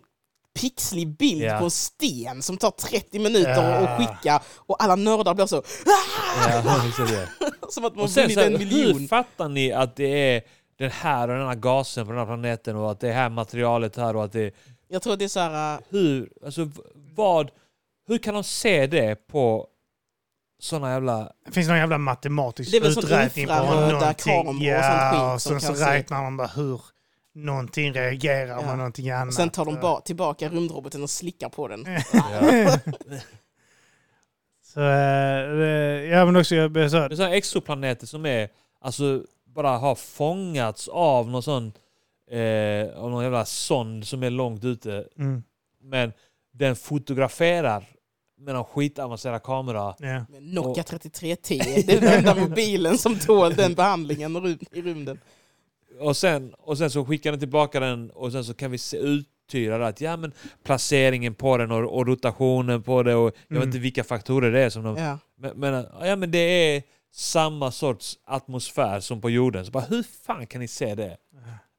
pixlig 0.62 1.18
bild 1.18 1.42
Ja. 1.44 1.58
på 1.60 1.64
en 1.66 1.72
sten 1.72 2.42
som 2.42 2.58
tar 2.58 2.72
30 2.72 3.20
minuter 3.20 3.52
Ja. 3.72 3.88
att 3.88 3.98
skicka 4.00 4.42
och 4.58 4.84
alla 4.84 4.96
nördar 4.96 5.34
blir 5.34 5.46
så 5.46 5.58
"Ah!" 5.58 6.62
Det. 7.08 7.30
som 7.70 7.86
att 7.86 7.96
man 7.96 8.08
vunnit 8.08 8.38
en 8.38 8.52
hur 8.52 8.58
miljon. 8.60 9.08
fattar 9.08 9.50
ni 9.50 9.72
att 9.72 9.96
det 9.96 10.36
är 10.36 10.42
den 10.80 10.92
här 10.92 11.28
och 11.30 11.38
den 11.38 11.48
här 11.48 11.56
gasen 11.56 12.06
på 12.06 12.12
den 12.12 12.20
här 12.20 12.26
planeten 12.26 12.76
och 12.76 12.92
att 12.92 13.00
det 13.00 13.10
är 13.10 13.14
här 13.14 13.30
materialet 13.30 13.96
här 13.96 14.16
och 14.16 14.24
att 14.24 14.32
det 14.32 14.56
Jag 14.88 15.02
tror 15.02 15.16
det 15.16 15.26
är 15.26 15.30
så 15.30 15.40
här, 15.40 15.74
äh, 15.76 15.80
hur, 15.90 16.30
alltså 16.46 16.70
vad, 17.16 17.52
hur 18.08 18.18
kan 18.18 18.34
de 18.34 18.44
se 18.44 18.88
det 18.88 19.16
på 19.28 19.68
såna 20.62 20.92
jävla... 20.92 21.32
Det 21.46 21.52
finns 21.52 21.68
någon 21.68 21.78
jävla 21.78 21.98
matematisk 21.98 22.72
Det 22.72 22.78
är 22.78 22.82
väl 22.82 22.94
sån 22.94 23.04
uträkning 23.04 23.48
på 23.48 23.54
infraröda 23.54 23.92
någonting. 24.00 24.34
kameror 24.34 24.50
och 24.50 24.84
sånt 24.84 25.14
Ja, 25.14 25.34
och 25.34 25.42
sen 25.42 25.62
så 25.62 25.74
räknar 25.74 26.24
de 26.24 26.38
bara 26.38 26.48
hur 26.48 26.82
någonting 27.36 27.94
reagerar 27.94 28.48
Ja. 28.48 28.62
med 28.62 28.78
någonting 28.78 29.10
annat. 29.10 29.28
Och 29.28 29.34
sen 29.34 29.50
tar 29.50 29.66
de 29.66 29.76
ba- 29.80 30.02
tillbaka 30.02 30.50
rymdroboten 30.50 31.04
och 31.04 31.10
slickar 31.10 31.50
på 31.50 31.68
den. 31.68 31.86
Ja. 32.14 32.78
Så, 34.74 34.82
eh, 34.82 36.10
ja 36.12 36.26
men 36.26 36.36
också, 36.36 36.56
jag 36.56 36.72
så 36.92 36.98
Det 36.98 37.14
är 37.14 37.16
såna 37.16 37.36
exoplaneter 37.36 38.08
som 38.08 38.26
är, 38.26 38.50
alltså 38.82 39.24
bara 39.46 39.78
har 39.78 39.96
fångats 39.96 40.88
av 40.88 41.30
någon 41.30 41.44
sån, 41.44 41.72
eh, 42.32 42.98
av 42.98 43.12
någon 43.12 43.24
jävla 43.24 43.46
sond 43.46 44.08
som 44.08 44.24
är 44.24 44.30
långt 44.30 44.64
ute. 44.64 45.08
mm, 45.18 45.44
Men 45.82 46.14
den 46.52 46.76
fotograferar 46.76 47.86
med 48.38 48.54
någon 48.56 48.66
skitavancerad 48.66 49.44
kamera. 49.44 49.96
ja. 50.00 50.26
Nokia 50.40 50.84
3310, 50.84 51.84
det 51.88 51.94
är 51.94 52.02
den 52.02 52.14
enda 52.14 52.36
mobilen 52.36 52.98
som 52.98 53.20
tål 53.20 53.54
den 53.54 53.74
behandlingen 53.74 54.58
i 54.72 54.82
rymden. 54.82 55.20
Och 56.04 56.18
sen, 56.18 56.54
och 56.58 56.78
sen 56.78 56.90
så 56.90 57.06
skickar 57.06 57.32
den 57.32 57.40
tillbaka 57.40 57.80
den 57.80 58.10
och 58.12 58.32
sen 58.32 58.44
så 58.46 58.54
kan 58.54 58.72
vi 58.72 58.78
se 58.78 58.98
det 59.52 59.88
att 59.88 60.02
ja 60.02 60.18
men 60.18 60.32
placeringen 60.64 61.34
på 61.36 61.58
den 61.58 61.72
och, 61.72 61.98
och 61.98 62.08
rotationen 62.08 62.84
på 62.84 63.04
det 63.04 63.16
och 63.16 63.26
jag 63.26 63.32
vet 63.32 63.52
Mm. 63.52 63.64
inte 63.64 63.80
vilka 63.80 64.04
faktorer 64.04 64.52
det 64.52 64.60
är 64.60 64.70
som 64.70 64.84
de... 64.84 64.98
Ja. 64.98 65.20
Men, 65.38 65.60
men, 65.60 65.86
ja, 66.02 66.16
men 66.16 66.32
det 66.32 66.38
är 66.40 66.84
samma 67.12 67.72
sorts 67.72 68.18
atmosfär 68.26 69.00
som 69.00 69.22
på 69.22 69.30
jorden. 69.30 69.66
Så 69.66 69.72
bara, 69.72 69.84
hur 69.84 70.04
fan 70.26 70.48
kan 70.48 70.62
ni 70.62 70.68
se 70.68 70.96
det? 70.96 71.18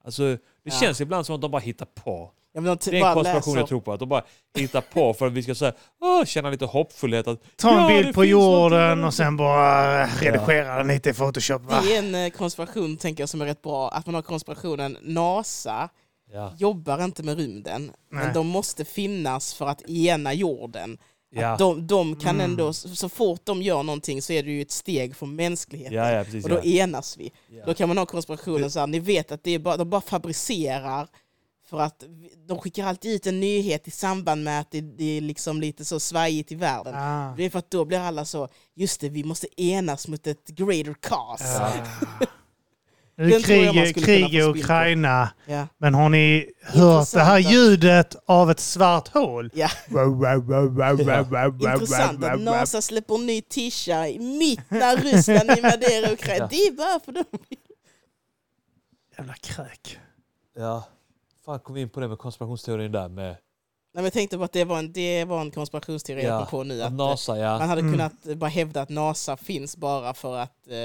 Alltså, 0.04 0.22
det 0.22 0.38
Ja. 0.62 0.70
känns 0.80 1.00
ibland 1.00 1.26
som 1.26 1.34
att 1.34 1.40
de 1.40 1.50
bara 1.50 1.60
hittar 1.62 1.86
på. 1.86 2.32
Vill 2.54 2.66
inte 2.72 2.90
Det 2.90 2.98
är 3.00 3.08
en 3.08 3.14
konspiration 3.14 3.56
jag 3.56 3.68
tror 3.68 3.80
på. 3.80 3.92
Att 3.92 4.00
de 4.00 4.08
bara 4.08 4.22
hittar 4.58 4.80
på 4.80 5.14
för 5.14 5.26
att 5.26 5.32
vi 5.32 5.42
ska 5.42 5.54
säga, 5.54 5.72
åh, 6.00 6.24
känna 6.24 6.50
lite 6.50 6.64
hoppfullhet. 6.66 7.28
Att, 7.28 7.40
Ta 7.56 7.70
en 7.70 7.82
Ja, 7.82 7.88
bild 8.02 8.14
på 8.14 8.24
jorden 8.24 9.04
och 9.04 9.14
sen 9.14 9.36
bara 9.36 10.02
eh, 10.02 10.08
redigera 10.20 10.76
den 10.78 10.86
lite 10.88 11.10
i 11.10 11.14
Photoshop. 11.14 11.62
Va? 11.62 11.80
Det 11.84 11.94
är 11.96 11.98
en 11.98 12.14
eh, 12.14 12.30
konspiration 12.30 12.96
tänker 12.96 13.22
jag 13.22 13.28
som 13.28 13.40
är 13.40 13.46
rätt 13.46 13.62
bra. 13.62 13.88
Att 13.88 14.06
man 14.06 14.14
har 14.14 14.22
konspirationen 14.22 14.96
NASA 15.02 15.88
ja, 16.32 16.52
jobbar 16.58 17.04
inte 17.04 17.22
med 17.22 17.36
rymden. 17.38 17.82
Nej. 18.12 18.24
Men 18.24 18.34
de 18.34 18.46
måste 18.46 18.84
finnas 18.84 19.54
för 19.54 19.66
att 19.68 19.82
ena 19.90 20.32
jorden. 20.34 20.98
ja, 21.36 21.56
de, 21.58 21.86
de 21.86 22.16
kan 22.16 22.34
Mm. 22.34 22.50
ändå, 22.50 22.72
så 22.72 23.08
fort 23.08 23.40
de 23.44 23.62
gör 23.62 23.82
någonting 23.82 24.22
så 24.22 24.32
är 24.32 24.42
det 24.42 24.50
ju 24.50 24.62
ett 24.62 24.70
steg 24.70 25.16
för 25.16 25.26
mänskligheten. 25.26 25.94
ja, 25.96 26.10
ja, 26.10 26.24
precis. 26.24 26.44
Och 26.44 26.50
då 26.50 26.56
Ja. 26.56 26.62
enas 26.82 27.16
vi. 27.18 27.30
Ja. 27.48 27.62
Då 27.66 27.74
kan 27.74 27.88
man 27.88 27.98
ha 27.98 28.06
konspirationen 28.06 28.70
så 28.70 28.80
här, 28.80 28.86
ni 28.86 28.98
vet 28.98 29.32
att 29.32 29.44
det 29.44 29.50
är 29.50 29.58
bara, 29.58 29.76
de 29.76 29.90
bara 29.90 30.00
fabricerar 30.00 31.08
för 31.66 31.80
att 31.80 32.04
de 32.46 32.58
skickar 32.58 32.86
alltid 32.86 33.12
ut 33.12 33.26
en 33.26 33.40
nyhet 33.40 33.88
i 33.88 33.90
samband 33.90 34.44
med 34.44 34.60
att 34.60 34.70
det, 34.70 34.80
det 34.80 35.16
är 35.16 35.20
liksom 35.20 35.60
lite 35.60 35.84
så 35.84 36.00
svajigt 36.00 36.52
i 36.52 36.54
världen. 36.54 36.94
Ah. 36.94 37.34
Det 37.36 37.44
är 37.44 37.50
för 37.50 37.58
att 37.58 37.70
då 37.70 37.84
blir 37.84 37.98
alla 37.98 38.24
så, 38.24 38.48
just 38.74 39.00
det, 39.00 39.08
vi 39.08 39.24
måste 39.24 39.62
enas 39.62 40.08
mot 40.08 40.26
ett 40.26 40.48
greater 40.48 40.94
cause. 41.00 41.72
Den 43.16 43.28
är 43.28 43.72
man 43.72 43.92
krig, 43.92 44.34
i. 44.34 44.42
Ukraina. 44.42 45.30
Ja. 45.46 45.68
Men 45.78 45.94
har 45.94 46.08
ni 46.08 46.50
hört 46.62 47.12
det 47.12 47.20
här 47.20 47.38
ljudet 47.38 48.16
av 48.26 48.50
ett 48.50 48.60
svart 48.60 49.08
hål? 49.08 49.50
Ja. 49.54 49.68
Intressant 51.72 52.24
att. 52.24 52.40
NASA 52.40 52.82
släpper 52.82 53.14
en 53.14 53.26
ny 53.26 53.42
tisha 53.42 54.02
mitt 54.18 54.70
när 54.70 54.96
Ryssland 54.96 55.50
invaderar 55.50 56.12
Ukraina. 56.12 56.44
Ja. 56.44 56.48
Det 56.50 56.56
är 56.56 56.72
bara 56.72 57.00
för 57.00 57.12
dem. 57.12 57.24
Jävla 59.18 59.34
kräk. 59.34 59.98
ja. 60.56 60.84
Fan 61.44 61.60
kom 61.60 61.74
vi 61.74 61.80
in 61.80 61.88
på 61.88 62.00
det 62.00 62.08
med 62.08 62.18
konspirationsteorin 62.18 62.92
där 62.92 63.08
med 63.08 63.26
Nej, 63.26 63.36
men 64.02 64.04
jag 64.04 64.12
tänkte 64.12 64.38
på 64.38 64.44
att 64.44 64.52
det 64.52 64.64
var 64.64 64.78
en, 64.78 64.92
det 64.92 65.24
var 65.24 65.40
en 65.40 65.50
konspirationsteori 65.50 66.22
jag 66.24 66.40
Ja, 66.40 66.46
på 66.50 66.62
nu. 66.64 66.80
att 66.82 66.86
Att, 66.86 66.92
NASA, 66.92 67.38
ja. 67.38 67.58
Man 67.58 67.68
hade 67.68 67.80
Mm. 67.80 67.92
kunnat 67.92 68.26
eh, 68.26 68.34
bara 68.34 68.50
hävda 68.50 68.82
att 68.82 68.88
NASA 68.88 69.36
finns 69.36 69.76
bara 69.76 70.14
för 70.14 70.36
att 70.36 70.68
eh, 70.68 70.76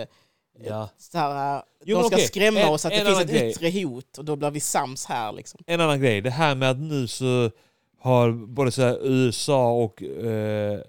ja. 0.66 0.90
så 0.98 1.18
här, 1.18 1.58
eh, 1.58 1.64
Jo, 1.86 1.98
de 1.98 2.04
ska 2.04 2.16
okej. 2.16 2.28
skrämma 2.28 2.60
En- 2.60 2.70
oss 2.70 2.86
att 2.86 2.92
det 2.92 3.06
finns 3.06 3.20
ett 3.22 3.30
grej. 3.30 3.50
yttre 3.50 3.84
hot 3.84 4.18
och 4.18 4.26
då 4.26 4.36
blir 4.36 4.52
vi 4.52 4.60
sams 4.60 5.06
här. 5.06 5.32
Liksom. 5.32 5.60
En 5.68 5.82
annan 5.82 6.00
grej, 6.02 6.22
det 6.22 6.30
här 6.30 6.56
med 6.56 6.70
att 6.72 6.78
nu 6.80 7.08
så 7.08 7.52
har 8.00 8.32
både 8.32 8.72
så 8.72 8.82
här 8.82 8.98
USA 9.08 9.72
och 9.72 10.04
eh, 10.04 10.80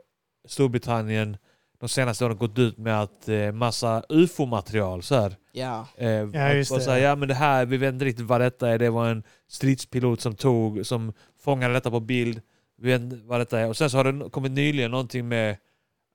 Storbritannien 0.49 1.37
de 1.81 1.89
senaste 1.89 2.24
åren 2.24 2.37
gått 2.37 2.59
ut 2.59 2.78
med 2.78 3.03
att 3.03 3.28
eh, 3.28 3.53
massa 3.53 4.03
ufo-material 4.09 5.03
så 5.03 5.14
här. 5.14 5.37
Ja. 5.53 5.87
Eh, 5.97 6.09
Ja, 6.09 6.53
just 6.53 6.72
och 6.72 6.78
det. 6.78 6.85
Så 6.85 6.91
här, 6.91 6.99
ja 6.99 7.16
men 7.16 7.28
det 7.28 7.35
här, 7.35 7.66
vi 7.66 7.76
vet 7.76 7.93
inte 7.93 8.05
riktigt 8.05 8.26
vad 8.26 8.41
detta 8.41 8.68
är. 8.68 8.78
Det 8.78 8.91
var 8.91 9.09
en 9.09 9.22
stridspilot 9.49 10.20
som 10.20 10.35
tog, 10.35 10.87
som 10.87 11.12
fångade 11.39 11.74
detta 11.74 11.91
på 11.91 12.01
bild. 12.01 12.41
Vi 12.78 12.87
vet 12.93 13.01
inte 13.01 13.16
vad 13.24 13.41
detta 13.41 13.61
är. 13.61 13.68
Och 13.68 13.76
sen 13.76 13.91
så 13.91 13.97
har 13.97 14.12
det 14.12 14.31
kommit 14.31 14.53
nyligen 14.53 14.91
någonting 14.91 15.28
med 15.28 15.57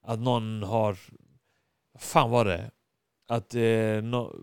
att 0.05 0.20
någon 0.20 0.63
har, 0.63 0.97
vad 1.93 2.01
fan 2.01 2.30
var 2.30 2.45
det? 2.45 2.72
Att, 3.28 3.55
eh, 3.55 3.61
no, 4.03 4.36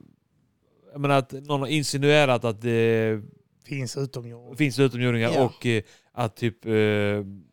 jag 0.92 1.00
menar 1.00 1.18
att 1.18 1.32
någon 1.32 1.60
har 1.60 1.66
insinuerat 1.68 2.44
att 2.44 2.60
det 2.62 3.20
Finns 3.64 3.96
utomjordingar. 3.96 4.56
finns 4.56 4.78
utomjordingar 4.78 5.30
Ja. 5.34 5.44
och 5.44 5.66
eh, 5.66 5.82
att 6.12 6.36
typ, 6.36 6.66
eh, 6.66 6.72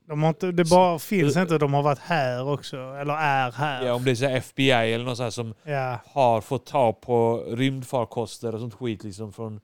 De 0.09 0.21
har 0.23 0.29
inte, 0.29 0.51
det 0.51 0.69
bara 0.69 0.99
finns 0.99 1.37
inte, 1.37 1.57
de 1.57 1.73
har 1.73 1.83
varit 1.83 1.99
här 1.99 2.47
också. 2.49 2.77
Eller 2.77 3.13
är 3.13 3.51
här. 3.51 3.85
ja, 3.85 3.93
om 3.93 4.03
det 4.03 4.11
är 4.11 4.15
så 4.15 4.25
FBI 4.25 4.71
eller 4.71 5.05
något 5.05 5.17
så 5.17 5.23
här 5.23 5.29
som 5.29 5.53
Ja. 5.63 5.99
har 6.05 6.41
fått 6.41 6.65
ta 6.65 6.93
på 6.93 7.37
rymdfarkoster 7.49 8.53
och 8.55 8.59
sånt 8.61 8.73
skit 8.73 9.03
liksom 9.03 9.33
från 9.33 9.59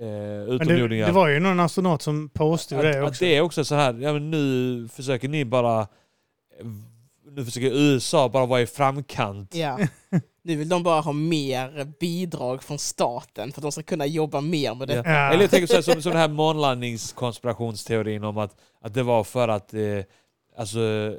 eh, 0.00 0.42
utomjordingar. 0.54 1.06
det, 1.06 1.12
det 1.12 1.16
var 1.16 1.28
ju 1.28 1.40
någon 1.40 1.60
astronaut 1.60 2.02
som 2.02 2.28
påstod 2.28 2.78
att, 2.78 2.84
det 2.84 3.02
att 3.02 3.08
också. 3.08 3.24
det 3.24 3.36
är 3.36 3.40
också 3.40 3.64
så 3.64 3.74
här, 3.74 3.94
ja, 4.00 4.12
men 4.12 4.30
nu 4.30 4.88
försöker 4.88 5.28
ni 5.28 5.44
bara... 5.44 5.86
Nu 7.40 7.44
försöker 7.46 7.70
USA 7.72 8.28
bara 8.28 8.46
vara 8.46 8.60
i 8.60 8.66
framkant. 8.66 9.54
Ja. 9.54 9.78
Nu 10.42 10.56
vill 10.56 10.68
de 10.68 10.82
bara 10.82 11.00
ha 11.00 11.12
mer 11.12 11.92
bidrag 12.00 12.62
från 12.62 12.78
staten 12.78 13.52
för 13.52 13.60
att 13.60 13.62
de 13.62 13.72
ska 13.72 13.82
kunna 13.82 14.06
jobba 14.06 14.40
mer 14.40 14.74
med 14.74 14.88
det. 14.88 14.94
Ja. 14.94 15.02
Eller 15.32 15.40
jag 15.42 15.50
tänker 15.50 15.66
så 15.66 15.74
här, 15.74 15.82
som, 15.82 16.02
som 16.02 16.12
den 16.12 16.20
här 16.20 16.28
månlandningskonspirationsteorin 16.28 18.24
om 18.24 18.38
att, 18.38 18.56
att 18.80 18.94
det 18.94 19.02
var 19.02 19.24
för 19.24 19.48
att 19.48 19.74
eh, 19.74 19.80
alltså, 20.58 21.14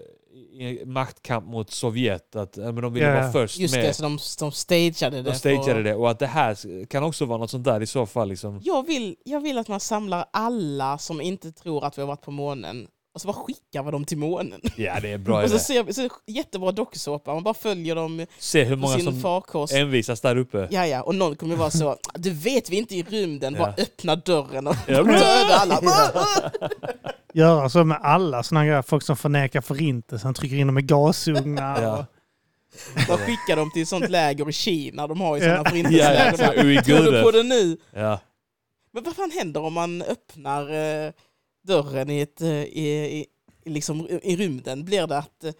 maktkamp 0.86 1.46
mot 1.46 1.72
Sovjet, 1.72 2.36
att 2.36 2.58
men 2.58 2.76
de 2.76 2.94
ville 2.94 3.08
Ja. 3.08 3.14
vara 3.22 3.32
först 3.32 3.58
Just 3.60 3.76
med. 3.76 3.86
det, 3.86 3.94
så 3.94 4.04
de, 4.04 4.20
de 4.40 4.52
stageade 4.52 5.18
det. 5.22 5.22
de 5.32 5.36
stageade 5.36 5.64
för- 5.74 5.84
det 5.84 5.96
och 5.96 6.10
att 6.12 6.20
det 6.20 6.28
här 6.28 6.86
kan 6.86 7.04
också 7.04 7.26
vara 7.26 7.38
något 7.38 7.52
sånt 7.52 7.64
där 7.66 7.82
i 7.82 7.88
så 7.88 8.06
fall. 8.06 8.30
Liksom. 8.30 8.60
Jag 8.64 8.86
vill, 8.88 9.16
jag 9.26 9.42
vill 9.42 9.58
att 9.58 9.68
man 9.68 9.80
samlar 9.80 10.26
alla 10.34 10.98
som 10.98 11.22
inte 11.22 11.52
tror 11.52 11.86
att 11.86 11.98
vi 11.98 12.02
har 12.02 12.08
varit 12.08 12.22
på 12.22 12.32
månen 12.32 12.88
och 13.14 13.22
så 13.22 13.28
bara 13.28 13.34
skickar 13.34 13.84
vi 13.84 13.92
dem 13.92 14.06
till 14.06 14.18
månen. 14.18 14.62
Ja, 14.76 15.00
det 15.02 15.12
är 15.12 15.18
bra 15.18 15.36
Och 15.44 15.50
så 15.50 15.56
idé. 15.56 15.64
ser 15.64 15.84
vi, 15.84 15.94
så 15.94 16.10
jättebra 16.28 16.72
dokusåpa, 16.72 17.34
man 17.34 17.44
bara 17.44 17.54
följer 17.54 17.96
dem 17.96 18.26
Se 18.40 18.64
hur 18.64 18.76
på 18.76 18.82
många 18.82 18.96
sin 18.96 19.06
som 19.06 19.22
farkost. 19.22 19.74
envisas 19.74 20.22
där 20.22 20.36
uppe. 20.38 20.68
Ja, 20.72 20.88
ja, 20.88 21.02
och 21.02 21.16
någon 21.16 21.36
kommer 21.36 21.56
vara 21.56 21.72
så, 21.72 21.98
du 22.16 22.30
vet 22.30 22.70
vi 22.70 22.76
är 22.76 22.80
inte 22.80 22.96
i 22.96 23.04
rymden, 23.04 23.54
bara 23.54 23.74
Ja. 23.78 23.84
öppna 23.84 24.16
dörren 24.16 24.68
och 24.68 24.76
Ja. 24.88 25.04
döda 25.04 25.56
alla. 25.58 25.80
Göra 27.34 27.70
så 27.70 27.84
med 27.84 27.98
alla 28.04 28.44
såna 28.44 28.66
grejer. 28.66 28.82
Folk 28.82 29.04
som 29.04 29.18
förnekar 29.18 29.62
förintelsen, 29.62 30.34
trycker 30.34 30.56
in 30.56 30.68
dem 30.68 30.78
i 30.78 30.82
gasugnar. 30.82 31.82
Ja. 31.82 31.98
och- 31.98 32.06
Bara 33.08 33.18
skicka 33.18 33.56
dem 33.56 33.72
till 33.72 33.82
ett 33.82 33.88
sånt 33.88 34.10
läger 34.10 34.50
i 34.50 34.54
Kina, 34.54 35.08
de 35.08 35.22
har 35.22 35.38
ju 35.38 35.44
Ja. 35.44 35.50
sådana 35.50 35.64
Ja, 35.64 35.70
förintelseläger. 35.70 36.36
ja, 36.40 36.48
Bara, 36.48 36.64
uigurer. 36.64 37.02
Tror 37.02 37.12
du 37.12 37.24
på 37.24 37.32
det 37.32 37.44
nu? 37.44 37.78
Ja. 37.94 38.20
Men 38.94 39.04
vad 39.04 39.16
fan 39.16 39.32
händer 39.32 39.62
om 39.64 39.74
man 39.74 40.02
öppnar 40.02 40.62
eh, 40.74 41.12
dörren 41.68 42.10
i, 42.10 42.20
ett, 42.22 42.42
eh, 42.42 42.50
i, 42.64 43.26
i, 43.66 43.70
liksom, 43.70 44.08
i 44.24 44.36
rymden? 44.36 44.86
Blir 44.86 45.08
det 45.08 45.18
att... 45.18 45.44
Eh, 45.44 45.52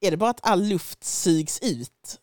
är 0.00 0.10
det 0.10 0.16
bara 0.16 0.30
att 0.30 0.40
all 0.42 0.62
luft 0.64 1.04
sugs 1.04 1.60
ut? 1.62 2.18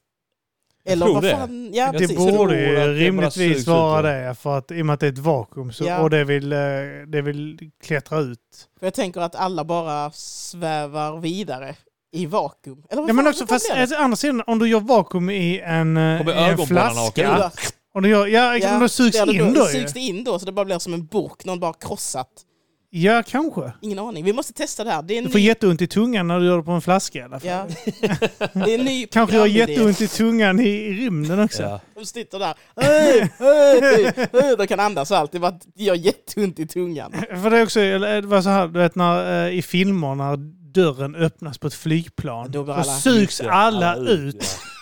Jag 0.84 0.92
Eller 0.94 1.06
tror 1.06 1.14
vad 1.14 1.24
det. 1.24 1.32
fan? 1.32 1.70
Ja, 1.74 1.94
Jag 1.94 2.08
Det 2.08 2.16
borde 2.18 2.60
ju 2.62 2.94
rimligtvis 2.94 3.68
vara 3.68 4.02
det. 4.02 4.36
För 4.36 4.58
att, 4.58 4.72
I 4.72 4.82
och 4.82 4.86
med 4.86 4.94
att 4.94 5.00
det 5.00 5.08
är 5.08 5.12
ett 5.12 5.18
vakuum 5.18 5.72
så, 5.72 5.84
Ja. 5.84 6.02
och 6.02 6.10
det 6.10 6.24
vill, 6.24 6.54
eh, 6.54 6.60
det 7.08 7.22
vill 7.22 7.72
klättra 7.84 8.20
ut. 8.20 8.70
För 8.80 8.86
jag 8.88 8.94
tänker 8.94 9.22
att 9.22 9.36
alla 9.36 9.64
bara 9.64 10.12
svävar 10.12 11.20
vidare 11.20 11.76
i 12.12 12.26
vakuum. 12.26 12.84
Eller 12.90 13.02
vad 13.02 13.10
Ja, 13.10 13.14
men 13.14 13.26
fan, 13.26 13.30
också, 13.32 13.48
fan 13.48 13.60
fast 13.60 13.92
å 13.94 13.96
andra 13.96 14.16
sidan, 14.16 14.44
om 14.48 14.60
du 14.60 14.70
gör 14.70 14.80
vakuum 14.80 15.30
i 15.30 15.60
en, 15.60 15.98
i 15.98 16.24
en 16.28 16.68
flaska. 16.68 17.52
Och 17.94 18.02
du 18.02 18.10
gör, 18.10 18.28
ja, 18.28 18.58
Ja, 18.58 18.74
om 18.76 18.80
det 18.82 18.90
sugs 18.90 19.18
det 19.26 19.34
in 19.34 19.54
då 19.54 19.62
ju. 19.72 19.80
Sugs 19.80 19.94
det 19.94 20.00
in 20.00 20.24
då 20.24 20.40
så 20.40 20.46
det 20.46 20.52
bara 20.52 20.66
blir 20.66 20.80
som 20.80 20.94
en 20.94 21.06
burk, 21.06 21.46
någon 21.46 21.60
bara 21.60 21.74
krossat. 21.74 22.46
Ja, 22.92 23.24
kanske. 23.28 23.72
Ingen 23.82 24.00
aning. 24.00 24.26
Vi 24.26 24.34
måste 24.34 24.54
testa 24.54 24.84
det 24.84 24.92
här. 24.92 25.02
Det 25.02 25.18
är 25.18 25.22
Du 25.22 25.30
får 25.30 25.40
ny, 25.40 25.46
jätteont 25.46 25.82
i 25.82 25.88
tungan 25.88 26.28
när 26.28 26.40
du 26.40 26.46
gör 26.46 26.58
det 26.58 26.64
på 26.64 26.72
en 26.72 26.82
flaska 26.82 27.20
i 27.20 27.22
alla 27.22 27.40
fall. 27.40 27.50
ja. 27.50 27.68
det 28.54 28.74
är 28.76 28.80
en 28.80 28.86
ny 28.86 29.08
Kanske 29.08 29.38
har 29.38 29.46
programidé. 29.46 29.72
jätteont 29.74 30.02
i 30.02 30.08
tungan 30.08 30.60
i, 30.60 30.64
i 30.70 30.94
rymden 30.94 31.40
också. 31.40 31.64
Ja. 31.64 31.80
De 31.96 32.06
sitter 32.06 32.40
där. 32.40 32.54
Hej, 32.82 33.30
hej, 33.40 34.12
hej. 34.34 34.56
De 34.58 34.68
kan 34.68 34.80
andas 34.80 35.12
och 35.12 35.18
allt. 35.18 35.32
Det 35.32 35.40
bara 35.40 35.60
gör 35.76 35.96
jätteont 35.96 36.60
i 36.60 36.68
tungan. 36.68 37.12
För 37.44 37.50
det 37.50 37.58
är 37.58 37.64
också, 37.64 37.80
eller 37.80 38.22
det 38.22 38.28
var 38.28 38.42
så 38.42 38.50
här, 38.50 38.68
du 38.68 38.80
vet 38.80 38.96
när, 38.96 39.48
eh, 39.48 39.54
i 39.58 39.62
filmer 39.62 40.16
när 40.16 40.38
dörren 40.74 41.16
öppnas 41.16 41.58
på 41.58 41.68
ett 41.68 41.74
flygplan. 41.74 42.52
Då 42.52 42.72
alla- 42.72 42.84
sugs 42.84 43.42
Ja, 43.46 43.52
alla, 43.52 43.96
ut. 43.96 44.36
ja. 44.40 44.46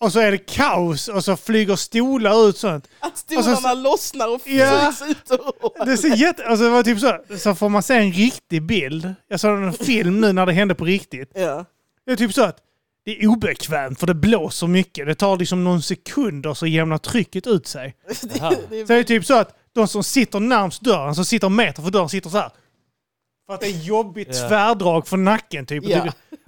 Och 0.00 0.12
så 0.12 0.20
är 0.20 0.30
det 0.30 0.38
kaos 0.38 1.08
och 1.08 1.24
så 1.24 1.36
flyger 1.36 1.76
stolar 1.76 2.48
ut 2.48 2.56
sånt. 2.58 2.88
Att 3.00 3.18
stolarna 3.18 3.52
Och 3.52 3.58
så- 3.62 3.74
lossnar 3.74 4.34
och 4.34 4.40
Ja. 4.44 4.92
sugs 4.92 5.10
ut 5.10 5.30
ur 5.30 5.84
Det 5.86 5.96
ser 5.96 6.16
jätte... 6.16 6.46
Alltså 6.46 6.64
det 6.64 6.70
var 6.70 6.82
typ 6.82 6.98
så, 7.00 7.18
så 7.38 7.54
får 7.54 7.68
man 7.68 7.82
se 7.82 7.94
en 7.94 8.12
riktig 8.12 8.62
bild. 8.62 9.14
Jag 9.28 9.40
såg 9.40 9.62
en 9.62 9.72
film 9.72 10.20
nu 10.20 10.32
när 10.32 10.46
det 10.46 10.52
hände 10.52 10.74
på 10.74 10.84
riktigt. 10.84 11.30
Ja. 11.34 11.64
Det 12.06 12.12
är 12.12 12.16
typ 12.16 12.34
så 12.34 12.44
att 12.44 12.56
det 13.04 13.22
är 13.22 13.26
obekvämt 13.26 14.00
för 14.00 14.06
det 14.06 14.14
blåser 14.14 14.66
mycket. 14.66 15.06
Det 15.06 15.14
tar 15.14 15.36
liksom 15.36 15.64
någon 15.64 15.82
sekunder 15.82 16.54
så 16.54 16.66
jämnar 16.66 16.98
trycket 16.98 17.46
ut 17.46 17.66
sig. 17.66 17.94
Det, 18.08 18.16
Så 18.86 18.92
det 18.92 18.94
är 18.94 19.02
typ 19.04 19.26
så 19.26 19.34
att 19.34 19.54
de 19.74 19.88
som 19.88 20.04
sitter 20.04 20.40
närmst 20.40 20.80
dörren, 20.82 21.14
som 21.14 21.24
sitter 21.24 21.48
meter 21.48 21.82
för 21.82 21.90
dörren, 21.90 22.08
sitter 22.08 22.30
så 22.30 22.38
här. 22.38 22.50
För 23.46 23.54
att 23.54 23.60
det 23.60 23.66
är 23.66 23.78
jobbigt 23.84 24.28
Ja. 24.32 24.48
tvärdrag 24.48 25.08
för 25.08 25.16
nacken 25.16 25.66
typ. 25.66 25.84
Ja. 25.86 26.02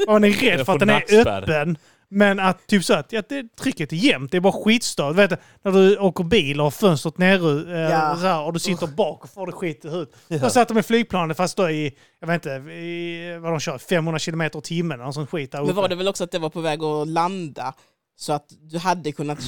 Och 0.07 0.13
man 0.13 0.25
är 0.25 0.31
rädd 0.31 0.67
för 0.67 0.73
att 0.73 0.79
den 0.81 0.91
är 0.91 0.95
nackspärr. 0.95 1.43
öppen. 1.43 1.79
Men 2.15 2.39
att 2.41 2.67
typ 2.67 2.85
så 2.85 2.95
att 2.95 3.13
ja, 3.13 3.23
det, 3.29 3.57
trycket 3.57 3.93
är 3.93 3.97
jämnt, 3.97 4.31
det 4.31 4.37
är 4.37 4.41
bara 4.41 4.53
skitstört. 4.65 5.17
Vet 5.17 5.31
du, 5.31 5.37
när 5.63 5.73
du 5.73 5.99
åker 5.99 6.25
bil 6.25 6.61
och 6.61 6.65
har 6.67 6.71
fönstret 6.71 7.19
nere 7.19 7.75
eh, 7.85 7.91
Ja. 8.25 8.45
och 8.45 8.53
du 8.53 8.59
sitter 8.59 8.87
bak 8.87 9.25
och 9.25 9.31
får 9.31 9.47
det 9.47 9.53
skit 9.53 9.85
i 9.85 9.89
huvudet. 9.89 10.15
Jag 10.29 10.53
satt 10.53 10.71
med 10.71 10.87
flygplanet 10.87 11.37
fast 11.37 11.57
då 11.57 11.71
i, 11.71 11.95
jag 12.21 12.27
vet 12.27 12.35
inte, 12.35 12.71
i, 12.73 13.39
vad 13.43 13.53
de 13.53 13.61
kör, 13.61 13.79
500 13.79 14.19
kilometer 14.19 14.59
i 14.59 14.63
timmen 14.63 15.01
eller 15.01 15.13
sån 15.13 15.27
skit 15.27 15.53
där 15.53 15.59
Men 15.61 15.71
uppe. 15.71 15.81
var 15.81 15.89
det 15.89 15.95
väl 15.95 16.09
också 16.09 16.25
att 16.25 16.31
det 16.31 16.39
var 16.39 16.51
på 16.51 16.61
väg 16.61 16.83
att 16.83 17.09
landa 17.09 17.75
så 18.17 18.33
att 18.33 18.47
du 18.61 18.79
hade 18.79 19.13
kunnat... 19.13 19.39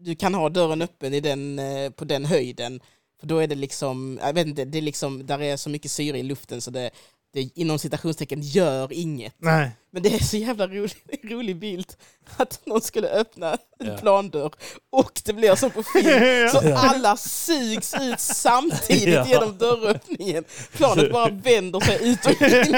Du 0.00 0.14
kan 0.14 0.34
ha 0.34 0.48
dörren 0.48 0.82
öppen 0.82 1.14
i 1.14 1.20
den, 1.20 1.58
eh, 1.58 1.90
på 1.90 2.04
den 2.04 2.24
höjden. 2.24 2.80
För 3.20 3.26
då 3.26 3.38
är 3.38 3.46
det 3.46 3.54
liksom, 3.54 4.18
jag 4.22 4.32
vet 4.32 4.46
inte, 4.46 4.64
det 4.64 4.78
är 4.78 4.82
liksom, 4.82 5.26
där 5.26 5.42
är 5.42 5.56
så 5.56 5.70
mycket 5.70 5.90
syre 5.90 6.18
i 6.18 6.22
luften 6.22 6.60
så 6.60 6.70
det, 6.70 6.90
det 7.34 7.48
inom 7.54 7.78
citationstecken 7.78 8.42
gör 8.42 8.92
inget. 8.92 9.34
Nej. 9.38 9.70
Men 9.92 10.02
det 10.02 10.14
är 10.14 10.18
så 10.18 10.36
jävla 10.36 10.66
rolig, 10.66 10.92
rolig 11.22 11.56
bild 11.56 11.92
att 12.36 12.60
någon 12.66 12.80
skulle 12.80 13.08
öppna 13.08 13.50
en 13.80 13.86
Ja. 13.86 13.96
plandörr 13.98 14.52
och 14.92 15.20
det 15.24 15.32
blir 15.32 15.54
som 15.54 15.70
på 15.70 15.82
film. 15.82 16.08
Ja. 16.24 16.48
Så 16.48 16.74
alla 16.76 17.16
sugs 17.16 17.94
ut 18.00 18.20
samtidigt 18.20 19.08
Ja. 19.14 19.26
genom 19.26 19.58
dörröppningen. 19.58 20.44
Planet 20.72 21.12
bara 21.12 21.28
vänder 21.30 21.80
sig 21.80 22.08
ut 22.10 22.26
och 22.26 22.30
in. 22.42 22.72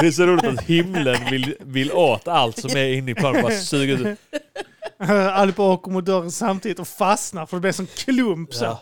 Det 0.00 0.06
är 0.06 0.10
så 0.10 0.26
roligt 0.26 0.44
att 0.44 0.60
himlen 0.64 1.30
vill, 1.30 1.56
vill 1.60 1.92
åt 1.92 2.28
allt 2.28 2.58
som 2.60 2.70
är 2.70 2.92
inne 2.92 3.10
i 3.10 3.14
planet. 3.14 3.42
Bara 3.42 3.52
suger 3.60 4.06
ut. 4.06 4.18
Allihopa 5.32 5.62
åker 5.62 5.90
mot 5.90 6.04
dörren 6.04 6.30
samtidigt 6.32 6.78
och 6.78 6.88
fastnar 6.88 7.46
för 7.46 7.56
det 7.56 7.60
blir 7.60 7.72
som 7.72 7.86
klump. 7.86 8.54
Så. 8.54 8.78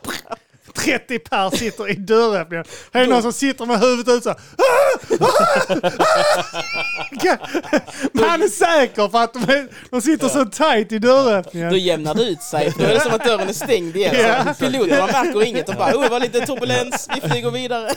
Ja. 0.87 0.99
30 0.99 1.19
pers 1.19 1.59
sitter 1.59 1.91
i 1.91 1.95
dörröppningen. 1.95 2.65
Här 2.93 3.03
är 3.03 3.07
någon 3.07 3.23
som 3.23 3.33
sitter 3.33 3.67
med 3.67 3.81
huvudet 3.81 4.15
ut 4.15 4.23
så 4.23 4.29
här. 4.29 4.39
Men 8.13 8.25
han 8.31 8.43
är 8.43 8.49
säker 8.49 9.09
för 9.09 9.19
att 9.19 9.35
de, 9.35 9.69
de 9.91 10.03
sitter 10.03 10.29
så 10.29 10.45
tight 10.45 10.93
i 10.93 10.99
Då 10.99 11.09
dörröppningen. 11.09 11.75
jämnar 11.79 12.15
det 12.15 12.23
ut 12.23 12.43
sig. 12.43 12.73
Då 12.79 12.85
är 12.85 12.95
det 12.95 13.01
som 13.01 13.13
att 13.15 13.25
dörren 13.25 13.49
är 13.49 13.53
stängd 13.53 13.97
igen. 13.97 14.15
Ja. 14.19 14.55
Så 14.55 14.65
piloterna 14.65 15.07
märker 15.07 15.45
inget 15.45 15.69
och 15.69 15.75
bara 15.75 15.97
oh, 15.97 16.03
det 16.03 16.09
var 16.09 16.21
lite 16.21 16.41
turbulens, 16.47 17.09
vi 17.15 17.29
flyger 17.31 17.51
vidare. 17.51 17.91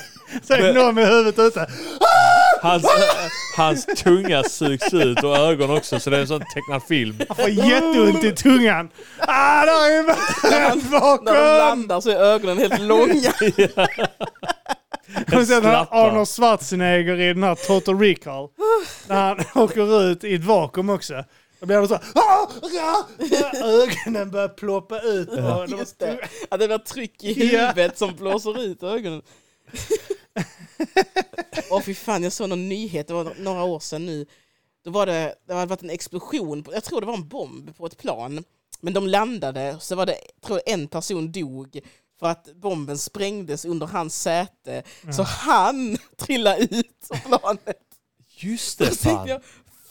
Så 0.48 0.54
är 0.54 0.62
det 0.62 0.74
någon 0.74 0.96
med 0.96 1.08
huvudet 1.08 1.40
ute. 1.40 1.68
Hans, 2.62 2.86
hans 3.58 3.86
tunga 3.86 4.44
sugs 4.44 4.94
ut 4.94 5.24
och 5.24 5.38
ögon 5.38 5.70
också 5.78 6.00
så 6.00 6.10
det 6.10 6.18
är 6.18 6.22
en 6.22 6.28
sån 6.28 6.44
tecknad 6.54 6.84
film. 6.88 7.20
Han 7.28 7.36
får 7.38 7.50
jätteont 7.50 8.24
i 8.24 8.32
tungan. 8.32 8.90
Ah, 9.20 9.66
där 9.66 9.90
är 9.92 10.00
en 10.00 10.06
När 10.44 10.70
de 10.70 10.90
bakom! 10.92 11.26
landar 11.36 12.02
så 12.02 12.10
är 12.10 12.16
ögonen 12.16 12.58
helt 12.58 12.80
långa. 12.82 13.32
Har 15.28 15.40
du 15.40 15.46
sett 15.46 15.64
den 15.64 15.72
här 15.72 15.86
Skrattar. 15.86 16.08
Arnold 16.08 16.28
Schwarzenegger 16.28 17.20
i 17.20 17.28
den 17.34 17.44
här 17.44 17.56
Total 17.56 18.00
Recall? 18.00 18.48
När 19.08 19.16
han 19.22 19.64
åker 19.64 20.02
ut 20.12 20.24
i 20.24 20.36
ett 20.36 20.44
vakuum 20.44 20.90
också. 20.90 21.24
Då 21.60 21.66
blir 21.66 21.78
det 21.82 21.88
så 21.88 21.94
här, 21.94 22.04
"Ah, 22.16 22.48
ah", 22.82 23.04
Ögonen 23.64 24.32
börjar 24.32 24.48
ploppa 24.48 25.00
ut. 25.02 25.30
Och 25.30 25.36
de- 25.36 25.68
Just 25.80 26.00
det. 26.00 26.20
Att 26.50 26.60
det 26.60 26.68
blir 26.68 26.78
tryck 26.78 27.24
i 27.24 27.54
Ja. 27.56 27.60
huvudet 27.68 27.98
som 27.98 28.16
blåser 28.16 28.62
ut 28.64 28.84
ögonen. 28.84 29.22
Åh 31.72 31.82
fy 31.82 31.94
fan, 31.94 32.24
jag 32.24 32.34
såg 32.34 32.50
någon 32.50 32.70
nyhet, 32.70 33.08
det 33.08 33.14
var 33.14 33.34
några 33.40 33.64
år 33.64 33.80
sedan 33.80 34.06
nu. 34.06 34.26
Då 34.84 34.92
var 34.92 35.06
det, 35.06 35.36
det 35.48 35.54
hade 35.54 35.66
varit 35.66 35.84
en 35.84 35.90
explosion, 35.90 36.66
jag 36.72 36.84
tror 36.84 37.02
det 37.02 37.08
var 37.08 37.14
en 37.14 37.28
bomb 37.28 37.78
på 37.78 37.86
ett 37.86 37.98
plan. 37.98 38.44
Men 38.82 38.94
de 38.94 39.08
landade, 39.08 39.78
så 39.80 39.96
var 39.96 40.06
det, 40.06 40.18
tror 40.46 40.62
jag 40.66 40.74
en 40.74 40.88
person 40.88 41.32
dog 41.32 41.80
för 42.20 42.28
att 42.28 42.56
bomben 42.56 42.98
sprängdes 42.98 43.66
under 43.66 43.88
hans 43.88 44.22
säte. 44.22 44.84
Så 45.12 45.24
han 45.24 45.98
trillade 46.18 46.64
ut 46.64 47.08
från 47.08 47.20
planet. 47.20 47.82
Just 48.30 48.80
det 48.80 48.96
fan. 48.96 49.28
jag, 49.28 49.42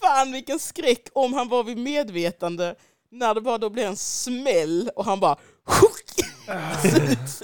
fan 0.01 0.33
vilken 0.33 0.59
skräck 0.59 1.09
om 1.13 1.33
han 1.33 1.49
var 1.49 1.65
vid 1.65 1.79
medvetande 1.79 2.75
när 3.11 3.35
det 3.35 3.41
bara 3.41 3.59
då 3.59 3.71
blir 3.71 3.87
en 3.87 3.97
smäll 3.97 4.91
och 4.97 5.05
han 5.05 5.21
bara 5.21 5.37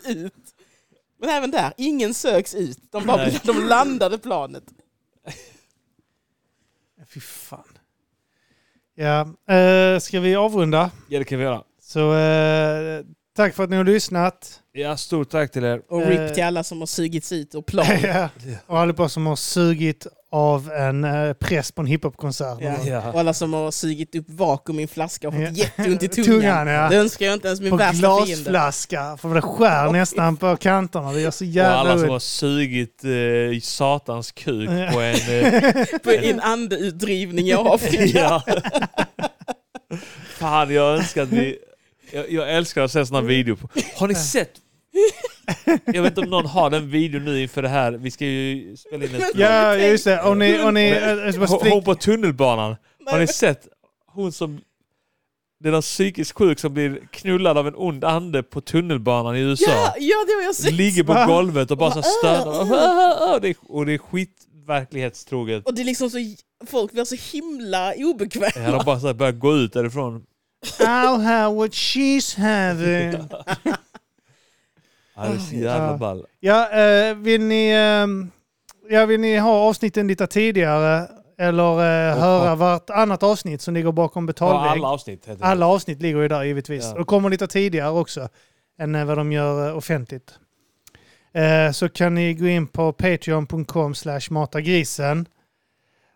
ut. 0.05 0.52
Men 1.23 1.31
även 1.31 1.51
där, 1.51 1.73
ingen 1.77 2.15
söks 2.15 2.55
ut. 2.55 2.79
De, 2.91 3.07
bara, 3.07 3.17
Nej. 3.17 3.41
de 3.45 3.65
landade 3.65 4.19
planet. 4.19 4.65
Fy 7.15 7.21
fan. 7.21 7.65
Ja, 8.95 9.21
eh, 9.57 9.99
ska 9.99 10.21
vi 10.21 10.35
avrunda? 10.37 10.91
Ja 11.09 11.19
det 11.19 11.25
kan 11.25 11.39
vi 11.39 11.45
göra. 11.45 11.63
Så 11.83 12.15
eh, 12.15 13.05
tack 13.37 13.55
för 13.55 13.65
att 13.65 13.71
ni 13.71 13.77
har 13.77 13.85
lyssnat. 13.85 14.61
Ja, 14.73 14.97
stort 14.97 15.31
tack 15.31 15.53
till 15.53 15.65
er. 15.65 15.83
Och 15.89 16.03
Eh. 16.03 16.09
RIP 16.09 16.35
till 16.35 16.45
alla 16.45 16.65
som 16.65 16.79
har 16.81 16.87
sugits 16.87 17.33
ut 17.33 17.55
och 17.55 17.67
plan. 17.67 17.87
Ja. 18.03 18.29
Och 18.67 18.79
allihopa 18.79 19.09
som 19.09 19.27
har 19.27 19.37
sugit 19.37 20.07
av 20.33 20.71
en 20.73 21.05
eh, 21.05 21.33
press 21.33 21.73
på 21.73 21.81
en 21.83 21.87
hiphopkonsert. 21.87 22.59
Ja. 22.61 22.75
Ja. 22.87 23.13
Och 23.13 23.21
alla 23.21 23.35
som 23.35 23.53
har 23.53 23.71
sugit 23.71 24.15
upp 24.15 24.25
vakuum 24.29 24.79
i 24.79 24.83
en 24.83 24.89
flaska 24.89 25.29
och 25.29 25.35
fått 25.35 25.43
Ja. 25.43 25.49
jätteont 25.51 26.03
i 26.03 26.09
tungan. 26.09 26.31
Tungan, 26.41 26.67
ja. 26.67 26.89
Det 26.89 26.97
önskar 26.97 27.27
jag 27.27 27.33
inte 27.35 27.49
ens 27.49 27.61
min 27.61 27.71
På 27.71 27.77
värsta 27.77 28.25
fiende. 28.25 28.51
glasflaska. 28.51 29.17
För 29.17 29.35
det 29.35 29.41
skär 29.43 29.93
nästan 29.93 30.37
på 30.37 30.57
kanterna. 30.57 31.13
Det 31.13 31.21
gör 31.21 31.31
så 31.31 31.45
Och 31.45 31.51
jävla 31.51 31.77
alla 31.77 31.99
som 31.99 32.09
har 32.11 32.19
sugit 32.19 33.05
eh, 33.05 33.61
satans 33.63 34.33
kuk 34.33 34.71
Ja. 34.71 34.91
på 34.93 35.01
en... 35.01 35.15
Eh, 35.45 35.85
På 36.03 36.11
en 36.11 36.41
andeutdrivning 36.41 37.47
i 37.49 37.53
Afrika. 37.53 38.05
ja. 38.19 38.43
Fan, 40.39 40.75
jag 40.75 40.97
önskar 40.99 41.23
att 41.23 41.29
vi... 41.29 41.59
Jag, 42.13 42.31
jag 42.33 42.51
älskar 42.57 42.83
att 42.83 42.93
se 42.93 43.07
sådana 43.07 43.27
videor. 43.27 43.57
På. 43.57 43.69
Har 43.97 44.09
ni 44.09 44.15
sett? 44.15 44.51
Jag 45.85 46.03
vet 46.03 46.11
inte 46.11 46.21
om 46.21 46.31
någon 46.31 46.47
har 46.47 46.71
den 46.71 46.91
videon 46.91 47.25
nu 47.25 47.43
inför 47.43 47.63
det 47.63 47.69
här. 47.69 47.93
Vi 47.93 48.11
ska 48.11 48.25
ju 48.25 48.77
spela 48.77 49.05
in 49.05 49.15
ett... 49.15 49.31
Ja, 49.35 49.77
just 49.77 50.05
det. 50.05 50.23
Och 50.23 50.37
ni... 50.37 50.63
Och 50.63 50.75
ni 50.75 50.89
eh, 50.89 51.39
bara 51.41 51.71
Hon 51.71 51.85
på 51.85 51.95
tunnelbanan. 51.95 52.77
Har 53.07 53.19
ni 53.19 53.27
sett 53.27 53.69
hon 54.07 54.33
som... 54.33 54.61
Det 55.61 55.69
är 55.69 55.73
någon 55.73 55.83
psykiskt 55.83 56.33
sjuk 56.33 56.59
som 56.59 56.75
blir 56.75 57.01
knullad 57.11 57.59
av 57.59 57.69
en 57.69 57.75
ond 57.77 58.05
ande 58.05 58.43
på 58.43 58.61
tunnelbanan 58.61 59.37
i 59.37 59.41
USA. 59.41 59.71
Ja, 59.71 59.95
ja, 59.99 60.17
det 60.27 60.33
har 60.33 60.43
jag 60.43 60.55
sett. 60.55 60.73
Ligger 60.73 61.03
på 61.03 61.33
golvet 61.33 61.71
och 61.71 61.79
bara 61.79 61.91
så 61.91 62.03
stönar. 62.03 62.61
Och 63.35 63.41
det 63.41 63.49
är, 63.49 63.57
och 63.69 63.87
det 63.87 63.93
är 63.93 63.99
skitverklighetstroget. 63.99 65.67
Och 65.67 65.75
det 65.75 65.83
är 65.83 65.85
liksom 65.85 66.11
så, 66.11 66.19
folk 66.67 66.93
blir 66.93 67.05
så 67.05 67.17
himla 67.33 67.95
obekväma. 67.97 68.53
Ja, 68.55 68.71
de 68.71 68.85
bara 68.85 69.01
så 69.01 69.15
börjar 69.15 69.33
gå 69.33 69.57
ut 69.57 69.73
därifrån. 69.73 70.23
I'll 70.79 71.23
have 71.23 71.55
what 71.57 71.71
she's 71.71 72.37
having. 72.39 73.29
Ja, 75.17 75.23
det 75.23 75.35
är 75.35 75.39
så 75.39 75.55
jävla 75.55 75.97
ball. 75.97 76.27
Ja, 76.41 76.71
eh, 76.71 77.15
vill 77.15 77.43
ni... 77.43 77.71
ehm, 77.71 78.31
ja, 78.91 79.07
vill 79.07 79.21
ni 79.21 79.37
ha 79.37 79.53
avsnitten 79.53 80.09
lite 80.09 80.27
tidigare? 80.27 81.09
Eller 81.39 81.73
eh, 82.11 82.19
höra 82.19 82.55
vartannat 82.55 83.23
avsnitt 83.23 83.61
som 83.63 83.75
ligger 83.75 83.93
bakom 83.93 84.25
Ja, 84.25 84.27
betalvägg? 84.27 84.71
alla 84.71 84.89
avsnitt. 84.89 85.29
Alla 85.41 85.67
avsnitt 85.67 86.03
ligger 86.03 86.23
ju 86.23 86.29
där 86.29 86.43
givetvis. 86.45 86.91
Ja. 86.95 87.01
Och 87.01 87.07
kommer 87.07 87.31
lite 87.31 87.47
tidigare 87.47 87.91
också 87.91 88.29
än 88.79 88.95
eh, 88.95 89.05
vad 89.05 89.19
de 89.19 89.33
gör 89.33 89.69
eh, 89.69 89.77
offentligt. 89.77 90.35
Eh, 91.35 91.73
så 91.73 91.89
kan 91.89 92.15
ni 92.15 92.35
gå 92.35 92.47
in 92.47 92.67
på 92.67 92.93
patreon.com 92.93 93.95
slash 93.95 94.21
matagrisen. 94.31 95.27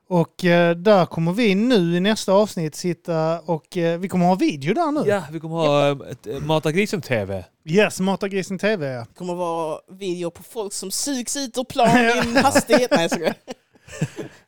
Och 0.08 0.44
eh, 0.44 0.76
där 0.76 1.06
kommer 1.06 1.32
vi 1.32 1.54
nu 1.54 1.96
i 1.96 2.00
nästa 2.00 2.32
avsnitt 2.32 2.74
sitta 2.74 3.40
och 3.40 3.76
eh, 3.76 3.98
vi 3.98 4.08
kommer 4.08 4.26
ha 4.26 4.34
video 4.34 4.74
där 4.74 4.92
nu. 4.92 5.10
Ja, 5.10 5.22
vi 5.32 5.40
kommer 5.40 5.56
ha 5.56 5.88
eh, 5.90 5.96
ett 6.10 6.26
eh, 6.26 6.38
Mata 6.40 6.72
Grisen-TV. 6.72 7.44
Yes, 7.64 8.00
Matagrisen 8.00 8.58
TV 8.58 8.86
ja. 8.86 9.00
Det 9.00 9.14
kommer 9.18 9.34
vara 9.34 9.78
video 9.92 10.30
på 10.30 10.42
folk 10.42 10.72
som 10.72 10.90
sugs 10.90 11.36
ut 11.36 11.56
och 11.56 11.68
plan 11.68 11.88
i 11.98 12.12
en 12.18 12.36
hastighet. 12.44 12.90
Nej, 12.90 13.02
jag 13.02 13.10
skojar. 13.10 13.34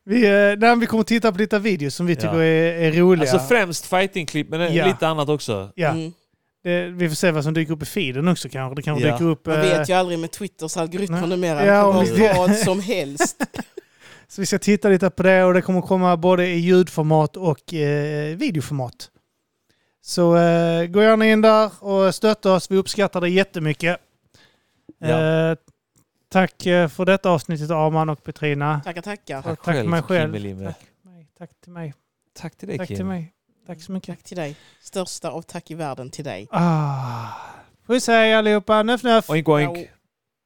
Vi, 0.05 0.27
eh, 0.27 0.59
nej, 0.59 0.77
vi 0.77 0.87
kommer 0.87 1.03
titta 1.05 1.33
på 1.33 1.39
lite 1.39 1.59
videos 1.59 1.95
som 1.95 2.07
vi 2.07 2.17
tycker 2.17 2.35
Ja. 2.35 2.43
är, 2.45 2.73
är 2.83 2.93
roliga. 2.93 3.31
Alltså 3.33 3.49
främst 3.49 3.87
fighting-klipp, 3.87 4.49
men 4.49 4.61
eh, 4.61 4.77
Ja. 4.77 4.87
lite 4.87 5.09
annat 5.09 5.29
också. 5.29 5.71
ja, 5.75 5.89
Mm. 5.91 6.13
det, 6.65 6.87
vi 6.89 7.09
får 7.09 7.17
se 7.17 7.31
vad 7.31 7.45
som 7.45 7.55
dyker 7.55 7.73
upp 7.73 7.83
i 7.83 7.87
feeden 7.87 8.29
också 8.29 8.49
kanske. 8.49 8.75
Det 8.77 8.83
kanske 8.83 9.07
Ja. 9.07 9.13
dyker 9.13 9.25
upp... 9.25 9.47
Man 9.47 9.55
eh, 9.57 9.61
vet 9.63 9.89
ju 9.89 9.93
aldrig 9.95 10.19
med 10.19 10.31
Twitters 10.31 10.77
algoritmer 10.77 11.21
Nej. 11.21 11.29
numera. 11.29 11.67
Ja, 11.67 11.83
det 11.93 11.99
om 11.99 12.07
kan 12.07 12.37
vara 12.37 12.49
vad 12.49 12.57
som 12.57 12.81
helst. 12.81 13.37
Så 14.29 14.41
vi 14.41 14.47
ska 14.47 14.59
titta 14.59 14.89
lite 14.89 15.11
på 15.11 15.23
det 15.23 15.45
och 15.45 15.55
det 15.55 15.63
kommer 15.63 15.83
komma 15.83 16.17
både 16.17 16.47
i 16.47 16.59
ljudformat 16.59 17.37
och 17.37 17.75
eh, 17.75 18.37
videoformat. 18.37 19.11
Så 20.01 20.37
eh, 20.37 20.87
gå 20.87 21.03
gärna 21.03 21.27
in 21.27 21.41
där 21.41 21.85
och 21.85 22.15
stötta 22.15 22.53
oss. 22.53 22.71
Vi 22.71 22.77
uppskattar 22.77 23.21
det 23.21 23.29
jättemycket. 23.29 23.97
Ja. 24.99 25.51
Eh, 25.51 25.57
tack 26.29 26.67
eh, 26.67 26.89
för 26.89 27.05
detta 27.05 27.31
avsnittet 27.31 27.71
Arman 27.71 28.09
och 28.09 28.23
Petrina. 28.23 28.81
Tackar, 28.85 29.03
tackar. 29.03 29.43
Tack 29.43 29.63
till 29.63 29.89
mig 29.89 30.03
själv. 30.03 30.33
Tack, 30.33 30.77
mig. 31.03 31.29
tack 31.39 31.51
till 31.61 31.73
mig. 31.73 31.95
Tack 32.39 32.57
till 32.57 32.69
dig 32.69 32.79
Tack 32.79 32.89
Kim. 32.89 32.97
till 32.97 33.07
mig. 33.07 33.33
Tack 33.67 33.83
så 33.83 33.93
mycket. 33.93 34.17
Tack 34.17 34.25
till 34.25 34.37
dig. 34.37 34.57
Största 34.81 35.31
av 35.31 35.43
tack 35.43 35.71
i 35.71 35.75
världen 35.75 36.11
till 36.11 36.25
dig. 36.25 36.49
Ah. 36.51 37.29
Puss 37.87 38.07
hej 38.07 38.35
allihopa. 38.35 38.83
Nöff 38.83 39.03
nöff. 39.03 39.31
Oink 39.31 39.49
oink. 39.49 39.89